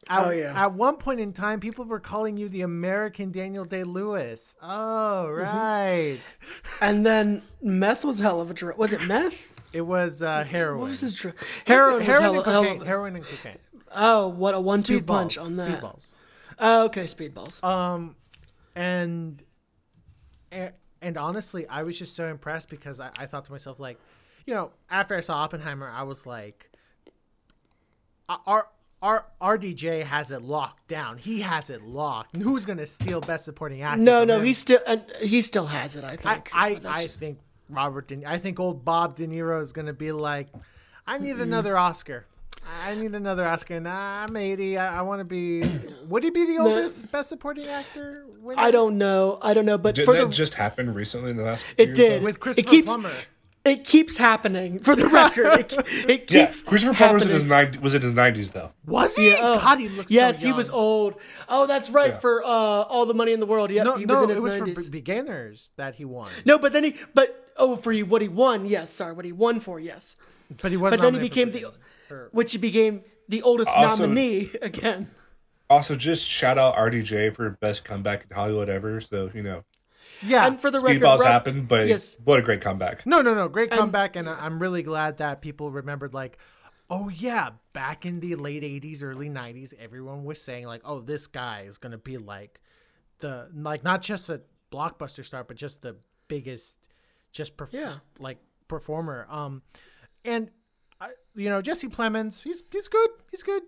at, 0.08 0.26
Oh, 0.26 0.30
yeah. 0.30 0.64
at 0.64 0.72
one 0.72 0.96
point 0.96 1.20
in 1.20 1.32
time, 1.34 1.60
people 1.60 1.84
were 1.84 2.00
calling 2.00 2.36
you 2.38 2.48
the 2.48 2.62
American 2.62 3.30
Daniel 3.30 3.64
Day 3.66 3.84
Lewis. 3.84 4.56
Oh, 4.62 5.26
Mm-hmm. 5.28 5.42
right. 5.42 6.18
And 6.80 7.04
then 7.04 7.42
meth 7.62 8.02
was 8.04 8.18
hell 8.18 8.40
of 8.40 8.50
a 8.50 8.54
drug. 8.54 8.78
Was 8.78 8.92
it 8.94 9.06
meth? 9.06 9.52
It 9.74 9.82
was 9.82 10.22
uh, 10.22 10.42
heroin. 10.44 10.80
What 10.80 10.88
was 10.88 11.00
his 11.00 11.14
drug? 11.14 11.34
Heroin 11.66 11.98
was 11.98 12.06
heroin 12.06 12.22
hell, 12.44 12.62
and 12.62 12.70
cocaine. 12.70 12.86
heroin 12.86 13.16
and 13.16 13.24
cocaine. 13.26 13.58
Oh, 13.94 14.26
what 14.28 14.54
a 14.54 14.60
one-two 14.60 15.02
punch 15.02 15.36
on 15.36 15.56
that. 15.56 15.80
Speedballs. 15.82 16.14
Oh, 16.58 16.84
okay, 16.86 17.04
speedballs. 17.04 17.62
Um, 17.62 18.16
and, 18.74 19.40
and 20.50 20.72
and 21.02 21.18
honestly, 21.18 21.68
I 21.68 21.82
was 21.82 21.98
just 21.98 22.14
so 22.16 22.26
impressed 22.28 22.68
because 22.70 23.00
I, 23.00 23.10
I 23.18 23.26
thought 23.26 23.44
to 23.44 23.52
myself 23.52 23.78
like, 23.78 23.98
you 24.46 24.54
know, 24.54 24.70
after 24.90 25.14
I 25.16 25.20
saw 25.20 25.36
Oppenheimer, 25.38 25.88
I 25.88 26.02
was 26.02 26.26
like, 26.26 26.70
our 28.28 28.68
our 29.02 29.24
RDJ 29.40 30.04
has 30.04 30.30
it 30.30 30.42
locked 30.42 30.86
down. 30.88 31.18
He 31.18 31.40
has 31.40 31.70
it 31.70 31.82
locked. 31.82 32.36
Who's 32.36 32.66
gonna 32.66 32.86
steal 32.86 33.20
Best 33.20 33.44
Supporting 33.44 33.82
Actor? 33.82 34.02
no, 34.02 34.24
no, 34.24 34.38
him? 34.38 34.44
he 34.44 34.52
still 34.52 34.80
and 34.86 35.04
he 35.20 35.40
still 35.42 35.66
has 35.66 35.96
it. 35.96 36.04
I 36.04 36.12
I 36.12 36.16
think. 36.16 36.50
I, 36.54 36.74
But 36.74 36.82
that's 36.82 37.00
I 37.00 37.06
think 37.06 37.38
Robert. 37.68 38.08
De, 38.08 38.24
I 38.26 38.38
think 38.38 38.60
old 38.60 38.84
Bob 38.84 39.16
De 39.16 39.26
Niro 39.26 39.60
is 39.60 39.72
gonna 39.72 39.92
be 39.92 40.12
like, 40.12 40.48
I 41.06 41.18
need 41.18 41.36
another 41.36 41.76
Oscar. 41.76 42.26
I 42.84 42.94
need 42.94 43.14
another 43.14 43.46
Oscar. 43.46 43.80
Nah, 43.80 44.24
I'm 44.28 44.36
80. 44.36 44.76
I, 44.76 44.98
I 44.98 45.02
want 45.02 45.20
to 45.20 45.24
be. 45.24 45.62
Would 46.08 46.22
he 46.22 46.30
be 46.30 46.44
the 46.44 46.58
oldest 46.62 47.10
Best 47.10 47.30
Supporting 47.30 47.66
Actor? 47.66 48.26
winner? 48.40 48.60
I 48.60 48.70
don't 48.70 48.98
know. 48.98 49.38
I 49.40 49.54
don't 49.54 49.66
know. 49.66 49.78
But 49.78 49.94
Did 49.94 50.04
for 50.04 50.14
that 50.14 50.26
the 50.26 50.32
just 50.32 50.54
happen 50.54 50.92
recently 50.94 51.30
in 51.30 51.36
the 51.36 51.42
last? 51.42 51.64
it 51.76 51.88
year 51.88 51.94
did 51.94 52.20
so? 52.20 52.24
with 52.24 52.36
it 52.36 52.40
Christopher 52.40 52.68
keeps, 52.68 52.88
Plummer. 52.88 53.12
It 53.62 53.84
keeps 53.84 54.16
happening. 54.16 54.78
For 54.78 54.96
the 54.96 55.06
record, 55.06 55.46
it, 55.60 55.72
it 56.08 56.30
Yeah, 56.32 56.46
keeps. 56.46 56.62
Christopher 56.62 56.94
Plummer 56.94 57.14
was 57.14 57.26
in 57.26 57.30
his 57.34 57.42
happening. 57.42 57.72
90, 57.72 57.78
was 57.80 57.94
in 57.94 58.00
his 58.02 58.14
nineties 58.14 58.50
though. 58.52 58.72
Was 58.86 59.16
he? 59.16 59.34
Oh, 59.36 59.58
God, 59.58 59.78
he 59.78 59.88
looks. 59.90 60.10
yes, 60.10 60.40
so 60.40 60.46
he 60.46 60.52
was 60.54 60.70
old. 60.70 61.14
Oh, 61.48 61.66
that's 61.66 61.90
right. 61.90 62.12
Yeah. 62.12 62.18
For 62.18 62.42
uh, 62.42 62.46
all 62.48 63.04
the 63.04 63.12
money 63.12 63.32
in 63.32 63.40
the 63.40 63.44
world. 63.46 63.70
Yep, 63.70 63.84
No, 63.84 63.96
he 63.96 64.06
no, 64.06 64.14
was 64.14 64.22
in 64.22 64.28
his 64.30 64.38
it 64.38 64.42
was 64.42 64.54
90s. 64.78 64.84
for 64.86 64.90
beginners 64.90 65.70
that 65.76 65.96
he 65.96 66.06
won. 66.06 66.30
No, 66.46 66.58
but 66.58 66.72
then 66.72 66.84
he, 66.84 66.96
but 67.14 67.52
oh, 67.58 67.76
for 67.76 67.92
he, 67.92 68.02
what 68.02 68.22
he 68.22 68.28
won, 68.28 68.64
yes, 68.64 68.88
sorry, 68.90 69.12
what 69.12 69.26
he 69.26 69.32
won 69.32 69.60
for, 69.60 69.78
yes, 69.78 70.16
But 70.62 70.70
he 70.70 70.78
was. 70.78 70.90
but 70.92 71.00
then 71.00 71.12
he 71.12 71.20
became 71.20 71.48
the, 71.50 71.58
Beginner. 71.60 71.72
Or- 72.10 72.28
which 72.32 72.52
he 72.52 72.58
became 72.58 73.02
the 73.28 73.42
oldest 73.42 73.70
Also- 73.76 74.04
nominee 74.06 74.50
again. 74.62 75.10
Also, 75.68 75.94
just 75.94 76.26
shout 76.26 76.56
out 76.58 76.74
RDJ 76.76 77.34
for 77.36 77.50
best 77.60 77.84
comeback 77.84 78.24
in 78.28 78.34
Hollywood 78.34 78.68
ever. 78.70 79.00
So 79.02 79.30
you 79.34 79.42
know, 79.42 79.62
yeah. 80.22 80.46
And 80.46 80.60
for 80.60 80.70
the 80.70 80.80
record, 80.80 81.00
speedballs 81.02 81.18
Rob- 81.18 81.26
happened, 81.26 81.68
but 81.68 81.86
yes, 81.88 82.16
what 82.24 82.38
a 82.38 82.42
great 82.42 82.60
comeback. 82.60 83.06
No, 83.06 83.22
no, 83.22 83.34
no. 83.34 83.48
Great 83.48 83.70
comeback, 83.70 84.16
and 84.16 84.28
I- 84.28 84.44
I'm 84.44 84.58
really 84.58 84.82
glad 84.82 85.18
that 85.18 85.40
people 85.40 85.70
remembered. 85.70 86.14
Like, 86.14 86.38
oh 86.88 87.08
yeah, 87.08 87.50
back 87.72 88.04
in 88.06 88.20
the 88.20 88.34
late 88.36 88.62
'80s, 88.62 89.02
early 89.02 89.28
'90s, 89.28 89.74
everyone 89.78 90.24
was 90.24 90.40
saying 90.40 90.66
like, 90.66 90.82
oh, 90.84 91.00
this 91.00 91.26
guy 91.26 91.64
is 91.66 91.78
gonna 91.78 91.98
be 91.98 92.18
like 92.18 92.60
the 93.20 93.48
like 93.54 93.84
not 93.84 94.02
just 94.02 94.28
a 94.30 94.40
blockbuster 94.72 95.24
star, 95.24 95.44
but 95.44 95.56
just 95.56 95.82
the 95.82 95.96
biggest, 96.28 96.78
just 97.32 97.56
perf- 97.56 97.72
Yeah. 97.72 97.94
like 98.18 98.38
performer. 98.68 99.26
Um, 99.28 99.62
and 100.24 100.50
I, 101.00 101.10
you 101.34 101.48
know 101.48 101.60
Jesse 101.62 101.88
Plemons, 101.88 102.42
he's 102.42 102.62
he's 102.70 102.88
good. 102.88 103.10
He's 103.30 103.42
good. 103.42 103.62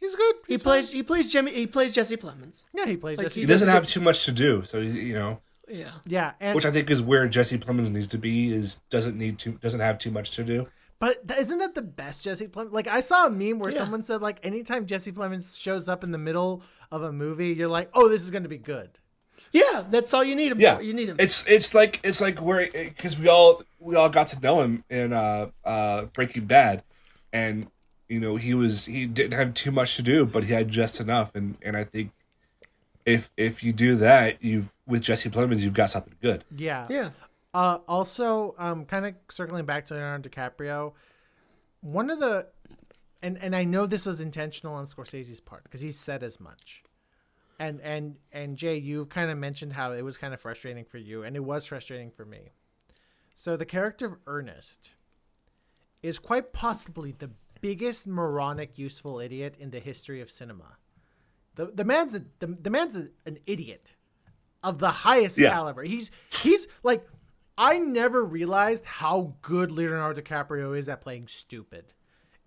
He's 0.00 0.14
good. 0.14 0.34
he 0.46 0.58
plays 0.58 0.90
fine. 0.90 0.96
he 0.96 1.02
plays 1.02 1.32
Jimmy 1.32 1.50
he 1.52 1.66
plays 1.66 1.92
Jesse 1.92 2.16
Plemons. 2.16 2.64
Yeah, 2.72 2.86
he 2.86 2.96
plays 2.96 3.18
like, 3.18 3.26
Jesse. 3.26 3.40
he 3.40 3.42
He 3.42 3.46
doesn't 3.46 3.68
have 3.68 3.86
too 3.86 4.00
much 4.00 4.24
to 4.26 4.32
do, 4.32 4.62
so 4.64 4.78
you 4.78 5.12
know, 5.14 5.40
Yeah, 5.70 5.90
yeah, 6.06 6.32
and 6.40 6.54
which 6.54 6.64
I 6.66 6.70
think 6.70 6.90
is 6.90 7.00
where 7.02 7.28
Jesse 7.28 7.58
Plemons 7.58 7.90
needs 7.90 8.06
to 8.08 8.18
be. 8.18 8.52
Is 8.52 8.76
doesn't 8.90 9.16
need 9.16 9.38
to 9.40 9.52
doesn't 9.52 9.80
have 9.80 9.98
too 9.98 10.10
much 10.10 10.32
to 10.36 10.44
do. 10.44 10.66
But 11.00 11.22
isn't 11.38 11.58
that 11.58 11.74
the 11.76 11.82
best 11.82 12.24
Jesse 12.24 12.46
Plemons? 12.46 12.72
Like 12.72 12.88
I 12.88 13.00
saw 13.00 13.26
a 13.26 13.30
meme 13.30 13.58
where 13.60 13.70
Yeah. 13.70 13.78
someone 13.78 14.02
said 14.02 14.20
like 14.20 14.44
anytime 14.44 14.84
Jesse 14.86 15.12
Plemons 15.12 15.58
shows 15.60 15.88
up 15.88 16.02
in 16.02 16.10
the 16.10 16.18
middle 16.18 16.62
of 16.90 17.02
a 17.02 17.12
movie, 17.12 17.48
you're 17.54 17.68
like, 17.68 17.88
oh, 17.94 18.08
this 18.08 18.22
is 18.22 18.30
going 18.32 18.42
to 18.42 18.48
be 18.48 18.58
good. 18.58 18.90
yeah, 19.52 19.84
that's 19.88 20.12
all 20.12 20.24
you 20.24 20.34
need 20.34 20.50
him 20.50 20.58
Yeah, 20.60 20.76
for. 20.76 20.82
You 20.82 20.92
need 20.94 21.08
him. 21.08 21.16
It's 21.20 21.46
it's 21.46 21.72
like 21.74 22.00
it's 22.02 22.20
like 22.20 22.40
where 22.40 22.68
because 22.72 23.16
we 23.18 23.28
all 23.28 23.62
we 23.78 23.94
all 23.94 24.08
got 24.08 24.26
to 24.28 24.40
know 24.40 24.60
him 24.62 24.82
in 24.90 25.12
uh 25.12 25.50
uh 25.64 26.06
Breaking 26.06 26.46
Bad, 26.46 26.82
and 27.32 27.68
you 28.08 28.18
know 28.18 28.34
he 28.34 28.54
was 28.54 28.86
he 28.86 29.06
didn't 29.06 29.38
have 29.38 29.54
too 29.54 29.70
much 29.70 29.94
to 29.96 30.02
do, 30.02 30.26
but 30.26 30.42
he 30.44 30.52
had 30.52 30.68
just 30.68 30.98
enough, 31.00 31.32
and 31.36 31.56
and 31.62 31.76
I 31.76 31.84
think 31.84 32.10
if 33.08 33.30
if 33.38 33.64
you 33.64 33.72
do 33.72 33.96
that, 33.96 34.44
you 34.44 34.68
with 34.86 35.02
Jesse 35.02 35.30
Plemons, 35.30 35.60
you've 35.60 35.74
got 35.74 35.90
something 35.90 36.14
good. 36.20 36.44
Yeah. 36.54 36.86
yeah, 36.90 37.10
Uh, 37.54 37.78
also, 37.88 38.54
um, 38.58 38.84
kind 38.84 39.06
of 39.06 39.14
circling 39.30 39.64
back 39.64 39.86
to 39.86 39.94
Leonardo 39.94 40.28
DiCaprio, 40.28 40.92
one 41.80 42.10
of 42.10 42.20
the, 42.20 42.46
and 43.22 43.38
and 43.42 43.56
I 43.56 43.64
know 43.64 43.86
this 43.86 44.04
was 44.04 44.20
intentional 44.20 44.74
on 44.74 44.84
Scorsese's 44.84 45.40
part 45.40 45.64
because 45.64 45.80
he 45.80 45.90
said 45.90 46.22
as 46.22 46.38
much. 46.38 46.82
And 47.58 47.80
and 47.80 48.16
and 48.30 48.56
Jay, 48.56 48.76
you 48.76 49.06
kind 49.06 49.30
of 49.30 49.38
mentioned 49.38 49.72
how 49.72 49.92
it 49.92 50.02
was 50.02 50.18
kind 50.18 50.34
of 50.34 50.40
frustrating 50.40 50.84
for 50.84 50.98
you, 50.98 51.22
and 51.22 51.34
it 51.34 51.42
was 51.42 51.64
frustrating 51.64 52.10
for 52.10 52.26
me. 52.26 52.52
So 53.34 53.56
the 53.56 53.66
character 53.66 54.06
of 54.06 54.16
Ernest 54.26 54.90
is 56.02 56.18
quite 56.18 56.52
possibly 56.52 57.12
the 57.12 57.30
biggest 57.60 58.06
moronic, 58.06 58.78
useful 58.78 59.18
idiot 59.18 59.54
in 59.58 59.70
the 59.70 59.80
history 59.80 60.20
of 60.20 60.30
cinema. 60.30 60.76
The 61.58 61.66
the 61.66 61.84
man's 61.84 62.14
a, 62.14 62.20
the, 62.38 62.46
the 62.46 62.70
man's 62.70 62.96
a, 62.96 63.08
an 63.26 63.38
idiot 63.44 63.94
of 64.62 64.78
the 64.78 64.90
highest 64.90 65.40
Yeah. 65.40 65.50
caliber. 65.50 65.82
He's 65.82 66.12
he's 66.30 66.68
like 66.84 67.04
I 67.58 67.78
never 67.78 68.24
realized 68.24 68.84
how 68.84 69.34
good 69.42 69.72
Leonardo 69.72 70.20
DiCaprio 70.20 70.78
is 70.78 70.88
at 70.88 71.00
playing 71.00 71.26
stupid. 71.26 71.92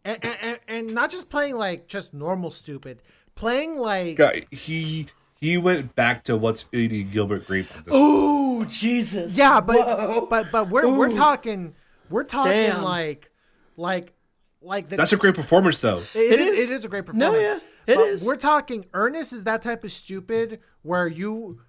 And, 0.05 0.17
and, 0.23 0.37
and, 0.41 0.59
and 0.69 0.93
not 0.95 1.11
just 1.11 1.29
playing 1.29 1.55
like 1.55 1.87
just 1.87 2.13
normal 2.13 2.51
stupid, 2.51 3.03
playing 3.35 3.75
like 3.77 4.15
Guy, 4.15 4.45
he 4.49 5.07
he 5.41 5.57
went 5.57 5.93
back 5.95 6.23
to 6.23 6.37
what's 6.37 6.65
eating 6.71 7.09
Gilbert 7.09 7.45
Grape. 7.45 7.67
Oh 7.91 8.63
Jesus. 8.63 9.37
Yeah, 9.37 9.59
but 9.59 9.75
Whoa. 9.75 10.27
but 10.29 10.51
but 10.53 10.69
we're 10.69 10.87
we're 10.97 11.13
talking 11.13 11.75
we're 12.09 12.23
talking 12.23 12.51
Damn. 12.53 12.81
like 12.83 13.29
like 13.75 14.13
like 14.61 14.87
the, 14.87 14.95
That's 14.95 15.11
a 15.11 15.17
great 15.17 15.35
performance, 15.35 15.79
though. 15.79 15.97
it 16.15 16.31
It 16.33 16.39
is, 16.39 16.59
is. 16.59 16.71
It 16.71 16.75
is 16.75 16.85
a 16.85 16.87
great 16.87 17.05
No, 17.13 17.31
performance. 17.31 17.61
yeah, 17.63 17.69
it 17.87 17.95
but 17.95 18.07
is. 18.07 18.25
We're 18.25 18.37
talking. 18.37 18.85
Ernest 18.93 19.33
is 19.33 19.43
that 19.45 19.61
type 19.61 19.83
of 19.83 19.91
stupid 19.91 20.59
where 20.81 21.07
you 21.07 21.61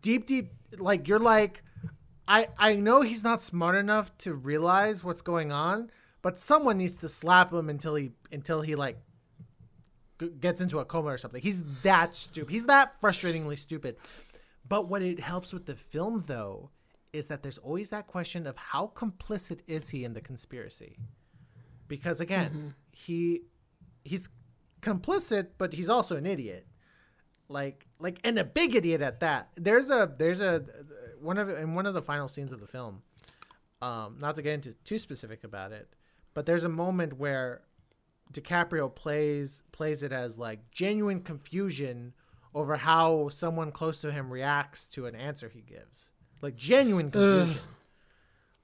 deep, 0.00 0.26
deep, 0.26 0.52
like 0.78 1.08
you're 1.08 1.18
like, 1.18 1.62
I 2.28 2.48
I 2.58 2.76
know 2.76 3.02
he's 3.02 3.24
not 3.24 3.42
smart 3.42 3.76
enough 3.76 4.16
to 4.18 4.34
realize 4.34 5.04
what's 5.04 5.22
going 5.22 5.52
on, 5.52 5.90
but 6.22 6.38
someone 6.38 6.78
needs 6.78 6.96
to 6.98 7.08
slap 7.08 7.52
him 7.52 7.68
until 7.68 7.94
he 7.94 8.12
until 8.32 8.60
he 8.60 8.74
like 8.74 8.98
g- 10.20 10.30
gets 10.40 10.60
into 10.60 10.78
a 10.78 10.84
coma 10.84 11.08
or 11.08 11.18
something. 11.18 11.42
He's 11.42 11.62
that 11.82 12.16
stupid. 12.16 12.52
He's 12.52 12.66
that 12.66 13.00
frustratingly 13.00 13.58
stupid. 13.58 13.96
But 14.68 14.88
what 14.88 15.02
it 15.02 15.20
helps 15.20 15.52
with 15.52 15.66
the 15.66 15.76
film 15.76 16.24
though 16.26 16.70
is 17.12 17.28
that 17.28 17.42
there's 17.42 17.58
always 17.58 17.90
that 17.90 18.06
question 18.06 18.46
of 18.46 18.56
how 18.56 18.92
complicit 18.94 19.60
is 19.66 19.88
he 19.88 20.04
in 20.04 20.12
the 20.12 20.20
conspiracy? 20.20 20.98
Because 21.88 22.20
again, 22.20 22.50
mm-hmm. 22.50 22.68
he 22.92 23.42
he's 24.04 24.28
complicit, 24.86 25.48
but 25.58 25.72
he's 25.72 25.88
also 25.88 26.16
an 26.16 26.26
idiot. 26.26 26.66
Like 27.48 27.86
like 27.98 28.18
and 28.24 28.38
a 28.38 28.44
big 28.44 28.74
idiot 28.74 29.00
at 29.00 29.20
that. 29.20 29.50
There's 29.56 29.90
a 29.90 30.12
there's 30.16 30.40
a 30.40 30.64
one 31.20 31.38
of 31.38 31.48
in 31.48 31.74
one 31.74 31.86
of 31.86 31.94
the 31.94 32.02
final 32.02 32.28
scenes 32.28 32.52
of 32.52 32.60
the 32.60 32.66
film. 32.66 33.02
Um, 33.82 34.16
not 34.20 34.36
to 34.36 34.42
get 34.42 34.54
into 34.54 34.74
too 34.84 34.98
specific 34.98 35.44
about 35.44 35.70
it, 35.72 35.88
but 36.34 36.46
there's 36.46 36.64
a 36.64 36.68
moment 36.68 37.18
where 37.18 37.62
DiCaprio 38.32 38.92
plays 38.92 39.62
plays 39.70 40.02
it 40.02 40.12
as 40.12 40.38
like 40.38 40.70
genuine 40.70 41.20
confusion 41.20 42.14
over 42.54 42.76
how 42.76 43.28
someone 43.28 43.70
close 43.70 44.00
to 44.00 44.10
him 44.10 44.30
reacts 44.30 44.88
to 44.90 45.06
an 45.06 45.14
answer 45.14 45.48
he 45.48 45.60
gives. 45.60 46.10
Like 46.42 46.56
genuine 46.56 47.10
confusion. 47.10 47.60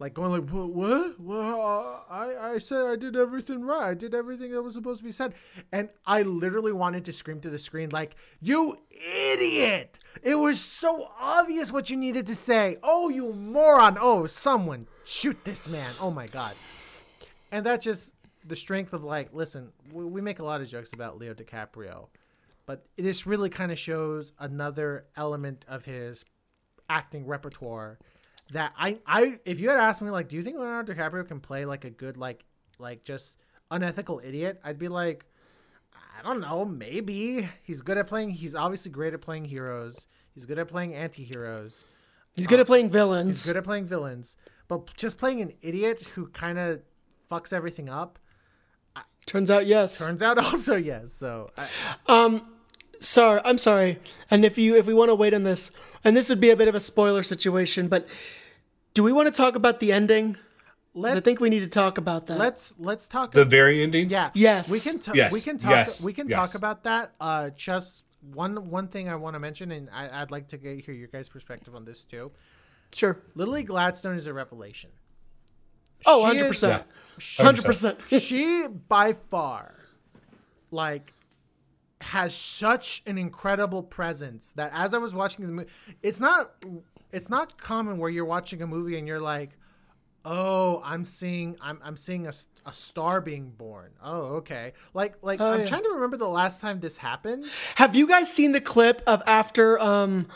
Like 0.02 0.14
going 0.14 0.32
like 0.32 0.50
what? 0.50 1.20
What? 1.20 2.06
I 2.10 2.34
I 2.54 2.58
said 2.58 2.86
I 2.86 2.96
did 2.96 3.14
everything 3.14 3.62
right. 3.62 3.90
I 3.90 3.94
did 3.94 4.16
everything 4.16 4.50
that 4.50 4.60
was 4.60 4.74
supposed 4.74 4.98
to 4.98 5.04
be 5.04 5.12
said, 5.12 5.32
and 5.70 5.90
I 6.04 6.22
literally 6.22 6.72
wanted 6.72 7.04
to 7.04 7.12
scream 7.12 7.40
to 7.42 7.50
the 7.50 7.56
screen 7.56 7.88
like, 7.92 8.16
"You 8.40 8.78
idiot! 8.90 10.00
It 10.24 10.34
was 10.34 10.60
so 10.60 11.08
obvious 11.20 11.70
what 11.70 11.88
you 11.88 11.96
needed 11.96 12.26
to 12.26 12.34
say. 12.34 12.78
Oh, 12.82 13.10
you 13.10 13.32
moron! 13.32 13.96
Oh, 14.00 14.26
someone 14.26 14.88
shoot 15.04 15.44
this 15.44 15.68
man! 15.68 15.92
Oh 16.00 16.10
my 16.10 16.26
god!" 16.26 16.56
And 17.52 17.64
that 17.66 17.80
just 17.80 18.16
the 18.44 18.56
strength 18.56 18.92
of 18.92 19.04
like, 19.04 19.32
listen, 19.32 19.70
we 19.92 20.20
make 20.20 20.40
a 20.40 20.44
lot 20.44 20.60
of 20.60 20.66
jokes 20.66 20.92
about 20.92 21.16
Leo 21.16 21.32
DiCaprio, 21.32 22.08
but 22.66 22.84
this 22.96 23.24
really 23.24 23.50
kind 23.50 23.70
of 23.70 23.78
shows 23.78 24.32
another 24.40 25.04
element 25.16 25.64
of 25.68 25.84
his 25.84 26.24
acting 26.90 27.24
repertoire 27.24 28.00
that 28.52 28.72
I 28.78 28.98
I 29.06 29.38
if 29.44 29.60
you 29.60 29.70
had 29.70 29.78
asked 29.78 30.02
me 30.02 30.10
like, 30.10 30.28
do 30.28 30.36
you 30.36 30.42
think 30.42 30.58
Leonardo 30.58 30.92
DiCaprio 30.92 31.26
can 31.26 31.40
play 31.40 31.64
like 31.64 31.84
a 31.84 31.90
good 31.90 32.16
like 32.16 32.44
like 32.78 33.04
just 33.04 33.38
unethical 33.70 34.20
idiot? 34.24 34.60
I'd 34.64 34.78
be 34.78 34.88
like, 34.88 35.24
I 35.94 36.22
don't 36.22 36.40
know, 36.40 36.64
maybe 36.64 37.48
he's 37.62 37.82
good 37.82 37.98
at 37.98 38.06
playing. 38.06 38.30
He's 38.30 38.54
obviously 38.54 38.90
great 38.90 39.14
at 39.14 39.20
playing 39.20 39.44
heroes. 39.44 40.06
He's 40.34 40.46
good 40.46 40.58
at 40.58 40.68
playing 40.68 40.94
anti-heroes. 40.94 41.84
He's 42.34 42.46
good 42.46 42.58
uh, 42.58 42.62
at 42.62 42.66
playing 42.66 42.90
villains. 42.90 43.44
He's 43.44 43.52
good 43.52 43.58
at 43.58 43.64
playing 43.64 43.86
villains. 43.86 44.36
But 44.66 44.96
just 44.96 45.18
playing 45.18 45.42
an 45.42 45.52
idiot 45.60 46.02
who 46.14 46.28
kind 46.28 46.58
of 46.58 46.80
fucks 47.30 47.52
everything 47.52 47.90
up 47.90 48.18
Turns 49.26 49.50
out, 49.50 49.66
yes. 49.66 49.98
turns 49.98 50.22
out 50.22 50.38
also 50.44 50.76
yes. 50.76 51.12
So 51.12 51.50
I, 51.56 51.68
um, 52.08 52.46
sorry, 53.02 53.40
I'm 53.44 53.58
sorry. 53.58 53.98
And 54.30 54.44
if 54.44 54.56
you 54.58 54.76
if 54.76 54.86
we 54.86 54.94
want 54.94 55.10
to 55.10 55.14
wait 55.14 55.34
on 55.34 55.42
this, 55.44 55.70
and 56.04 56.16
this 56.16 56.28
would 56.30 56.40
be 56.40 56.50
a 56.50 56.56
bit 56.56 56.68
of 56.68 56.74
a 56.74 56.80
spoiler 56.80 57.22
situation, 57.22 57.88
but 57.88 58.06
do 58.94 59.02
we 59.02 59.12
want 59.12 59.26
to 59.26 59.32
talk 59.32 59.54
about 59.56 59.80
the 59.80 59.92
ending? 59.92 60.36
let's 60.94 61.16
I 61.16 61.20
think 61.20 61.40
we 61.40 61.48
need 61.48 61.60
to 61.60 61.68
talk 61.68 61.96
about 61.98 62.26
that. 62.26 62.38
let's 62.38 62.78
let's 62.78 63.08
talk 63.08 63.32
about 63.34 63.40
The 63.40 63.44
very 63.44 63.82
ending. 63.82 64.08
Yeah. 64.10 64.30
Yes. 64.34 64.70
We 64.70 64.78
can 64.80 64.98
talk. 65.00 65.14
Yes, 65.14 65.32
We 65.32 65.40
can 65.40 65.58
talk. 65.58 65.70
yes, 65.70 66.02
we 66.04 66.12
can 66.12 66.28
yes. 66.28 66.34
talk 66.36 66.54
about 66.54 66.84
that. 66.84 67.12
Uh, 67.20 67.50
just 67.50 68.04
one 68.34 68.68
one 68.70 68.88
thing 68.88 69.08
I 69.08 69.16
want 69.16 69.34
to 69.34 69.40
mention, 69.40 69.70
and 69.72 69.88
I, 69.90 70.20
I'd 70.22 70.30
like 70.30 70.48
to 70.48 70.58
get, 70.58 70.84
hear 70.84 70.94
your 70.94 71.08
guys' 71.08 71.28
perspective 71.28 71.74
on 71.74 71.84
this 71.84 72.04
too. 72.04 72.30
sure. 72.94 73.18
Lily 73.34 73.62
Gladstone 73.62 74.16
is 74.16 74.26
a 74.26 74.32
revelation. 74.34 74.90
Oh, 76.04 76.18
She 76.20 76.24
100 76.26 76.44
is- 76.44 76.48
percent. 76.50 76.84
Yeah. 77.38 77.44
Hundred 77.44 77.64
percent. 77.64 77.98
she 78.08 78.66
by 78.66 79.12
far 79.12 79.74
like 80.70 81.12
has 82.02 82.34
such 82.34 83.02
an 83.06 83.18
incredible 83.18 83.82
presence 83.82 84.52
that 84.52 84.70
as 84.74 84.94
I 84.94 84.98
was 84.98 85.14
watching 85.14 85.46
the 85.46 85.52
movie, 85.52 85.70
it's 86.02 86.20
not 86.20 86.52
it's 87.12 87.30
not 87.30 87.56
common 87.58 87.98
where 87.98 88.10
you're 88.10 88.24
watching 88.24 88.62
a 88.62 88.66
movie 88.66 88.98
and 88.98 89.06
you're 89.06 89.20
like, 89.20 89.50
oh, 90.24 90.80
I'm 90.84 91.04
seeing 91.04 91.56
I'm 91.60 91.78
I'm 91.82 91.96
seeing 91.96 92.26
a, 92.26 92.32
a 92.66 92.72
star 92.72 93.20
being 93.20 93.50
born. 93.50 93.90
Oh, 94.02 94.36
okay. 94.36 94.72
Like 94.94 95.14
like 95.22 95.40
I'm 95.40 95.60
yeah. 95.60 95.66
trying 95.66 95.84
to 95.84 95.90
remember 95.90 96.16
the 96.16 96.28
last 96.28 96.60
time 96.60 96.80
this 96.80 96.96
happened. 96.96 97.44
Have 97.76 97.94
you 97.96 98.06
guys 98.06 98.32
seen 98.32 98.52
the 98.52 98.60
clip 98.60 99.02
of 99.06 99.22
after 99.26 99.78
um 99.78 100.26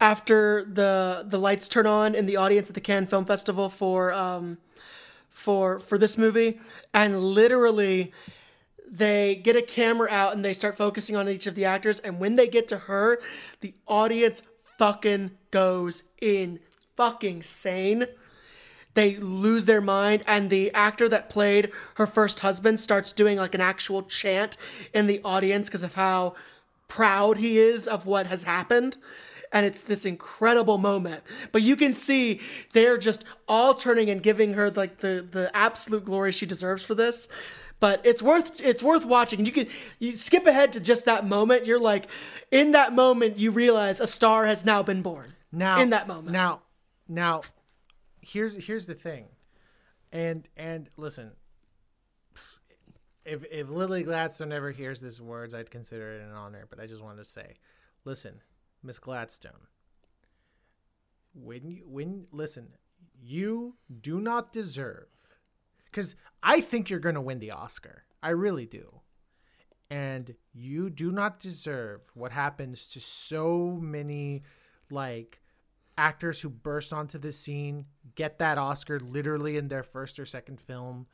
after 0.00 0.64
the 0.64 1.24
the 1.26 1.38
lights 1.38 1.68
turn 1.68 1.86
on 1.86 2.14
in 2.14 2.26
the 2.26 2.36
audience 2.36 2.68
at 2.68 2.74
the 2.74 2.80
Cannes 2.80 3.06
Film 3.06 3.24
Festival 3.24 3.68
for 3.68 4.12
um 4.12 4.58
for 5.28 5.80
for 5.80 5.96
this 5.96 6.18
movie 6.18 6.60
and 6.92 7.22
literally 7.22 8.12
they 8.94 9.34
get 9.34 9.56
a 9.56 9.62
camera 9.62 10.08
out 10.10 10.34
and 10.34 10.44
they 10.44 10.52
start 10.52 10.76
focusing 10.76 11.16
on 11.16 11.26
each 11.26 11.46
of 11.46 11.54
the 11.54 11.64
actors 11.64 11.98
and 12.00 12.20
when 12.20 12.36
they 12.36 12.46
get 12.46 12.68
to 12.68 12.76
her 12.76 13.18
the 13.60 13.74
audience 13.88 14.42
fucking 14.78 15.30
goes 15.50 16.04
in 16.20 16.60
fucking 16.96 17.42
sane. 17.42 18.06
They 18.94 19.16
lose 19.16 19.64
their 19.64 19.80
mind 19.80 20.22
and 20.26 20.50
the 20.50 20.70
actor 20.72 21.08
that 21.08 21.30
played 21.30 21.70
her 21.94 22.06
first 22.06 22.40
husband 22.40 22.78
starts 22.78 23.12
doing 23.12 23.38
like 23.38 23.54
an 23.54 23.60
actual 23.62 24.02
chant 24.02 24.58
in 24.92 25.06
the 25.06 25.22
audience 25.24 25.68
because 25.68 25.82
of 25.82 25.94
how 25.94 26.34
proud 26.88 27.38
he 27.38 27.58
is 27.58 27.88
of 27.88 28.04
what 28.04 28.26
has 28.26 28.44
happened 28.44 28.98
and 29.50 29.66
it's 29.66 29.84
this 29.84 30.06
incredible 30.06 30.78
moment. 30.78 31.22
But 31.52 31.62
you 31.62 31.76
can 31.76 31.92
see 31.92 32.40
they're 32.72 32.98
just 32.98 33.24
all 33.46 33.74
turning 33.74 34.10
and 34.10 34.22
giving 34.22 34.54
her 34.54 34.70
like 34.70 34.98
the 35.00 35.26
the 35.30 35.50
absolute 35.54 36.04
glory 36.04 36.32
she 36.32 36.46
deserves 36.46 36.84
for 36.84 36.94
this 36.94 37.28
but 37.82 38.00
it's 38.04 38.22
worth 38.22 38.60
it's 38.60 38.82
worth 38.82 39.04
watching 39.04 39.44
you 39.44 39.52
can 39.52 39.66
you 39.98 40.12
skip 40.12 40.46
ahead 40.46 40.72
to 40.72 40.80
just 40.80 41.04
that 41.04 41.26
moment 41.26 41.66
you're 41.66 41.80
like 41.80 42.06
in 42.50 42.72
that 42.72 42.92
moment 42.92 43.36
you 43.38 43.50
realize 43.50 43.98
a 44.00 44.06
star 44.06 44.46
has 44.46 44.64
now 44.64 44.82
been 44.82 45.02
born 45.02 45.34
Now 45.50 45.80
in 45.80 45.90
that 45.90 46.06
moment 46.06 46.30
Now 46.30 46.62
now 47.08 47.42
here's 48.22 48.64
here's 48.64 48.86
the 48.86 48.94
thing. 48.94 49.26
And 50.12 50.48
and 50.56 50.88
listen, 50.96 51.32
if 53.24 53.44
if 53.50 53.68
Lily 53.68 54.02
Gladstone 54.02 54.52
ever 54.52 54.70
hears 54.70 55.00
these 55.00 55.20
words, 55.20 55.54
I'd 55.54 55.70
consider 55.70 56.14
it 56.14 56.22
an 56.22 56.32
honor. 56.32 56.66
But 56.70 56.80
I 56.80 56.86
just 56.86 57.02
wanted 57.02 57.18
to 57.18 57.24
say, 57.24 57.56
listen, 58.04 58.40
Miss 58.82 58.98
Gladstone, 58.98 59.66
when 61.34 61.68
you 61.68 61.82
when 61.86 62.26
listen, 62.30 62.68
you 63.20 63.74
do 64.00 64.20
not 64.20 64.52
deserve, 64.52 65.08
because 65.92 66.16
I 66.42 66.60
think 66.60 66.90
you're 66.90 66.98
gonna 67.00 67.20
win 67.22 67.38
the 67.38 67.52
Oscar. 67.52 68.02
I 68.22 68.30
really 68.30 68.66
do. 68.66 69.00
And 69.90 70.34
you 70.54 70.88
do 70.90 71.12
not 71.12 71.38
deserve 71.38 72.00
what 72.14 72.32
happens 72.32 72.90
to 72.92 73.00
so 73.00 73.78
many 73.80 74.42
like 74.90 75.40
actors 75.98 76.40
who 76.40 76.48
burst 76.48 76.92
onto 76.94 77.18
the 77.18 77.30
scene, 77.30 77.84
get 78.14 78.38
that 78.38 78.56
Oscar 78.58 78.98
literally 78.98 79.58
in 79.58 79.68
their 79.68 79.82
first 79.82 80.18
or 80.18 80.24
second 80.24 80.58
film, 80.60 81.06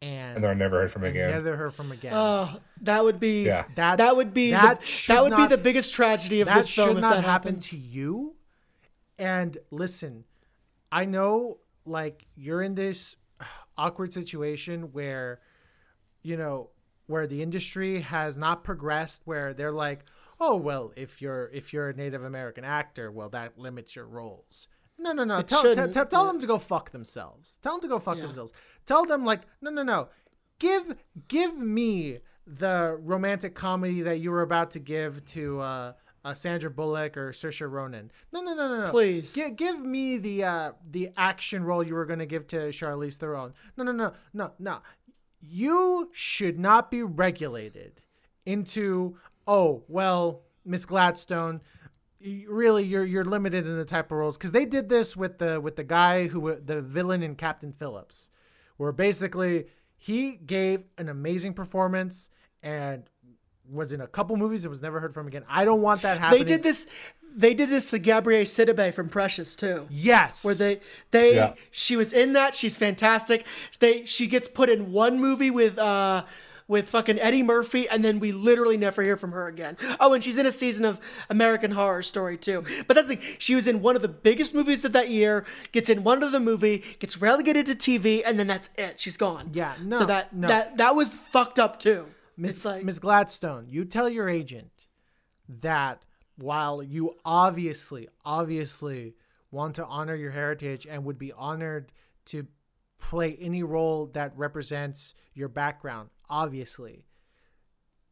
and, 0.00 0.36
And 0.36 0.44
they're 0.44 0.54
never 0.54 0.80
heard 0.82 0.90
from 0.92 1.02
again. 1.04 1.30
never 1.30 1.56
heard 1.56 1.74
from 1.74 1.90
again. 1.90 2.12
Oh, 2.14 2.60
that 2.82 3.02
would 3.04 3.18
be 3.18 3.42
Yeah. 3.44 3.64
That- 3.74 3.98
that 3.98 4.14
would 4.16 4.32
be 4.32 4.52
that 4.52 4.80
the, 4.82 5.04
that 5.08 5.22
would 5.24 5.30
not- 5.30 5.48
be 5.50 5.56
the 5.56 5.60
biggest 5.62 5.92
tragedy 5.92 6.40
of 6.40 6.48
this 6.48 6.70
film 6.72 6.90
should 6.94 7.00
not 7.00 7.16
that 7.16 7.24
happen 7.24 7.58
to 7.60 7.78
you. 7.78 8.36
And 9.18 9.58
listen, 9.72 10.24
I 10.92 11.04
know 11.06 11.58
like 11.84 12.26
you're 12.36 12.62
in 12.62 12.76
this 12.76 13.16
awkward 13.76 14.12
situation 14.12 14.92
where 14.92 15.40
you 16.22 16.36
know 16.36 16.70
where 17.06 17.26
the 17.26 17.42
industry 17.42 18.00
has 18.00 18.38
not 18.38 18.64
progressed 18.64 19.22
where 19.24 19.52
they're 19.54 19.72
like 19.72 20.04
oh 20.40 20.56
well 20.56 20.92
if 20.96 21.20
you're 21.20 21.50
if 21.52 21.72
you're 21.72 21.88
a 21.88 21.94
native 21.94 22.24
american 22.24 22.64
actor 22.64 23.10
well 23.10 23.28
that 23.28 23.58
limits 23.58 23.96
your 23.96 24.06
roles. 24.06 24.68
No 24.98 25.12
no 25.12 25.24
no. 25.24 25.42
Tell, 25.42 25.62
tell, 25.62 25.74
shouldn't. 25.74 26.10
tell, 26.10 26.26
them 26.26 26.38
to 26.38 26.46
go 26.46 26.58
fuck 26.58 26.90
themselves. 26.90 27.58
Tell 27.60 27.72
them 27.72 27.80
to 27.80 27.88
go 27.88 27.98
fuck 27.98 28.18
themselves. 28.18 28.52
Tell 28.86 29.04
them 29.04 29.24
like 29.24 29.40
no 29.60 29.70
no 29.70 29.82
no. 29.82 30.08
Give 30.58 30.94
give 31.26 31.56
me 31.56 32.18
the 32.46 32.96
romantic 33.00 33.54
comedy 33.54 34.02
that 34.02 34.20
you 34.20 34.30
were 34.30 34.42
about 34.42 34.70
to 34.72 34.78
give 34.78 35.24
to 35.26 35.60
uh, 35.60 35.92
uh 36.24 36.34
Sandra 36.34 36.70
Bullock 36.70 37.16
or 37.16 37.30
Saoirse 37.30 37.68
Ronan. 37.70 38.10
No, 38.32 38.40
no, 38.40 38.54
no, 38.54 38.68
no, 38.68 38.84
no. 38.84 38.90
Please. 38.90 39.34
Gi- 39.34 39.50
give 39.50 39.80
me 39.80 40.18
the 40.18 40.44
uh 40.44 40.72
the 40.90 41.10
action 41.16 41.64
role 41.64 41.82
you 41.82 41.94
were 41.94 42.06
going 42.06 42.18
to 42.18 42.26
give 42.26 42.46
to 42.48 42.56
Charlize 42.68 43.16
Theron. 43.16 43.52
No, 43.76 43.84
no, 43.84 43.92
no, 43.92 44.12
no, 44.32 44.52
no. 44.58 44.78
You 45.40 46.10
should 46.12 46.58
not 46.58 46.90
be 46.90 47.02
regulated 47.02 48.00
into 48.46 49.18
oh 49.46 49.84
well, 49.88 50.42
Miss 50.64 50.86
Gladstone. 50.86 51.60
Really, 52.46 52.84
you're 52.84 53.04
you're 53.04 53.24
limited 53.24 53.66
in 53.66 53.76
the 53.76 53.84
type 53.84 54.12
of 54.12 54.18
roles 54.18 54.36
because 54.38 54.52
they 54.52 54.64
did 54.64 54.88
this 54.88 55.16
with 55.16 55.38
the 55.38 55.60
with 55.60 55.74
the 55.74 55.84
guy 55.84 56.28
who 56.28 56.54
the 56.54 56.80
villain 56.80 57.22
in 57.24 57.34
Captain 57.34 57.72
Phillips, 57.72 58.30
where 58.76 58.92
basically 58.92 59.66
he 59.96 60.36
gave 60.36 60.84
an 60.98 61.08
amazing 61.08 61.54
performance 61.54 62.28
and 62.62 63.10
was 63.72 63.92
in 63.92 64.00
a 64.00 64.06
couple 64.06 64.36
movies 64.36 64.64
and 64.64 64.70
was 64.70 64.82
never 64.82 65.00
heard 65.00 65.14
from 65.14 65.26
again. 65.26 65.44
I 65.48 65.64
don't 65.64 65.80
want 65.82 66.02
that 66.02 66.18
happening. 66.18 66.40
They 66.40 66.44
did 66.44 66.62
this. 66.62 66.86
They 67.34 67.54
did 67.54 67.70
this 67.70 67.90
to 67.90 67.98
Gabrielle 67.98 68.44
Sidibe 68.44 68.92
from 68.94 69.08
Precious 69.08 69.56
too. 69.56 69.86
Yes. 69.90 70.44
Where 70.44 70.54
they 70.54 70.80
they 71.10 71.34
Yeah. 71.36 71.54
she 71.70 71.96
was 71.96 72.12
in 72.12 72.34
that. 72.34 72.54
She's 72.54 72.76
fantastic. 72.76 73.44
They 73.80 74.04
she 74.04 74.26
gets 74.26 74.46
put 74.48 74.68
in 74.68 74.92
one 74.92 75.18
movie 75.18 75.50
with 75.50 75.78
uh 75.78 76.24
with 76.68 76.88
fucking 76.88 77.18
Eddie 77.18 77.42
Murphy, 77.42 77.88
and 77.88 78.02
then 78.04 78.18
we 78.20 78.32
literally 78.32 78.76
never 78.76 79.02
hear 79.02 79.16
from 79.16 79.32
her 79.32 79.46
again. 79.46 79.76
Oh, 79.98 80.14
and 80.14 80.22
she's 80.22 80.38
in 80.38 80.46
a 80.46 80.52
season 80.52 80.84
of 80.86 81.00
American 81.28 81.72
Horror 81.72 82.02
Story 82.02 82.38
too. 82.38 82.64
But 82.86 82.94
that's 82.94 83.08
the 83.08 83.16
thing. 83.16 83.36
She 83.38 83.54
was 83.54 83.66
in 83.66 83.82
one 83.82 83.96
of 83.96 84.00
the 84.02 84.08
biggest 84.08 84.54
movies 84.54 84.84
of 84.84 84.92
that 84.92 85.10
year. 85.10 85.44
Gets 85.72 85.90
in 85.90 86.04
one 86.04 86.22
of 86.22 86.32
the 86.32 86.40
movie, 86.40 86.82
gets 86.98 87.20
relegated 87.20 87.66
to 87.66 87.74
TV, 87.74 88.22
and 88.24 88.38
then 88.38 88.46
that's 88.46 88.70
it. 88.78 89.00
She's 89.00 89.16
gone. 89.16 89.50
Yeah, 89.52 89.72
no, 89.82 89.98
So 89.98 90.06
that 90.06 90.34
no. 90.34 90.48
that 90.48 90.76
that 90.78 90.94
was 90.94 91.14
fucked 91.14 91.58
up 91.58 91.80
too. 91.80 92.06
Miss 92.36 92.64
like 92.64 92.84
Miss 92.84 92.98
Gladstone, 92.98 93.66
you 93.68 93.84
tell 93.84 94.08
your 94.08 94.28
agent 94.28 94.86
that 95.48 96.02
while 96.36 96.82
you 96.82 97.16
obviously, 97.24 98.08
obviously 98.24 99.14
want 99.50 99.76
to 99.76 99.84
honor 99.84 100.14
your 100.14 100.30
heritage 100.30 100.86
and 100.88 101.04
would 101.04 101.18
be 101.18 101.32
honored 101.32 101.92
to 102.26 102.46
play 102.98 103.36
any 103.40 103.62
role 103.62 104.06
that 104.14 104.36
represents 104.36 105.14
your 105.34 105.48
background, 105.48 106.08
obviously. 106.28 107.04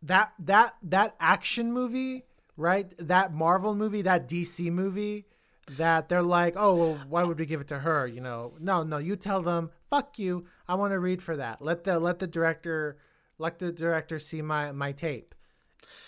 That 0.03 0.33
that 0.41 0.77
that 0.83 1.15
action 1.21 1.73
movie, 1.73 2.25
right? 2.57 2.93
That 2.99 3.33
Marvel 3.33 3.75
movie, 3.75 4.03
that 4.03 4.29
DC 4.29 4.71
movie, 4.71 5.27
that 5.77 6.09
they're 6.09 6.23
like, 6.23 6.55
oh, 6.57 6.75
well, 6.75 7.01
why 7.09 7.23
would 7.23 7.39
we 7.39 7.47
give 7.47 7.61
it 7.61 7.69
to 7.69 7.79
her? 7.79 8.07
You 8.07 8.21
know, 8.21 8.55
no, 8.59 8.83
no. 8.83 8.99
You 8.99 9.17
tell 9.17 9.43
them, 9.43 9.71
fuck 9.91 10.19
you. 10.19 10.47
I 10.67 10.75
want 10.75 10.93
to 10.93 10.99
read 10.99 11.23
for 11.23 11.37
that. 11.37 11.63
Let 11.63 11.85
the 11.85 11.99
let 11.99 12.19
the 12.19 12.27
director 12.27 12.99
let 13.41 13.59
the 13.59 13.73
director 13.73 14.19
see 14.19 14.43
my 14.43 14.71
my 14.73 14.93
tape. 14.93 15.35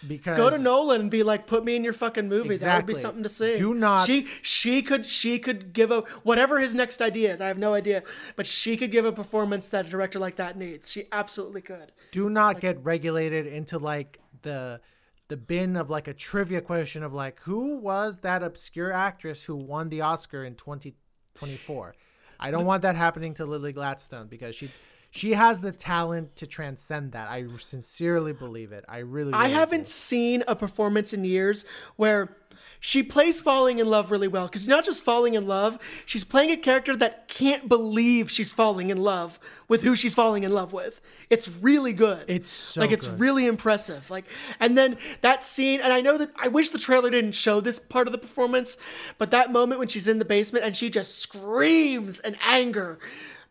Because 0.07 0.37
go 0.37 0.51
to 0.51 0.59
Nolan 0.59 1.01
and 1.03 1.11
be 1.11 1.23
like, 1.23 1.47
put 1.47 1.65
me 1.65 1.77
in 1.77 1.85
your 1.85 1.93
fucking 1.93 2.29
movie. 2.29 2.57
That 2.57 2.77
would 2.77 2.87
be 2.87 2.95
something 2.95 3.23
to 3.23 3.29
see. 3.29 3.55
Do 3.55 3.73
not- 3.73 4.07
She 4.07 4.27
she 4.43 4.83
could 4.83 5.07
she 5.07 5.39
could 5.39 5.73
give 5.73 5.91
a 5.93 6.01
whatever 6.25 6.59
his 6.59 6.75
next 6.75 7.01
idea 7.01 7.33
is. 7.33 7.41
I 7.41 7.47
have 7.49 7.59
no 7.59 7.73
idea, 7.75 8.03
but 8.37 8.47
she 8.47 8.77
could 8.77 8.91
give 8.91 9.05
a 9.05 9.13
performance 9.13 9.69
that 9.69 9.87
a 9.87 9.89
director 9.89 10.19
like 10.19 10.37
that 10.37 10.57
needs. 10.59 10.91
She 10.91 11.05
absolutely 11.13 11.63
could. 11.63 11.93
do 12.11 12.29
not 12.29 12.61
get 12.61 12.85
regulated 12.85 13.47
into 13.47 13.79
like 13.79 14.19
the 14.43 14.81
the 15.29 15.37
bin 15.37 15.77
of 15.77 15.89
like 15.89 16.09
a 16.09 16.15
trivia 16.15 16.61
question 16.61 17.03
of 17.05 17.13
like 17.15 17.41
who 17.41 17.77
was 17.79 18.19
that 18.21 18.43
obscure 18.43 18.93
actress 18.93 19.45
who 19.45 19.55
won 19.57 19.89
the 19.89 20.01
Oscar 20.01 20.45
in 20.45 20.55
2024. 20.57 21.95
I 22.41 22.51
don't 22.51 22.67
want 22.67 22.83
that 22.83 22.97
happening 22.97 23.35
to 23.35 23.47
Lily 23.47 23.73
Gladstone 23.73 24.27
because 24.27 24.57
she 24.57 24.69
she 25.15 25.33
has 25.35 25.61
the 25.61 25.73
talent 25.73 26.37
to 26.37 26.47
transcend 26.47 27.13
that. 27.13 27.29
I 27.29 27.45
sincerely 27.59 28.33
believe 28.33 28.73
it. 28.73 28.83
I 28.89 28.99
really, 29.01 29.35
I 29.35 29.49
haven't 29.49 29.81
do. 29.81 29.85
seen 29.85 30.43
a 30.49 30.57
performance 30.57 31.13
in 31.13 31.23
years 31.23 31.67
where 31.97 32.35
she 32.81 33.03
plays 33.03 33.39
falling 33.39 33.79
in 33.79 33.91
love 33.91 34.11
really 34.11 34.27
well 34.27 34.47
because 34.47 34.67
not 34.67 34.85
just 34.85 35.05
falling 35.05 35.35
in 35.35 35.47
love, 35.47 35.79
she's 36.07 36.25
playing 36.25 36.51
a 36.51 36.57
character 36.57 36.97
that 36.97 37.29
can't 37.29 37.69
believe 37.69 38.31
she's 38.31 38.55
falling 38.55 38.89
in 38.89 38.97
love 38.97 39.39
with 39.69 39.83
who 39.83 39.95
she's 39.95 40.15
falling 40.15 40.45
in 40.45 40.53
love 40.55 40.73
with. 40.73 41.03
It's 41.29 41.47
really 41.47 41.93
good. 41.93 42.25
It's 42.27 42.51
so 42.51 42.81
like 42.81 42.91
it's 42.91 43.07
good. 43.07 43.21
really 43.21 43.47
impressive. 43.47 44.11
Like 44.11 44.25
and 44.61 44.79
then 44.79 44.97
that 45.21 45.45
scene 45.45 45.81
and 45.83 45.93
I 45.93 46.01
know 46.01 46.17
that 46.17 46.31
I 46.37 46.49
wish 46.49 46.71
the 46.71 46.79
trailer 46.79 47.11
didn't 47.11 47.33
show 47.33 47.61
this 47.61 47.79
part 47.79 48.09
of 48.09 48.13
the 48.13 48.19
performance, 48.19 48.79
but 49.19 49.31
that 49.31 49.53
moment 49.53 49.79
when 49.79 49.89
she's 49.89 50.09
in 50.09 50.19
the 50.19 50.25
basement 50.25 50.65
and 50.65 50.75
she 50.75 50.89
just 50.89 51.19
screams 51.19 52.19
in 52.19 52.37
anger. 52.47 52.99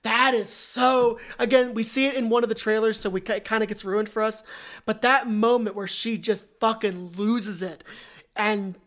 That 0.03 0.33
is 0.33 0.49
so. 0.49 1.19
Again, 1.37 1.73
we 1.73 1.83
see 1.83 2.07
it 2.07 2.15
in 2.15 2.29
one 2.29 2.43
of 2.43 2.49
the 2.49 2.55
trailers, 2.55 2.99
so 2.99 3.09
we 3.09 3.21
it 3.21 3.45
kind 3.45 3.61
of 3.61 3.69
gets 3.69 3.85
ruined 3.85 4.09
for 4.09 4.23
us. 4.23 4.43
But 4.85 5.01
that 5.03 5.27
moment 5.27 5.75
where 5.75 5.87
she 5.87 6.17
just 6.17 6.45
fucking 6.59 7.13
loses 7.13 7.61
it, 7.61 7.83
and 8.35 8.77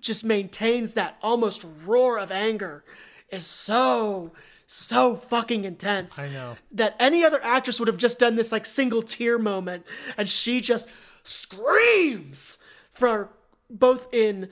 just 0.00 0.24
maintains 0.24 0.94
that 0.94 1.18
almost 1.22 1.66
roar 1.84 2.18
of 2.18 2.30
anger, 2.30 2.82
is 3.30 3.46
so 3.46 4.32
so 4.66 5.16
fucking 5.16 5.64
intense. 5.64 6.18
I 6.18 6.30
know. 6.30 6.56
that 6.72 6.96
any 6.98 7.24
other 7.24 7.40
actress 7.44 7.78
would 7.78 7.88
have 7.88 7.98
just 7.98 8.18
done 8.18 8.36
this 8.36 8.52
like 8.52 8.64
single 8.64 9.02
tear 9.02 9.38
moment, 9.38 9.84
and 10.16 10.26
she 10.26 10.62
just 10.62 10.88
screams 11.24 12.56
for 12.90 13.28
both 13.68 14.12
in 14.14 14.48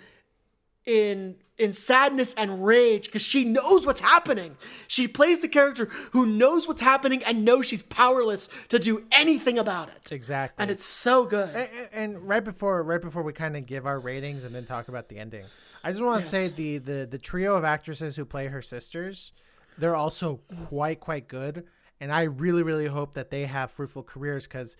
in 0.84 1.36
in 1.60 1.72
sadness 1.72 2.34
and 2.34 2.64
rage 2.64 3.06
because 3.06 3.22
she 3.22 3.44
knows 3.44 3.86
what's 3.86 4.00
happening. 4.00 4.56
She 4.88 5.06
plays 5.06 5.40
the 5.40 5.48
character 5.48 5.84
who 6.12 6.26
knows 6.26 6.66
what's 6.66 6.80
happening 6.80 7.22
and 7.24 7.44
knows 7.44 7.66
she's 7.66 7.82
powerless 7.82 8.48
to 8.68 8.78
do 8.78 9.04
anything 9.12 9.58
about 9.58 9.88
it. 9.88 10.10
exactly. 10.10 10.62
And 10.62 10.70
it's 10.70 10.84
so 10.84 11.26
good. 11.26 11.54
and, 11.54 11.68
and 11.92 12.28
right 12.28 12.42
before 12.42 12.82
right 12.82 13.00
before 13.00 13.22
we 13.22 13.32
kind 13.32 13.56
of 13.56 13.66
give 13.66 13.86
our 13.86 13.98
ratings 13.98 14.44
and 14.44 14.54
then 14.54 14.64
talk 14.64 14.88
about 14.88 15.08
the 15.08 15.18
ending 15.18 15.44
i 15.84 15.90
just 15.90 16.02
want 16.02 16.22
to 16.22 16.26
say 16.26 16.48
the, 16.48 16.78
the 16.78 17.06
the 17.10 17.18
trio 17.18 17.56
of 17.56 17.64
actresses 17.64 18.16
who 18.16 18.24
play 18.24 18.46
her 18.46 18.62
sisters 18.62 19.32
they're 19.78 19.96
also 19.96 20.40
quite 20.66 21.00
quite 21.00 21.28
good 21.28 21.64
and 22.00 22.12
i 22.12 22.22
really 22.22 22.62
really 22.62 22.86
hope 22.86 23.14
that 23.14 23.30
they 23.30 23.44
have 23.44 23.70
fruitful 23.70 24.02
careers 24.02 24.46
because 24.46 24.76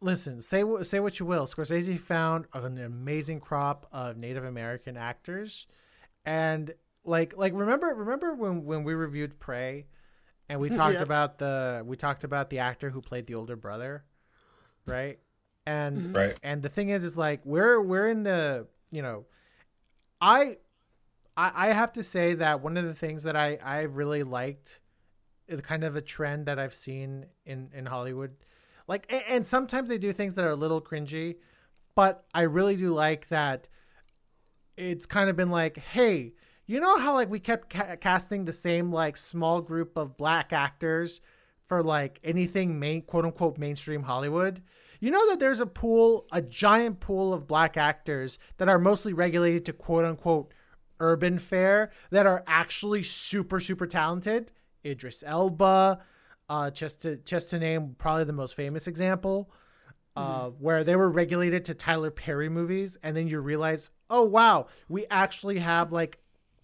listen 0.00 0.40
say 0.40 0.62
say 0.82 1.00
what 1.00 1.18
you 1.18 1.26
will 1.26 1.46
scorsese 1.46 1.98
found 1.98 2.46
an 2.54 2.78
amazing 2.78 3.40
crop 3.40 3.86
of 3.92 4.16
native 4.16 4.44
american 4.44 4.96
actors 4.96 5.66
and 6.26 6.72
like 7.04 7.36
like 7.36 7.52
remember 7.54 7.88
remember 7.88 8.34
when 8.34 8.64
when 8.64 8.84
we 8.84 8.94
reviewed 8.94 9.38
prey 9.38 9.86
and 10.48 10.60
we 10.60 10.68
talked 10.80 10.94
Yeah. 10.94 11.02
about 11.02 11.38
the 11.38 11.82
we 11.84 11.96
talked 11.96 12.24
about 12.24 12.50
the 12.50 12.60
actor 12.60 12.90
who 12.90 13.00
played 13.00 13.26
the 13.26 13.34
older 13.34 13.56
brother 13.56 14.04
right 14.86 15.18
and 15.66 15.96
mm-hmm. 15.98 16.12
Right. 16.12 16.40
and 16.42 16.62
the 16.62 16.68
thing 16.68 16.90
is 16.90 17.04
is 17.04 17.16
like 17.16 17.40
we're 17.44 17.80
we're 17.80 18.08
in 18.08 18.22
the 18.22 18.66
you 18.90 19.02
know 19.02 19.26
i 20.20 20.56
i, 21.36 21.68
I 21.68 21.72
have 21.72 21.92
to 21.92 22.02
say 22.02 22.34
that 22.34 22.60
one 22.60 22.76
of 22.76 22.84
the 22.84 22.94
things 22.94 23.22
that 23.24 23.36
i 23.36 23.58
i 23.64 23.82
really 23.82 24.22
liked 24.22 24.80
is 25.46 25.60
kind 25.60 25.84
of 25.84 25.96
a 25.96 26.00
trend 26.02 26.46
that 26.46 26.58
i've 26.58 26.74
seen 26.74 27.26
in 27.44 27.70
in 27.74 27.86
hollywood 27.86 28.34
like 28.86 29.06
and, 29.10 29.22
and 29.28 29.46
sometimes 29.46 29.88
they 29.88 29.98
do 29.98 30.12
things 30.12 30.34
that 30.36 30.44
are 30.44 30.50
a 30.50 30.56
little 30.56 30.80
cringy 30.80 31.36
but 31.94 32.24
i 32.34 32.42
really 32.42 32.76
do 32.76 32.90
like 32.90 33.28
that 33.28 33.68
it's 34.76 35.06
kind 35.06 35.30
of 35.30 35.36
been 35.36 35.50
like 35.50 35.78
hey 35.78 36.34
you 36.66 36.80
know 36.80 36.98
how 36.98 37.14
like 37.14 37.30
we 37.30 37.40
kept 37.40 37.70
ca- 37.70 37.96
casting 37.96 38.44
the 38.44 38.52
same 38.52 38.90
like 38.90 39.16
small 39.16 39.60
group 39.60 39.96
of 39.96 40.16
black 40.16 40.52
actors 40.52 41.20
for 41.66 41.82
like 41.82 42.20
anything 42.24 42.78
main 42.78 43.02
quote 43.02 43.24
unquote 43.24 43.58
mainstream 43.58 44.02
hollywood? 44.02 44.62
You 45.00 45.10
know 45.10 45.28
that 45.28 45.40
there's 45.40 45.60
a 45.60 45.66
pool 45.66 46.26
a 46.32 46.40
giant 46.40 47.00
pool 47.00 47.34
of 47.34 47.46
black 47.46 47.76
actors 47.76 48.38
that 48.56 48.68
are 48.68 48.78
mostly 48.78 49.12
regulated 49.12 49.66
to 49.66 49.72
quote 49.72 50.04
unquote 50.04 50.52
urban 51.00 51.38
fare 51.38 51.90
that 52.10 52.26
are 52.26 52.42
actually 52.46 53.02
super 53.02 53.60
super 53.60 53.86
talented. 53.86 54.52
Idris 54.84 55.22
elba 55.26 56.00
uh 56.48 56.70
just 56.70 57.02
to 57.02 57.16
just 57.16 57.50
to 57.50 57.58
name 57.58 57.94
probably 57.98 58.24
the 58.24 58.32
most 58.32 58.54
famous 58.54 58.86
example 58.86 59.50
uh, 60.16 60.50
where 60.50 60.84
they 60.84 60.96
were 60.96 61.10
regulated 61.10 61.64
to 61.64 61.74
Tyler 61.74 62.10
Perry 62.10 62.48
movies, 62.48 62.96
and 63.02 63.16
then 63.16 63.28
you 63.28 63.40
realize, 63.40 63.90
oh 64.08 64.22
wow, 64.24 64.66
we 64.88 65.06
actually 65.10 65.58
have 65.58 65.92
like 65.92 66.18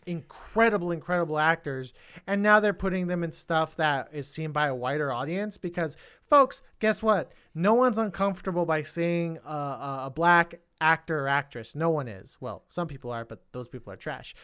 incredible, 0.06 0.92
incredible 0.92 1.38
actors, 1.38 1.92
and 2.26 2.42
now 2.42 2.60
they're 2.60 2.72
putting 2.72 3.06
them 3.06 3.22
in 3.22 3.32
stuff 3.32 3.76
that 3.76 4.08
is 4.12 4.28
seen 4.28 4.52
by 4.52 4.66
a 4.68 4.74
wider 4.74 5.12
audience. 5.12 5.58
Because, 5.58 5.96
folks, 6.28 6.62
guess 6.78 7.02
what? 7.02 7.32
No 7.54 7.74
one's 7.74 7.98
uncomfortable 7.98 8.66
by 8.66 8.82
seeing 8.82 9.38
a, 9.44 9.50
a, 9.50 10.02
a 10.06 10.12
black 10.14 10.60
actor 10.80 11.24
or 11.24 11.28
actress. 11.28 11.74
No 11.74 11.90
one 11.90 12.08
is. 12.08 12.36
Well, 12.40 12.64
some 12.68 12.88
people 12.88 13.10
are, 13.10 13.24
but 13.24 13.42
those 13.52 13.68
people 13.68 13.92
are 13.92 13.96
trash. 13.96 14.34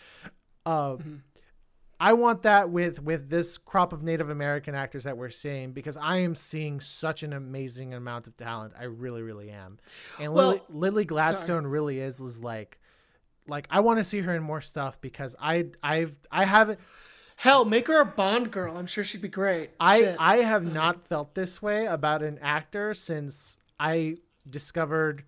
Uh, 0.64 0.96
I 1.98 2.12
want 2.12 2.43
that 2.43 2.70
with 2.70 3.02
with 3.02 3.31
this 3.31 3.56
crop 3.56 3.93
of 3.93 4.02
Native 4.02 4.28
American 4.28 4.74
actors 4.74 5.05
that 5.05 5.16
we're 5.16 5.31
seeing 5.31 5.73
because 5.73 5.97
I 5.97 6.18
am 6.18 6.35
seeing 6.35 6.81
such 6.81 7.23
an 7.23 7.32
amazing 7.32 7.94
amount 7.94 8.27
of 8.27 8.36
talent. 8.36 8.74
I 8.78 8.85
really, 8.85 9.23
really 9.23 9.51
am. 9.51 9.78
And 10.20 10.35
Lily, 10.35 10.56
Well, 10.56 10.66
Lily 10.68 11.05
Gladstone 11.05 11.66
really 11.66 12.01
is 12.01 12.20
is 12.20 12.43
like, 12.43 12.78
like 13.48 13.66
I 13.70 13.81
want 13.81 13.98
to 13.98 14.05
see 14.05 14.20
her 14.20 14.35
in 14.35 14.43
more 14.43 14.60
stuff 14.60 15.01
because 15.01 15.35
I 15.40 15.68
I've 15.82 16.18
I 16.31 16.44
haven't 16.44 16.81
Hell, 17.36 17.66
make 17.66 17.86
her 17.89 18.01
a 18.01 18.06
Bond 18.06 18.51
girl. 18.51 18.78
I'm 18.78 18.86
sure 18.86 19.05
she'd 19.05 19.20
be 19.20 19.28
great. 19.28 19.70
I 19.78 20.01
Shit. 20.01 20.16
I 20.18 20.36
have 20.39 20.64
not 20.64 21.06
felt 21.06 21.35
this 21.35 21.60
way 21.60 21.85
about 21.85 22.23
an 22.23 22.39
actor 22.40 22.94
since 22.94 23.59
I 23.78 24.16
discovered 24.48 25.23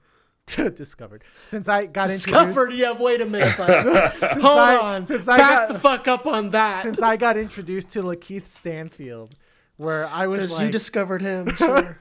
discovered 0.75 1.23
since 1.47 1.69
I 1.69 1.87
got 1.87 2.09
discovered. 2.09 2.73
introduced 2.73 2.79
Yeah, 2.81 2.93
wait 3.03 3.21
a 3.21 3.27
minute. 3.27 3.49
Hold 3.57 4.59
I- 4.59 4.77
on. 4.77 5.05
since 5.05 5.29
I 5.29 5.37
Back 5.37 5.69
got- 5.69 5.69
the 5.75 5.79
fuck 5.79 6.09
up 6.09 6.27
on 6.27 6.51
that. 6.51 6.83
since 6.83 7.03
I 7.03 7.17
got 7.17 7.37
introduced 7.37 7.91
to 7.93 8.03
LaKeith 8.03 8.47
Stanfield, 8.47 9.35
where 9.77 10.07
I 10.09 10.27
was 10.27 10.51
like, 10.51 10.67
you 10.67 10.71
discovered 10.73 11.23
him. 11.23 11.55
Sure. 11.57 11.99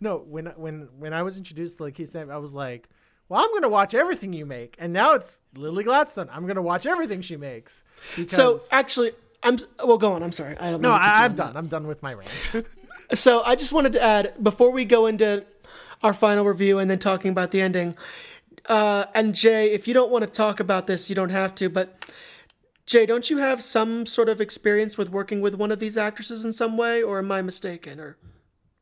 no, 0.00 0.18
when 0.18 0.46
when 0.56 0.88
when 0.98 1.12
I 1.12 1.22
was 1.22 1.36
introduced 1.38 1.78
to 1.78 1.84
LaKeith 1.84 2.08
Stanfield, 2.08 2.34
I 2.34 2.38
was 2.38 2.54
like, 2.54 2.88
well, 3.28 3.42
I'm 3.42 3.52
gonna 3.54 3.68
watch 3.68 3.94
everything 3.94 4.32
you 4.32 4.46
make, 4.46 4.76
and 4.78 4.92
now 4.92 5.14
it's 5.14 5.42
Lily 5.56 5.84
Gladstone. 5.84 6.28
I'm 6.32 6.46
gonna 6.46 6.62
watch 6.62 6.86
everything 6.86 7.20
she 7.22 7.36
makes. 7.36 7.84
So 8.28 8.60
actually, 8.70 9.12
I'm 9.42 9.56
well. 9.84 9.98
Go 9.98 10.12
on. 10.12 10.22
I'm 10.22 10.32
sorry. 10.32 10.56
I 10.58 10.70
don't. 10.70 10.80
no, 10.80 10.90
mean 10.92 10.98
to 11.00 11.04
keep 11.04 11.12
I, 11.14 11.24
on 11.24 11.34
done. 11.34 11.56
I'm 11.56 11.66
done 11.68 11.86
with 11.86 12.02
my 12.02 12.14
rant. 12.14 12.64
So 13.14 13.42
I 13.44 13.54
just 13.54 13.72
wanted 13.72 13.92
to 13.92 14.02
add 14.02 14.34
before 14.42 14.72
we 14.72 14.84
go 14.84 15.06
into 15.06 15.44
our 16.06 16.14
final 16.14 16.44
review 16.44 16.78
and 16.78 16.88
then 16.90 16.98
talking 16.98 17.30
about 17.30 17.50
the 17.50 17.60
ending. 17.60 17.96
Uh, 18.66 19.06
and 19.14 19.34
Jay, 19.34 19.72
if 19.72 19.86
you 19.86 19.92
don't 19.94 20.10
want 20.10 20.24
to 20.24 20.30
talk 20.30 20.60
about 20.60 20.86
this, 20.86 21.08
you 21.10 21.16
don't 21.16 21.30
have 21.30 21.54
to. 21.56 21.68
But 21.68 22.08
Jay, 22.86 23.04
don't 23.06 23.28
you 23.28 23.38
have 23.38 23.60
some 23.62 24.06
sort 24.06 24.28
of 24.28 24.40
experience 24.40 24.96
with 24.96 25.10
working 25.10 25.40
with 25.40 25.54
one 25.56 25.70
of 25.72 25.80
these 25.80 25.96
actresses 25.96 26.44
in 26.44 26.52
some 26.52 26.76
way, 26.76 27.02
or 27.02 27.18
am 27.18 27.30
I 27.32 27.42
mistaken? 27.42 27.98
Or 28.00 28.16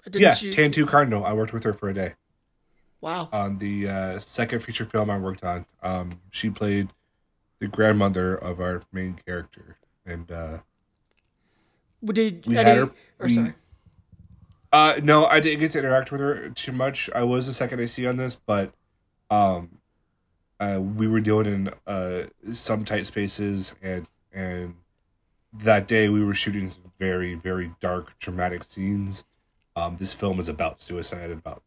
didn't 0.04 0.20
Yeah, 0.22 0.34
you? 0.38 0.50
Tantoo 0.52 0.86
Cardinal. 0.86 1.24
I 1.24 1.32
worked 1.32 1.52
with 1.54 1.64
her 1.64 1.72
for 1.72 1.88
a 1.88 1.94
day 1.94 2.14
wow. 3.00 3.28
on 3.32 3.58
the 3.58 3.88
uh, 3.88 4.18
second 4.18 4.60
feature 4.60 4.84
film 4.84 5.08
I 5.10 5.18
worked 5.18 5.42
on. 5.44 5.64
Um, 5.82 6.20
she 6.30 6.50
played 6.50 6.88
the 7.58 7.66
grandmother 7.68 8.34
of 8.36 8.60
our 8.60 8.82
main 8.92 9.18
character, 9.26 9.76
and 10.04 10.30
uh, 10.30 10.58
Did 12.04 12.46
we 12.46 12.56
any? 12.58 12.68
had 12.68 12.76
her- 12.78 12.82
or 13.18 13.26
we- 13.26 13.30
sorry. 13.30 13.54
Uh, 14.74 14.98
no, 15.04 15.24
I 15.26 15.38
didn't 15.38 15.60
get 15.60 15.70
to 15.70 15.78
interact 15.78 16.10
with 16.10 16.20
her 16.20 16.50
too 16.50 16.72
much. 16.72 17.08
I 17.14 17.22
was 17.22 17.46
the 17.46 17.52
second 17.52 17.78
AC 17.78 18.04
on 18.08 18.16
this, 18.16 18.34
but 18.34 18.72
um, 19.30 19.78
uh, 20.58 20.80
we 20.80 21.06
were 21.06 21.20
dealing 21.20 21.46
in 21.46 21.70
uh 21.86 22.24
some 22.52 22.84
tight 22.84 23.06
spaces, 23.06 23.72
and 23.80 24.08
and 24.32 24.74
that 25.52 25.86
day 25.86 26.08
we 26.08 26.24
were 26.24 26.34
shooting 26.34 26.68
some 26.70 26.90
very 26.98 27.34
very 27.36 27.72
dark 27.80 28.18
dramatic 28.18 28.64
scenes. 28.64 29.22
Um, 29.76 29.94
this 29.96 30.12
film 30.12 30.40
is 30.40 30.48
about 30.48 30.82
suicide, 30.82 31.30
about 31.30 31.62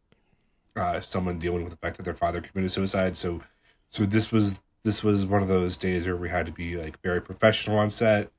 uh, 0.76 1.00
someone 1.00 1.40
dealing 1.40 1.64
with 1.64 1.72
the 1.72 1.78
fact 1.78 1.96
that 1.96 2.04
their 2.04 2.14
father 2.14 2.42
committed 2.42 2.74
suicide. 2.74 3.16
So, 3.16 3.42
so 3.90 4.06
this 4.06 4.34
was 4.34 4.62
this 4.84 5.02
was 5.02 5.26
one 5.26 5.42
of 5.42 5.48
those 5.48 5.78
days 5.78 6.08
where 6.08 6.18
we 6.18 6.28
had 6.28 6.46
to 6.48 6.52
be 6.52 6.76
like 6.76 7.02
very 7.04 7.22
professional 7.22 7.78
on 7.78 7.90
set, 7.90 8.34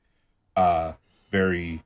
uh, 0.55 0.93
very, 1.31 1.81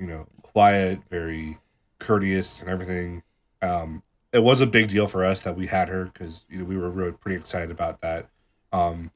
you 0.00 0.06
know, 0.08 0.26
quiet, 0.42 0.98
very 1.08 1.58
courteous 1.98 2.60
and 2.60 2.70
everything. 2.70 3.22
Um, 3.62 4.02
it 4.32 4.42
was 4.42 4.60
a 4.60 4.66
big 4.66 4.88
deal 4.88 5.06
for 5.06 5.24
us 5.24 5.42
that 5.42 5.56
we 5.56 5.66
had 5.66 5.88
her 5.88 6.06
because 6.06 6.44
you 6.48 6.58
know 6.58 6.64
we 6.64 6.76
were 6.76 6.90
really 6.90 7.12
pretty 7.12 7.36
excited 7.36 7.70
about 7.70 8.00
that. 8.00 8.28
Um, 8.72 9.10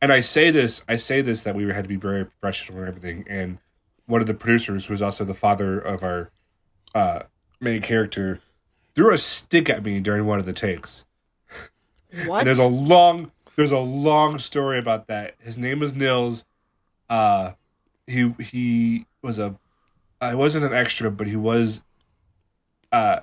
and 0.00 0.12
I 0.12 0.20
say 0.20 0.50
this, 0.50 0.82
I 0.88 0.96
say 0.96 1.22
this 1.22 1.42
that 1.42 1.54
we 1.54 1.64
had 1.72 1.84
to 1.84 1.88
be 1.88 1.96
very 1.96 2.24
professional 2.24 2.80
and 2.80 2.88
everything. 2.88 3.24
And 3.28 3.58
one 4.06 4.20
of 4.20 4.26
the 4.26 4.34
producers, 4.34 4.86
who 4.86 4.92
was 4.92 5.02
also 5.02 5.24
the 5.24 5.34
father 5.34 5.78
of 5.78 6.02
our 6.02 6.30
uh, 6.94 7.22
main 7.60 7.82
character, 7.82 8.40
threw 8.94 9.12
a 9.12 9.18
stick 9.18 9.70
at 9.70 9.84
me 9.84 10.00
during 10.00 10.26
one 10.26 10.38
of 10.38 10.46
the 10.46 10.52
takes. 10.52 11.04
What? 12.26 12.44
There's 12.44 12.58
a 12.58 12.66
long 12.66 13.32
there's 13.56 13.72
a 13.72 13.78
long 13.78 14.38
story 14.38 14.78
about 14.78 15.08
that. 15.08 15.34
His 15.40 15.58
name 15.58 15.80
was 15.80 15.94
Nils. 15.94 16.44
Uh 17.10 17.52
he 18.06 18.34
he 18.40 19.06
was 19.22 19.38
a 19.38 19.56
I 20.20 20.34
wasn't 20.34 20.64
an 20.64 20.72
extra, 20.72 21.10
but 21.10 21.26
he 21.26 21.36
was 21.36 21.82
uh 22.92 23.20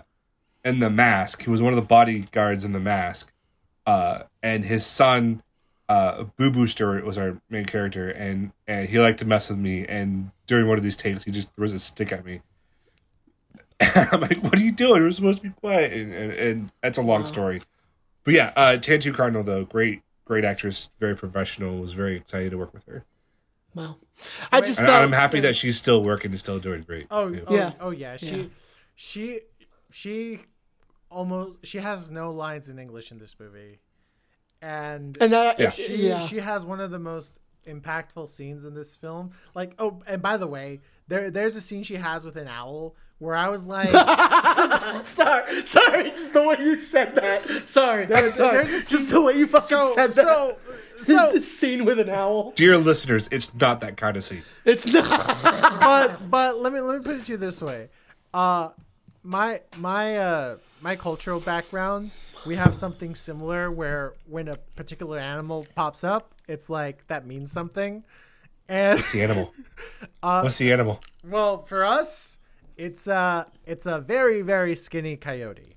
in 0.64 0.80
the 0.80 0.90
mask. 0.90 1.44
He 1.44 1.50
was 1.50 1.62
one 1.62 1.74
of 1.74 1.78
the 1.78 1.86
bodyguards 1.88 2.66
in 2.66 2.72
the 2.72 2.80
mask. 2.80 3.32
Uh 3.86 4.24
and 4.42 4.66
his 4.66 4.86
son 4.86 5.44
uh 5.90 6.24
Boo 6.38 6.50
Boo 6.52 6.68
Stewart 6.68 7.06
was 7.06 7.18
our 7.18 7.40
main 7.50 7.66
character 7.66 8.10
and 8.10 8.52
and 8.68 8.90
he 8.90 9.00
liked 9.00 9.20
to 9.20 9.26
mess 9.26 9.50
with 9.50 9.60
me 9.60 9.86
and 9.88 10.32
during 10.48 10.68
one 10.68 10.78
of 10.78 10.84
these 10.84 10.98
takes 10.98 11.24
he 11.24 11.32
just 11.32 11.54
throws 11.56 11.74
a 11.74 11.80
stick 11.80 12.12
at 12.12 12.26
me. 12.26 12.42
I'm 13.96 14.22
like, 14.22 14.38
what 14.42 14.56
are 14.58 14.62
you 14.64 14.72
doing? 14.72 15.04
We're 15.04 15.12
supposed 15.12 15.40
to 15.42 15.50
be 15.50 15.54
quiet 15.54 15.92
and, 15.94 16.14
and, 16.14 16.32
and 16.34 16.72
that's 16.82 16.98
a 16.98 17.02
long 17.02 17.26
story. 17.26 17.62
But 18.24 18.34
yeah, 18.34 18.54
uh, 18.56 18.78
Tantoo 18.78 19.14
Cardinal 19.14 19.44
though, 19.44 19.66
great, 19.66 20.02
great 20.24 20.46
actress, 20.46 20.90
very 21.00 21.16
professional. 21.16 21.78
Was 21.80 21.94
very 21.94 22.16
excited 22.16 22.52
to 22.52 22.58
work 22.58 22.74
with 22.74 22.86
her. 22.86 23.04
Wow. 23.76 23.98
I 24.52 24.62
just 24.62 24.80
And 24.80 24.88
felt 24.88 25.04
I'm 25.04 25.12
happy 25.12 25.42
that 25.42 25.56
she's 25.56 25.78
still 25.78 26.02
working 26.02 26.32
and 26.32 26.40
still 26.40 26.58
doing 26.58 26.82
great. 26.84 27.08
Oh, 27.12 27.30
too. 27.30 27.44
oh 27.48 27.54
Yeah. 27.54 27.60
yeah. 27.60 27.72
Oh 27.82 27.90
yeah. 27.92 28.16
She 28.18 28.26
Yeah. 28.28 28.44
she 28.96 29.40
she 29.96 30.40
almost 31.10 31.60
she 31.66 31.78
has 31.78 32.12
no 32.12 32.32
lines 32.32 32.68
in 32.70 32.78
English 32.80 33.12
in 33.12 33.18
this 33.18 33.36
movie. 33.40 33.80
And 34.62 35.18
and 35.22 35.32
that, 35.32 35.58
Yeah. 35.58 35.70
she 35.70 36.08
yeah. 36.08 36.20
she 36.20 36.40
has 36.40 36.66
one 36.66 36.82
of 36.82 36.92
the 36.92 37.00
most 37.00 37.40
impactful 37.66 38.28
scenes 38.28 38.66
in 38.66 38.74
this 38.74 38.98
film. 38.98 39.32
Like 39.54 39.74
oh 39.80 40.02
and 40.06 40.22
by 40.22 40.36
the 40.36 40.48
way, 40.48 40.82
there 41.08 41.32
there's 41.32 41.56
a 41.56 41.62
scene 41.62 41.82
she 41.84 41.96
has 41.96 42.26
with 42.26 42.36
an 42.36 42.50
owl 42.50 42.96
where 43.20 43.36
I 43.38 43.48
was 43.48 43.68
like 43.68 43.90
sorry, 45.06 45.66
sorry, 45.66 46.10
just 46.10 46.34
the 46.34 46.44
way 46.46 46.58
you 46.60 46.78
said 46.78 47.16
that. 47.16 47.66
Sorry, 47.66 48.04
I'm 48.14 48.28
sorry. 48.28 48.66
there's 48.66 48.88
a 48.88 48.92
just 48.92 49.10
the 49.10 49.22
way 49.22 49.38
you 49.38 49.48
fucking 49.48 49.66
so 49.68 49.94
said 49.96 50.12
that. 50.12 50.26
so 50.26 50.58
There's 50.98 51.08
so 51.08 51.32
this 51.32 51.58
scene 51.58 51.86
with 51.86 52.00
an 52.00 52.10
owl. 52.10 52.52
Dear 52.52 52.78
listeners, 52.78 53.30
it's 53.32 53.56
not 53.56 53.80
that 53.80 53.96
kind 53.96 54.18
of 54.18 54.26
scene. 54.26 54.44
It's 54.66 54.92
not. 54.92 55.26
but 55.80 56.30
but 56.30 56.58
let 56.60 56.74
me 56.74 56.82
let 56.82 56.98
me 56.98 57.04
put 57.04 57.16
it 57.22 57.26
to 57.28 57.32
you 57.32 57.38
this 57.38 57.62
way. 57.62 57.88
Uh 58.34 58.72
my 59.26 59.60
my 59.78 60.18
uh 60.18 60.58
my 60.82 60.96
cultural 60.96 61.40
background, 61.40 62.12
we 62.46 62.56
have 62.56 62.76
something 62.76 63.16
similar 63.16 63.72
where 63.72 64.14
when 64.28 64.48
a 64.48 64.56
particular 64.76 65.18
animal 65.20 65.66
pops 65.76 66.04
up, 66.04 66.34
it's 66.48 66.70
like 66.70 67.06
that 67.08 67.26
means 67.26 67.52
something. 67.52 68.04
And 68.70 68.98
What's 68.98 69.12
the 69.12 69.24
animal? 69.24 69.54
uh, 70.24 70.42
What's 70.42 70.58
the 70.58 70.72
animal? 70.72 71.02
well, 71.24 71.64
for 71.64 71.84
us, 71.84 72.40
it's 72.78 73.08
uh 73.08 73.46
it's 73.66 73.88
a 73.88 74.00
very 74.00 74.42
very 74.42 74.76
skinny 74.76 75.18
coyote. 75.18 75.76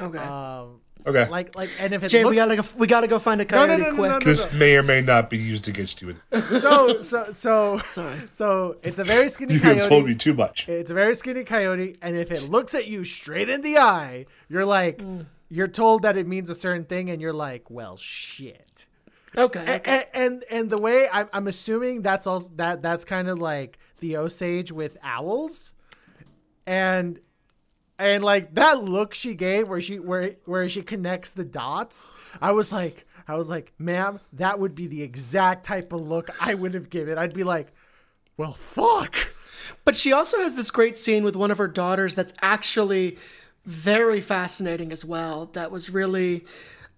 Okay. 0.00 0.18
Um 0.18 0.80
Okay, 1.06 1.28
like 1.28 1.54
like 1.56 1.70
and 1.78 1.94
if 1.94 2.02
it 2.04 2.08
Jay, 2.08 2.22
looks 2.24 2.30
we 2.32 2.36
gotta 2.36 2.56
go, 2.56 2.64
we 2.76 2.86
gotta 2.86 3.06
go 3.06 3.18
find 3.18 3.40
a 3.40 3.44
coyote 3.44 3.68
no, 3.80 3.88
no, 3.90 3.94
quick. 3.94 4.10
no, 4.10 4.18
no, 4.18 4.24
this 4.24 4.52
may 4.52 4.76
or 4.76 4.82
may 4.82 5.00
not 5.00 5.30
be 5.30 5.38
used 5.38 5.68
against 5.68 6.02
you. 6.02 6.16
so 6.58 7.00
so 7.00 7.30
so 7.30 7.78
Sorry. 7.84 8.18
so 8.30 8.76
it's 8.82 8.98
a 8.98 9.04
very 9.04 9.28
skinny 9.28 9.54
You 9.54 9.60
coyote. 9.60 9.78
have 9.78 9.88
told 9.88 10.06
me 10.06 10.14
too 10.14 10.34
much. 10.34 10.68
It's 10.68 10.90
a 10.90 10.94
very 10.94 11.14
skinny 11.14 11.44
coyote, 11.44 11.96
and 12.02 12.16
if 12.16 12.30
it 12.32 12.42
looks 12.50 12.74
at 12.74 12.88
you 12.88 13.04
straight 13.04 13.48
in 13.48 13.62
the 13.62 13.78
eye, 13.78 14.26
you're 14.48 14.66
like, 14.66 14.98
mm. 14.98 15.24
you're 15.48 15.68
told 15.68 16.02
that 16.02 16.16
it 16.16 16.26
means 16.26 16.50
a 16.50 16.54
certain 16.54 16.84
thing, 16.84 17.08
and 17.10 17.22
you're 17.22 17.32
like, 17.32 17.70
well, 17.70 17.96
shit. 17.96 18.86
Okay. 19.36 19.64
A- 19.66 19.76
okay. 19.76 20.04
a- 20.12 20.16
And 20.16 20.44
and 20.50 20.68
the 20.68 20.78
way 20.80 21.08
I'm, 21.12 21.28
I'm 21.32 21.46
assuming 21.46 22.02
that's 22.02 22.26
all 22.26 22.40
that 22.56 22.82
that's 22.82 23.04
kind 23.04 23.28
of 23.28 23.38
like 23.38 23.78
the 24.00 24.16
Osage 24.16 24.72
with 24.72 24.96
owls, 25.02 25.74
and 26.66 27.20
and 27.98 28.22
like 28.24 28.54
that 28.54 28.82
look 28.82 29.14
she 29.14 29.34
gave 29.34 29.68
where 29.68 29.80
she 29.80 29.98
where 29.98 30.36
where 30.44 30.68
she 30.68 30.82
connects 30.82 31.32
the 31.32 31.44
dots, 31.44 32.12
I 32.40 32.52
was 32.52 32.72
like. 32.72 33.04
I 33.30 33.34
was 33.34 33.50
like, 33.50 33.74
ma'am, 33.78 34.20
that 34.32 34.58
would 34.58 34.74
be 34.74 34.86
the 34.86 35.02
exact 35.02 35.66
type 35.66 35.92
of 35.92 36.00
look 36.00 36.30
I 36.40 36.54
would 36.54 36.72
have 36.72 36.88
given. 36.88 37.18
I'd 37.18 37.34
be 37.34 37.44
like, 37.44 37.74
well, 38.38 38.54
fuck. 38.54 39.34
But 39.84 39.96
she 39.96 40.14
also 40.14 40.38
has 40.38 40.54
this 40.54 40.70
great 40.70 40.96
scene 40.96 41.24
with 41.24 41.36
one 41.36 41.50
of 41.50 41.58
her 41.58 41.68
daughters 41.68 42.14
that's 42.14 42.32
actually 42.40 43.18
very 43.66 44.22
fascinating 44.22 44.92
as 44.92 45.04
well. 45.04 45.44
That 45.52 45.70
was 45.70 45.90
really 45.90 46.46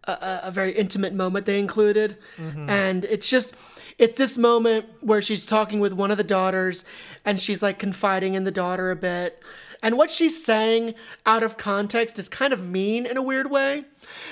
a, 0.04 0.12
a, 0.12 0.40
a 0.44 0.50
very 0.52 0.70
intimate 0.70 1.14
moment 1.14 1.46
they 1.46 1.58
included. 1.58 2.16
Mm-hmm. 2.36 2.70
And 2.70 3.04
it's 3.06 3.28
just, 3.28 3.56
it's 3.98 4.14
this 4.14 4.38
moment 4.38 4.86
where 5.00 5.20
she's 5.20 5.44
talking 5.44 5.80
with 5.80 5.92
one 5.92 6.12
of 6.12 6.16
the 6.16 6.22
daughters 6.22 6.84
and 7.24 7.40
she's 7.40 7.60
like 7.60 7.80
confiding 7.80 8.34
in 8.34 8.44
the 8.44 8.52
daughter 8.52 8.92
a 8.92 8.96
bit. 8.96 9.42
And 9.82 9.96
what 9.96 10.10
she's 10.10 10.44
saying 10.44 10.94
out 11.24 11.42
of 11.42 11.56
context 11.56 12.18
is 12.18 12.28
kind 12.28 12.52
of 12.52 12.66
mean 12.66 13.06
in 13.06 13.16
a 13.16 13.22
weird 13.22 13.50
way. 13.50 13.84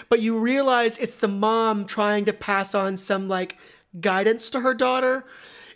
But 0.09 0.21
you 0.21 0.39
realize 0.39 0.99
it's 0.99 1.17
the 1.17 1.29
mom 1.29 1.87
trying 1.87 2.25
to 2.27 2.33
pass 2.33 2.75
on 2.75 2.97
some 2.97 3.29
like 3.29 3.57
guidance 4.01 4.51
to 4.51 4.61
her 4.61 4.75
daughter 4.75 5.25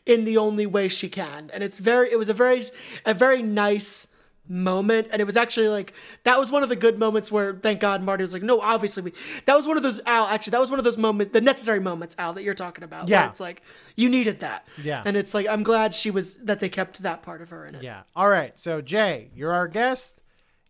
in 0.04 0.24
the 0.24 0.36
only 0.36 0.66
way 0.66 0.88
she 0.88 1.08
can 1.08 1.48
and 1.54 1.62
it's 1.62 1.78
very 1.78 2.10
it 2.10 2.18
was 2.18 2.28
a 2.28 2.34
very 2.34 2.62
a 3.06 3.14
very 3.14 3.40
nice 3.40 4.08
moment 4.52 5.08
and 5.10 5.20
it 5.20 5.24
was 5.24 5.36
actually 5.36 5.68
like 5.68 5.94
that 6.24 6.38
was 6.38 6.52
one 6.52 6.62
of 6.62 6.68
the 6.68 6.76
good 6.76 6.98
moments 6.98 7.32
where 7.32 7.54
thank 7.54 7.80
god 7.80 8.02
marty 8.02 8.22
was 8.22 8.34
like 8.34 8.42
no 8.42 8.60
obviously 8.60 9.02
we 9.02 9.12
that 9.46 9.56
was 9.56 9.66
one 9.66 9.78
of 9.78 9.82
those 9.82 9.98
al 10.04 10.26
actually 10.26 10.50
that 10.50 10.60
was 10.60 10.68
one 10.70 10.78
of 10.78 10.84
those 10.84 10.98
moments 10.98 11.32
the 11.32 11.40
necessary 11.40 11.80
moments 11.80 12.14
al 12.18 12.34
that 12.34 12.42
you're 12.42 12.52
talking 12.52 12.84
about 12.84 13.08
Yeah. 13.08 13.28
it's 13.30 13.40
like 13.40 13.62
you 13.96 14.10
needed 14.10 14.40
that 14.40 14.68
Yeah. 14.82 15.02
and 15.06 15.16
it's 15.16 15.32
like 15.32 15.48
i'm 15.48 15.62
glad 15.62 15.94
she 15.94 16.10
was 16.10 16.36
that 16.44 16.60
they 16.60 16.68
kept 16.68 17.02
that 17.02 17.22
part 17.22 17.40
of 17.40 17.48
her 17.48 17.64
in 17.64 17.76
it 17.76 17.82
Yeah. 17.82 18.02
All 18.14 18.28
right. 18.28 18.58
So 18.60 18.80
Jay, 18.82 19.30
you're 19.34 19.52
our 19.54 19.68
guest. 19.68 20.22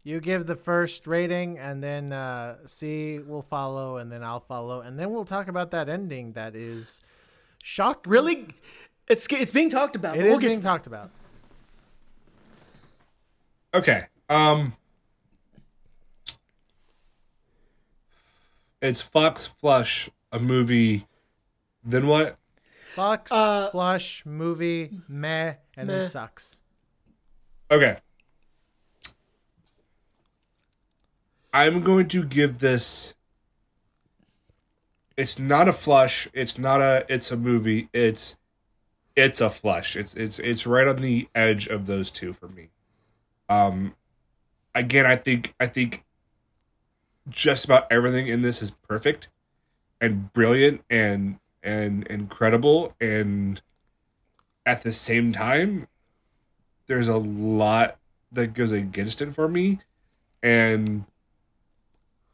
You 0.05 0.21
give 0.21 0.47
the 0.47 0.57
first 0.57 1.07
rating, 1.07 1.59
and 1.59 1.81
then 1.83 2.13
uh, 2.13 2.57
C 2.67 3.19
will 3.21 3.43
follow, 3.43 3.99
and 3.99 4.11
then 4.11 4.23
I'll 4.25 4.41
follow, 4.41 4.81
and 4.81 4.99
then 4.99 5.13
we'll 5.13 5.25
talk 5.25 5.47
about 5.49 5.71
that 5.73 5.89
ending 5.89 6.33
that 6.33 6.57
is 6.57 7.03
shock. 7.63 8.05
really 8.07 8.49
it's 9.09 9.27
it's 9.31 9.53
being 9.53 9.71
talked 9.71 9.95
about 9.97 10.17
It 10.17 10.21
but 10.21 10.25
we'll 10.27 10.35
is 10.35 10.41
being 10.43 10.61
talked 10.61 10.87
about. 10.89 11.11
Okay. 13.75 14.07
Um 14.29 14.75
It's 18.81 19.01
Fox 19.01 19.47
Flush, 19.47 20.11
a 20.33 20.41
movie. 20.41 21.07
Then 21.85 22.07
what? 22.09 22.37
Fox, 22.97 23.31
Uh, 23.33 23.71
flush, 23.71 24.27
movie, 24.27 24.91
meh, 25.09 25.55
and 25.77 25.87
Meh. 25.89 25.95
then 25.99 26.09
sucks. 26.09 26.61
Okay. 27.71 27.97
I'm 31.55 31.83
going 31.83 32.09
to 32.09 32.25
give 32.25 32.59
this 32.59 33.15
It's 35.17 35.39
not 35.39 35.69
a 35.69 35.73
flush, 35.73 36.27
it's 36.33 36.59
not 36.59 36.81
a 36.81 37.05
it's 37.09 37.31
a 37.31 37.37
movie, 37.37 37.89
it's 37.93 38.37
it's 39.15 39.41
a 39.43 39.51
flush. 39.51 39.95
It's 39.95 40.15
it's 40.15 40.39
it's 40.39 40.67
right 40.67 40.89
on 40.89 40.97
the 41.03 41.29
edge 41.35 41.69
of 41.69 41.87
those 41.87 42.11
two 42.11 42.33
for 42.33 42.49
me. 42.49 42.71
Um, 43.53 43.95
again, 44.75 45.07
I 45.07 45.17
think 45.17 45.55
I 45.61 45.67
think 45.67 46.05
just 47.29 47.65
about 47.65 47.87
everything 47.91 48.27
in 48.29 48.43
this 48.43 48.63
is 48.63 48.71
perfect 48.71 49.29
and 50.01 50.33
brilliant 50.33 50.83
and 50.89 51.39
and 51.63 52.07
incredible. 52.07 52.95
And 53.01 53.61
at 54.65 54.83
the 54.83 54.93
same 54.93 55.33
time 55.33 55.87
there's 56.87 57.09
a 57.09 57.17
lot 57.17 57.99
that 58.33 58.55
goes 58.55 58.73
against 58.73 59.23
it 59.23 59.35
for 59.35 59.49
me. 59.49 59.81
And 60.43 61.05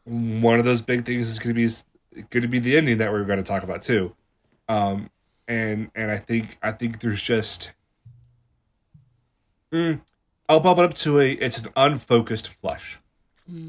one 0.04 0.58
of 0.58 0.64
those 0.64 0.82
big 0.82 1.04
things 1.04 1.28
is 1.28 1.38
going 1.38 1.54
to 1.54 1.54
be 1.54 1.74
going 2.30 2.42
to 2.42 2.48
be 2.48 2.58
the 2.58 2.76
ending 2.76 2.98
that 2.98 3.12
we're 3.12 3.24
going 3.24 3.42
to 3.42 3.44
talk 3.44 3.62
about 3.62 3.82
too. 3.82 4.14
Um 4.68 5.10
and 5.48 5.90
and 5.94 6.10
i 6.10 6.18
think 6.18 6.58
i 6.62 6.70
think 6.70 7.00
there's 7.00 7.22
just 7.22 7.72
mm, 9.72 9.98
i'll 10.48 10.60
bump 10.60 10.78
it 10.78 10.84
up 10.84 10.94
to 10.94 11.20
a 11.20 11.32
it's 11.32 11.58
an 11.58 11.68
unfocused 11.76 12.48
flush 12.48 12.98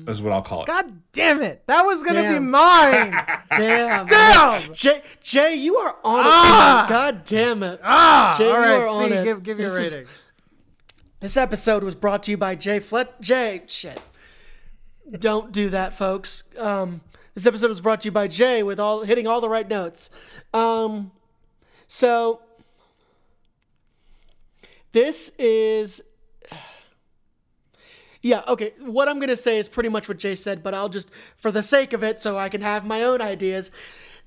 is 0.07 0.21
what 0.21 0.33
i'll 0.33 0.41
call 0.41 0.63
it 0.63 0.67
God 0.67 1.01
damn 1.13 1.41
it! 1.41 1.63
That 1.67 1.85
was 1.85 2.03
gonna 2.03 2.33
be 2.33 2.39
mine. 2.39 3.11
Damn. 3.49 4.05
Damn! 4.07 4.73
Jay, 4.73 5.01
Jay, 5.21 5.55
you 5.55 5.77
are 5.77 5.95
on 6.03 6.19
it. 6.19 6.29
Ah! 6.29 6.85
tonight. 6.85 6.99
God 6.99 7.23
damn 7.23 7.63
it. 7.63 7.79
ah, 7.83 8.35
Jay, 8.37 8.49
all 8.49 8.55
you 8.57 8.61
right. 8.61 8.81
are 8.81 8.87
on 8.87 9.09
See, 9.09 9.15
it. 9.15 9.23
give 9.23 9.41
give 9.43 9.57
your 9.59 9.69
This 9.69 9.77
is- 9.77 9.93
rating. 9.93 10.07
This 11.21 11.37
episode 11.37 11.83
was 11.83 11.95
brought 11.95 12.23
to 12.23 12.31
you 12.31 12.37
by 12.37 12.55
Jay 12.55 12.79
Flet. 12.79 13.19
Jay, 13.21 13.63
shit. 13.67 14.01
Don't 15.17 15.51
do 15.53 15.69
that, 15.69 15.93
folks. 15.93 16.43
Um, 16.57 16.99
this 17.33 17.45
episode 17.45 17.69
was 17.69 17.79
brought 17.81 18.01
to 18.01 18.07
you 18.09 18.11
by 18.11 18.27
Jay 18.27 18.63
with 18.63 18.79
all 18.81 19.03
hitting 19.03 19.27
all 19.27 19.39
the 19.41 19.49
right 19.49 19.67
notes. 19.67 20.09
Um, 20.53 21.11
so 21.87 22.41
this 24.91 25.31
is. 25.39 26.01
Yeah, 28.21 28.41
okay. 28.47 28.73
What 28.79 29.07
I'm 29.07 29.17
going 29.17 29.29
to 29.29 29.37
say 29.37 29.57
is 29.57 29.69
pretty 29.69 29.89
much 29.89 30.07
what 30.09 30.17
Jay 30.17 30.35
said, 30.35 30.61
but 30.61 30.73
I'll 30.73 30.89
just, 30.89 31.09
for 31.37 31.51
the 31.51 31.63
sake 31.63 31.93
of 31.93 32.03
it, 32.03 32.19
so 32.21 32.37
I 32.37 32.49
can 32.49 32.61
have 32.61 32.85
my 32.85 33.03
own 33.03 33.21
ideas, 33.21 33.71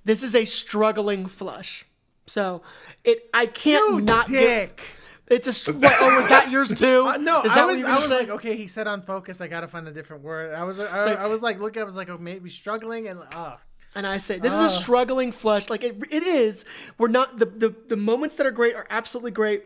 this 0.04 0.22
is 0.22 0.34
a 0.34 0.44
struggling 0.46 1.26
flush. 1.26 1.84
So 2.26 2.62
it, 3.04 3.28
I 3.34 3.46
can't 3.46 3.96
You 3.96 4.00
not 4.00 4.28
get. 4.28 4.76
dick. 4.76 4.82
It's 5.28 5.46
a. 5.46 5.52
str- 5.52 5.72
What, 5.72 5.92
oh, 6.00 6.16
was 6.16 6.28
that 6.28 6.50
yours 6.50 6.72
too? 6.72 7.06
Uh, 7.06 7.16
no, 7.16 7.42
is 7.42 7.52
I 7.52 7.64
was, 7.64 7.84
I 7.84 7.96
was 7.96 8.10
like, 8.10 8.28
okay, 8.28 8.56
he 8.56 8.66
said 8.66 8.86
on 8.86 9.02
focus. 9.02 9.40
I 9.40 9.46
gotta 9.48 9.68
find 9.68 9.86
a 9.88 9.92
different 9.92 10.22
word. 10.22 10.54
I 10.54 10.64
was, 10.64 10.78
I, 10.80 11.00
So- 11.00 11.14
I 11.14 11.26
was 11.26 11.42
like 11.42 11.60
looking. 11.60 11.82
I 11.82 11.84
was 11.84 11.96
like, 11.96 12.08
oh, 12.10 12.16
maybe 12.18 12.48
struggling, 12.50 13.08
and 13.08 13.20
ah, 13.34 13.58
And 13.94 14.06
I 14.06 14.18
say 14.18 14.38
this 14.38 14.52
is 14.54 14.60
a 14.60 14.70
struggling 14.70 15.32
flush. 15.32 15.68
Like 15.70 15.84
it, 15.84 15.96
it 16.10 16.22
is. 16.22 16.64
We're 16.98 17.08
not 17.08 17.38
the, 17.38 17.46
the 17.46 17.74
the 17.88 17.96
moments 17.96 18.34
that 18.36 18.46
are 18.46 18.50
great 18.50 18.74
are 18.74 18.86
absolutely 18.90 19.30
great, 19.32 19.64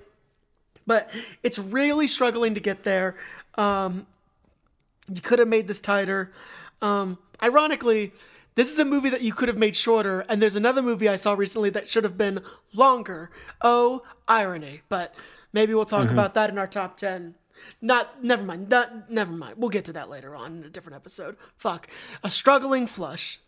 but 0.87 1.11
it's 1.43 1.59
really 1.59 2.07
struggling 2.07 2.55
to 2.55 2.61
get 2.61 2.85
there. 2.85 3.17
Um, 3.57 4.07
you 5.13 5.21
could 5.21 5.39
have 5.39 5.49
made 5.49 5.69
this 5.69 5.81
tighter. 5.81 6.33
Um, 6.83 7.19
ironically, 7.43 8.13
this 8.55 8.73
is 8.73 8.79
a 8.79 8.85
movie 8.85 9.11
that 9.11 9.23
you 9.23 9.33
could 9.33 9.49
have 9.49 9.59
made 9.59 9.77
shorter, 9.77 10.21
and 10.29 10.41
there's 10.41 10.57
another 10.57 10.83
movie 10.83 11.09
I 11.09 11.17
saw 11.17 11.35
recently 11.35 11.71
that 11.71 11.89
should 11.89 12.05
have 12.05 12.17
been 12.19 12.41
longer. 12.75 13.31
Oh, 13.61 14.03
irony! 14.27 14.83
But 14.89 15.15
maybe 15.53 15.75
we'll 15.75 15.85
talk 15.85 16.11
about 16.11 16.35
that 16.35 16.51
in 16.51 16.59
our 16.59 16.67
top 16.67 16.97
ten. 16.97 17.35
Not, 17.81 18.23
never 18.23 18.43
mind. 18.45 18.69
Not, 18.69 19.11
never 19.11 19.33
mind. 19.33 19.55
We'll 19.59 19.71
get 19.71 19.85
to 19.87 19.93
that 19.95 20.09
later 20.09 20.37
on 20.37 20.59
in 20.59 20.65
a 20.65 20.69
different 20.71 20.97
episode. 20.97 21.37
Fuck, 21.57 21.89
a 22.23 22.31
struggling 22.31 22.87
flush. 22.87 23.41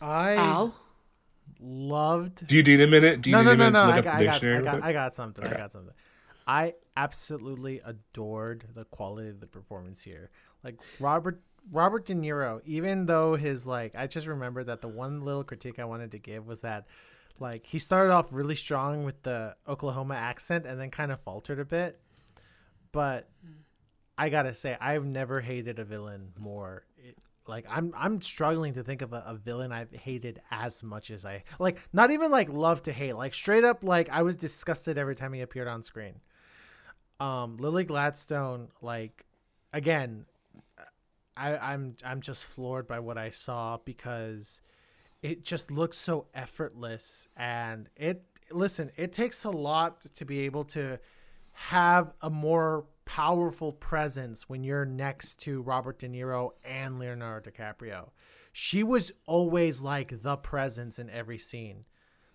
I 0.00 0.34
Al. 0.34 0.74
loved. 1.60 2.46
do 2.46 2.56
you 2.56 2.62
need 2.62 2.80
a 2.80 2.86
minute 2.86 3.22
do 3.22 3.30
you 3.30 3.36
No, 3.36 3.42
need 3.42 3.46
no, 3.46 3.52
a 3.52 3.56
no, 3.56 3.64
minute 3.70 3.72
no. 3.72 3.80
to 3.80 3.86
look 3.86 3.94
I 3.96 4.00
got, 4.00 4.14
I 4.14 4.24
got, 4.24 4.42
I 4.44 4.60
got, 4.60 4.72
quick? 4.72 4.84
I 4.84 4.92
got 4.92 5.14
something. 5.14 5.46
I 5.46 5.56
got 5.56 5.72
something. 5.72 5.94
I 6.46 6.74
absolutely 6.96 7.80
adored 7.84 8.64
the 8.74 8.84
quality 8.84 9.28
of 9.28 9.40
the 9.40 9.46
performance 9.46 10.02
here. 10.02 10.30
Like 10.62 10.76
Robert 11.00 11.40
Robert 11.72 12.04
De 12.04 12.14
Niro, 12.14 12.60
even 12.64 13.06
though 13.06 13.34
his 13.34 13.66
like, 13.66 13.94
I 13.96 14.06
just 14.06 14.26
remember 14.26 14.64
that 14.64 14.80
the 14.80 14.88
one 14.88 15.24
little 15.24 15.44
critique 15.44 15.78
I 15.78 15.84
wanted 15.84 16.12
to 16.12 16.18
give 16.18 16.46
was 16.46 16.60
that, 16.60 16.86
like, 17.38 17.66
he 17.66 17.78
started 17.78 18.12
off 18.12 18.28
really 18.30 18.54
strong 18.54 19.04
with 19.04 19.22
the 19.22 19.56
Oklahoma 19.66 20.14
accent 20.14 20.66
and 20.66 20.78
then 20.78 20.90
kind 20.90 21.10
of 21.10 21.20
faltered 21.20 21.58
a 21.58 21.64
bit. 21.64 21.98
But 22.92 23.28
mm. 23.44 23.54
I 24.16 24.28
gotta 24.28 24.54
say, 24.54 24.76
I've 24.80 25.04
never 25.04 25.40
hated 25.40 25.78
a 25.78 25.84
villain 25.84 26.32
more. 26.38 26.84
It, 26.96 27.16
like 27.46 27.66
I'm, 27.68 27.92
I'm 27.96 28.22
struggling 28.22 28.74
to 28.74 28.82
think 28.82 29.02
of 29.02 29.12
a, 29.12 29.22
a 29.26 29.34
villain 29.34 29.72
I've 29.72 29.92
hated 29.92 30.40
as 30.50 30.82
much 30.82 31.10
as 31.10 31.26
I 31.26 31.44
like. 31.58 31.78
Not 31.92 32.10
even 32.10 32.30
like 32.30 32.48
love 32.48 32.82
to 32.82 32.92
hate. 32.92 33.16
Like 33.16 33.34
straight 33.34 33.64
up, 33.64 33.84
like 33.84 34.08
I 34.10 34.22
was 34.22 34.36
disgusted 34.36 34.96
every 34.96 35.14
time 35.14 35.32
he 35.32 35.40
appeared 35.40 35.68
on 35.68 35.82
screen. 35.82 36.20
Um, 37.20 37.56
Lily 37.58 37.84
Gladstone, 37.84 38.68
like, 38.82 39.24
again, 39.72 40.26
I, 41.36 41.56
I'm, 41.56 41.96
I'm 42.04 42.20
just 42.20 42.44
floored 42.44 42.86
by 42.86 43.00
what 43.00 43.18
I 43.18 43.30
saw 43.30 43.78
because 43.84 44.62
it 45.22 45.42
just 45.42 45.70
looks 45.70 45.96
so 45.96 46.26
effortless 46.34 47.28
and 47.34 47.88
it 47.96 48.22
listen 48.50 48.90
it 48.96 49.10
takes 49.10 49.44
a 49.44 49.50
lot 49.50 50.02
to 50.02 50.24
be 50.26 50.40
able 50.40 50.64
to 50.64 50.98
have 51.52 52.12
a 52.20 52.28
more 52.28 52.84
powerful 53.06 53.72
presence 53.72 54.48
when 54.48 54.62
you're 54.64 54.84
next 54.84 55.40
to 55.40 55.62
Robert 55.62 55.98
De 55.98 56.08
Niro 56.08 56.50
and 56.64 56.98
Leonardo 56.98 57.50
DiCaprio. 57.50 58.10
She 58.52 58.82
was 58.82 59.12
always 59.26 59.82
like 59.82 60.22
the 60.22 60.36
presence 60.36 60.98
in 60.98 61.08
every 61.10 61.38
scene. 61.38 61.84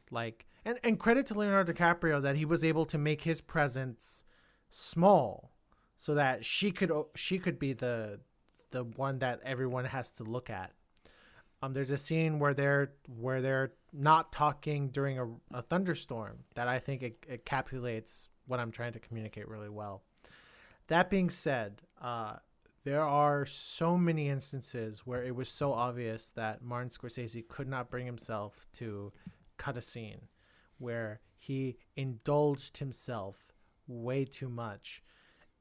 Like 0.09 0.47
and, 0.65 0.79
and 0.83 0.99
credit 0.99 1.27
to 1.27 1.37
Leonardo 1.37 1.71
DiCaprio 1.71 2.21
that 2.21 2.37
he 2.37 2.45
was 2.45 2.63
able 2.63 2.85
to 2.85 2.97
make 2.97 3.21
his 3.21 3.39
presence 3.39 4.23
small 4.69 5.51
so 5.97 6.15
that 6.15 6.45
she 6.45 6.71
could 6.71 6.91
she 7.15 7.39
could 7.39 7.59
be 7.59 7.73
the 7.73 8.19
the 8.71 8.83
one 8.83 9.19
that 9.19 9.39
everyone 9.43 9.85
has 9.85 10.11
to 10.11 10.23
look 10.23 10.49
at. 10.49 10.71
Um, 11.61 11.73
there's 11.73 11.91
a 11.91 11.97
scene 11.97 12.39
where 12.39 12.53
they're 12.53 12.93
where 13.07 13.41
they're 13.41 13.73
not 13.91 14.31
talking 14.31 14.89
during 14.89 15.19
a, 15.19 15.27
a 15.51 15.61
thunderstorm 15.61 16.39
that 16.55 16.67
I 16.67 16.79
think 16.79 17.03
it, 17.03 17.45
encapsulates 17.45 18.27
what 18.47 18.59
I'm 18.59 18.71
trying 18.71 18.93
to 18.93 18.99
communicate 18.99 19.47
really 19.47 19.69
well. 19.69 20.03
That 20.87 21.09
being 21.09 21.29
said, 21.29 21.81
uh, 22.01 22.37
there 22.83 23.03
are 23.03 23.45
so 23.45 23.97
many 23.97 24.29
instances 24.29 25.01
where 25.05 25.23
it 25.23 25.35
was 25.35 25.49
so 25.49 25.73
obvious 25.73 26.31
that 26.31 26.63
Martin 26.63 26.89
Scorsese 26.89 27.47
could 27.47 27.67
not 27.67 27.91
bring 27.91 28.05
himself 28.05 28.65
to 28.73 29.11
cut 29.57 29.77
a 29.77 29.81
scene 29.81 30.21
where 30.77 31.19
he 31.37 31.77
indulged 31.95 32.77
himself 32.77 33.48
way 33.89 34.23
too 34.23 34.47
much. 34.47 35.03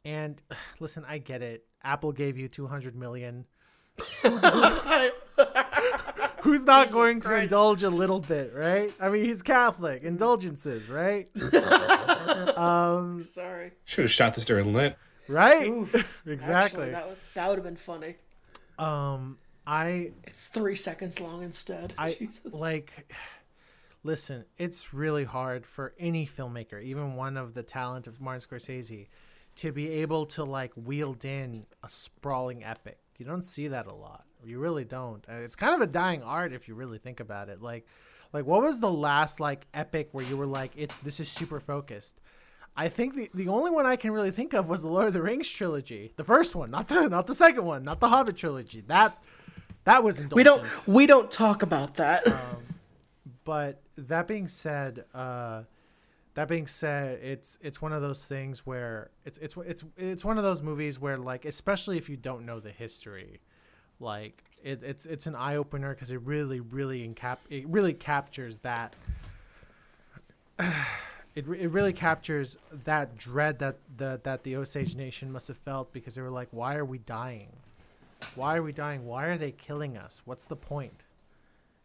And 0.05 0.41
listen, 0.81 1.05
I 1.09 1.19
get 1.19 1.43
it. 1.43 1.65
Apple 1.83 2.13
gave 2.13 2.39
you 2.39 2.47
200 2.49 2.95
million. 2.95 3.47
Who's 6.43 6.65
not 6.65 6.85
Jesus 6.87 6.95
going 6.95 7.21
to 7.23 7.35
indulge 7.35 7.83
a 7.83 7.91
little 7.91 8.21
bit, 8.21 8.53
right? 8.55 8.93
I 9.01 9.09
mean, 9.09 9.25
he's 9.25 9.43
Catholic. 9.43 10.03
Indulgences, 10.05 10.89
right? 10.89 11.29
um, 12.57 13.21
Sorry. 13.21 13.73
Should 13.85 14.05
have 14.05 14.11
shot 14.13 14.35
this 14.35 14.45
during 14.45 14.73
Lent. 14.73 14.95
right? 15.29 15.69
Oof. 15.69 15.95
exactly. 16.27 16.55
Actually, 16.55 16.91
that 16.93 17.09
would, 17.09 17.17
that 17.35 17.49
would 17.49 17.57
have 17.57 17.65
been 17.65 17.77
funny. 17.77 18.15
um, 18.79 19.39
I 19.67 20.13
It's 20.27 20.47
three 20.47 20.77
seconds 20.77 21.21
long 21.21 21.43
instead. 21.43 21.93
I 21.99 22.13
Jesus. 22.13 22.53
like 22.55 23.13
listen, 24.03 24.45
it's 24.57 24.95
really 24.95 25.25
hard 25.25 25.67
for 25.67 25.95
any 25.99 26.27
filmmaker, 26.27 26.83
even 26.83 27.15
one 27.15 27.37
of 27.37 27.55
the 27.55 27.63
talent 27.63 28.07
of 28.07 28.21
Martin 28.21 28.49
Scorsese, 28.49 29.09
to 29.57 29.73
be 29.73 29.91
able 29.91 30.27
to 30.27 30.45
like 30.45 30.73
wield 30.77 31.25
in 31.25 31.67
a 31.83 31.89
sprawling 31.89 32.65
epic. 32.65 32.99
You 33.19 33.27
don't 33.27 33.43
see 33.43 33.69
that 33.69 33.87
a 33.87 33.95
lot. 33.95 34.25
You 34.45 34.61
really 34.61 34.85
don't. 34.85 35.25
Uh, 35.29 35.35
It's 35.45 35.57
kind 35.57 35.75
of 35.75 35.81
a 35.81 35.91
dying 35.91 36.23
art 36.23 36.53
if 36.53 36.69
you 36.69 36.75
really 36.75 36.99
think 36.99 37.21
about 37.21 37.49
it. 37.49 37.61
Like 37.61 37.87
like 38.33 38.47
what 38.47 38.63
was 38.63 38.79
the 38.81 38.93
last 38.93 39.41
like 39.41 39.67
epic 39.75 40.11
where 40.13 40.25
you 40.25 40.37
were 40.37 40.47
like 40.47 40.73
it's 40.77 41.01
this 41.01 41.19
is 41.19 41.29
super 41.29 41.61
focused? 41.61 42.21
I 42.77 42.89
think 42.89 43.17
the, 43.17 43.31
the 43.35 43.49
only 43.49 43.73
one 43.73 43.87
I 43.87 43.97
can 43.97 44.13
really 44.13 44.31
think 44.31 44.55
of 44.55 44.69
was 44.69 44.83
the 44.83 44.89
Lord 44.89 45.09
of 45.09 45.13
the 45.13 45.23
Rings 45.23 45.51
trilogy. 45.51 46.13
The 46.17 46.23
first 46.23 46.55
one, 46.55 46.71
not 46.71 46.87
the 46.89 47.09
not 47.09 47.27
the 47.27 47.35
second 47.35 47.65
one, 47.65 47.83
not 47.83 47.99
the 47.99 48.09
Hobbit 48.09 48.37
trilogy. 48.37 48.83
That 48.83 49.21
that 49.85 50.05
was 50.05 50.23
we 50.31 50.45
don't 50.45 50.63
we 50.87 51.07
don't 51.07 51.31
talk 51.31 51.63
about 51.65 51.95
that. 51.95 52.25
But 53.49 53.81
that 53.97 54.29
being 54.29 54.47
said 54.47 55.07
uh 55.15 55.63
that 56.35 56.49
being 56.49 56.67
said 56.67 57.19
it's 57.23 57.57
it's 57.63 57.81
one 57.81 57.95
of 57.95 58.03
those 58.03 58.27
things 58.27 58.67
where 58.67 59.09
it's 59.25 59.39
it's 59.39 59.57
it's 59.65 59.85
it's 59.97 60.23
one 60.23 60.37
of 60.37 60.45
those 60.45 60.61
movies 60.61 61.01
where 61.01 61.17
like 61.17 61.47
especially 61.47 61.97
if 61.97 62.11
you 62.11 62.17
don't 62.19 62.45
know 62.45 62.61
the 62.61 62.71
history 62.71 63.41
like 64.01 64.45
it, 64.63 64.83
it's 64.83 65.07
it's 65.07 65.27
an 65.27 65.35
eye 65.35 65.57
opener 65.57 65.95
because 65.95 66.11
it 66.11 66.21
really 66.27 66.61
really 66.61 67.09
encap 67.09 67.39
it 67.49 67.67
really 67.69 67.95
captures 67.95 68.59
that 68.59 68.95
it, 70.59 71.47
it 71.49 71.71
really 71.71 71.95
captures 71.95 72.59
that 72.85 73.17
dread 73.17 73.61
that 73.61 73.79
the 73.97 74.21
that 74.25 74.43
the 74.43 74.57
Osage 74.57 74.95
Nation 74.95 75.33
must 75.33 75.49
have 75.49 75.57
felt 75.57 75.91
because 75.95 76.17
they 76.17 76.21
were 76.21 76.29
like 76.29 76.49
why 76.51 76.75
are 76.75 76.85
we 76.85 76.99
dying? 76.99 77.49
Why 78.35 78.59
are 78.59 78.63
we 78.63 78.73
dying? 78.73 79.07
Why 79.07 79.25
are 79.25 79.39
they 79.39 79.53
killing 79.53 79.97
us? 79.97 80.21
What's 80.27 80.45
the 80.45 80.57
point 80.57 81.05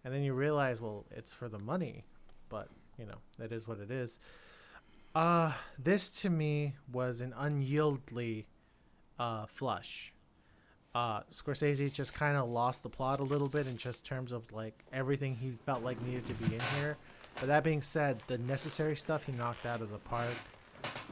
and 0.03 0.13
then 0.13 0.23
you 0.23 0.33
realize 0.33 0.81
well 0.81 1.05
it's 1.11 1.33
for 1.33 1.47
the 1.49 1.59
money 1.59 2.03
but 2.49 2.67
you 2.97 3.05
know 3.05 3.17
that 3.39 3.51
is 3.51 3.67
what 3.67 3.79
it 3.79 3.91
is 3.91 4.19
Uh, 5.15 5.51
this 5.77 6.09
to 6.21 6.29
me 6.29 6.73
was 6.91 7.21
an 7.21 7.33
unyieldly 7.37 8.47
uh, 9.19 9.45
flush. 9.45 10.11
Uh, 10.95 11.21
Scorsese 11.31 11.91
just 11.91 12.13
kind 12.15 12.35
of 12.35 12.49
lost 12.49 12.81
the 12.81 12.89
plot 12.89 13.19
a 13.19 13.23
little 13.23 13.47
bit 13.47 13.67
in 13.67 13.77
just 13.77 14.05
terms 14.05 14.31
of 14.31 14.51
like 14.51 14.73
everything 14.91 15.35
he 15.35 15.51
felt 15.67 15.83
like 15.83 16.01
needed 16.01 16.25
to 16.25 16.33
be 16.33 16.55
in 16.55 16.61
here. 16.79 16.97
But 17.39 17.45
that 17.47 17.63
being 17.63 17.81
said, 17.81 18.23
the 18.27 18.39
necessary 18.39 18.95
stuff 18.95 19.23
he 19.25 19.31
knocked 19.33 19.65
out 19.67 19.81
of 19.81 19.91
the 19.91 19.99
park. 19.99 20.33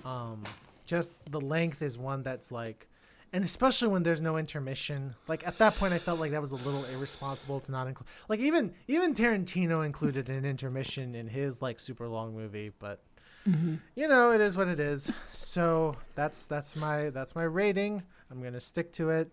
Um, 0.04 0.42
just 0.88 1.16
the 1.32 1.42
length 1.42 1.82
is 1.84 1.98
one 1.98 2.24
that's 2.24 2.52
like, 2.52 2.88
and 3.34 3.44
especially 3.44 3.88
when 3.88 4.04
there's 4.04 4.22
no 4.22 4.38
intermission. 4.38 5.14
Like 5.28 5.48
at 5.48 5.58
that 5.60 5.76
point, 5.76 5.94
I 5.94 6.00
felt 6.00 6.20
like 6.20 6.32
that 6.32 6.42
was 6.42 6.52
a 6.52 6.58
little 6.58 6.84
irresponsible 6.86 7.60
to 7.62 7.72
not 7.72 7.88
include. 7.88 8.08
Like 8.28 8.40
even 8.40 8.74
even 8.88 9.14
Tarantino 9.14 9.86
included 9.86 10.30
an 10.30 10.46
intermission 10.46 11.16
in 11.16 11.28
his 11.28 11.62
like 11.62 11.80
super 11.80 12.08
long 12.08 12.36
movie, 12.36 12.72
but 12.80 13.02
you 13.96 14.08
know 14.08 14.32
it 14.32 14.42
is 14.42 14.56
what 14.58 14.68
it 14.68 14.80
is. 14.80 15.12
So 15.32 15.96
that's 16.16 16.46
that's 16.46 16.76
my 16.76 17.10
that's 17.10 17.36
my 17.36 17.44
rating. 17.44 18.04
I'm 18.30 18.42
gonna 18.42 18.60
stick 18.60 18.92
to 18.94 19.10
it. 19.10 19.32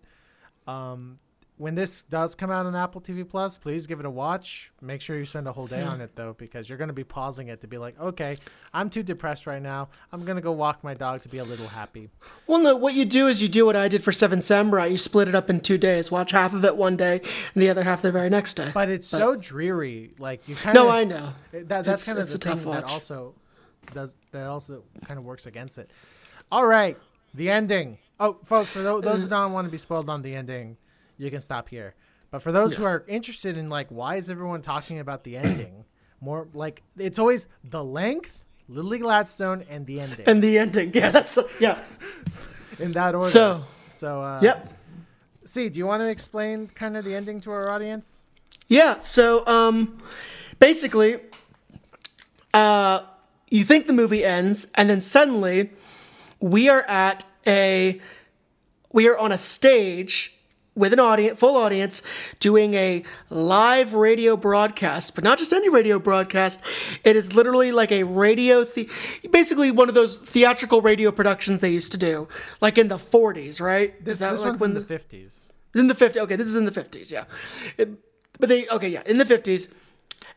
Um, 0.67 1.19
when 1.59 1.75
this 1.75 2.03
does 2.03 2.35
come 2.35 2.49
out 2.49 2.65
on 2.65 2.73
Apple 2.73 3.01
TV 3.01 3.27
Plus, 3.27 3.57
please 3.57 3.85
give 3.85 3.99
it 3.99 4.05
a 4.05 4.09
watch. 4.09 4.71
Make 4.81 5.01
sure 5.01 5.19
you 5.19 5.25
spend 5.25 5.45
a 5.45 5.51
whole 5.51 5.67
day 5.67 5.83
hmm. 5.83 5.89
on 5.89 6.01
it 6.01 6.15
though, 6.15 6.33
because 6.33 6.69
you're 6.69 6.77
gonna 6.77 6.93
be 6.93 7.03
pausing 7.03 7.49
it 7.49 7.59
to 7.61 7.67
be 7.67 7.77
like, 7.77 7.99
okay, 7.99 8.35
I'm 8.73 8.89
too 8.89 9.03
depressed 9.03 9.45
right 9.45 9.61
now. 9.61 9.89
I'm 10.13 10.23
gonna 10.23 10.39
go 10.39 10.53
walk 10.53 10.85
my 10.85 10.93
dog 10.93 11.21
to 11.23 11.29
be 11.29 11.39
a 11.39 11.43
little 11.43 11.67
happy. 11.67 12.09
Well, 12.47 12.59
no, 12.59 12.77
what 12.77 12.93
you 12.93 13.03
do 13.03 13.27
is 13.27 13.41
you 13.41 13.49
do 13.49 13.65
what 13.65 13.75
I 13.75 13.89
did 13.89 14.01
for 14.01 14.13
Seven 14.13 14.41
Samurai. 14.41 14.85
You 14.85 14.97
split 14.97 15.27
it 15.27 15.35
up 15.35 15.49
in 15.49 15.59
two 15.59 15.77
days. 15.77 16.09
Watch 16.09 16.31
half 16.31 16.53
of 16.53 16.63
it 16.63 16.77
one 16.77 16.95
day 16.95 17.19
and 17.53 17.61
the 17.61 17.69
other 17.69 17.83
half 17.83 18.01
the 18.01 18.11
very 18.11 18.29
next 18.29 18.53
day. 18.53 18.71
But 18.73 18.87
it's 18.87 19.09
so 19.09 19.35
dreary. 19.35 20.11
Like 20.17 20.47
you 20.47 20.55
kind 20.55 20.77
of 20.77 20.85
no, 20.85 20.89
I 20.89 21.03
know. 21.03 21.33
That, 21.51 21.83
that's 21.83 22.05
kind 22.05 22.19
of 22.19 22.29
the 22.29 22.35
a 22.35 22.39
tough 22.39 22.61
thing 22.61 22.71
that 22.71 22.85
also 22.85 23.35
does 23.93 24.17
that 24.31 24.47
also 24.47 24.83
kind 25.05 25.17
of 25.17 25.25
works 25.25 25.45
against 25.45 25.77
it. 25.77 25.91
All 26.53 26.65
right, 26.65 26.97
the 27.33 27.49
ending. 27.49 27.97
Oh, 28.17 28.37
folks, 28.45 28.71
for 28.71 28.81
those, 28.81 29.01
those 29.03 29.23
who 29.23 29.29
don't 29.29 29.51
want 29.51 29.67
to 29.67 29.71
be 29.71 29.77
spoiled 29.77 30.09
on 30.09 30.21
the 30.21 30.35
ending, 30.35 30.77
you 31.19 31.29
can 31.29 31.41
stop 31.41 31.69
here. 31.69 31.93
But 32.31 32.41
for 32.41 32.51
those 32.51 32.75
who 32.75 32.85
are 32.85 33.03
interested 33.07 33.57
in 33.57 33.69
like 33.69 33.89
why 33.89 34.15
is 34.15 34.29
everyone 34.29 34.61
talking 34.61 34.99
about 34.99 35.23
the 35.23 35.37
ending, 35.37 35.85
more 36.21 36.47
like 36.53 36.81
it's 36.97 37.19
always 37.19 37.47
the 37.63 37.83
length, 37.83 38.43
Lily 38.67 38.99
Gladstone, 38.99 39.65
and 39.69 39.85
the 39.85 39.99
ending 39.99 40.25
And 40.25 40.41
the 40.41 40.57
ending. 40.57 40.91
Yeah, 40.95 41.11
that's 41.11 41.37
yeah. 41.59 41.83
in 42.79 42.93
that 42.93 43.15
order. 43.15 43.27
So, 43.27 43.65
so 43.91 44.21
uh, 44.21 44.39
yep. 44.41 44.73
See, 45.45 45.69
do 45.69 45.79
you 45.79 45.87
want 45.87 46.01
to 46.01 46.07
explain 46.07 46.67
kind 46.67 46.95
of 46.95 47.03
the 47.05 47.15
ending 47.15 47.41
to 47.41 47.51
our 47.51 47.69
audience? 47.69 48.23
Yeah, 48.67 48.99
so 48.99 49.45
um 49.47 49.97
basically 50.59 51.19
uh 52.53 53.01
you 53.49 53.63
think 53.63 53.87
the 53.87 53.93
movie 53.93 54.23
ends 54.23 54.71
and 54.75 54.89
then 54.89 55.01
suddenly 55.01 55.71
we 56.39 56.69
are 56.69 56.83
at 56.83 57.25
a 57.47 57.99
we 58.91 59.07
are 59.07 59.17
on 59.17 59.31
a 59.31 59.37
stage 59.37 60.38
with 60.75 60.93
an 60.93 60.99
audience 60.99 61.37
full 61.39 61.57
audience 61.57 62.01
doing 62.39 62.73
a 62.75 63.03
live 63.29 63.93
radio 63.93 64.37
broadcast 64.37 65.15
but 65.15 65.23
not 65.23 65.37
just 65.37 65.51
any 65.51 65.67
radio 65.69 65.99
broadcast 65.99 66.63
it 67.03 67.15
is 67.15 67.33
literally 67.33 67.71
like 67.71 67.91
a 67.91 68.03
radio 68.03 68.63
the- 68.63 68.89
basically 69.31 69.71
one 69.71 69.89
of 69.89 69.95
those 69.95 70.17
theatrical 70.19 70.81
radio 70.81 71.11
productions 71.11 71.59
they 71.61 71.69
used 71.71 71.91
to 71.91 71.97
do 71.97 72.27
like 72.61 72.77
in 72.77 72.87
the 72.87 72.97
40s 72.97 73.59
right 73.59 74.03
This, 74.05 74.15
Is 74.15 74.19
that 74.19 74.31
this 74.31 74.41
like 74.41 74.49
one's 74.51 74.61
when 74.61 74.69
in 74.71 74.75
the 74.75 74.81
fifties. 74.83 75.47
in 75.75 75.87
the 75.87 75.93
50s. 75.95 76.17
Okay, 76.17 76.35
this 76.35 76.47
is 76.47 76.55
in 76.55 76.65
the 76.65 76.71
50s, 76.71 77.11
yeah. 77.11 77.25
It- 77.77 77.89
but 78.39 78.47
they, 78.47 78.67
okay, 78.69 78.87
yeah, 78.89 79.03
in 79.05 79.17
the 79.17 79.25
50s. 79.25 79.67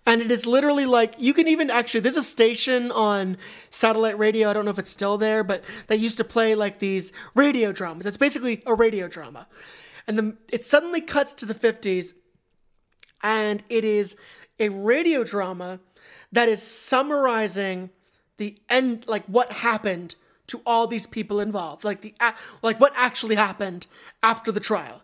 And 0.04 0.20
it 0.20 0.30
is 0.32 0.44
literally 0.46 0.86
like, 0.86 1.14
you 1.18 1.32
can 1.32 1.46
even 1.46 1.70
actually, 1.70 2.00
there's 2.00 2.16
a 2.16 2.22
station 2.22 2.90
on 2.90 3.36
satellite 3.70 4.18
radio, 4.18 4.50
I 4.50 4.52
don't 4.52 4.64
know 4.64 4.72
if 4.72 4.78
it's 4.80 4.90
still 4.90 5.16
there, 5.18 5.44
but 5.44 5.62
they 5.86 5.94
used 5.96 6.16
to 6.18 6.24
play 6.24 6.56
like 6.56 6.80
these 6.80 7.12
radio 7.36 7.70
dramas. 7.70 8.04
It's 8.06 8.16
basically 8.16 8.62
a 8.66 8.74
radio 8.74 9.06
drama. 9.06 9.46
And 10.06 10.18
the, 10.18 10.36
it 10.50 10.64
suddenly 10.64 11.00
cuts 11.00 11.34
to 11.34 11.46
the 11.46 11.54
50s, 11.54 12.12
and 13.22 13.62
it 13.68 13.84
is 13.84 14.16
a 14.58 14.68
radio 14.68 15.24
drama 15.24 15.80
that 16.32 16.48
is 16.48 16.62
summarizing 16.62 17.90
the 18.36 18.58
end, 18.68 19.04
like 19.06 19.24
what 19.26 19.52
happened 19.52 20.16
to 20.48 20.60
all 20.66 20.86
these 20.86 21.06
people 21.06 21.40
involved, 21.40 21.84
like 21.84 22.00
the 22.00 22.14
like 22.62 22.80
what 22.80 22.92
actually 22.96 23.36
happened 23.36 23.86
after 24.22 24.50
the 24.50 24.60
trial. 24.60 25.02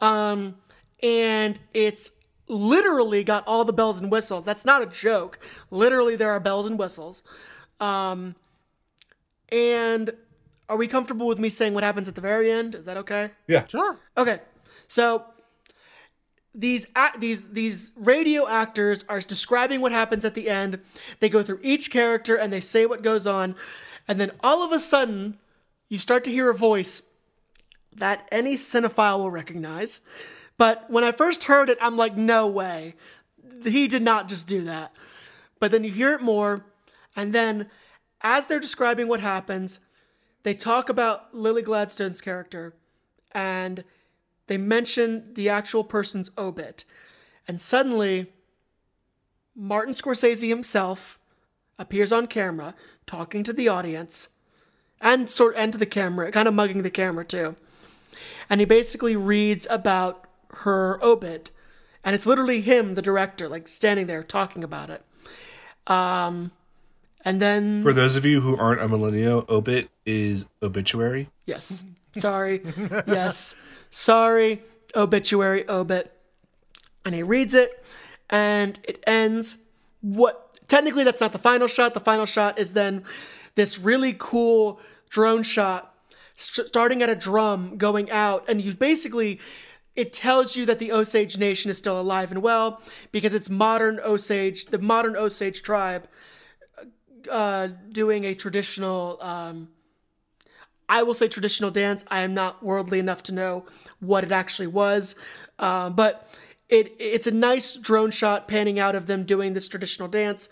Um, 0.00 0.56
and 1.02 1.58
it's 1.72 2.12
literally 2.48 3.24
got 3.24 3.46
all 3.46 3.64
the 3.64 3.72
bells 3.72 4.00
and 4.00 4.10
whistles. 4.10 4.44
That's 4.44 4.64
not 4.64 4.82
a 4.82 4.86
joke. 4.86 5.38
Literally, 5.70 6.16
there 6.16 6.30
are 6.30 6.40
bells 6.40 6.66
and 6.66 6.78
whistles. 6.78 7.22
Um, 7.80 8.34
and 9.50 10.14
are 10.68 10.76
we 10.76 10.86
comfortable 10.86 11.26
with 11.26 11.38
me 11.38 11.48
saying 11.48 11.74
what 11.74 11.84
happens 11.84 12.08
at 12.08 12.14
the 12.14 12.20
very 12.20 12.50
end? 12.50 12.74
Is 12.74 12.84
that 12.86 12.96
okay? 12.98 13.30
Yeah. 13.46 13.66
Sure. 13.66 13.98
Okay, 14.16 14.40
so 14.88 15.24
these 16.54 16.86
ac 16.96 17.18
these 17.18 17.50
these 17.50 17.92
radio 17.96 18.48
actors 18.48 19.04
are 19.08 19.20
describing 19.20 19.80
what 19.80 19.92
happens 19.92 20.24
at 20.24 20.34
the 20.34 20.48
end. 20.48 20.80
They 21.20 21.28
go 21.28 21.42
through 21.42 21.60
each 21.62 21.90
character 21.90 22.34
and 22.34 22.52
they 22.52 22.60
say 22.60 22.86
what 22.86 23.02
goes 23.02 23.26
on, 23.26 23.54
and 24.08 24.18
then 24.18 24.32
all 24.42 24.62
of 24.64 24.72
a 24.72 24.80
sudden, 24.80 25.38
you 25.88 25.98
start 25.98 26.24
to 26.24 26.32
hear 26.32 26.50
a 26.50 26.54
voice 26.54 27.10
that 27.94 28.26
any 28.32 28.54
cinephile 28.54 29.18
will 29.18 29.30
recognize. 29.30 30.00
But 30.58 30.90
when 30.90 31.04
I 31.04 31.12
first 31.12 31.44
heard 31.44 31.68
it, 31.68 31.78
I'm 31.82 31.96
like, 31.96 32.16
no 32.16 32.46
way, 32.46 32.94
he 33.62 33.88
did 33.88 34.02
not 34.02 34.28
just 34.28 34.48
do 34.48 34.62
that. 34.64 34.92
But 35.60 35.70
then 35.70 35.84
you 35.84 35.90
hear 35.90 36.12
it 36.14 36.22
more, 36.22 36.64
and 37.14 37.32
then 37.32 37.70
as 38.22 38.46
they're 38.46 38.60
describing 38.60 39.08
what 39.08 39.20
happens, 39.20 39.80
they 40.46 40.54
talk 40.54 40.88
about 40.88 41.34
Lily 41.34 41.60
Gladstone's 41.60 42.20
character 42.20 42.72
and 43.32 43.82
they 44.46 44.56
mention 44.56 45.34
the 45.34 45.48
actual 45.48 45.82
person's 45.82 46.30
obit. 46.38 46.84
And 47.48 47.60
suddenly, 47.60 48.32
Martin 49.56 49.92
Scorsese 49.92 50.48
himself 50.48 51.18
appears 51.80 52.12
on 52.12 52.28
camera 52.28 52.76
talking 53.06 53.42
to 53.42 53.52
the 53.52 53.66
audience 53.66 54.28
and 55.00 55.28
sort 55.28 55.56
and 55.56 55.72
to 55.72 55.78
the 55.80 55.84
camera, 55.84 56.30
kind 56.30 56.46
of 56.46 56.54
mugging 56.54 56.84
the 56.84 56.90
camera 56.90 57.24
too. 57.24 57.56
And 58.48 58.60
he 58.60 58.66
basically 58.66 59.16
reads 59.16 59.66
about 59.68 60.28
her 60.58 61.00
obit. 61.02 61.50
And 62.04 62.14
it's 62.14 62.24
literally 62.24 62.60
him, 62.60 62.92
the 62.92 63.02
director, 63.02 63.48
like 63.48 63.66
standing 63.66 64.06
there 64.06 64.22
talking 64.22 64.62
about 64.62 64.90
it. 64.90 65.04
Um, 65.88 66.52
and 67.26 67.42
then 67.42 67.82
For 67.82 67.92
those 67.92 68.14
of 68.16 68.24
you 68.24 68.40
who 68.40 68.56
aren't 68.56 68.80
a 68.80 68.88
millennial, 68.88 69.44
obit 69.48 69.90
is 70.06 70.46
obituary. 70.62 71.28
Yes. 71.44 71.84
Sorry. 72.16 72.62
yes. 73.06 73.56
Sorry. 73.90 74.62
Obituary, 74.94 75.68
obit. 75.68 76.12
And 77.04 77.14
he 77.14 77.22
reads 77.22 77.52
it 77.52 77.84
and 78.30 78.78
it 78.84 79.02
ends. 79.06 79.58
What 80.00 80.56
technically 80.68 81.02
that's 81.04 81.20
not 81.20 81.32
the 81.32 81.38
final 81.38 81.66
shot. 81.66 81.94
The 81.94 82.00
final 82.00 82.26
shot 82.26 82.58
is 82.58 82.72
then 82.72 83.04
this 83.56 83.78
really 83.78 84.14
cool 84.16 84.80
drone 85.10 85.42
shot 85.42 85.94
st- 86.36 86.68
starting 86.68 87.02
at 87.02 87.10
a 87.10 87.16
drum 87.16 87.76
going 87.76 88.10
out 88.10 88.44
and 88.48 88.62
you 88.62 88.74
basically 88.74 89.40
it 89.96 90.12
tells 90.12 90.56
you 90.56 90.66
that 90.66 90.78
the 90.78 90.92
Osage 90.92 91.38
Nation 91.38 91.70
is 91.70 91.78
still 91.78 91.98
alive 91.98 92.30
and 92.30 92.42
well 92.42 92.82
because 93.12 93.32
it's 93.32 93.48
modern 93.48 93.98
Osage, 94.00 94.66
the 94.66 94.78
modern 94.78 95.16
Osage 95.16 95.62
tribe 95.62 96.06
uh, 97.30 97.68
doing 97.92 98.24
a 98.24 98.34
traditional 98.34 99.18
um, 99.22 99.68
I 100.88 101.02
will 101.02 101.14
say 101.14 101.28
traditional 101.28 101.70
dance. 101.70 102.04
I 102.08 102.20
am 102.20 102.34
not 102.34 102.62
worldly 102.62 102.98
enough 102.98 103.22
to 103.24 103.32
know 103.32 103.66
what 104.00 104.24
it 104.24 104.32
actually 104.32 104.68
was, 104.68 105.16
uh, 105.58 105.90
but 105.90 106.28
it 106.68 106.94
it's 106.98 107.26
a 107.26 107.32
nice 107.32 107.76
drone 107.76 108.10
shot 108.10 108.48
panning 108.48 108.78
out 108.78 108.94
of 108.94 109.06
them 109.06 109.24
doing 109.24 109.54
this 109.54 109.68
traditional 109.68 110.08
dance 110.08 110.48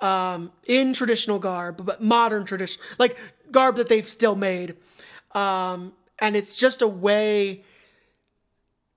um, 0.00 0.52
in 0.66 0.92
traditional 0.92 1.38
garb, 1.38 1.84
but 1.84 2.02
modern 2.02 2.44
tradition, 2.44 2.82
like 2.98 3.16
garb 3.50 3.76
that 3.76 3.88
they've 3.88 4.08
still 4.08 4.34
made, 4.34 4.76
um, 5.32 5.92
and 6.18 6.34
it's 6.36 6.56
just 6.56 6.82
a 6.82 6.88
way 6.88 7.64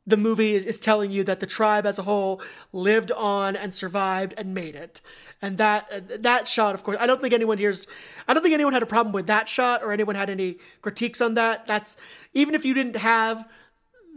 the 0.06 0.18
movie 0.18 0.53
is, 0.53 0.65
is 0.65 0.80
telling 0.80 1.11
you 1.11 1.23
that 1.23 1.40
the 1.40 1.45
tribe 1.45 1.85
as 1.85 1.98
a 1.98 2.03
whole 2.03 2.41
lived 2.72 3.11
on 3.11 3.56
and 3.56 3.73
survived 3.73 4.34
and 4.38 4.53
made 4.53 4.76
it 4.76 5.02
and 5.43 5.57
that 5.57 5.91
uh, 5.93 5.99
that 6.19 6.47
shot 6.47 6.73
of 6.73 6.83
course 6.83 6.97
i 6.99 7.05
don't 7.05 7.21
think 7.21 7.33
anyone 7.33 7.57
here's 7.57 7.85
i 8.27 8.33
don't 8.33 8.41
think 8.41 8.53
anyone 8.53 8.73
had 8.73 8.81
a 8.81 8.87
problem 8.87 9.13
with 9.13 9.27
that 9.27 9.47
shot 9.47 9.83
or 9.83 9.91
anyone 9.91 10.15
had 10.15 10.29
any 10.29 10.57
critiques 10.81 11.21
on 11.21 11.35
that. 11.35 11.67
That's 11.67 11.97
even 12.33 12.55
if 12.55 12.65
you 12.65 12.73
didn't 12.73 12.95
have 12.95 13.47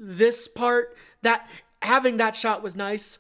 this 0.01 0.47
part 0.49 0.97
that 1.23 1.49
having 1.83 2.17
that 2.19 2.37
shot 2.37 2.63
was 2.63 2.77
nice. 2.77 3.19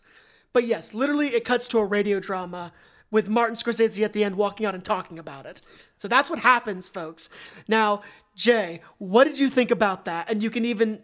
But 0.52 0.66
yes 0.66 0.94
literally 0.94 1.28
it 1.28 1.44
cuts 1.44 1.68
to 1.68 1.78
a 1.78 1.84
radio 1.84 2.20
drama 2.20 2.72
with 3.10 3.28
martin 3.28 3.56
scorsese 3.56 4.02
at 4.02 4.12
the 4.12 4.24
end 4.24 4.36
walking 4.36 4.66
out 4.66 4.74
and 4.74 4.84
talking 4.84 5.18
about 5.18 5.44
it. 5.44 5.60
So 5.96 6.08
that's 6.08 6.30
what 6.30 6.38
happens 6.38 6.88
folks. 6.88 7.28
Now 7.66 8.02
jay 8.34 8.80
what 8.98 9.24
did 9.24 9.38
you 9.38 9.48
think 9.48 9.70
about 9.70 10.04
that? 10.04 10.30
And 10.30 10.42
you 10.42 10.50
can 10.50 10.64
even 10.64 11.02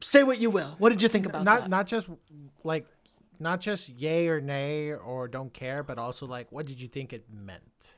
say 0.00 0.22
what 0.22 0.40
you 0.40 0.50
will. 0.50 0.76
What 0.78 0.90
did 0.90 1.02
you 1.02 1.08
think 1.08 1.26
about 1.26 1.44
not 1.44 1.62
that? 1.62 1.70
not 1.70 1.86
just 1.86 2.08
like 2.62 2.86
not 3.44 3.60
just 3.60 3.88
yay 3.88 4.26
or 4.26 4.40
nay 4.40 4.92
or 4.92 5.28
don't 5.28 5.52
care, 5.52 5.84
but 5.84 5.98
also 5.98 6.26
like 6.26 6.50
what 6.50 6.66
did 6.66 6.80
you 6.80 6.88
think 6.88 7.12
it 7.12 7.26
meant? 7.32 7.94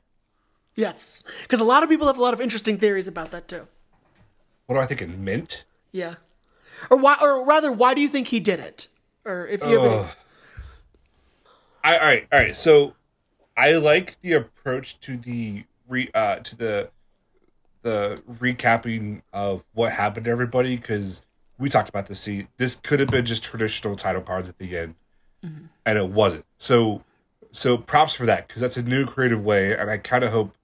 Yes, 0.75 1.25
because 1.43 1.61
a 1.61 1.65
lot 1.65 1.83
of 1.83 1.89
people 1.89 2.07
have 2.07 2.19
a 2.19 2.23
lot 2.23 2.35
of 2.35 2.41
interesting 2.43 2.77
theories 2.77 3.09
about 3.09 3.31
that 3.31 3.49
too. 3.49 3.67
What 4.67 4.75
do 4.75 4.81
I 4.83 4.87
think 4.87 5.01
it 5.01 5.09
meant? 5.09 5.65
Yeah, 5.93 6.17
or 6.91 6.99
why, 6.99 7.17
or 7.23 7.45
rather, 7.47 7.73
why 7.73 7.95
do 7.95 8.03
you 8.03 8.09
think 8.09 8.29
he 8.29 8.41
did 8.41 8.61
it? 8.61 8.89
Or 9.25 9.47
if 9.47 9.65
you 9.65 9.81
have 9.81 9.85
any, 9.85 10.05
I, 11.83 11.97
all 11.99 12.07
right, 12.07 12.27
all 12.33 12.39
right. 12.39 12.57
So 12.57 12.95
I 13.57 13.73
like 13.73 14.21
the 14.21 14.35
approach 14.35 15.01
to 15.01 15.17
the 15.17 15.65
re 15.89 16.11
uh 16.15 16.37
to 16.37 16.57
the 16.57 16.91
the 17.83 18.21
recapping 18.29 19.23
of 19.33 19.65
what 19.73 19.93
happened 19.93 20.25
to 20.25 20.31
everybody 20.31 20.77
because 20.77 21.23
we 21.59 21.69
talked 21.69 21.89
about 21.89 22.07
this. 22.07 22.21
See, 22.21 22.49
this 22.57 22.75
could 22.75 23.01
have 23.01 23.09
been 23.09 23.25
just 23.25 23.43
traditional 23.45 23.95
title 23.95 24.23
cards 24.23 24.49
at 24.49 24.59
the 24.59 24.77
end, 24.77 24.97
and 25.43 25.99
it 25.99 26.09
wasn't. 26.09 26.45
So 26.59 27.03
so 27.53 27.77
props 27.77 28.15
for 28.15 28.27
that 28.27 28.47
because 28.47 28.61
that's 28.61 28.77
a 28.77 28.83
new 28.83 29.07
creative 29.07 29.45
way, 29.45 29.77
and 29.77 29.91
I 29.91 29.99
kind 29.99 30.25
of 30.25 30.33
hope 30.33 30.55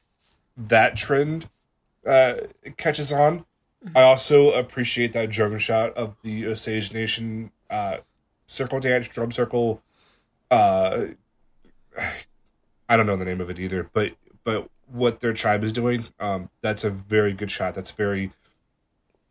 that 0.57 0.97
trend 0.97 1.49
uh 2.07 2.35
catches 2.77 3.13
on. 3.13 3.45
I 3.97 4.03
also 4.03 4.53
appreciate 4.53 5.13
that 5.13 5.31
drone 5.31 5.59
shot 5.59 5.95
of 5.95 6.15
the 6.23 6.47
Osage 6.47 6.93
Nation 6.93 7.51
uh, 7.69 7.99
circle 8.47 8.81
dance, 8.81 9.09
drum 9.09 9.33
circle. 9.33 9.83
Uh, 10.51 11.07
I 12.89 12.97
don't 12.97 13.07
know 13.07 13.17
the 13.17 13.25
name 13.25 13.41
of 13.41 13.51
it 13.51 13.59
either, 13.59 13.89
but 13.93 14.13
but 14.45 14.69
what 14.87 15.21
their 15.21 15.33
tribe 15.33 15.65
is 15.65 15.73
doing, 15.73 16.05
um, 16.21 16.51
that's 16.61 16.85
a 16.85 16.91
very 16.91 17.33
good 17.33 17.51
shot. 17.51 17.75
That's 17.75 17.91
very 17.91 18.31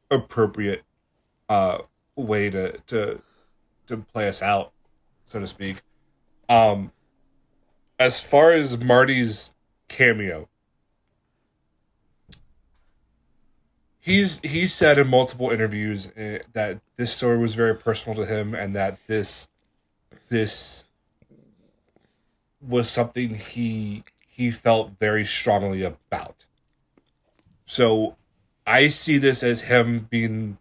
appropriate 0.09 0.83
uh, 1.47 1.79
way 2.15 2.49
to 2.49 2.77
to 2.87 3.21
to 3.87 3.97
play 3.97 4.27
us 4.27 4.41
out, 4.41 4.73
so 5.31 5.39
to 5.39 5.47
speak. 5.47 5.81
Um, 6.49 6.91
as 7.97 8.19
far 8.19 8.51
as 8.51 8.77
Marty's 8.77 9.53
cameo, 9.87 10.49
he's 14.01 14.39
he 14.39 14.67
said 14.67 14.97
in 14.97 15.07
multiple 15.07 15.49
interviews 15.49 16.11
uh, 16.17 16.39
that 16.51 16.81
this 16.97 17.13
story 17.13 17.37
was 17.37 17.55
very 17.55 17.75
personal 17.75 18.15
to 18.17 18.25
him 18.25 18.53
and 18.53 18.75
that 18.75 18.97
this 19.07 19.47
this 20.27 20.83
was 22.59 22.89
something 22.89 23.35
he 23.35 24.03
he 24.27 24.51
felt 24.51 24.91
very 24.99 25.23
strongly 25.23 25.83
about 25.83 26.45
so 27.65 28.15
i 28.67 28.87
see 28.87 29.17
this 29.17 29.43
as 29.43 29.61
him 29.61 30.07
being 30.09 30.57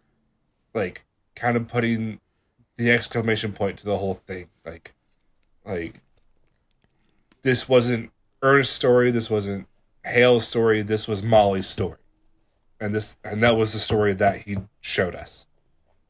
like 0.73 1.03
kind 1.35 1.57
of 1.57 1.67
putting 1.67 2.19
the 2.81 2.91
exclamation 2.91 3.53
point 3.53 3.77
to 3.77 3.85
the 3.85 3.97
whole 3.97 4.15
thing. 4.15 4.47
Like 4.65 4.93
like 5.63 6.01
this 7.43 7.69
wasn't 7.69 8.11
ernest's 8.41 8.73
story 8.73 9.11
this 9.11 9.29
wasn't 9.29 9.67
hale's 10.03 10.47
story 10.47 10.81
this 10.81 11.07
was 11.07 11.21
molly's 11.21 11.67
story. 11.67 11.99
And 12.79 12.95
this 12.95 13.17
and 13.23 13.43
that 13.43 13.55
was 13.55 13.73
the 13.73 13.79
story 13.79 14.13
that 14.13 14.37
he 14.37 14.57
showed 14.79 15.13
us. 15.13 15.45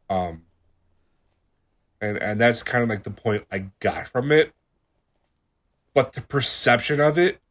Um 0.10 0.44
and 2.00 2.18
and 2.18 2.40
that's 2.40 2.64
kind 2.64 2.84
of 2.84 2.90
like 2.90 3.04
the 3.04 3.12
point 3.12 3.46
i 3.52 3.66
got 3.82 4.08
from 4.08 4.32
it. 4.32 4.54
But 5.94 6.14
the 6.14 6.22
perception 6.22 7.02
of 7.02 7.18
it 7.18 7.42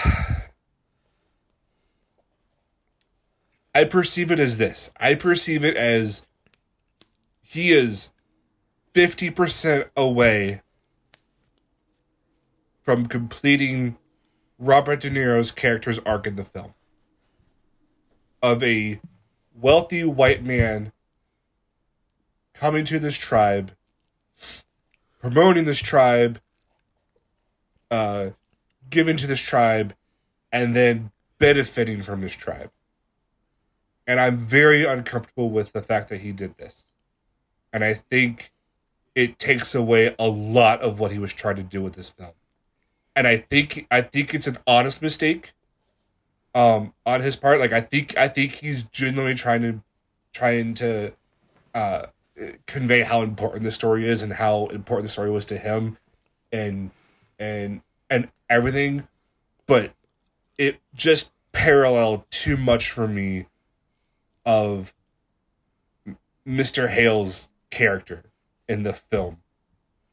i 3.75 3.83
perceive 3.83 4.31
it 4.31 4.39
as 4.39 4.59
this. 4.59 4.93
I 5.01 5.17
perceive 5.17 5.65
it 5.65 5.77
as 5.77 6.23
he 7.49 7.71
is 7.71 8.11
50% 8.93 9.89
away 9.97 10.63
from 12.83 13.07
completing 13.07 13.97
Robert 14.59 15.01
De 15.01 15.11
Niro's 15.11 15.53
character's 15.53 16.01
arc 16.01 16.27
in 16.27 16.35
the 16.35 16.45
film 16.45 16.75
of 18.43 18.65
a 18.65 19.01
wealthy 19.55 20.03
white 20.03 20.43
man 20.43 20.93
coming 22.53 22.85
to 22.85 22.99
this 22.99 23.17
tribe, 23.17 23.73
promoting 25.21 25.67
this 25.67 25.79
tribe, 25.79 26.41
uh, 27.93 28.31
giving 28.91 29.17
to 29.19 29.27
this 29.29 29.41
tribe, 29.41 29.95
and 30.51 30.75
then 30.75 31.13
benefiting 31.39 32.03
from 32.03 32.23
this 32.23 32.35
tribe. 32.35 32.71
And 34.05 34.19
I'm 34.19 34.37
very 34.37 34.85
uncomfortable 34.85 35.51
with 35.51 35.73
the 35.73 35.83
fact 35.83 36.09
that 36.09 36.23
he 36.23 36.33
did 36.33 36.57
this. 36.57 36.87
And 37.77 37.85
I 37.85 37.93
think 37.93 38.53
it 39.15 39.39
takes 39.39 39.75
away 39.75 40.17
a 40.19 40.27
lot 40.27 40.81
of 40.81 40.99
what 40.99 41.13
he 41.13 41.19
was 41.19 41.33
trying 41.33 41.57
to 41.57 41.63
do 41.63 41.83
with 41.83 41.93
this 41.93 42.09
film 42.09 42.33
and 43.17 43.27
I 43.27 43.39
think 43.39 43.87
I 43.91 44.03
think 44.03 44.35
it's 44.35 44.47
an 44.47 44.59
honest 44.67 45.03
mistake 45.03 45.53
um 46.55 46.93
on 47.05 47.23
his 47.23 47.35
part 47.35 47.59
like 47.59 47.73
I 47.73 47.81
think 47.81 48.17
I 48.17 48.29
think 48.29 48.57
he's 48.57 48.85
genuinely 48.85 49.35
trying 49.35 49.63
to 49.63 49.81
trying 50.33 50.75
to 50.75 51.13
uh 51.75 52.07
convey 52.67 53.03
how 53.03 53.23
important 53.23 53.65
the 53.65 53.73
story 53.73 54.09
is 54.09 54.23
and 54.23 54.35
how 54.35 54.67
important 54.67 55.09
the 55.09 55.13
story 55.13 55.31
was 55.31 55.47
to 55.47 55.57
him 55.59 55.97
and 56.53 56.91
and 57.39 57.81
and 58.11 58.29
everything 58.49 59.09
but 59.67 59.93
it 60.59 60.79
just 60.95 61.33
paralleled 61.53 62.25
too 62.31 62.57
much 62.57 62.91
for 62.91 63.09
me 63.09 63.47
of 64.45 64.95
Mr. 66.47 66.89
Hale's 66.89 67.49
character 67.71 68.25
in 68.69 68.83
the 68.83 68.93
film 68.93 69.39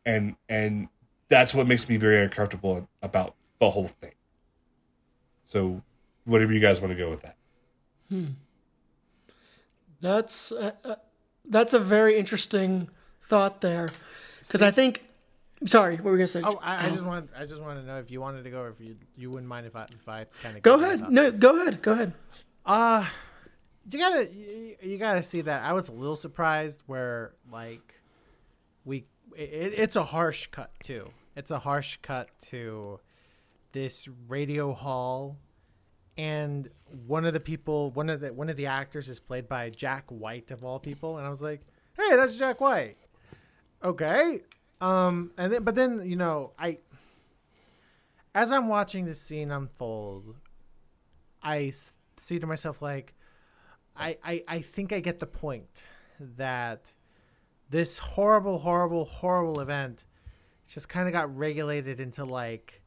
and 0.06 0.36
and 0.50 0.88
that's 1.30 1.54
what 1.54 1.68
makes 1.68 1.88
me 1.90 1.98
very 1.98 2.22
uncomfortable 2.24 2.88
about 3.02 3.36
the 3.60 3.70
whole 3.70 3.88
thing. 3.88 4.14
So, 5.46 5.82
whatever 6.26 6.54
you 6.54 6.60
guys 6.60 6.80
want 6.82 6.92
to 6.92 6.98
go 6.98 7.10
with 7.10 7.22
that. 7.22 7.38
Hmm. 8.10 8.26
That's 10.02 10.52
uh, 10.52 10.72
uh, 10.84 10.96
that's 11.46 11.74
a 11.74 11.80
very 11.80 12.18
interesting 12.18 12.90
thought 13.22 13.62
there, 13.62 13.90
because 14.40 14.62
I 14.62 14.72
think. 14.72 15.04
Sorry, 15.66 15.96
what 15.96 16.06
were 16.06 16.12
we 16.12 16.18
gonna 16.18 16.28
say? 16.28 16.42
Oh, 16.44 16.60
I, 16.62 16.88
I 16.88 16.90
just 16.90 17.06
want 17.06 17.30
I 17.38 17.46
just 17.46 17.62
want 17.62 17.80
to 17.80 17.86
know 17.86 17.98
if 17.98 18.12
you 18.12 18.20
wanted 18.20 18.44
to 18.44 18.50
go, 18.50 18.64
or 18.64 18.70
if 18.70 18.82
you 18.82 18.98
you 19.16 19.32
wouldn't 19.32 19.48
mind 19.48 19.66
if 19.66 19.78
I 19.78 19.84
if 19.84 20.10
I 20.10 20.26
kind 20.42 20.58
of 20.58 20.62
go 20.62 20.76
ahead. 20.76 21.10
No, 21.10 21.32
go 21.32 21.62
ahead. 21.62 21.82
Go 21.82 21.94
ahead. 21.94 22.14
Uh 22.66 23.06
you 23.90 24.00
gotta 24.00 24.34
you, 24.34 24.76
you 24.82 24.98
gotta 24.98 25.24
see 25.24 25.42
that. 25.42 25.64
I 25.64 25.74
was 25.74 25.90
a 25.90 25.92
little 25.92 26.16
surprised 26.16 26.84
where 26.88 27.34
like 27.52 28.02
we 28.86 29.06
it, 29.36 29.74
it's 29.78 29.96
a 29.96 30.04
harsh 30.04 30.48
cut 30.48 30.72
too. 30.84 31.10
It's 31.36 31.52
a 31.52 31.60
harsh 31.60 31.98
cut 32.02 32.30
to 32.48 33.00
this 33.72 34.08
radio 34.28 34.74
hall, 34.74 35.38
and 36.18 36.70
one 37.08 37.26
of 37.26 37.34
the 37.34 37.40
people, 37.40 37.92
one 37.92 38.10
of 38.10 38.22
the 38.22 38.34
one 38.34 38.50
of 38.50 38.56
the 38.56 38.68
actors 38.68 39.10
is 39.10 39.20
played 39.20 39.48
by 39.48 39.70
Jack 39.70 40.06
White 40.10 40.52
of 40.52 40.64
all 40.64 40.80
people, 40.80 41.18
and 41.18 41.26
I 41.26 41.30
was 41.30 41.42
like, 41.42 41.62
hey, 41.98 42.16
that's 42.16 42.38
Jack 42.38 42.62
White. 42.62 42.98
Okay, 43.84 44.42
um, 44.80 45.32
and 45.38 45.52
then 45.52 45.64
but 45.64 45.76
then 45.76 46.04
you 46.10 46.16
know 46.16 46.52
I 46.58 46.78
as 48.36 48.52
I'm 48.52 48.68
watching 48.68 49.06
this 49.06 49.22
scene 49.22 49.52
unfold, 49.52 50.36
I 51.42 51.72
see 52.18 52.40
to 52.40 52.48
myself 52.48 52.82
like, 52.82 53.14
I, 53.96 54.18
I 54.24 54.44
I 54.48 54.60
think 54.60 54.92
I 54.92 55.00
get 55.00 55.20
the 55.20 55.28
point 55.28 55.86
that 56.20 56.92
this 57.70 57.98
horrible, 57.98 58.60
horrible, 58.60 59.06
horrible 59.06 59.60
event 59.60 60.06
just 60.68 60.90
kind 60.90 61.08
of 61.08 61.14
got 61.14 61.36
regulated 61.38 62.00
into 62.00 62.26
like 62.26 62.82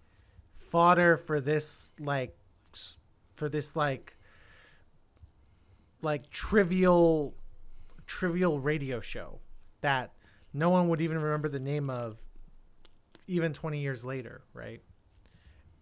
fodder 0.55 1.17
for 1.17 1.41
this 1.41 1.95
like 2.01 2.37
for 3.35 3.49
this 3.49 3.77
like 3.77 4.17
like 6.03 6.31
trivial 6.31 7.35
trivial 8.07 8.61
radio 8.61 9.01
show 9.01 9.41
that 9.81 10.13
no 10.53 10.71
one 10.71 10.89
would 10.89 11.01
even 11.01 11.19
remember 11.19 11.49
the 11.49 11.61
name 11.61 11.91
of 11.91 12.19
even 13.27 13.53
20 13.53 13.81
years 13.81 14.05
later 14.05 14.43
right 14.55 14.81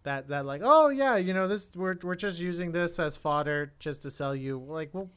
that 0.04 0.28
that 0.28 0.46
like 0.46 0.60
oh 0.64 0.88
yeah 0.88 1.16
you 1.16 1.34
know 1.34 1.48
this 1.48 1.70
we're, 1.74 1.94
we're 2.02 2.14
just 2.14 2.40
using 2.40 2.72
this 2.72 2.98
as 2.98 3.16
fodder 3.16 3.72
just 3.78 4.02
to 4.02 4.10
sell 4.10 4.34
you 4.34 4.58
like 4.68 4.90
well 4.92 5.10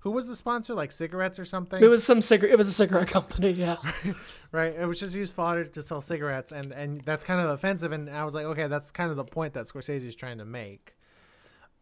who 0.00 0.10
was 0.10 0.26
the 0.26 0.34
sponsor 0.34 0.74
like 0.74 0.90
cigarettes 0.90 1.38
or 1.38 1.44
something 1.44 1.80
It 1.80 1.86
was 1.86 2.02
some 2.02 2.20
cigarette. 2.20 2.52
It 2.52 2.58
was 2.58 2.66
a 2.66 2.72
cigarette 2.72 3.06
company. 3.06 3.52
Yeah. 3.52 3.76
right 4.52 4.74
it 4.74 4.84
was 4.84 4.98
just 4.98 5.14
used 5.14 5.32
fodder 5.32 5.64
to 5.64 5.82
sell 5.82 6.00
cigarettes 6.00 6.50
and 6.50 6.72
and 6.72 7.00
that's 7.02 7.22
kind 7.22 7.40
of 7.40 7.50
offensive 7.50 7.92
and 7.92 8.10
i 8.10 8.24
was 8.24 8.34
like 8.34 8.44
okay 8.44 8.66
that's 8.66 8.90
kind 8.90 9.10
of 9.10 9.16
the 9.16 9.24
point 9.24 9.54
that 9.54 9.64
scorsese's 9.64 10.16
trying 10.16 10.38
to 10.38 10.44
make 10.44 10.94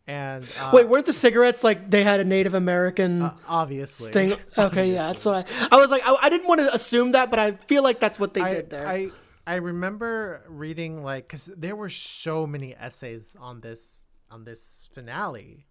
and 0.06 0.44
uh, 0.58 0.70
Wait, 0.72 0.88
weren't 0.88 1.06
the 1.06 1.12
cigarettes 1.12 1.62
like 1.62 1.88
they 1.88 2.02
had 2.02 2.18
a 2.18 2.24
Native 2.24 2.54
American 2.54 3.30
obviously 3.46 4.10
thing? 4.10 4.32
Okay, 4.58 4.92
yeah, 4.92 5.06
that's 5.06 5.24
what 5.24 5.46
I. 5.46 5.68
I 5.70 5.76
was 5.76 5.92
like, 5.92 6.02
I, 6.04 6.16
I 6.22 6.28
didn't 6.28 6.48
want 6.48 6.60
to 6.62 6.74
assume 6.74 7.12
that, 7.12 7.30
but 7.30 7.38
I 7.38 7.52
feel 7.52 7.84
like 7.84 8.00
that's 8.00 8.18
what 8.18 8.34
they 8.34 8.40
I, 8.40 8.50
did 8.50 8.70
there. 8.70 8.88
I 8.88 9.10
I 9.46 9.56
remember 9.56 10.44
reading 10.48 11.02
like 11.02 11.24
because 11.24 11.50
there 11.56 11.76
were 11.76 11.88
so 11.88 12.46
many 12.46 12.74
essays 12.74 13.36
on 13.38 13.60
this 13.60 14.04
on 14.30 14.44
this 14.44 14.88
finale 14.92 15.66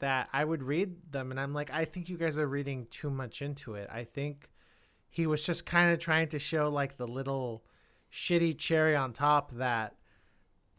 that 0.00 0.28
I 0.32 0.44
would 0.44 0.62
read 0.62 1.12
them 1.12 1.30
and 1.30 1.38
I'm 1.38 1.52
like 1.52 1.72
I 1.72 1.84
think 1.84 2.08
you 2.08 2.16
guys 2.16 2.38
are 2.38 2.46
reading 2.46 2.86
too 2.90 3.10
much 3.10 3.42
into 3.42 3.74
it. 3.74 3.88
I 3.92 4.04
think 4.04 4.50
he 5.08 5.26
was 5.26 5.44
just 5.44 5.66
kind 5.66 5.92
of 5.92 5.98
trying 5.98 6.28
to 6.28 6.38
show 6.38 6.68
like 6.68 6.96
the 6.96 7.06
little 7.06 7.64
shitty 8.12 8.58
cherry 8.58 8.96
on 8.96 9.12
top 9.12 9.52
that 9.52 9.94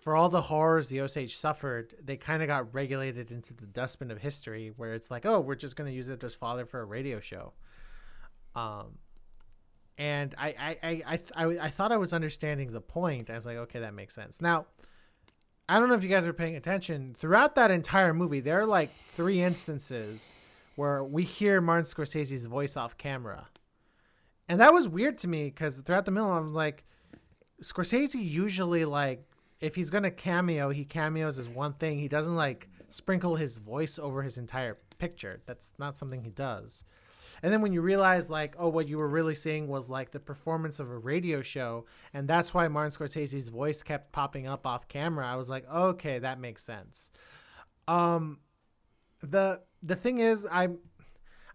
for 0.01 0.15
all 0.15 0.29
the 0.29 0.41
horrors 0.41 0.89
the 0.89 0.99
Osage 1.01 1.37
suffered, 1.37 1.93
they 2.03 2.17
kind 2.17 2.41
of 2.41 2.47
got 2.47 2.73
regulated 2.73 3.29
into 3.29 3.53
the 3.53 3.67
dustbin 3.67 4.09
of 4.09 4.17
history, 4.17 4.73
where 4.75 4.95
it's 4.95 5.11
like, 5.11 5.27
oh, 5.27 5.39
we're 5.39 5.53
just 5.53 5.75
gonna 5.75 5.91
use 5.91 6.09
it 6.09 6.23
as 6.23 6.33
fodder 6.33 6.65
for 6.65 6.81
a 6.81 6.85
radio 6.85 7.19
show. 7.19 7.53
Um, 8.55 8.97
and 9.97 10.33
I 10.37 10.47
I 10.47 10.77
I 10.83 11.03
I, 11.05 11.45
I, 11.45 11.59
I 11.65 11.69
thought 11.69 11.91
I 11.91 11.97
was 11.97 12.13
understanding 12.13 12.71
the 12.71 12.81
point. 12.81 13.29
I 13.29 13.35
was 13.35 13.45
like, 13.45 13.57
okay, 13.57 13.79
that 13.79 13.93
makes 13.93 14.15
sense. 14.15 14.41
Now, 14.41 14.65
I 15.69 15.79
don't 15.79 15.89
know 15.89 15.95
if 15.95 16.03
you 16.03 16.09
guys 16.09 16.27
are 16.27 16.33
paying 16.33 16.55
attention. 16.55 17.15
Throughout 17.17 17.55
that 17.55 17.71
entire 17.71 18.13
movie, 18.13 18.39
there 18.39 18.59
are 18.61 18.65
like 18.65 18.89
three 19.11 19.41
instances 19.41 20.33
where 20.75 21.03
we 21.03 21.23
hear 21.23 21.61
Martin 21.61 21.85
Scorsese's 21.85 22.45
voice 22.45 22.75
off 22.77 22.97
camera. 22.97 23.47
And 24.49 24.59
that 24.59 24.73
was 24.73 24.89
weird 24.89 25.17
to 25.19 25.27
me 25.27 25.45
because 25.45 25.79
throughout 25.79 26.05
the 26.05 26.11
middle, 26.11 26.31
I'm 26.31 26.53
like, 26.53 26.83
Scorsese 27.63 28.15
usually 28.21 28.83
like 28.85 29.23
if 29.61 29.75
he's 29.75 29.89
gonna 29.89 30.11
cameo, 30.11 30.69
he 30.69 30.83
cameos 30.83 31.37
as 31.39 31.47
one 31.47 31.73
thing. 31.73 31.99
He 31.99 32.07
doesn't 32.07 32.35
like 32.35 32.67
sprinkle 32.89 33.35
his 33.35 33.59
voice 33.59 33.99
over 33.99 34.23
his 34.23 34.37
entire 34.37 34.77
picture. 34.97 35.41
That's 35.45 35.73
not 35.77 35.97
something 35.97 36.23
he 36.23 36.31
does. 36.31 36.83
And 37.41 37.51
then 37.51 37.61
when 37.61 37.73
you 37.73 37.81
realize 37.81 38.29
like, 38.29 38.55
oh, 38.57 38.69
what 38.69 38.87
you 38.87 38.97
were 38.97 39.07
really 39.07 39.35
seeing 39.35 39.67
was 39.67 39.89
like 39.89 40.11
the 40.11 40.19
performance 40.19 40.79
of 40.79 40.89
a 40.89 40.97
radio 40.97 41.41
show, 41.41 41.85
and 42.13 42.27
that's 42.27 42.53
why 42.53 42.67
Martin 42.67 42.91
Scorsese's 42.91 43.49
voice 43.49 43.83
kept 43.83 44.11
popping 44.11 44.47
up 44.47 44.67
off 44.67 44.87
camera, 44.87 45.27
I 45.27 45.35
was 45.35 45.49
like, 45.49 45.69
okay, 45.69 46.19
that 46.19 46.39
makes 46.39 46.63
sense. 46.63 47.11
Um, 47.87 48.39
the 49.21 49.61
the 49.83 49.95
thing 49.95 50.19
is, 50.19 50.47
I'm, 50.51 50.77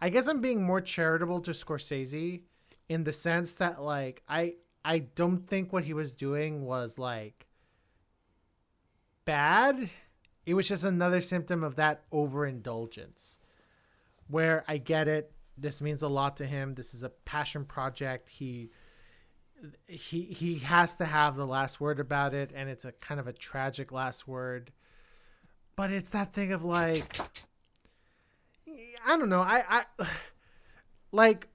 I 0.01 0.11
guess 0.11 0.29
I'm 0.29 0.41
being 0.41 0.63
more 0.63 0.81
charitable 0.81 1.41
to 1.43 1.53
Scorsese, 1.53 2.43
in 2.89 3.05
the 3.05 3.13
sense 3.13 3.55
that 3.55 3.83
like 3.83 4.23
I 4.29 4.55
I 4.85 5.01
don't 5.01 5.47
think 5.49 5.73
what 5.73 5.85
he 5.85 5.95
was 5.95 6.15
doing 6.15 6.65
was 6.65 6.99
like 6.99 7.47
bad. 9.25 9.91
It 10.45 10.55
was 10.55 10.69
just 10.69 10.85
another 10.85 11.21
symptom 11.21 11.65
of 11.65 11.77
that 11.77 12.05
overindulgence. 12.13 13.39
Where 14.29 14.65
I 14.67 14.79
get 14.79 15.09
it, 15.09 15.33
this 15.57 15.81
means 15.81 16.03
a 16.03 16.09
lot 16.09 16.37
to 16.39 16.47
him. 16.47 16.75
This 16.75 16.95
is 16.95 17.03
a 17.03 17.09
passion 17.09 17.65
project. 17.65 18.29
He 18.29 18.71
he 19.87 20.25
he 20.25 20.59
has 20.59 20.99
to 20.99 21.07
have 21.07 21.37
the 21.37 21.47
last 21.47 21.81
word 21.81 21.99
about 21.99 22.35
it 22.35 22.53
and 22.55 22.69
it's 22.69 22.85
a 22.85 22.93
kind 22.93 23.19
of 23.19 23.27
a 23.27 23.33
tragic 23.33 23.91
last 23.91 24.29
word. 24.29 24.71
But 25.77 25.91
it's 25.91 26.11
that 26.11 26.33
thing 26.33 26.53
of 26.53 26.63
like 26.63 27.19
I 29.07 29.17
don't 29.17 29.29
know. 29.29 29.41
I 29.41 29.65
I 29.69 29.85
like 31.13 31.49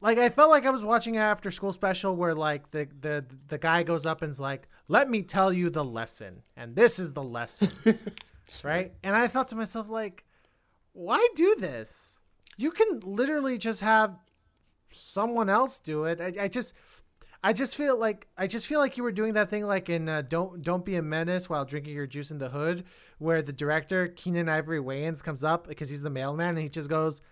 like 0.00 0.18
I 0.18 0.30
felt 0.30 0.50
like 0.50 0.66
I 0.66 0.70
was 0.70 0.84
watching 0.84 1.16
an 1.16 1.22
after 1.22 1.50
school 1.50 1.72
special 1.72 2.16
where 2.16 2.34
like 2.34 2.70
the 2.70 2.88
the 3.00 3.24
the 3.48 3.58
guy 3.58 3.82
goes 3.82 4.06
up 4.06 4.22
and's 4.22 4.40
like, 4.40 4.68
"Let 4.88 5.10
me 5.10 5.22
tell 5.22 5.52
you 5.52 5.70
the 5.70 5.84
lesson, 5.84 6.42
and 6.56 6.74
this 6.74 6.98
is 6.98 7.12
the 7.12 7.22
lesson," 7.22 7.70
right? 8.64 8.92
And 9.04 9.14
I 9.14 9.26
thought 9.26 9.48
to 9.48 9.56
myself 9.56 9.90
like, 9.90 10.24
why 10.92 11.26
do 11.34 11.54
this? 11.58 12.18
You 12.60 12.70
can 12.70 13.00
literally 13.00 13.56
just 13.58 13.80
have 13.80 14.16
someone 14.90 15.48
else 15.48 15.80
do 15.80 16.04
it. 16.04 16.20
I, 16.20 16.44
I 16.44 16.48
just. 16.48 16.74
I 17.42 17.54
just 17.54 17.74
feel 17.74 17.98
like 17.98 18.26
I 18.36 18.46
just 18.46 18.66
feel 18.66 18.80
like 18.80 18.98
you 18.98 19.02
were 19.02 19.12
doing 19.12 19.32
that 19.32 19.48
thing 19.48 19.64
like 19.64 19.88
in 19.88 20.10
uh, 20.10 20.20
don't 20.20 20.60
don't 20.60 20.84
be 20.84 20.96
a 20.96 21.02
menace 21.02 21.48
while 21.48 21.64
drinking 21.64 21.94
your 21.94 22.06
juice 22.06 22.30
in 22.30 22.36
the 22.36 22.50
hood, 22.50 22.84
where 23.16 23.40
the 23.40 23.50
director 23.52 24.08
Keenen 24.08 24.46
Ivory 24.46 24.78
Wayans 24.78 25.24
comes 25.24 25.42
up 25.42 25.66
because 25.66 25.88
he's 25.88 26.02
the 26.02 26.10
mailman 26.10 26.50
and 26.50 26.58
he 26.58 26.68
just 26.68 26.90
goes, 26.90 27.22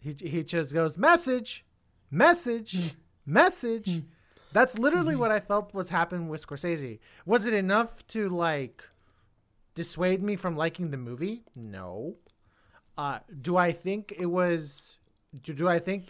he 0.00 0.14
he 0.18 0.42
just 0.42 0.74
goes 0.74 0.98
message, 0.98 1.64
message, 2.10 2.94
message. 3.26 4.02
That's 4.52 4.78
literally 4.78 5.16
what 5.16 5.32
I 5.32 5.40
felt 5.40 5.72
was 5.72 5.88
happening 5.88 6.28
with 6.28 6.46
Scorsese. 6.46 6.98
Was 7.24 7.46
it 7.46 7.54
enough 7.54 8.06
to 8.08 8.28
like 8.28 8.84
dissuade 9.74 10.22
me 10.22 10.36
from 10.36 10.56
liking 10.58 10.90
the 10.90 10.98
movie? 10.98 11.42
No. 11.56 12.16
Uh, 12.96 13.18
do 13.40 13.56
I 13.56 13.72
think 13.72 14.12
it 14.16 14.26
was? 14.26 14.98
Do, 15.42 15.54
do 15.54 15.68
I 15.68 15.78
think 15.78 16.08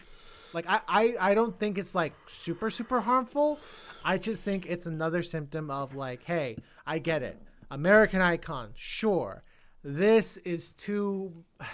like 0.53 0.65
I, 0.67 0.81
I 0.87 1.15
I 1.19 1.33
don't 1.33 1.57
think 1.57 1.77
it's 1.77 1.95
like 1.95 2.13
super 2.25 2.69
super 2.69 3.01
harmful. 3.01 3.59
I 4.03 4.17
just 4.17 4.43
think 4.43 4.65
it's 4.65 4.85
another 4.85 5.23
symptom 5.23 5.71
of 5.71 5.95
like, 5.95 6.23
hey, 6.23 6.57
I 6.85 6.99
get 6.99 7.23
it. 7.23 7.41
American 7.71 8.21
icon, 8.21 8.71
sure. 8.75 9.43
This 9.83 10.37
is 10.37 10.73
too. 10.73 11.43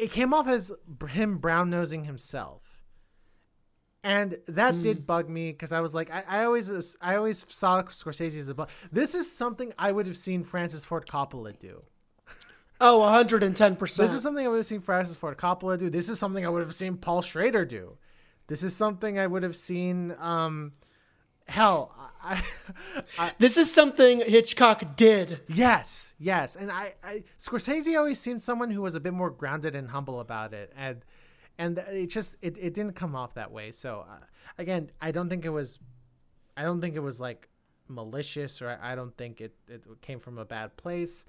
It 0.00 0.12
came 0.12 0.32
off 0.32 0.46
as 0.46 0.70
him 1.08 1.38
brown 1.38 1.70
nosing 1.70 2.04
himself 2.04 2.68
and 4.04 4.38
that 4.46 4.74
mm. 4.74 4.82
did 4.82 5.06
bug 5.06 5.28
me 5.28 5.50
because 5.50 5.72
I 5.72 5.80
was 5.80 5.94
like, 5.94 6.10
I, 6.10 6.24
I, 6.26 6.44
always, 6.44 6.96
I 7.00 7.16
always 7.16 7.44
saw 7.48 7.82
Scorsese 7.82 8.38
as 8.38 8.48
a. 8.48 8.54
Bu- 8.54 8.66
this 8.92 9.14
is 9.14 9.30
something 9.30 9.72
I 9.78 9.92
would 9.92 10.06
have 10.06 10.16
seen 10.16 10.44
Francis 10.44 10.84
Ford 10.84 11.06
Coppola 11.06 11.58
do. 11.58 11.80
Oh, 12.80 13.00
110%. 13.00 13.78
This 13.96 14.14
is 14.14 14.22
something 14.22 14.44
I 14.44 14.48
would 14.48 14.58
have 14.58 14.66
seen 14.66 14.80
Francis 14.80 15.16
Ford 15.16 15.36
Coppola 15.36 15.78
do. 15.78 15.90
This 15.90 16.08
is 16.08 16.18
something 16.18 16.46
I 16.46 16.48
would 16.48 16.62
have 16.62 16.74
seen 16.74 16.96
Paul 16.96 17.22
Schrader 17.22 17.64
do. 17.64 17.98
This 18.46 18.62
is 18.62 18.74
something 18.74 19.18
I 19.18 19.26
would 19.26 19.42
have 19.42 19.56
seen. 19.56 20.14
Um, 20.18 20.72
hell, 21.48 21.92
I, 22.22 22.42
I, 23.18 23.32
this 23.38 23.56
is 23.56 23.72
something 23.72 24.20
Hitchcock 24.20 24.96
did. 24.96 25.40
Yes, 25.48 26.14
yes, 26.18 26.56
and 26.56 26.70
I, 26.70 26.94
I 27.02 27.24
Scorsese 27.38 27.98
always 27.98 28.18
seemed 28.18 28.40
someone 28.40 28.70
who 28.70 28.80
was 28.80 28.94
a 28.94 29.00
bit 29.00 29.12
more 29.12 29.30
grounded 29.30 29.74
and 29.76 29.90
humble 29.90 30.20
about 30.20 30.54
it, 30.54 30.72
and 30.76 31.04
and 31.58 31.78
it 31.78 32.08
just 32.08 32.36
it, 32.40 32.56
it 32.58 32.72
didn't 32.72 32.94
come 32.94 33.14
off 33.14 33.34
that 33.34 33.50
way 33.50 33.70
so 33.70 34.06
uh, 34.08 34.24
again 34.56 34.90
i 35.00 35.10
don't 35.10 35.28
think 35.28 35.44
it 35.44 35.50
was 35.50 35.78
i 36.56 36.62
don't 36.62 36.80
think 36.80 36.94
it 36.94 37.00
was 37.00 37.20
like 37.20 37.48
malicious 37.88 38.62
or 38.62 38.70
i, 38.70 38.92
I 38.92 38.94
don't 38.94 39.16
think 39.16 39.40
it, 39.40 39.54
it 39.68 39.82
came 40.00 40.20
from 40.20 40.38
a 40.38 40.44
bad 40.44 40.76
place 40.76 41.24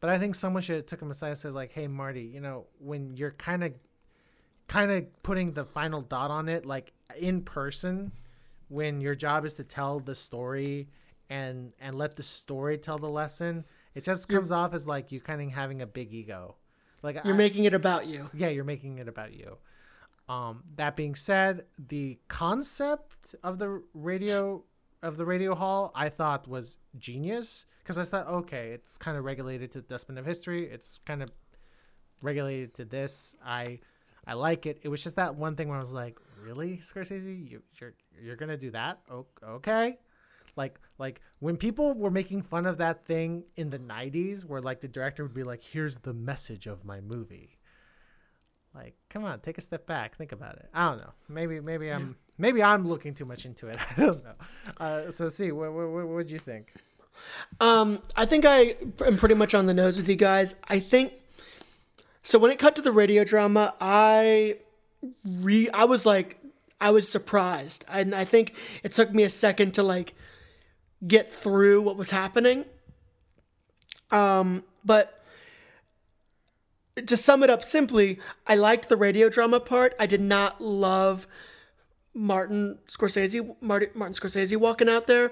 but 0.00 0.10
i 0.10 0.18
think 0.18 0.34
someone 0.34 0.62
should 0.62 0.76
have 0.76 0.86
took 0.86 1.00
him 1.00 1.10
aside 1.10 1.28
and 1.28 1.38
said 1.38 1.52
like 1.52 1.72
hey 1.72 1.86
marty 1.86 2.22
you 2.22 2.40
know 2.40 2.66
when 2.78 3.16
you're 3.16 3.32
kind 3.32 3.62
of 3.62 3.72
kind 4.66 4.90
of 4.90 5.22
putting 5.22 5.52
the 5.52 5.64
final 5.64 6.00
dot 6.00 6.30
on 6.30 6.48
it 6.48 6.64
like 6.66 6.92
in 7.18 7.42
person 7.42 8.12
when 8.68 9.00
your 9.00 9.14
job 9.14 9.44
is 9.44 9.54
to 9.54 9.64
tell 9.64 10.00
the 10.00 10.14
story 10.14 10.86
and 11.28 11.74
and 11.80 11.96
let 11.96 12.16
the 12.16 12.22
story 12.22 12.78
tell 12.78 12.98
the 12.98 13.08
lesson 13.08 13.64
it 13.94 14.04
just 14.04 14.28
comes 14.28 14.50
you're, 14.50 14.58
off 14.58 14.74
as 14.74 14.86
like 14.86 15.10
you 15.12 15.20
kind 15.20 15.40
of 15.40 15.52
having 15.52 15.82
a 15.82 15.86
big 15.86 16.12
ego. 16.12 16.56
Like 17.02 17.20
you're 17.24 17.34
I, 17.34 17.36
making 17.36 17.64
it 17.64 17.74
about 17.74 18.06
you. 18.06 18.28
Yeah 18.34 18.48
you're 18.48 18.64
making 18.64 18.98
it 18.98 19.08
about 19.08 19.32
you. 19.32 19.56
Um, 20.28 20.62
that 20.76 20.94
being 20.94 21.16
said, 21.16 21.64
the 21.88 22.18
concept 22.28 23.34
of 23.42 23.58
the 23.58 23.82
radio 23.94 24.62
of 25.02 25.16
the 25.16 25.24
radio 25.24 25.54
hall 25.54 25.92
I 25.94 26.08
thought 26.08 26.46
was 26.46 26.76
genius 26.98 27.64
because 27.90 28.08
I 28.08 28.08
thought, 28.08 28.32
okay, 28.32 28.70
it's 28.70 28.96
kind 28.96 29.18
of 29.18 29.24
regulated 29.24 29.72
to 29.72 29.80
the 29.80 29.86
Dustbin 29.88 30.16
of 30.16 30.24
History. 30.24 30.64
It's 30.70 31.00
kind 31.04 31.24
of 31.24 31.30
regulated 32.22 32.72
to 32.74 32.84
this. 32.84 33.34
I 33.44 33.80
I 34.24 34.34
like 34.34 34.64
it. 34.66 34.78
It 34.82 34.88
was 34.88 35.02
just 35.02 35.16
that 35.16 35.34
one 35.34 35.56
thing 35.56 35.68
where 35.68 35.78
I 35.78 35.80
was 35.80 35.92
like, 35.92 36.16
really, 36.40 36.76
Scorsese, 36.76 37.50
you, 37.50 37.62
you're 37.80 37.94
you're 38.22 38.36
gonna 38.36 38.56
do 38.56 38.70
that? 38.70 39.00
Okay. 39.42 39.98
Like 40.54 40.78
like 40.98 41.20
when 41.40 41.56
people 41.56 41.94
were 41.94 42.12
making 42.12 42.42
fun 42.42 42.64
of 42.64 42.78
that 42.78 43.06
thing 43.06 43.42
in 43.56 43.70
the 43.70 43.80
'90s, 43.80 44.44
where 44.44 44.60
like 44.60 44.80
the 44.80 44.88
director 44.88 45.24
would 45.24 45.34
be 45.34 45.42
like, 45.42 45.64
"Here's 45.64 45.98
the 45.98 46.14
message 46.14 46.68
of 46.68 46.84
my 46.84 47.00
movie," 47.00 47.58
Like, 48.74 48.94
come 49.08 49.24
on, 49.24 49.40
take 49.40 49.58
a 49.58 49.60
step 49.60 49.86
back, 49.86 50.16
think 50.16 50.32
about 50.32 50.56
it. 50.56 50.68
I 50.72 50.88
don't 50.88 50.98
know. 50.98 51.12
Maybe, 51.28 51.58
maybe 51.58 51.90
I'm, 51.90 52.16
maybe 52.38 52.62
I'm 52.62 52.86
looking 52.86 53.14
too 53.14 53.24
much 53.24 53.44
into 53.44 53.66
it. 53.66 53.80
I 53.96 54.00
don't 54.00 54.22
know. 54.22 54.34
Uh, 54.78 55.10
so, 55.10 55.28
see, 55.28 55.50
what, 55.50 55.72
what, 55.72 55.88
what 55.88 56.06
would 56.06 56.30
you 56.30 56.38
think? 56.38 56.72
Um, 57.60 58.00
I 58.16 58.24
think 58.24 58.44
I 58.44 58.76
am 59.04 59.16
pretty 59.16 59.34
much 59.34 59.54
on 59.54 59.66
the 59.66 59.74
nose 59.74 59.96
with 59.96 60.08
you 60.08 60.16
guys. 60.16 60.56
I 60.68 60.78
think 60.78 61.12
so. 62.22 62.38
When 62.38 62.50
it 62.50 62.58
cut 62.58 62.76
to 62.76 62.82
the 62.82 62.92
radio 62.92 63.24
drama, 63.24 63.74
I 63.80 64.56
re, 65.24 65.68
I 65.70 65.84
was 65.84 66.06
like, 66.06 66.38
I 66.80 66.90
was 66.90 67.08
surprised, 67.08 67.84
and 67.88 68.14
I 68.14 68.24
think 68.24 68.54
it 68.82 68.92
took 68.92 69.12
me 69.12 69.22
a 69.22 69.30
second 69.30 69.74
to 69.74 69.82
like 69.82 70.14
get 71.06 71.32
through 71.32 71.82
what 71.82 71.96
was 71.96 72.10
happening. 72.10 72.64
Um, 74.10 74.64
but 74.84 75.22
to 77.06 77.16
sum 77.16 77.42
it 77.42 77.50
up 77.50 77.62
simply, 77.62 78.18
I 78.46 78.54
liked 78.54 78.88
the 78.88 78.96
radio 78.96 79.28
drama 79.28 79.60
part. 79.60 79.94
I 79.98 80.06
did 80.06 80.20
not 80.20 80.60
love 80.60 81.26
Martin 82.14 82.78
Scorsese, 82.88 83.56
Martin, 83.60 83.90
Martin 83.94 84.14
Scorsese 84.14 84.56
walking 84.56 84.88
out 84.88 85.06
there. 85.06 85.30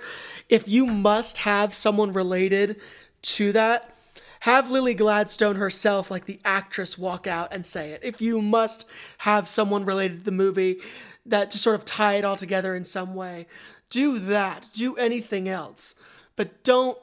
If 0.49 0.69
you 0.69 0.87
must 0.87 1.39
have 1.39 1.75
someone 1.75 2.13
related 2.13 2.81
to 3.23 3.53
that, 3.53 3.95
have 4.41 4.71
Lily 4.71 4.95
Gladstone 4.95 5.57
herself, 5.57 6.11
like 6.11 6.27
the 6.27 6.41
actress, 6.45 6.97
walk 6.97 7.27
out 7.27 7.49
and 7.53 7.67
say 7.67 7.91
it. 7.91 8.01
If 8.05 8.21
you 8.21 8.41
must 8.41 8.89
have 9.19 9.49
someone 9.49 9.85
related 9.85 10.19
to 10.19 10.25
the 10.25 10.31
movie 10.31 10.79
that 11.27 11.51
to 11.51 11.59
sort 11.59 11.75
of 11.75 11.85
tie 11.85 12.15
it 12.15 12.25
all 12.25 12.37
together 12.37 12.77
in 12.77 12.85
some 12.85 13.15
way, 13.15 13.47
do 13.91 14.19
that. 14.21 14.69
Do 14.75 14.97
anything 14.97 15.49
else. 15.49 15.95
But 16.37 16.63
don't. 16.63 16.97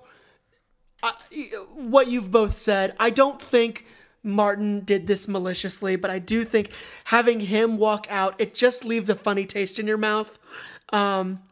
Uh, 1.03 1.11
what 1.73 2.07
you've 2.07 2.31
both 2.31 2.55
said, 2.55 2.95
I 2.99 3.09
don't 3.09 3.39
think 3.39 3.85
Martin 4.25 4.79
did 4.81 5.05
this 5.05 5.27
maliciously, 5.27 5.95
but 5.95 6.09
I 6.09 6.19
do 6.19 6.43
think 6.43 6.71
having 7.05 7.41
him 7.41 7.77
walk 7.77 8.07
out, 8.09 8.35
it 8.39 8.55
just 8.55 8.83
leaves 8.83 9.09
a 9.09 9.15
funny 9.15 9.45
taste 9.45 9.77
in 9.79 9.85
your 9.85 9.97
mouth. 9.97 10.39
Um, 10.91 11.43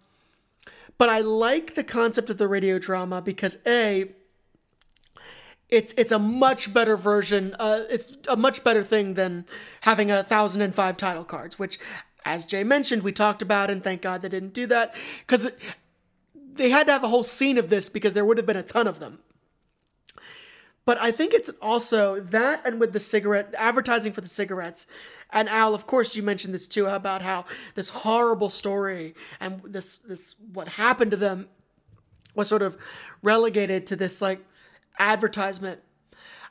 but 0.97 1.09
I 1.09 1.19
like 1.19 1.75
the 1.75 1.83
concept 1.83 2.29
of 2.29 2.37
the 2.37 2.47
radio 2.47 2.79
drama 2.79 3.21
because 3.21 3.59
a 3.67 4.09
it's 5.69 5.93
it's 5.93 6.11
a 6.11 6.19
much 6.19 6.73
better 6.73 6.97
version. 6.97 7.55
Uh, 7.59 7.81
it's 7.89 8.17
a 8.27 8.35
much 8.35 8.63
better 8.63 8.83
thing 8.83 9.15
than 9.15 9.45
having 9.81 10.11
a 10.11 10.23
thousand 10.23 10.61
and 10.61 10.73
five 10.73 10.97
title 10.97 11.23
cards, 11.23 11.57
which, 11.57 11.79
as 12.25 12.45
Jay 12.45 12.63
mentioned, 12.63 13.03
we 13.03 13.11
talked 13.11 13.41
about, 13.41 13.69
and 13.69 13.83
thank 13.83 14.01
God 14.01 14.21
they 14.21 14.29
didn't 14.29 14.53
do 14.53 14.67
that 14.67 14.95
because 15.25 15.51
they 16.33 16.69
had 16.69 16.85
to 16.87 16.93
have 16.93 17.03
a 17.03 17.07
whole 17.07 17.23
scene 17.23 17.57
of 17.57 17.69
this 17.69 17.89
because 17.89 18.13
there 18.13 18.25
would 18.25 18.37
have 18.37 18.45
been 18.45 18.57
a 18.57 18.63
ton 18.63 18.87
of 18.87 18.99
them. 18.99 19.19
But 20.85 20.99
I 21.01 21.11
think 21.11 21.33
it's 21.33 21.49
also 21.61 22.19
that, 22.19 22.65
and 22.65 22.79
with 22.79 22.91
the 22.91 22.99
cigarette 22.99 23.53
advertising 23.57 24.11
for 24.11 24.21
the 24.21 24.27
cigarettes, 24.27 24.85
and 25.31 25.47
Al, 25.47 25.73
of 25.73 25.87
course, 25.87 26.15
you 26.15 26.23
mentioned 26.23 26.53
this 26.53 26.67
too 26.67 26.87
about 26.87 27.21
how 27.21 27.45
this 27.75 27.89
horrible 27.89 28.49
story 28.49 29.15
and 29.39 29.61
this 29.63 29.97
this 29.97 30.35
what 30.51 30.67
happened 30.67 31.11
to 31.11 31.17
them 31.17 31.47
was 32.35 32.49
sort 32.49 32.61
of 32.61 32.77
relegated 33.21 33.87
to 33.87 33.95
this 33.95 34.21
like 34.21 34.43
advertisement. 34.99 35.81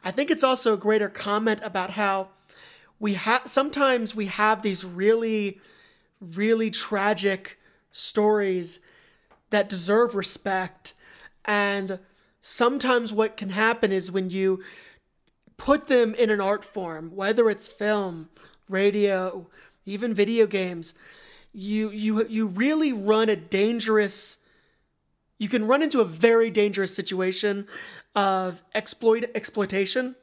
I 0.05 0.11
think 0.11 0.31
it's 0.31 0.43
also 0.43 0.75
a 0.75 0.79
greater 0.79 1.09
comment 1.09 1.61
about 1.63 1.91
how 1.91 2.29
we 2.99 3.15
have 3.15 3.47
sometimes 3.47 4.15
we 4.15 4.27
have 4.27 4.63
these 4.63 4.85
really, 4.85 5.61
really 6.21 6.71
tragic 6.71 7.59
stories 7.91 8.81
that 9.51 9.69
deserve 9.69 10.15
respect. 10.15 10.95
And 11.45 11.99
sometimes 12.43 13.13
what 13.13 13.39
can 13.39 13.51
happen 13.51 13.93
is 13.93 14.13
when 14.13 14.29
you 14.29 14.63
put 15.57 15.87
them 15.87 16.15
in 16.15 16.29
an 16.29 16.41
art 16.41 16.65
form, 16.65 17.15
whether 17.15 17.49
it's 17.49 17.69
film, 17.69 18.29
radio, 18.69 19.49
even 19.87 20.13
video 20.13 20.47
games, 20.47 20.93
you 21.55 21.91
you 21.91 22.27
you 22.27 22.47
really 22.47 22.93
run 22.93 23.29
a 23.29 23.37
dangerous 23.37 24.39
you 25.39 25.49
can 25.49 25.67
run 25.67 25.83
into 25.83 26.01
a 26.01 26.05
very 26.05 26.51
dangerous 26.51 26.95
situation 26.95 27.67
of 28.15 28.63
exploit 28.75 29.25
exploitation. 29.35 30.17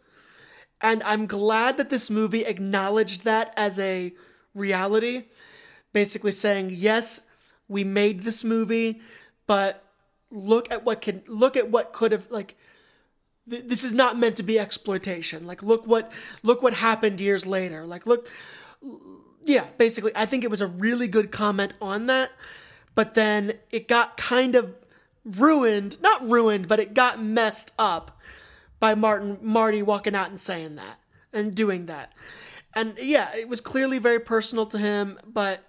And 0.82 1.04
I'm 1.04 1.26
glad 1.26 1.78
that 1.78 1.90
this 1.90 2.10
movie 2.10 2.46
acknowledged 2.46 3.26
that 3.26 3.54
as 3.58 3.78
a 3.80 4.14
reality, 4.54 5.26
basically 5.92 6.32
saying, 6.32 6.72
yes, 6.74 7.28
we 7.68 7.84
made 7.84 8.24
this 8.24 8.46
movie, 8.46 9.02
but 9.46 9.89
look 10.32 10.72
at 10.72 10.86
what 10.86 11.02
can 11.02 11.24
look 11.28 11.58
at 11.58 11.70
what 11.70 11.94
could 11.94 12.12
have 12.12 12.30
like 12.30 12.56
th- 13.50 13.64
this 13.66 13.84
is 13.84 13.94
not 13.94 14.18
meant 14.18 14.36
to 14.38 14.44
be 14.44 14.60
exploitation. 14.60 15.46
Like 15.48 15.64
look 15.64 15.88
what 15.88 16.12
look 16.44 16.62
what 16.62 16.74
happened 16.74 17.20
years 17.20 17.48
later. 17.48 17.86
Like 17.86 18.06
look 18.06 18.28
yeah, 19.44 19.66
basically 19.78 20.12
I 20.16 20.26
think 20.26 20.44
it 20.44 20.52
was 20.52 20.62
a 20.62 20.68
really 20.68 21.08
good 21.08 21.32
comment 21.32 21.74
on 21.82 22.06
that, 22.08 22.32
but 22.96 23.14
then 23.14 23.54
it 23.72 23.88
got 23.88 24.18
kind 24.18 24.56
of 24.56 24.76
ruined, 25.26 26.02
not 26.02 26.24
ruined, 26.24 26.68
but 26.68 26.80
it 26.80 26.94
got 26.94 27.22
messed 27.22 27.72
up 27.78 28.20
by 28.80 28.96
Martin 28.96 29.38
Marty 29.42 29.82
walking 29.82 30.16
out 30.16 30.30
and 30.30 30.40
saying 30.40 30.76
that 30.76 31.00
and 31.34 31.54
doing 31.54 31.86
that. 31.88 32.14
And 32.74 32.98
yeah, 33.00 33.36
it 33.36 33.50
was 33.50 33.62
clearly 33.62 33.98
very 33.98 34.20
personal 34.20 34.66
to 34.68 34.78
him, 34.78 35.20
but 35.26 35.64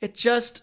it 0.00 0.14
just 0.14 0.62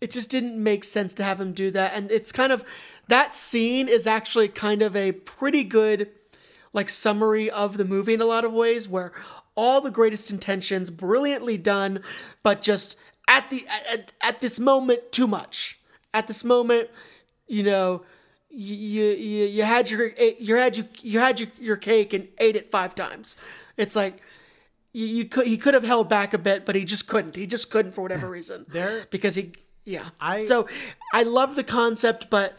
it 0.00 0.10
just 0.10 0.30
didn't 0.30 0.62
make 0.62 0.84
sense 0.84 1.14
to 1.14 1.24
have 1.24 1.40
him 1.40 1.52
do 1.52 1.70
that. 1.70 1.92
And 1.94 2.10
it's 2.10 2.32
kind 2.32 2.52
of 2.52 2.64
that 3.08 3.34
scene 3.34 3.88
is 3.88 4.06
actually 4.06 4.48
kind 4.48 4.82
of 4.82 4.94
a 4.96 5.12
pretty 5.12 5.64
good 5.64 6.10
like 6.72 6.88
summary 6.88 7.50
of 7.50 7.76
the 7.76 7.84
movie 7.84 8.14
in 8.14 8.20
a 8.20 8.26
lot 8.26 8.44
of 8.44 8.52
ways 8.52 8.88
where 8.88 9.12
all 9.54 9.80
the 9.80 9.90
greatest 9.90 10.30
intentions 10.30 10.90
brilliantly 10.90 11.56
done 11.56 12.02
but 12.42 12.60
just 12.60 12.98
at 13.26 13.48
the 13.48 13.64
at, 13.90 14.12
at 14.20 14.40
this 14.42 14.60
moment 14.60 15.10
too 15.10 15.26
much 15.26 15.76
at 16.16 16.26
this 16.26 16.42
moment, 16.42 16.88
you 17.46 17.62
know, 17.62 18.02
you 18.48 18.74
you, 18.74 19.44
you 19.44 19.62
had 19.64 19.90
your 19.90 20.12
eh, 20.16 20.32
you 20.38 20.56
had 20.56 20.76
you 20.76 20.88
you 21.02 21.20
had 21.20 21.38
your, 21.38 21.48
your 21.60 21.76
cake 21.76 22.14
and 22.14 22.28
ate 22.38 22.56
it 22.56 22.70
five 22.70 22.94
times. 22.94 23.36
It's 23.76 23.94
like 23.94 24.22
you, 24.94 25.06
you 25.06 25.24
could 25.26 25.46
he 25.46 25.58
could 25.58 25.74
have 25.74 25.84
held 25.84 26.08
back 26.08 26.32
a 26.32 26.38
bit, 26.38 26.64
but 26.64 26.74
he 26.74 26.84
just 26.84 27.06
couldn't. 27.06 27.36
He 27.36 27.46
just 27.46 27.70
couldn't 27.70 27.92
for 27.92 28.00
whatever 28.00 28.28
reason. 28.38 28.64
There- 28.68 29.06
because 29.10 29.34
he 29.34 29.52
yeah. 29.86 30.10
I- 30.20 30.40
so 30.42 30.68
I 31.14 31.22
love 31.22 31.56
the 31.56 31.64
concept, 31.64 32.28
but 32.28 32.56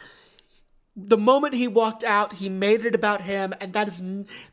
the 0.95 1.17
moment 1.17 1.53
he 1.53 1.67
walked 1.67 2.03
out, 2.03 2.33
he 2.33 2.49
made 2.49 2.83
it 2.83 2.95
about 2.95 3.21
him, 3.21 3.53
and 3.61 3.71
that 3.73 3.87
is 3.87 4.01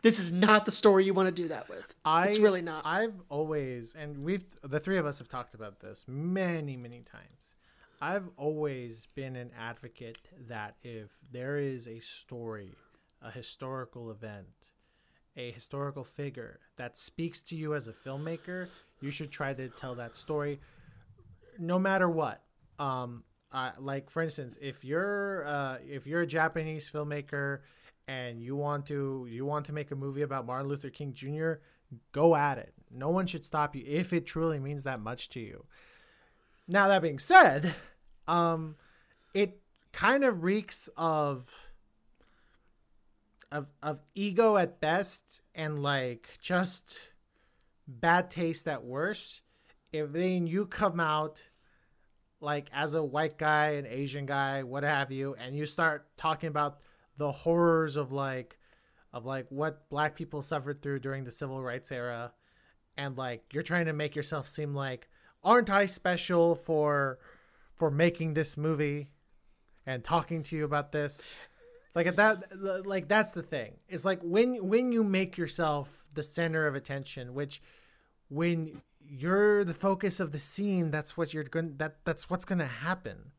this 0.02 0.18
is 0.18 0.30
not 0.30 0.66
the 0.66 0.70
story 0.72 1.06
you 1.06 1.14
want 1.14 1.26
to 1.34 1.42
do 1.42 1.48
that 1.48 1.70
with. 1.70 1.94
I, 2.04 2.26
it's 2.26 2.38
really 2.38 2.60
not. 2.60 2.84
I've 2.84 3.14
always, 3.30 3.94
and 3.94 4.22
we've, 4.22 4.44
the 4.62 4.78
three 4.78 4.98
of 4.98 5.06
us 5.06 5.18
have 5.20 5.28
talked 5.30 5.54
about 5.54 5.80
this 5.80 6.04
many, 6.06 6.76
many 6.76 7.00
times. 7.00 7.56
I've 8.02 8.28
always 8.36 9.06
been 9.14 9.36
an 9.36 9.52
advocate 9.58 10.28
that 10.48 10.74
if 10.82 11.08
there 11.32 11.56
is 11.56 11.86
a 11.88 12.00
story, 12.00 12.74
a 13.22 13.30
historical 13.30 14.10
event, 14.10 14.68
a 15.36 15.50
historical 15.50 16.04
figure 16.04 16.60
that 16.76 16.98
speaks 16.98 17.40
to 17.42 17.56
you 17.56 17.74
as 17.74 17.88
a 17.88 17.92
filmmaker, 17.92 18.68
you 19.00 19.10
should 19.10 19.30
try 19.30 19.54
to 19.54 19.68
tell 19.70 19.94
that 19.94 20.14
story 20.16 20.60
no 21.58 21.78
matter 21.78 22.08
what. 22.08 22.42
Um, 22.78 23.24
uh, 23.52 23.70
like 23.78 24.10
for 24.10 24.22
instance, 24.22 24.58
if 24.60 24.84
you're 24.84 25.46
uh, 25.46 25.78
if 25.86 26.06
you're 26.06 26.22
a 26.22 26.26
Japanese 26.26 26.90
filmmaker 26.90 27.60
and 28.08 28.42
you 28.42 28.56
want 28.56 28.86
to 28.86 29.26
you 29.30 29.46
want 29.46 29.66
to 29.66 29.72
make 29.72 29.90
a 29.90 29.96
movie 29.96 30.22
about 30.22 30.46
Martin 30.46 30.68
Luther 30.68 30.90
King 30.90 31.12
Jr., 31.12 31.54
go 32.12 32.34
at 32.34 32.58
it. 32.58 32.74
No 32.90 33.10
one 33.10 33.26
should 33.26 33.44
stop 33.44 33.76
you 33.76 33.84
if 33.86 34.12
it 34.12 34.26
truly 34.26 34.58
means 34.58 34.84
that 34.84 35.00
much 35.00 35.28
to 35.30 35.40
you. 35.40 35.64
Now 36.66 36.88
that 36.88 37.02
being 37.02 37.18
said, 37.18 37.74
um, 38.26 38.76
it 39.34 39.60
kind 39.92 40.24
of 40.24 40.42
reeks 40.42 40.88
of 40.96 41.70
of 43.52 43.68
of 43.82 44.00
ego 44.14 44.56
at 44.56 44.80
best 44.80 45.42
and 45.54 45.80
like 45.80 46.28
just 46.40 46.98
bad 47.86 48.30
taste 48.30 48.66
at 48.66 48.84
worst. 48.84 49.42
If 49.92 50.12
then 50.12 50.48
you 50.48 50.66
come 50.66 50.98
out 50.98 51.46
like 52.40 52.68
as 52.72 52.94
a 52.94 53.02
white 53.02 53.38
guy, 53.38 53.72
an 53.72 53.86
Asian 53.86 54.26
guy, 54.26 54.62
what 54.62 54.82
have 54.82 55.10
you, 55.10 55.34
and 55.38 55.56
you 55.56 55.66
start 55.66 56.06
talking 56.16 56.48
about 56.48 56.80
the 57.16 57.30
horrors 57.30 57.96
of 57.96 58.12
like 58.12 58.58
of 59.12 59.24
like 59.24 59.46
what 59.48 59.88
black 59.88 60.16
people 60.16 60.42
suffered 60.42 60.82
through 60.82 60.98
during 60.98 61.24
the 61.24 61.30
civil 61.30 61.62
rights 61.62 61.92
era 61.92 62.32
and 62.96 63.16
like 63.16 63.44
you're 63.52 63.62
trying 63.62 63.86
to 63.86 63.92
make 63.92 64.16
yourself 64.16 64.46
seem 64.46 64.74
like 64.74 65.08
aren't 65.44 65.70
I 65.70 65.86
special 65.86 66.56
for 66.56 67.18
for 67.74 67.90
making 67.90 68.34
this 68.34 68.56
movie 68.56 69.10
and 69.86 70.02
talking 70.02 70.42
to 70.44 70.56
you 70.56 70.64
about 70.64 70.90
this? 70.90 71.28
Like 71.94 72.08
at 72.08 72.16
that 72.16 72.44
like 72.86 73.06
that's 73.06 73.32
the 73.32 73.42
thing. 73.42 73.74
It's 73.88 74.04
like 74.04 74.20
when 74.22 74.66
when 74.66 74.90
you 74.90 75.04
make 75.04 75.38
yourself 75.38 76.06
the 76.12 76.22
center 76.22 76.66
of 76.66 76.74
attention 76.74 77.34
which 77.34 77.62
when 78.28 78.82
you're 79.08 79.64
the 79.64 79.74
focus 79.74 80.20
of 80.20 80.32
the 80.32 80.38
scene 80.38 80.90
that's 80.90 81.16
what 81.16 81.32
you're 81.34 81.44
going 81.44 81.76
that 81.76 81.96
that's 82.04 82.28
what's 82.30 82.44
going 82.44 82.58
to 82.58 82.66
happen 82.66 83.32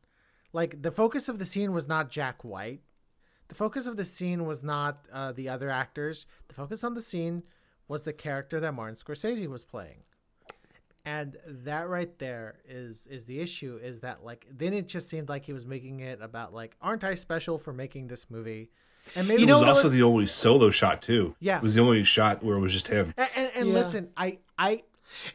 like 0.52 0.80
the 0.82 0.90
focus 0.90 1.28
of 1.28 1.38
the 1.38 1.44
scene 1.46 1.72
was 1.72 1.88
not 1.88 2.10
jack 2.10 2.44
white 2.44 2.80
the 3.48 3.54
focus 3.54 3.86
of 3.86 3.96
the 3.96 4.04
scene 4.04 4.44
was 4.46 4.62
not 4.64 5.06
uh, 5.12 5.32
the 5.32 5.48
other 5.48 5.70
actors 5.70 6.26
the 6.48 6.54
focus 6.54 6.84
on 6.84 6.94
the 6.94 7.02
scene 7.02 7.42
was 7.88 8.04
the 8.04 8.12
character 8.12 8.60
that 8.60 8.72
martin 8.74 8.94
scorsese 8.96 9.46
was 9.48 9.64
playing 9.64 10.02
and 11.04 11.36
that 11.46 11.88
right 11.88 12.18
there 12.18 12.56
is 12.68 13.06
is 13.08 13.26
the 13.26 13.40
issue 13.40 13.78
is 13.82 14.00
that 14.00 14.24
like 14.24 14.46
then 14.50 14.72
it 14.72 14.88
just 14.88 15.08
seemed 15.08 15.28
like 15.28 15.44
he 15.44 15.52
was 15.52 15.64
making 15.66 16.00
it 16.00 16.20
about 16.22 16.52
like 16.54 16.76
aren't 16.80 17.04
i 17.04 17.14
special 17.14 17.58
for 17.58 17.72
making 17.72 18.06
this 18.08 18.30
movie 18.30 18.70
and 19.14 19.28
maybe 19.28 19.44
It 19.44 19.46
know 19.46 19.54
was 19.54 19.62
what 19.62 19.68
also 19.68 19.84
was- 19.88 19.92
the 19.96 20.02
only 20.02 20.26
solo 20.26 20.68
shot 20.70 21.00
too. 21.00 21.36
Yeah. 21.38 21.58
it 21.58 21.62
was 21.62 21.76
the 21.76 21.80
only 21.80 22.02
shot 22.02 22.42
where 22.42 22.56
it 22.56 22.60
was 22.60 22.72
just 22.72 22.88
him. 22.88 23.14
and, 23.16 23.28
and, 23.36 23.50
and 23.54 23.68
Yeah. 23.68 23.74
listen 23.74 24.10
i 24.16 24.38
i 24.58 24.82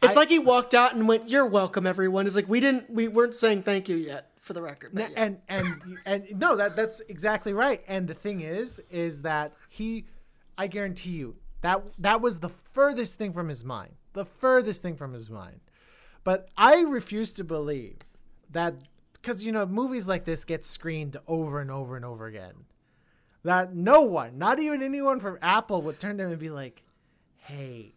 it's 0.02 0.16
I- 0.16 0.20
like 0.20 0.28
he 0.28 0.38
walked 0.38 0.74
out 0.74 0.94
and 0.94 1.06
went, 1.08 1.28
"You're 1.28 1.46
welcome, 1.46 1.86
everyone." 1.86 2.26
It's 2.26 2.36
like 2.36 2.48
we 2.48 2.60
didn't, 2.60 2.90
we 2.90 3.08
weren't 3.08 3.34
saying 3.34 3.62
thank 3.62 3.88
you 3.88 3.96
yet, 3.96 4.30
for 4.40 4.52
the 4.52 4.62
record. 4.62 4.92
yeah. 4.94 5.08
and 5.16 5.38
and 5.48 5.80
and 6.04 6.26
no 6.38 6.56
that 6.56 6.74
that's 6.76 7.00
exactly 7.08 7.52
right 7.52 7.82
and 7.86 8.08
the 8.08 8.14
thing 8.14 8.40
is 8.40 8.80
is 8.90 9.22
that 9.22 9.52
he 9.68 10.04
i 10.58 10.66
guarantee 10.66 11.10
you 11.10 11.36
that 11.60 11.80
that 11.98 12.20
was 12.20 12.40
the 12.40 12.48
furthest 12.48 13.16
thing 13.18 13.32
from 13.32 13.48
his 13.48 13.64
mind 13.64 13.92
the 14.14 14.24
furthest 14.24 14.82
thing 14.82 14.96
from 14.96 15.12
his 15.12 15.30
mind 15.30 15.60
but 16.24 16.48
i 16.56 16.80
refuse 16.80 17.32
to 17.34 17.44
believe 17.44 17.98
that 18.50 18.74
because 19.12 19.46
you 19.46 19.52
know 19.52 19.64
movies 19.64 20.08
like 20.08 20.24
this 20.24 20.44
get 20.44 20.64
screened 20.64 21.16
over 21.28 21.60
and 21.60 21.70
over 21.70 21.94
and 21.94 22.04
over 22.04 22.26
again 22.26 22.54
that 23.44 23.74
no 23.76 24.02
one 24.02 24.36
not 24.38 24.58
even 24.58 24.82
anyone 24.82 25.20
from 25.20 25.38
apple 25.40 25.80
would 25.82 26.00
turn 26.00 26.18
to 26.18 26.24
him 26.24 26.30
and 26.32 26.40
be 26.40 26.50
like 26.50 26.82
hey 27.36 27.94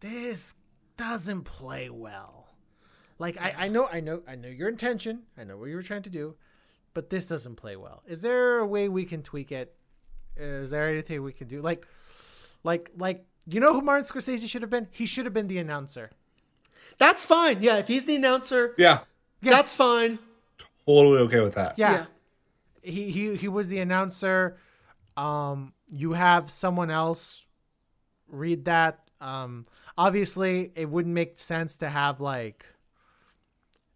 this 0.00 0.54
doesn't 0.96 1.42
play 1.44 1.88
well 1.88 2.40
like 3.20 3.36
I, 3.38 3.54
I 3.58 3.68
know 3.68 3.86
I 3.86 4.00
know 4.00 4.22
I 4.26 4.34
know 4.34 4.48
your 4.48 4.68
intention. 4.70 5.24
I 5.36 5.44
know 5.44 5.58
what 5.58 5.66
you 5.66 5.76
were 5.76 5.82
trying 5.82 6.02
to 6.02 6.10
do, 6.10 6.36
but 6.94 7.10
this 7.10 7.26
doesn't 7.26 7.56
play 7.56 7.76
well. 7.76 8.02
Is 8.06 8.22
there 8.22 8.58
a 8.58 8.66
way 8.66 8.88
we 8.88 9.04
can 9.04 9.22
tweak 9.22 9.52
it? 9.52 9.76
Is 10.38 10.70
there 10.70 10.88
anything 10.88 11.22
we 11.22 11.34
can 11.34 11.46
do? 11.46 11.60
Like 11.60 11.86
like 12.64 12.90
like 12.96 13.26
you 13.46 13.60
know 13.60 13.74
who 13.74 13.82
Martin 13.82 14.04
Scorsese 14.04 14.48
should 14.48 14.62
have 14.62 14.70
been? 14.70 14.88
He 14.90 15.04
should 15.04 15.26
have 15.26 15.34
been 15.34 15.48
the 15.48 15.58
announcer. 15.58 16.10
That's 16.96 17.26
fine. 17.26 17.62
Yeah, 17.62 17.76
if 17.76 17.88
he's 17.88 18.06
the 18.06 18.16
announcer, 18.16 18.74
Yeah, 18.78 19.00
That's 19.42 19.74
fine. 19.74 20.18
Totally 20.86 21.18
okay 21.18 21.40
with 21.40 21.54
that. 21.54 21.74
Yeah. 21.78 22.06
He, 22.82 23.10
he 23.10 23.36
he 23.36 23.48
was 23.48 23.68
the 23.68 23.80
announcer. 23.80 24.56
Um, 25.18 25.74
you 25.90 26.14
have 26.14 26.50
someone 26.50 26.90
else 26.90 27.46
read 28.28 28.64
that. 28.64 29.00
Um, 29.20 29.64
obviously, 30.00 30.72
it 30.74 30.88
wouldn't 30.88 31.14
make 31.14 31.38
sense 31.38 31.76
to 31.78 31.88
have 31.88 32.20
like 32.20 32.64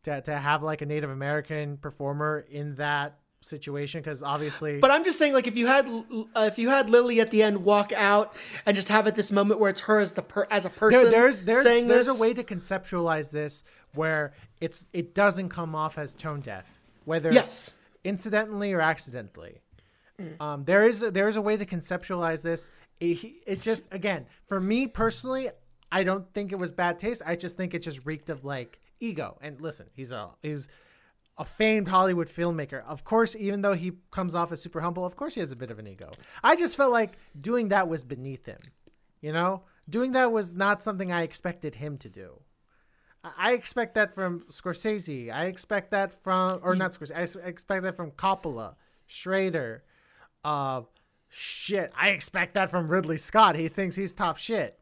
to, 0.05 0.21
to 0.21 0.37
have 0.37 0.63
like 0.63 0.83
a 0.83 0.87
Native 0.87 1.11
American 1.11 1.79
performer 1.79 2.45
in 2.51 2.75
that 2.77 3.19
situation 3.41 4.01
because 4.01 4.23
obviously 4.23 4.79
But 4.81 4.91
I'm 4.91 5.05
just 5.05 5.19
saying, 5.19 5.33
like, 5.33 5.47
if 5.47 5.57
you 5.57 5.67
had 5.67 5.87
uh, 5.87 6.49
if 6.53 6.59
you 6.59 6.69
had 6.69 6.91
Lily 6.91 7.21
at 7.21 7.31
the 7.31 7.43
end 7.43 7.65
walk 7.65 7.93
out 7.93 8.35
and 8.67 8.77
just 8.77 8.89
have 8.89 9.07
it 9.07 9.15
this 9.15 9.33
moment 9.33 9.61
where 9.61 9.71
it's 9.71 9.81
her 9.81 9.99
as 9.99 10.13
the 10.13 10.23
per- 10.23 10.47
as 10.51 10.65
a 10.67 10.71
person 10.71 11.03
there, 11.03 11.11
there's 11.11 11.43
there's 11.43 11.65
saying 11.65 11.89
there's 11.89 12.07
this, 12.07 12.19
a 12.19 12.23
way 12.23 12.35
to 12.35 12.45
conceptualize 12.45 13.33
this 13.33 13.65
where 13.95 14.35
it's 14.61 14.87
it 14.93 15.15
doesn't 15.15 15.49
come 15.49 15.75
off 15.75 15.99
as 15.99 16.15
tone 16.15 16.41
deaf 16.41 16.83
whether 17.05 17.33
Yes. 17.33 17.79
incidentally 18.03 18.73
or 18.73 18.81
accidentally. 18.81 19.61
Um, 20.39 20.65
there 20.65 20.85
is 20.85 21.03
a, 21.03 21.11
there 21.11 21.27
is 21.27 21.37
a 21.37 21.43
way 21.43 21.57
to 21.57 21.67
conceptualize 21.67 22.43
this. 22.43 22.71
It, 23.01 23.19
it's 23.47 23.63
just 23.63 23.89
again 23.93 24.27
for 24.47 24.61
me 24.61 24.87
personally 24.87 25.49
i 25.95 26.05
don't 26.05 26.27
think 26.35 26.53
it 26.53 26.59
was 26.59 26.73
bad 26.73 26.99
taste 26.99 27.23
i 27.25 27.35
just 27.35 27.57
think 27.57 27.75
it 27.75 27.81
just 27.81 28.05
reeked 28.05 28.29
of 28.29 28.45
like 28.45 28.79
ego 29.01 29.39
and 29.41 29.61
listen 29.61 29.87
he's 29.95 30.13
a 30.13 30.29
he's 30.43 30.69
a 31.37 31.45
famed 31.45 31.89
Hollywood 31.89 32.29
filmmaker. 32.29 32.85
Of 32.85 33.03
course, 33.03 33.35
even 33.35 33.61
though 33.61 33.73
he 33.73 33.93
comes 34.13 34.35
off 34.35 34.53
as 34.53 34.63
super 34.63 34.81
humble, 34.81 35.05
of 35.05 35.17
course 35.17 35.35
he 35.35 35.41
has 35.41 35.51
a 35.51 35.57
bit 35.57 35.71
of 35.71 35.79
an 35.79 35.87
ego. 35.87 36.11
I 36.43 36.55
just 36.55 36.77
felt 36.77 36.93
like 36.93 37.19
doing 37.41 37.69
that 37.71 37.89
was 37.89 38.05
beneath 38.05 38.47
him. 38.47 38.61
You 39.21 39.33
know, 39.33 39.63
doing 39.89 40.13
that 40.13 40.31
was 40.31 40.55
not 40.55 40.83
something 40.83 41.11
I 41.11 41.23
expected 41.23 41.75
him 41.75 41.99
to 41.99 42.09
do. 42.11 42.41
I- 43.25 43.53
expect 43.53 43.95
that 43.95 44.15
from 44.15 44.41
Scorsese. 44.51 45.33
I 45.33 45.47
expect 45.47 45.91
that 45.93 46.23
from, 46.23 46.61
or 46.63 46.77
not 46.77 46.91
Scorsese. 46.91 47.43
I 47.43 47.49
expect 47.49 47.83
that 47.85 47.97
from 47.97 48.11
Coppola, 48.11 48.75
Schrader. 49.07 49.83
Uh, 50.45 50.83
shit. 51.31 51.91
I 51.99 52.11
expect 52.11 52.55
that 52.55 52.71
from 52.71 52.89
Ridley 52.89 53.17
Scott. 53.17 53.57
He 53.57 53.69
thinks 53.69 53.97
he's 53.97 54.15
top 54.15 54.37
shit. 54.37 54.79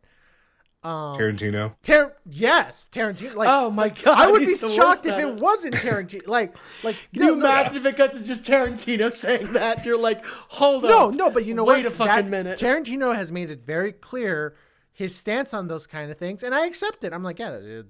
Um, 0.85 1.17
Tarantino. 1.17 1.75
Tar- 1.83 2.17
yes, 2.29 2.89
Tarantino. 2.91 3.35
Like, 3.37 3.49
Oh 3.49 3.71
my 3.71 3.89
God, 3.89 4.19
I 4.19 4.31
would 4.33 4.45
be 4.45 4.57
shocked 4.57 5.07
if 5.07 5.17
it 5.17 5.29
it. 5.29 5.35
wasn't 5.37 5.75
Tarantino. 5.77 6.27
Like, 6.27 6.57
like 6.83 6.97
Can 7.15 7.23
you 7.23 7.29
no, 7.29 7.35
no, 7.37 7.47
imagine 7.51 7.77
if 7.77 7.87
it 7.87 7.97
cuts? 7.97 8.19
It's 8.19 8.27
just 8.27 8.45
Tarantino 8.45 9.13
saying 9.13 9.53
that. 9.53 9.85
You're 9.87 9.99
like, 10.01 10.25
hold 10.27 10.85
on. 10.85 10.91
No, 10.91 11.09
up. 11.11 11.15
no, 11.15 11.31
but 11.31 11.45
you 11.45 11.55
know 11.55 11.63
wait 11.65 11.85
what? 11.85 11.85
Wait 11.85 11.87
a 11.87 11.91
fucking 11.97 12.25
That- 12.25 12.29
minute. 12.31 12.59
Tarantino 12.59 13.15
has 13.15 13.31
made 13.31 13.51
it 13.51 13.65
very 13.65 13.93
clear 13.93 14.57
his 14.93 15.15
stance 15.15 15.55
on 15.55 15.69
those 15.69 15.87
kind 15.87 16.11
of 16.11 16.19
things, 16.19 16.43
and 16.43 16.55
I 16.55 16.67
accept 16.67 17.05
it. 17.05 17.13
I'm 17.13 17.23
like, 17.23 17.39
yeah, 17.39 17.83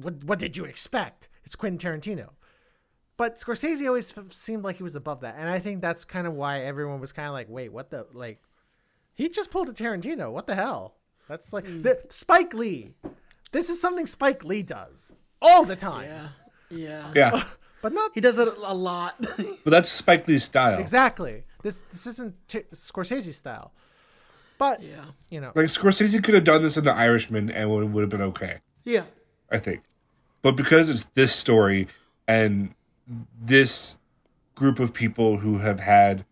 what, 0.00 0.24
what 0.24 0.38
did 0.38 0.56
you 0.56 0.64
expect? 0.64 1.28
It's 1.44 1.54
Quentin 1.54 1.78
Tarantino. 2.00 2.30
But 3.18 3.36
Scorsese 3.36 3.86
always 3.86 4.16
f- 4.16 4.32
seemed 4.32 4.64
like 4.64 4.76
he 4.76 4.82
was 4.82 4.96
above 4.96 5.20
that, 5.20 5.36
and 5.38 5.48
I 5.50 5.58
think 5.58 5.82
that's 5.82 6.04
kind 6.04 6.26
of 6.26 6.32
why 6.32 6.62
everyone 6.62 6.98
was 6.98 7.12
kind 7.12 7.28
of 7.28 7.34
like, 7.34 7.48
wait, 7.50 7.72
what 7.72 7.90
the 7.90 8.06
like? 8.14 8.40
He 9.14 9.28
just 9.28 9.50
pulled 9.50 9.68
a 9.68 9.72
Tarantino. 9.72 10.32
What 10.32 10.46
the 10.46 10.54
hell? 10.54 10.96
That's 11.28 11.52
like 11.52 11.66
Hmm. 11.66 11.82
the, 11.82 12.00
Spike 12.08 12.52
Lee. 12.54 12.94
This 13.52 13.68
is 13.70 13.80
something 13.80 14.06
Spike 14.06 14.44
Lee 14.44 14.62
does 14.62 15.12
all 15.40 15.64
the 15.64 15.76
time, 15.76 16.08
yeah, 16.08 16.28
yeah. 16.70 17.12
Yeah. 17.14 17.44
but 17.82 17.92
not 17.92 18.12
He 18.14 18.20
does 18.20 18.38
it 18.38 18.48
a 18.48 18.74
lot. 18.74 19.16
but 19.64 19.70
that's 19.70 19.88
Spike 19.88 20.26
Lee's 20.28 20.44
style. 20.44 20.78
exactly. 20.78 21.44
This 21.62 21.80
this 21.90 22.06
isn't 22.06 22.34
t- 22.48 22.62
Scorsese 22.72 23.32
style, 23.34 23.72
but 24.58 24.82
yeah, 24.82 25.04
you 25.30 25.40
know, 25.40 25.52
Like 25.54 25.66
Scorsese 25.66 26.22
could 26.24 26.34
have 26.34 26.44
done 26.44 26.62
this 26.62 26.76
in 26.76 26.84
The 26.84 26.92
Irishman 26.94 27.50
and 27.50 27.70
it 27.70 27.86
would 27.86 28.00
have 28.02 28.10
been 28.10 28.22
okay. 28.22 28.58
yeah. 28.84 29.04
I 29.50 29.58
think. 29.58 29.82
But 30.42 30.52
because 30.52 30.88
it's 30.88 31.04
this 31.14 31.32
story 31.34 31.88
and 32.26 32.74
this 33.40 33.96
group 34.54 34.80
of 34.80 34.92
people 34.94 35.36
who 35.38 35.58
have 35.58 35.78
had 35.80 36.24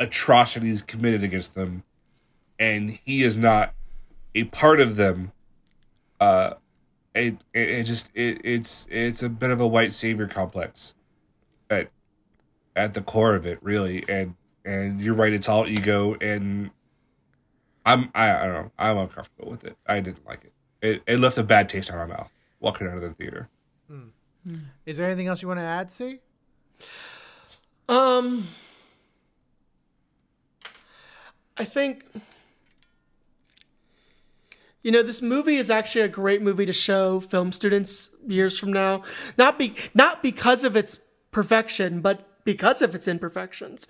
atrocities 0.00 0.82
committed 0.82 1.22
against 1.22 1.54
them 1.54 1.82
and 2.62 2.98
he 3.04 3.22
is 3.24 3.36
not 3.36 3.74
a 4.34 4.44
part 4.44 4.80
of 4.80 4.94
them 4.96 5.32
uh 6.20 6.54
it 7.14 7.36
it, 7.52 7.68
it 7.68 7.84
just 7.84 8.10
it, 8.14 8.40
it's 8.44 8.86
it's 8.88 9.22
a 9.22 9.28
bit 9.28 9.50
of 9.50 9.60
a 9.60 9.66
white 9.66 9.92
savior 9.92 10.26
complex 10.28 10.94
at 11.68 11.90
at 12.76 12.94
the 12.94 13.02
core 13.02 13.34
of 13.34 13.46
it 13.46 13.58
really. 13.62 14.04
And 14.08 14.34
and 14.64 15.02
you're 15.02 15.14
right 15.14 15.32
it's 15.32 15.48
all 15.48 15.66
ego 15.66 16.14
and 16.20 16.70
i'm 17.84 18.10
i, 18.14 18.30
I 18.30 18.44
don't 18.46 18.54
know 18.54 18.70
i'm 18.78 18.96
uncomfortable 18.96 19.50
with 19.50 19.64
it. 19.64 19.76
I 19.86 19.98
didn't 20.00 20.24
like 20.24 20.44
it. 20.44 20.52
It, 20.80 21.02
it 21.06 21.18
left 21.18 21.36
a 21.36 21.42
bad 21.42 21.68
taste 21.68 21.90
in 21.90 21.96
my 21.96 22.06
mouth 22.06 22.30
walking 22.60 22.86
out 22.86 22.94
of 22.94 23.02
the 23.02 23.10
theater. 23.10 23.48
Is 24.86 24.96
there 24.96 25.06
anything 25.06 25.26
else 25.28 25.42
you 25.42 25.48
want 25.48 25.60
to 25.60 25.64
add? 25.64 25.92
See, 25.92 26.20
Um, 27.88 28.46
I 31.56 31.64
think 31.64 32.04
you 34.82 34.90
know 34.90 35.02
this 35.02 35.22
movie 35.22 35.56
is 35.56 35.70
actually 35.70 36.02
a 36.02 36.08
great 36.08 36.42
movie 36.42 36.66
to 36.66 36.72
show 36.72 37.20
film 37.20 37.52
students 37.52 38.14
years 38.26 38.58
from 38.58 38.72
now. 38.72 39.02
Not 39.38 39.58
be 39.58 39.74
not 39.94 40.22
because 40.22 40.64
of 40.64 40.76
its 40.76 41.00
perfection, 41.30 42.00
but 42.00 42.44
because 42.44 42.82
of 42.82 42.94
its 42.94 43.06
imperfections. 43.06 43.86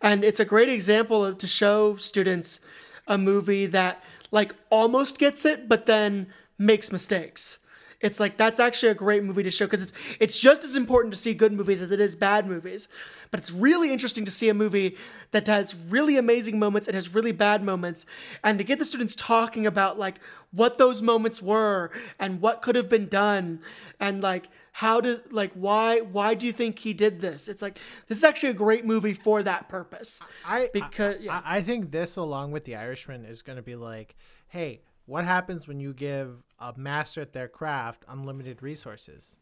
And 0.00 0.22
it's 0.24 0.40
a 0.40 0.44
great 0.44 0.68
example 0.68 1.24
of, 1.24 1.38
to 1.38 1.46
show 1.46 1.96
students 1.96 2.60
a 3.06 3.16
movie 3.16 3.66
that 3.66 4.02
like 4.30 4.54
almost 4.70 5.18
gets 5.18 5.44
it, 5.44 5.68
but 5.68 5.86
then 5.86 6.26
makes 6.58 6.92
mistakes. 6.92 7.58
It's 8.04 8.20
like 8.20 8.36
that's 8.36 8.60
actually 8.60 8.90
a 8.90 8.94
great 8.94 9.24
movie 9.24 9.42
to 9.44 9.50
show 9.50 9.64
because 9.64 9.80
it's 9.80 9.92
it's 10.20 10.38
just 10.38 10.62
as 10.62 10.76
important 10.76 11.14
to 11.14 11.18
see 11.18 11.32
good 11.32 11.54
movies 11.54 11.80
as 11.80 11.90
it 11.90 12.00
is 12.00 12.14
bad 12.14 12.46
movies. 12.46 12.86
But 13.30 13.40
it's 13.40 13.50
really 13.50 13.90
interesting 13.90 14.26
to 14.26 14.30
see 14.30 14.50
a 14.50 14.54
movie 14.54 14.98
that 15.30 15.46
has 15.46 15.74
really 15.74 16.18
amazing 16.18 16.58
moments 16.58 16.86
and 16.86 16.94
has 16.94 17.14
really 17.14 17.32
bad 17.32 17.64
moments, 17.64 18.04
and 18.44 18.58
to 18.58 18.64
get 18.64 18.78
the 18.78 18.84
students 18.84 19.16
talking 19.16 19.66
about 19.66 19.98
like 19.98 20.20
what 20.50 20.76
those 20.76 21.00
moments 21.00 21.40
were 21.40 21.90
and 22.18 22.42
what 22.42 22.60
could 22.60 22.76
have 22.76 22.90
been 22.90 23.08
done, 23.08 23.60
and 23.98 24.20
like 24.20 24.48
how 24.72 25.00
to 25.00 25.22
like 25.30 25.52
why 25.54 26.00
why 26.00 26.34
do 26.34 26.46
you 26.46 26.52
think 26.52 26.80
he 26.80 26.92
did 26.92 27.22
this? 27.22 27.48
It's 27.48 27.62
like 27.62 27.78
this 28.08 28.18
is 28.18 28.24
actually 28.24 28.50
a 28.50 28.54
great 28.54 28.84
movie 28.84 29.14
for 29.14 29.42
that 29.42 29.70
purpose. 29.70 30.20
I 30.44 30.68
because 30.74 31.16
I, 31.16 31.20
yeah. 31.20 31.40
I, 31.42 31.56
I 31.56 31.62
think 31.62 31.90
this, 31.90 32.16
along 32.16 32.52
with 32.52 32.64
The 32.64 32.76
Irishman, 32.76 33.24
is 33.24 33.40
going 33.40 33.56
to 33.56 33.62
be 33.62 33.76
like, 33.76 34.14
hey, 34.48 34.82
what 35.06 35.24
happens 35.24 35.68
when 35.68 35.80
you 35.80 35.92
give 35.92 36.42
a 36.58 36.72
master 36.76 37.20
at 37.20 37.32
their 37.32 37.48
craft 37.48 38.04
unlimited 38.08 38.62
resources, 38.62 39.36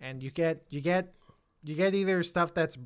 and 0.00 0.22
you 0.22 0.30
get 0.30 0.64
you 0.70 0.80
get 0.80 1.14
you 1.64 1.74
get 1.74 1.94
either 1.94 2.22
stuff 2.22 2.54
that's 2.54 2.78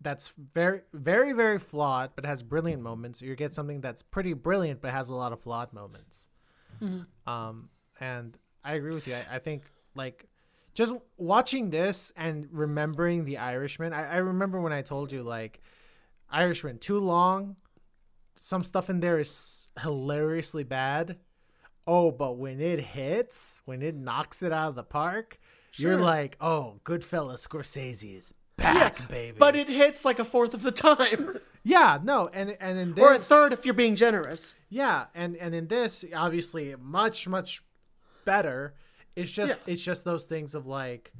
that's 0.00 0.32
very 0.54 0.80
very 0.92 1.32
very 1.32 1.58
flawed 1.58 2.10
but 2.14 2.24
has 2.24 2.42
brilliant 2.42 2.82
moments, 2.82 3.22
or 3.22 3.26
you 3.26 3.36
get 3.36 3.54
something 3.54 3.80
that's 3.80 4.02
pretty 4.02 4.32
brilliant 4.32 4.80
but 4.80 4.92
has 4.92 5.08
a 5.08 5.14
lot 5.14 5.32
of 5.32 5.40
flawed 5.40 5.72
moments. 5.72 6.28
Um, 7.26 7.70
and 8.00 8.36
I 8.62 8.74
agree 8.74 8.94
with 8.94 9.06
you. 9.08 9.14
I, 9.14 9.36
I 9.36 9.38
think 9.38 9.62
like 9.94 10.28
just 10.74 10.94
watching 11.16 11.70
this 11.70 12.12
and 12.16 12.46
remembering 12.52 13.24
the 13.24 13.38
Irishman. 13.38 13.94
I, 13.94 14.12
I 14.12 14.16
remember 14.16 14.60
when 14.60 14.74
I 14.74 14.82
told 14.82 15.10
you 15.10 15.22
like 15.22 15.62
Irishman 16.30 16.78
too 16.78 16.98
long. 16.98 17.56
Some 18.34 18.62
stuff 18.62 18.90
in 18.90 19.00
there 19.00 19.18
is 19.18 19.68
hilariously 19.80 20.64
bad. 20.64 21.16
Oh, 21.86 22.10
but 22.10 22.36
when 22.36 22.60
it 22.60 22.80
hits, 22.80 23.62
when 23.64 23.80
it 23.82 23.94
knocks 23.94 24.42
it 24.42 24.52
out 24.52 24.70
of 24.70 24.74
the 24.74 24.82
park, 24.82 25.38
you're 25.74 25.98
like, 25.98 26.36
oh, 26.40 26.80
Goodfellas 26.84 27.46
Scorsese 27.46 28.16
is 28.18 28.34
back, 28.56 29.06
baby. 29.08 29.36
but 29.38 29.54
it 29.54 29.68
hits 29.68 30.04
like 30.04 30.18
a 30.18 30.24
fourth 30.24 30.54
of 30.54 30.62
the 30.62 30.72
time, 30.72 31.38
yeah, 31.62 31.98
no, 32.02 32.28
and 32.32 32.56
and 32.60 32.78
in 32.78 32.94
this, 32.94 33.04
or 33.04 33.12
a 33.12 33.18
third 33.18 33.52
if 33.52 33.64
you're 33.64 33.74
being 33.74 33.94
generous. 33.94 34.54
Yeah, 34.70 35.04
and 35.14 35.36
and 35.36 35.54
in 35.54 35.68
this, 35.68 36.04
obviously, 36.14 36.74
much 36.80 37.28
much 37.28 37.62
better. 38.24 38.74
It's 39.14 39.30
just 39.32 39.60
Yeah. 39.66 39.72
it's 39.74 39.84
just 39.84 40.04
those 40.04 40.24
things 40.24 40.54
of 40.54 40.66
like, 40.66 41.12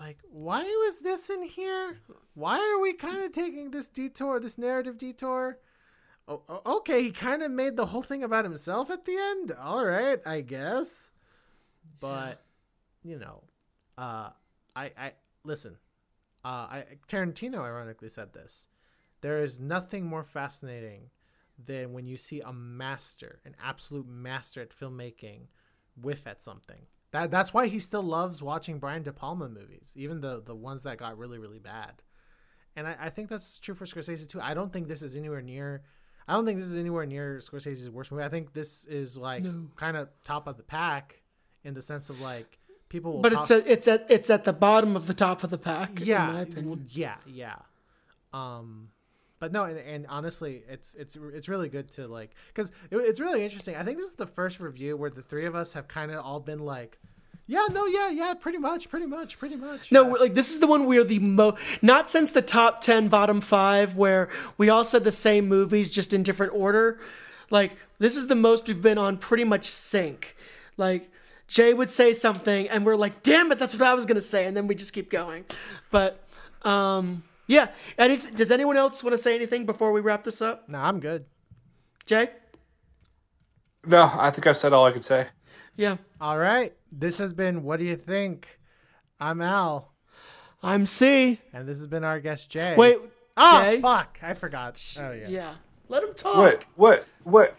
like 0.00 0.18
why 0.30 0.62
was 0.62 1.00
this 1.00 1.28
in 1.30 1.42
here? 1.42 1.98
Why 2.34 2.58
are 2.58 2.80
we 2.80 2.92
kind 2.94 3.22
of 3.24 3.32
taking 3.32 3.70
this 3.72 3.88
detour, 3.88 4.40
this 4.40 4.56
narrative 4.56 4.96
detour? 4.98 5.58
Oh, 6.28 6.42
okay, 6.64 7.02
he 7.02 7.10
kind 7.10 7.42
of 7.42 7.50
made 7.50 7.76
the 7.76 7.86
whole 7.86 8.02
thing 8.02 8.22
about 8.22 8.44
himself 8.44 8.90
at 8.90 9.04
the 9.04 9.16
end. 9.16 9.52
All 9.52 9.84
right, 9.84 10.20
I 10.24 10.42
guess. 10.42 11.10
But 11.98 12.40
you 13.02 13.18
know, 13.18 13.42
uh, 13.98 14.30
I 14.76 14.92
I 14.96 15.12
listen. 15.44 15.76
Uh, 16.44 16.48
I 16.48 16.84
Tarantino 17.08 17.60
ironically 17.60 18.08
said 18.08 18.32
this. 18.32 18.68
There 19.20 19.42
is 19.42 19.60
nothing 19.60 20.06
more 20.06 20.22
fascinating 20.22 21.10
than 21.66 21.92
when 21.92 22.06
you 22.06 22.16
see 22.16 22.40
a 22.40 22.52
master, 22.52 23.40
an 23.44 23.54
absolute 23.62 24.08
master 24.08 24.62
at 24.62 24.70
filmmaking, 24.70 25.48
whiff 26.00 26.26
at 26.26 26.40
something. 26.40 26.86
That 27.12 27.30
that's 27.30 27.52
why 27.52 27.66
he 27.66 27.78
still 27.78 28.02
loves 28.02 28.42
watching 28.42 28.78
Brian 28.78 29.02
De 29.02 29.12
Palma 29.12 29.48
movies, 29.48 29.94
even 29.96 30.20
the 30.20 30.40
the 30.40 30.54
ones 30.54 30.84
that 30.84 30.98
got 30.98 31.18
really 31.18 31.38
really 31.38 31.58
bad. 31.58 32.02
And 32.76 32.86
I, 32.86 32.96
I 33.00 33.10
think 33.10 33.28
that's 33.28 33.58
true 33.58 33.74
for 33.74 33.84
Scorsese 33.84 34.28
too. 34.28 34.40
I 34.40 34.54
don't 34.54 34.72
think 34.72 34.86
this 34.86 35.02
is 35.02 35.16
anywhere 35.16 35.42
near. 35.42 35.82
I 36.30 36.34
don't 36.34 36.46
think 36.46 36.58
this 36.58 36.68
is 36.68 36.76
anywhere 36.76 37.06
near 37.06 37.38
Scorsese's 37.38 37.90
worst 37.90 38.12
movie. 38.12 38.22
I 38.22 38.28
think 38.28 38.52
this 38.52 38.84
is 38.84 39.16
like 39.16 39.42
kind 39.74 39.96
of 39.96 40.08
top 40.22 40.46
of 40.46 40.56
the 40.56 40.62
pack 40.62 41.22
in 41.64 41.74
the 41.74 41.82
sense 41.82 42.08
of 42.08 42.20
like 42.20 42.60
people. 42.88 43.14
Will 43.14 43.20
But 43.22 43.32
it's 43.32 43.50
at 43.50 43.66
it's 43.66 43.88
at 43.88 44.06
it's 44.08 44.30
at 44.30 44.44
the 44.44 44.52
bottom 44.52 44.94
of 44.94 45.08
the 45.08 45.14
top 45.14 45.42
of 45.42 45.50
the 45.50 45.58
pack. 45.58 45.98
yeah, 46.00 46.28
in 46.28 46.34
my 46.34 46.40
opinion. 46.42 46.86
yeah, 46.90 47.16
yeah. 47.26 47.56
Um, 48.32 48.90
but 49.40 49.50
no, 49.50 49.64
and, 49.64 49.76
and 49.78 50.06
honestly, 50.08 50.62
it's 50.68 50.94
it's 50.94 51.16
it's 51.16 51.48
really 51.48 51.68
good 51.68 51.90
to 51.92 52.06
like 52.06 52.36
because 52.46 52.70
it, 52.92 52.96
it's 52.98 53.18
really 53.18 53.42
interesting. 53.42 53.74
I 53.74 53.82
think 53.82 53.98
this 53.98 54.10
is 54.10 54.16
the 54.16 54.28
first 54.28 54.60
review 54.60 54.96
where 54.96 55.10
the 55.10 55.22
three 55.22 55.46
of 55.46 55.56
us 55.56 55.72
have 55.72 55.88
kind 55.88 56.12
of 56.12 56.24
all 56.24 56.38
been 56.38 56.60
like, 56.60 57.00
yeah, 57.50 57.66
no, 57.72 57.84
yeah, 57.86 58.10
yeah, 58.10 58.34
pretty 58.34 58.58
much, 58.58 58.88
pretty 58.88 59.06
much, 59.06 59.36
pretty 59.36 59.56
much. 59.56 59.90
No, 59.90 60.06
yeah. 60.06 60.22
like 60.22 60.34
this 60.34 60.52
is 60.54 60.60
the 60.60 60.68
one 60.68 60.86
we're 60.86 61.02
the 61.02 61.18
most 61.18 61.60
not 61.82 62.08
since 62.08 62.30
the 62.30 62.42
top 62.42 62.80
10 62.80 63.08
bottom 63.08 63.40
5 63.40 63.96
where 63.96 64.28
we 64.56 64.68
all 64.68 64.84
said 64.84 65.02
the 65.02 65.10
same 65.10 65.48
movies 65.48 65.90
just 65.90 66.14
in 66.14 66.22
different 66.22 66.52
order. 66.54 67.00
Like 67.50 67.72
this 67.98 68.14
is 68.14 68.28
the 68.28 68.36
most 68.36 68.68
we've 68.68 68.80
been 68.80 68.98
on 68.98 69.16
pretty 69.16 69.42
much 69.42 69.64
sync. 69.64 70.36
Like 70.76 71.10
Jay 71.48 71.74
would 71.74 71.90
say 71.90 72.12
something 72.12 72.68
and 72.68 72.86
we're 72.86 72.94
like, 72.94 73.24
"Damn 73.24 73.50
it, 73.50 73.58
that's 73.58 73.74
what 73.74 73.82
I 73.82 73.94
was 73.94 74.06
going 74.06 74.14
to 74.14 74.20
say." 74.20 74.46
And 74.46 74.56
then 74.56 74.68
we 74.68 74.76
just 74.76 74.92
keep 74.92 75.10
going. 75.10 75.44
But 75.90 76.24
um 76.62 77.24
yeah, 77.48 77.66
any 77.98 78.16
does 78.18 78.52
anyone 78.52 78.76
else 78.76 79.02
want 79.02 79.14
to 79.14 79.18
say 79.18 79.34
anything 79.34 79.66
before 79.66 79.90
we 79.90 80.00
wrap 80.00 80.22
this 80.22 80.40
up? 80.40 80.68
no, 80.68 80.78
I'm 80.78 81.00
good. 81.00 81.24
Jay? 82.06 82.30
No, 83.84 84.08
I 84.14 84.30
think 84.30 84.46
I've 84.46 84.56
said 84.56 84.72
all 84.72 84.86
I 84.86 84.92
could 84.92 85.04
say. 85.04 85.26
Yeah. 85.76 85.96
All 86.20 86.38
right, 86.38 86.74
this 86.92 87.18
has 87.18 87.32
been. 87.32 87.62
What 87.62 87.78
do 87.78 87.84
you 87.84 87.96
think? 87.96 88.58
I'm 89.18 89.40
Al, 89.40 89.92
I'm 90.62 90.86
C. 90.86 91.38
and 91.52 91.68
this 91.68 91.78
has 91.78 91.86
been 91.86 92.04
our 92.04 92.20
guest 92.20 92.50
Jay. 92.50 92.74
Wait, 92.76 92.98
oh 93.36 93.62
Jay? 93.62 93.80
fuck, 93.80 94.18
I 94.22 94.34
forgot. 94.34 94.82
Oh 94.98 95.12
yeah. 95.12 95.28
Yeah. 95.28 95.54
Let 95.88 96.02
him 96.04 96.14
talk. 96.14 96.36
What? 96.36 96.64
What? 96.76 97.06
What? 97.24 97.58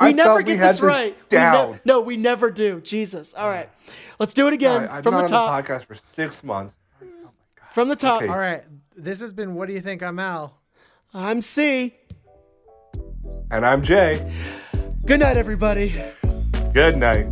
We 0.00 0.08
I 0.08 0.12
never 0.12 0.28
thought 0.30 0.36
we 0.38 0.44
get 0.44 0.58
had 0.58 0.68
this 0.70 0.76
this 0.80 0.82
right. 0.82 1.16
We 1.18 1.28
down. 1.28 1.72
ne- 1.72 1.80
no, 1.84 2.00
we 2.00 2.16
never 2.16 2.50
do. 2.50 2.80
Jesus. 2.82 3.34
All 3.34 3.48
right. 3.48 3.68
Let's 4.18 4.34
do 4.34 4.46
it 4.46 4.52
again 4.52 4.86
I, 4.88 4.96
have 4.96 5.04
from 5.04 5.14
been 5.14 5.24
the 5.26 5.34
on 5.36 5.48
top. 5.48 5.66
the 5.66 5.72
podcast 5.72 5.84
for 5.86 5.94
six 5.94 6.44
months. 6.44 6.76
From 7.72 7.88
the 7.88 7.96
top. 7.96 8.22
Okay. 8.22 8.30
All 8.30 8.38
right, 8.38 8.62
this 8.96 9.20
has 9.20 9.32
been. 9.32 9.54
What 9.54 9.68
do 9.68 9.74
you 9.74 9.80
think? 9.80 10.02
I'm 10.02 10.18
Al. 10.18 10.58
I'm 11.14 11.40
C. 11.40 11.94
And 13.50 13.64
I'm 13.66 13.82
Jay. 13.82 14.30
Good 15.06 15.20
night, 15.20 15.36
everybody. 15.36 16.00
Good 16.72 16.96
night. 16.96 17.26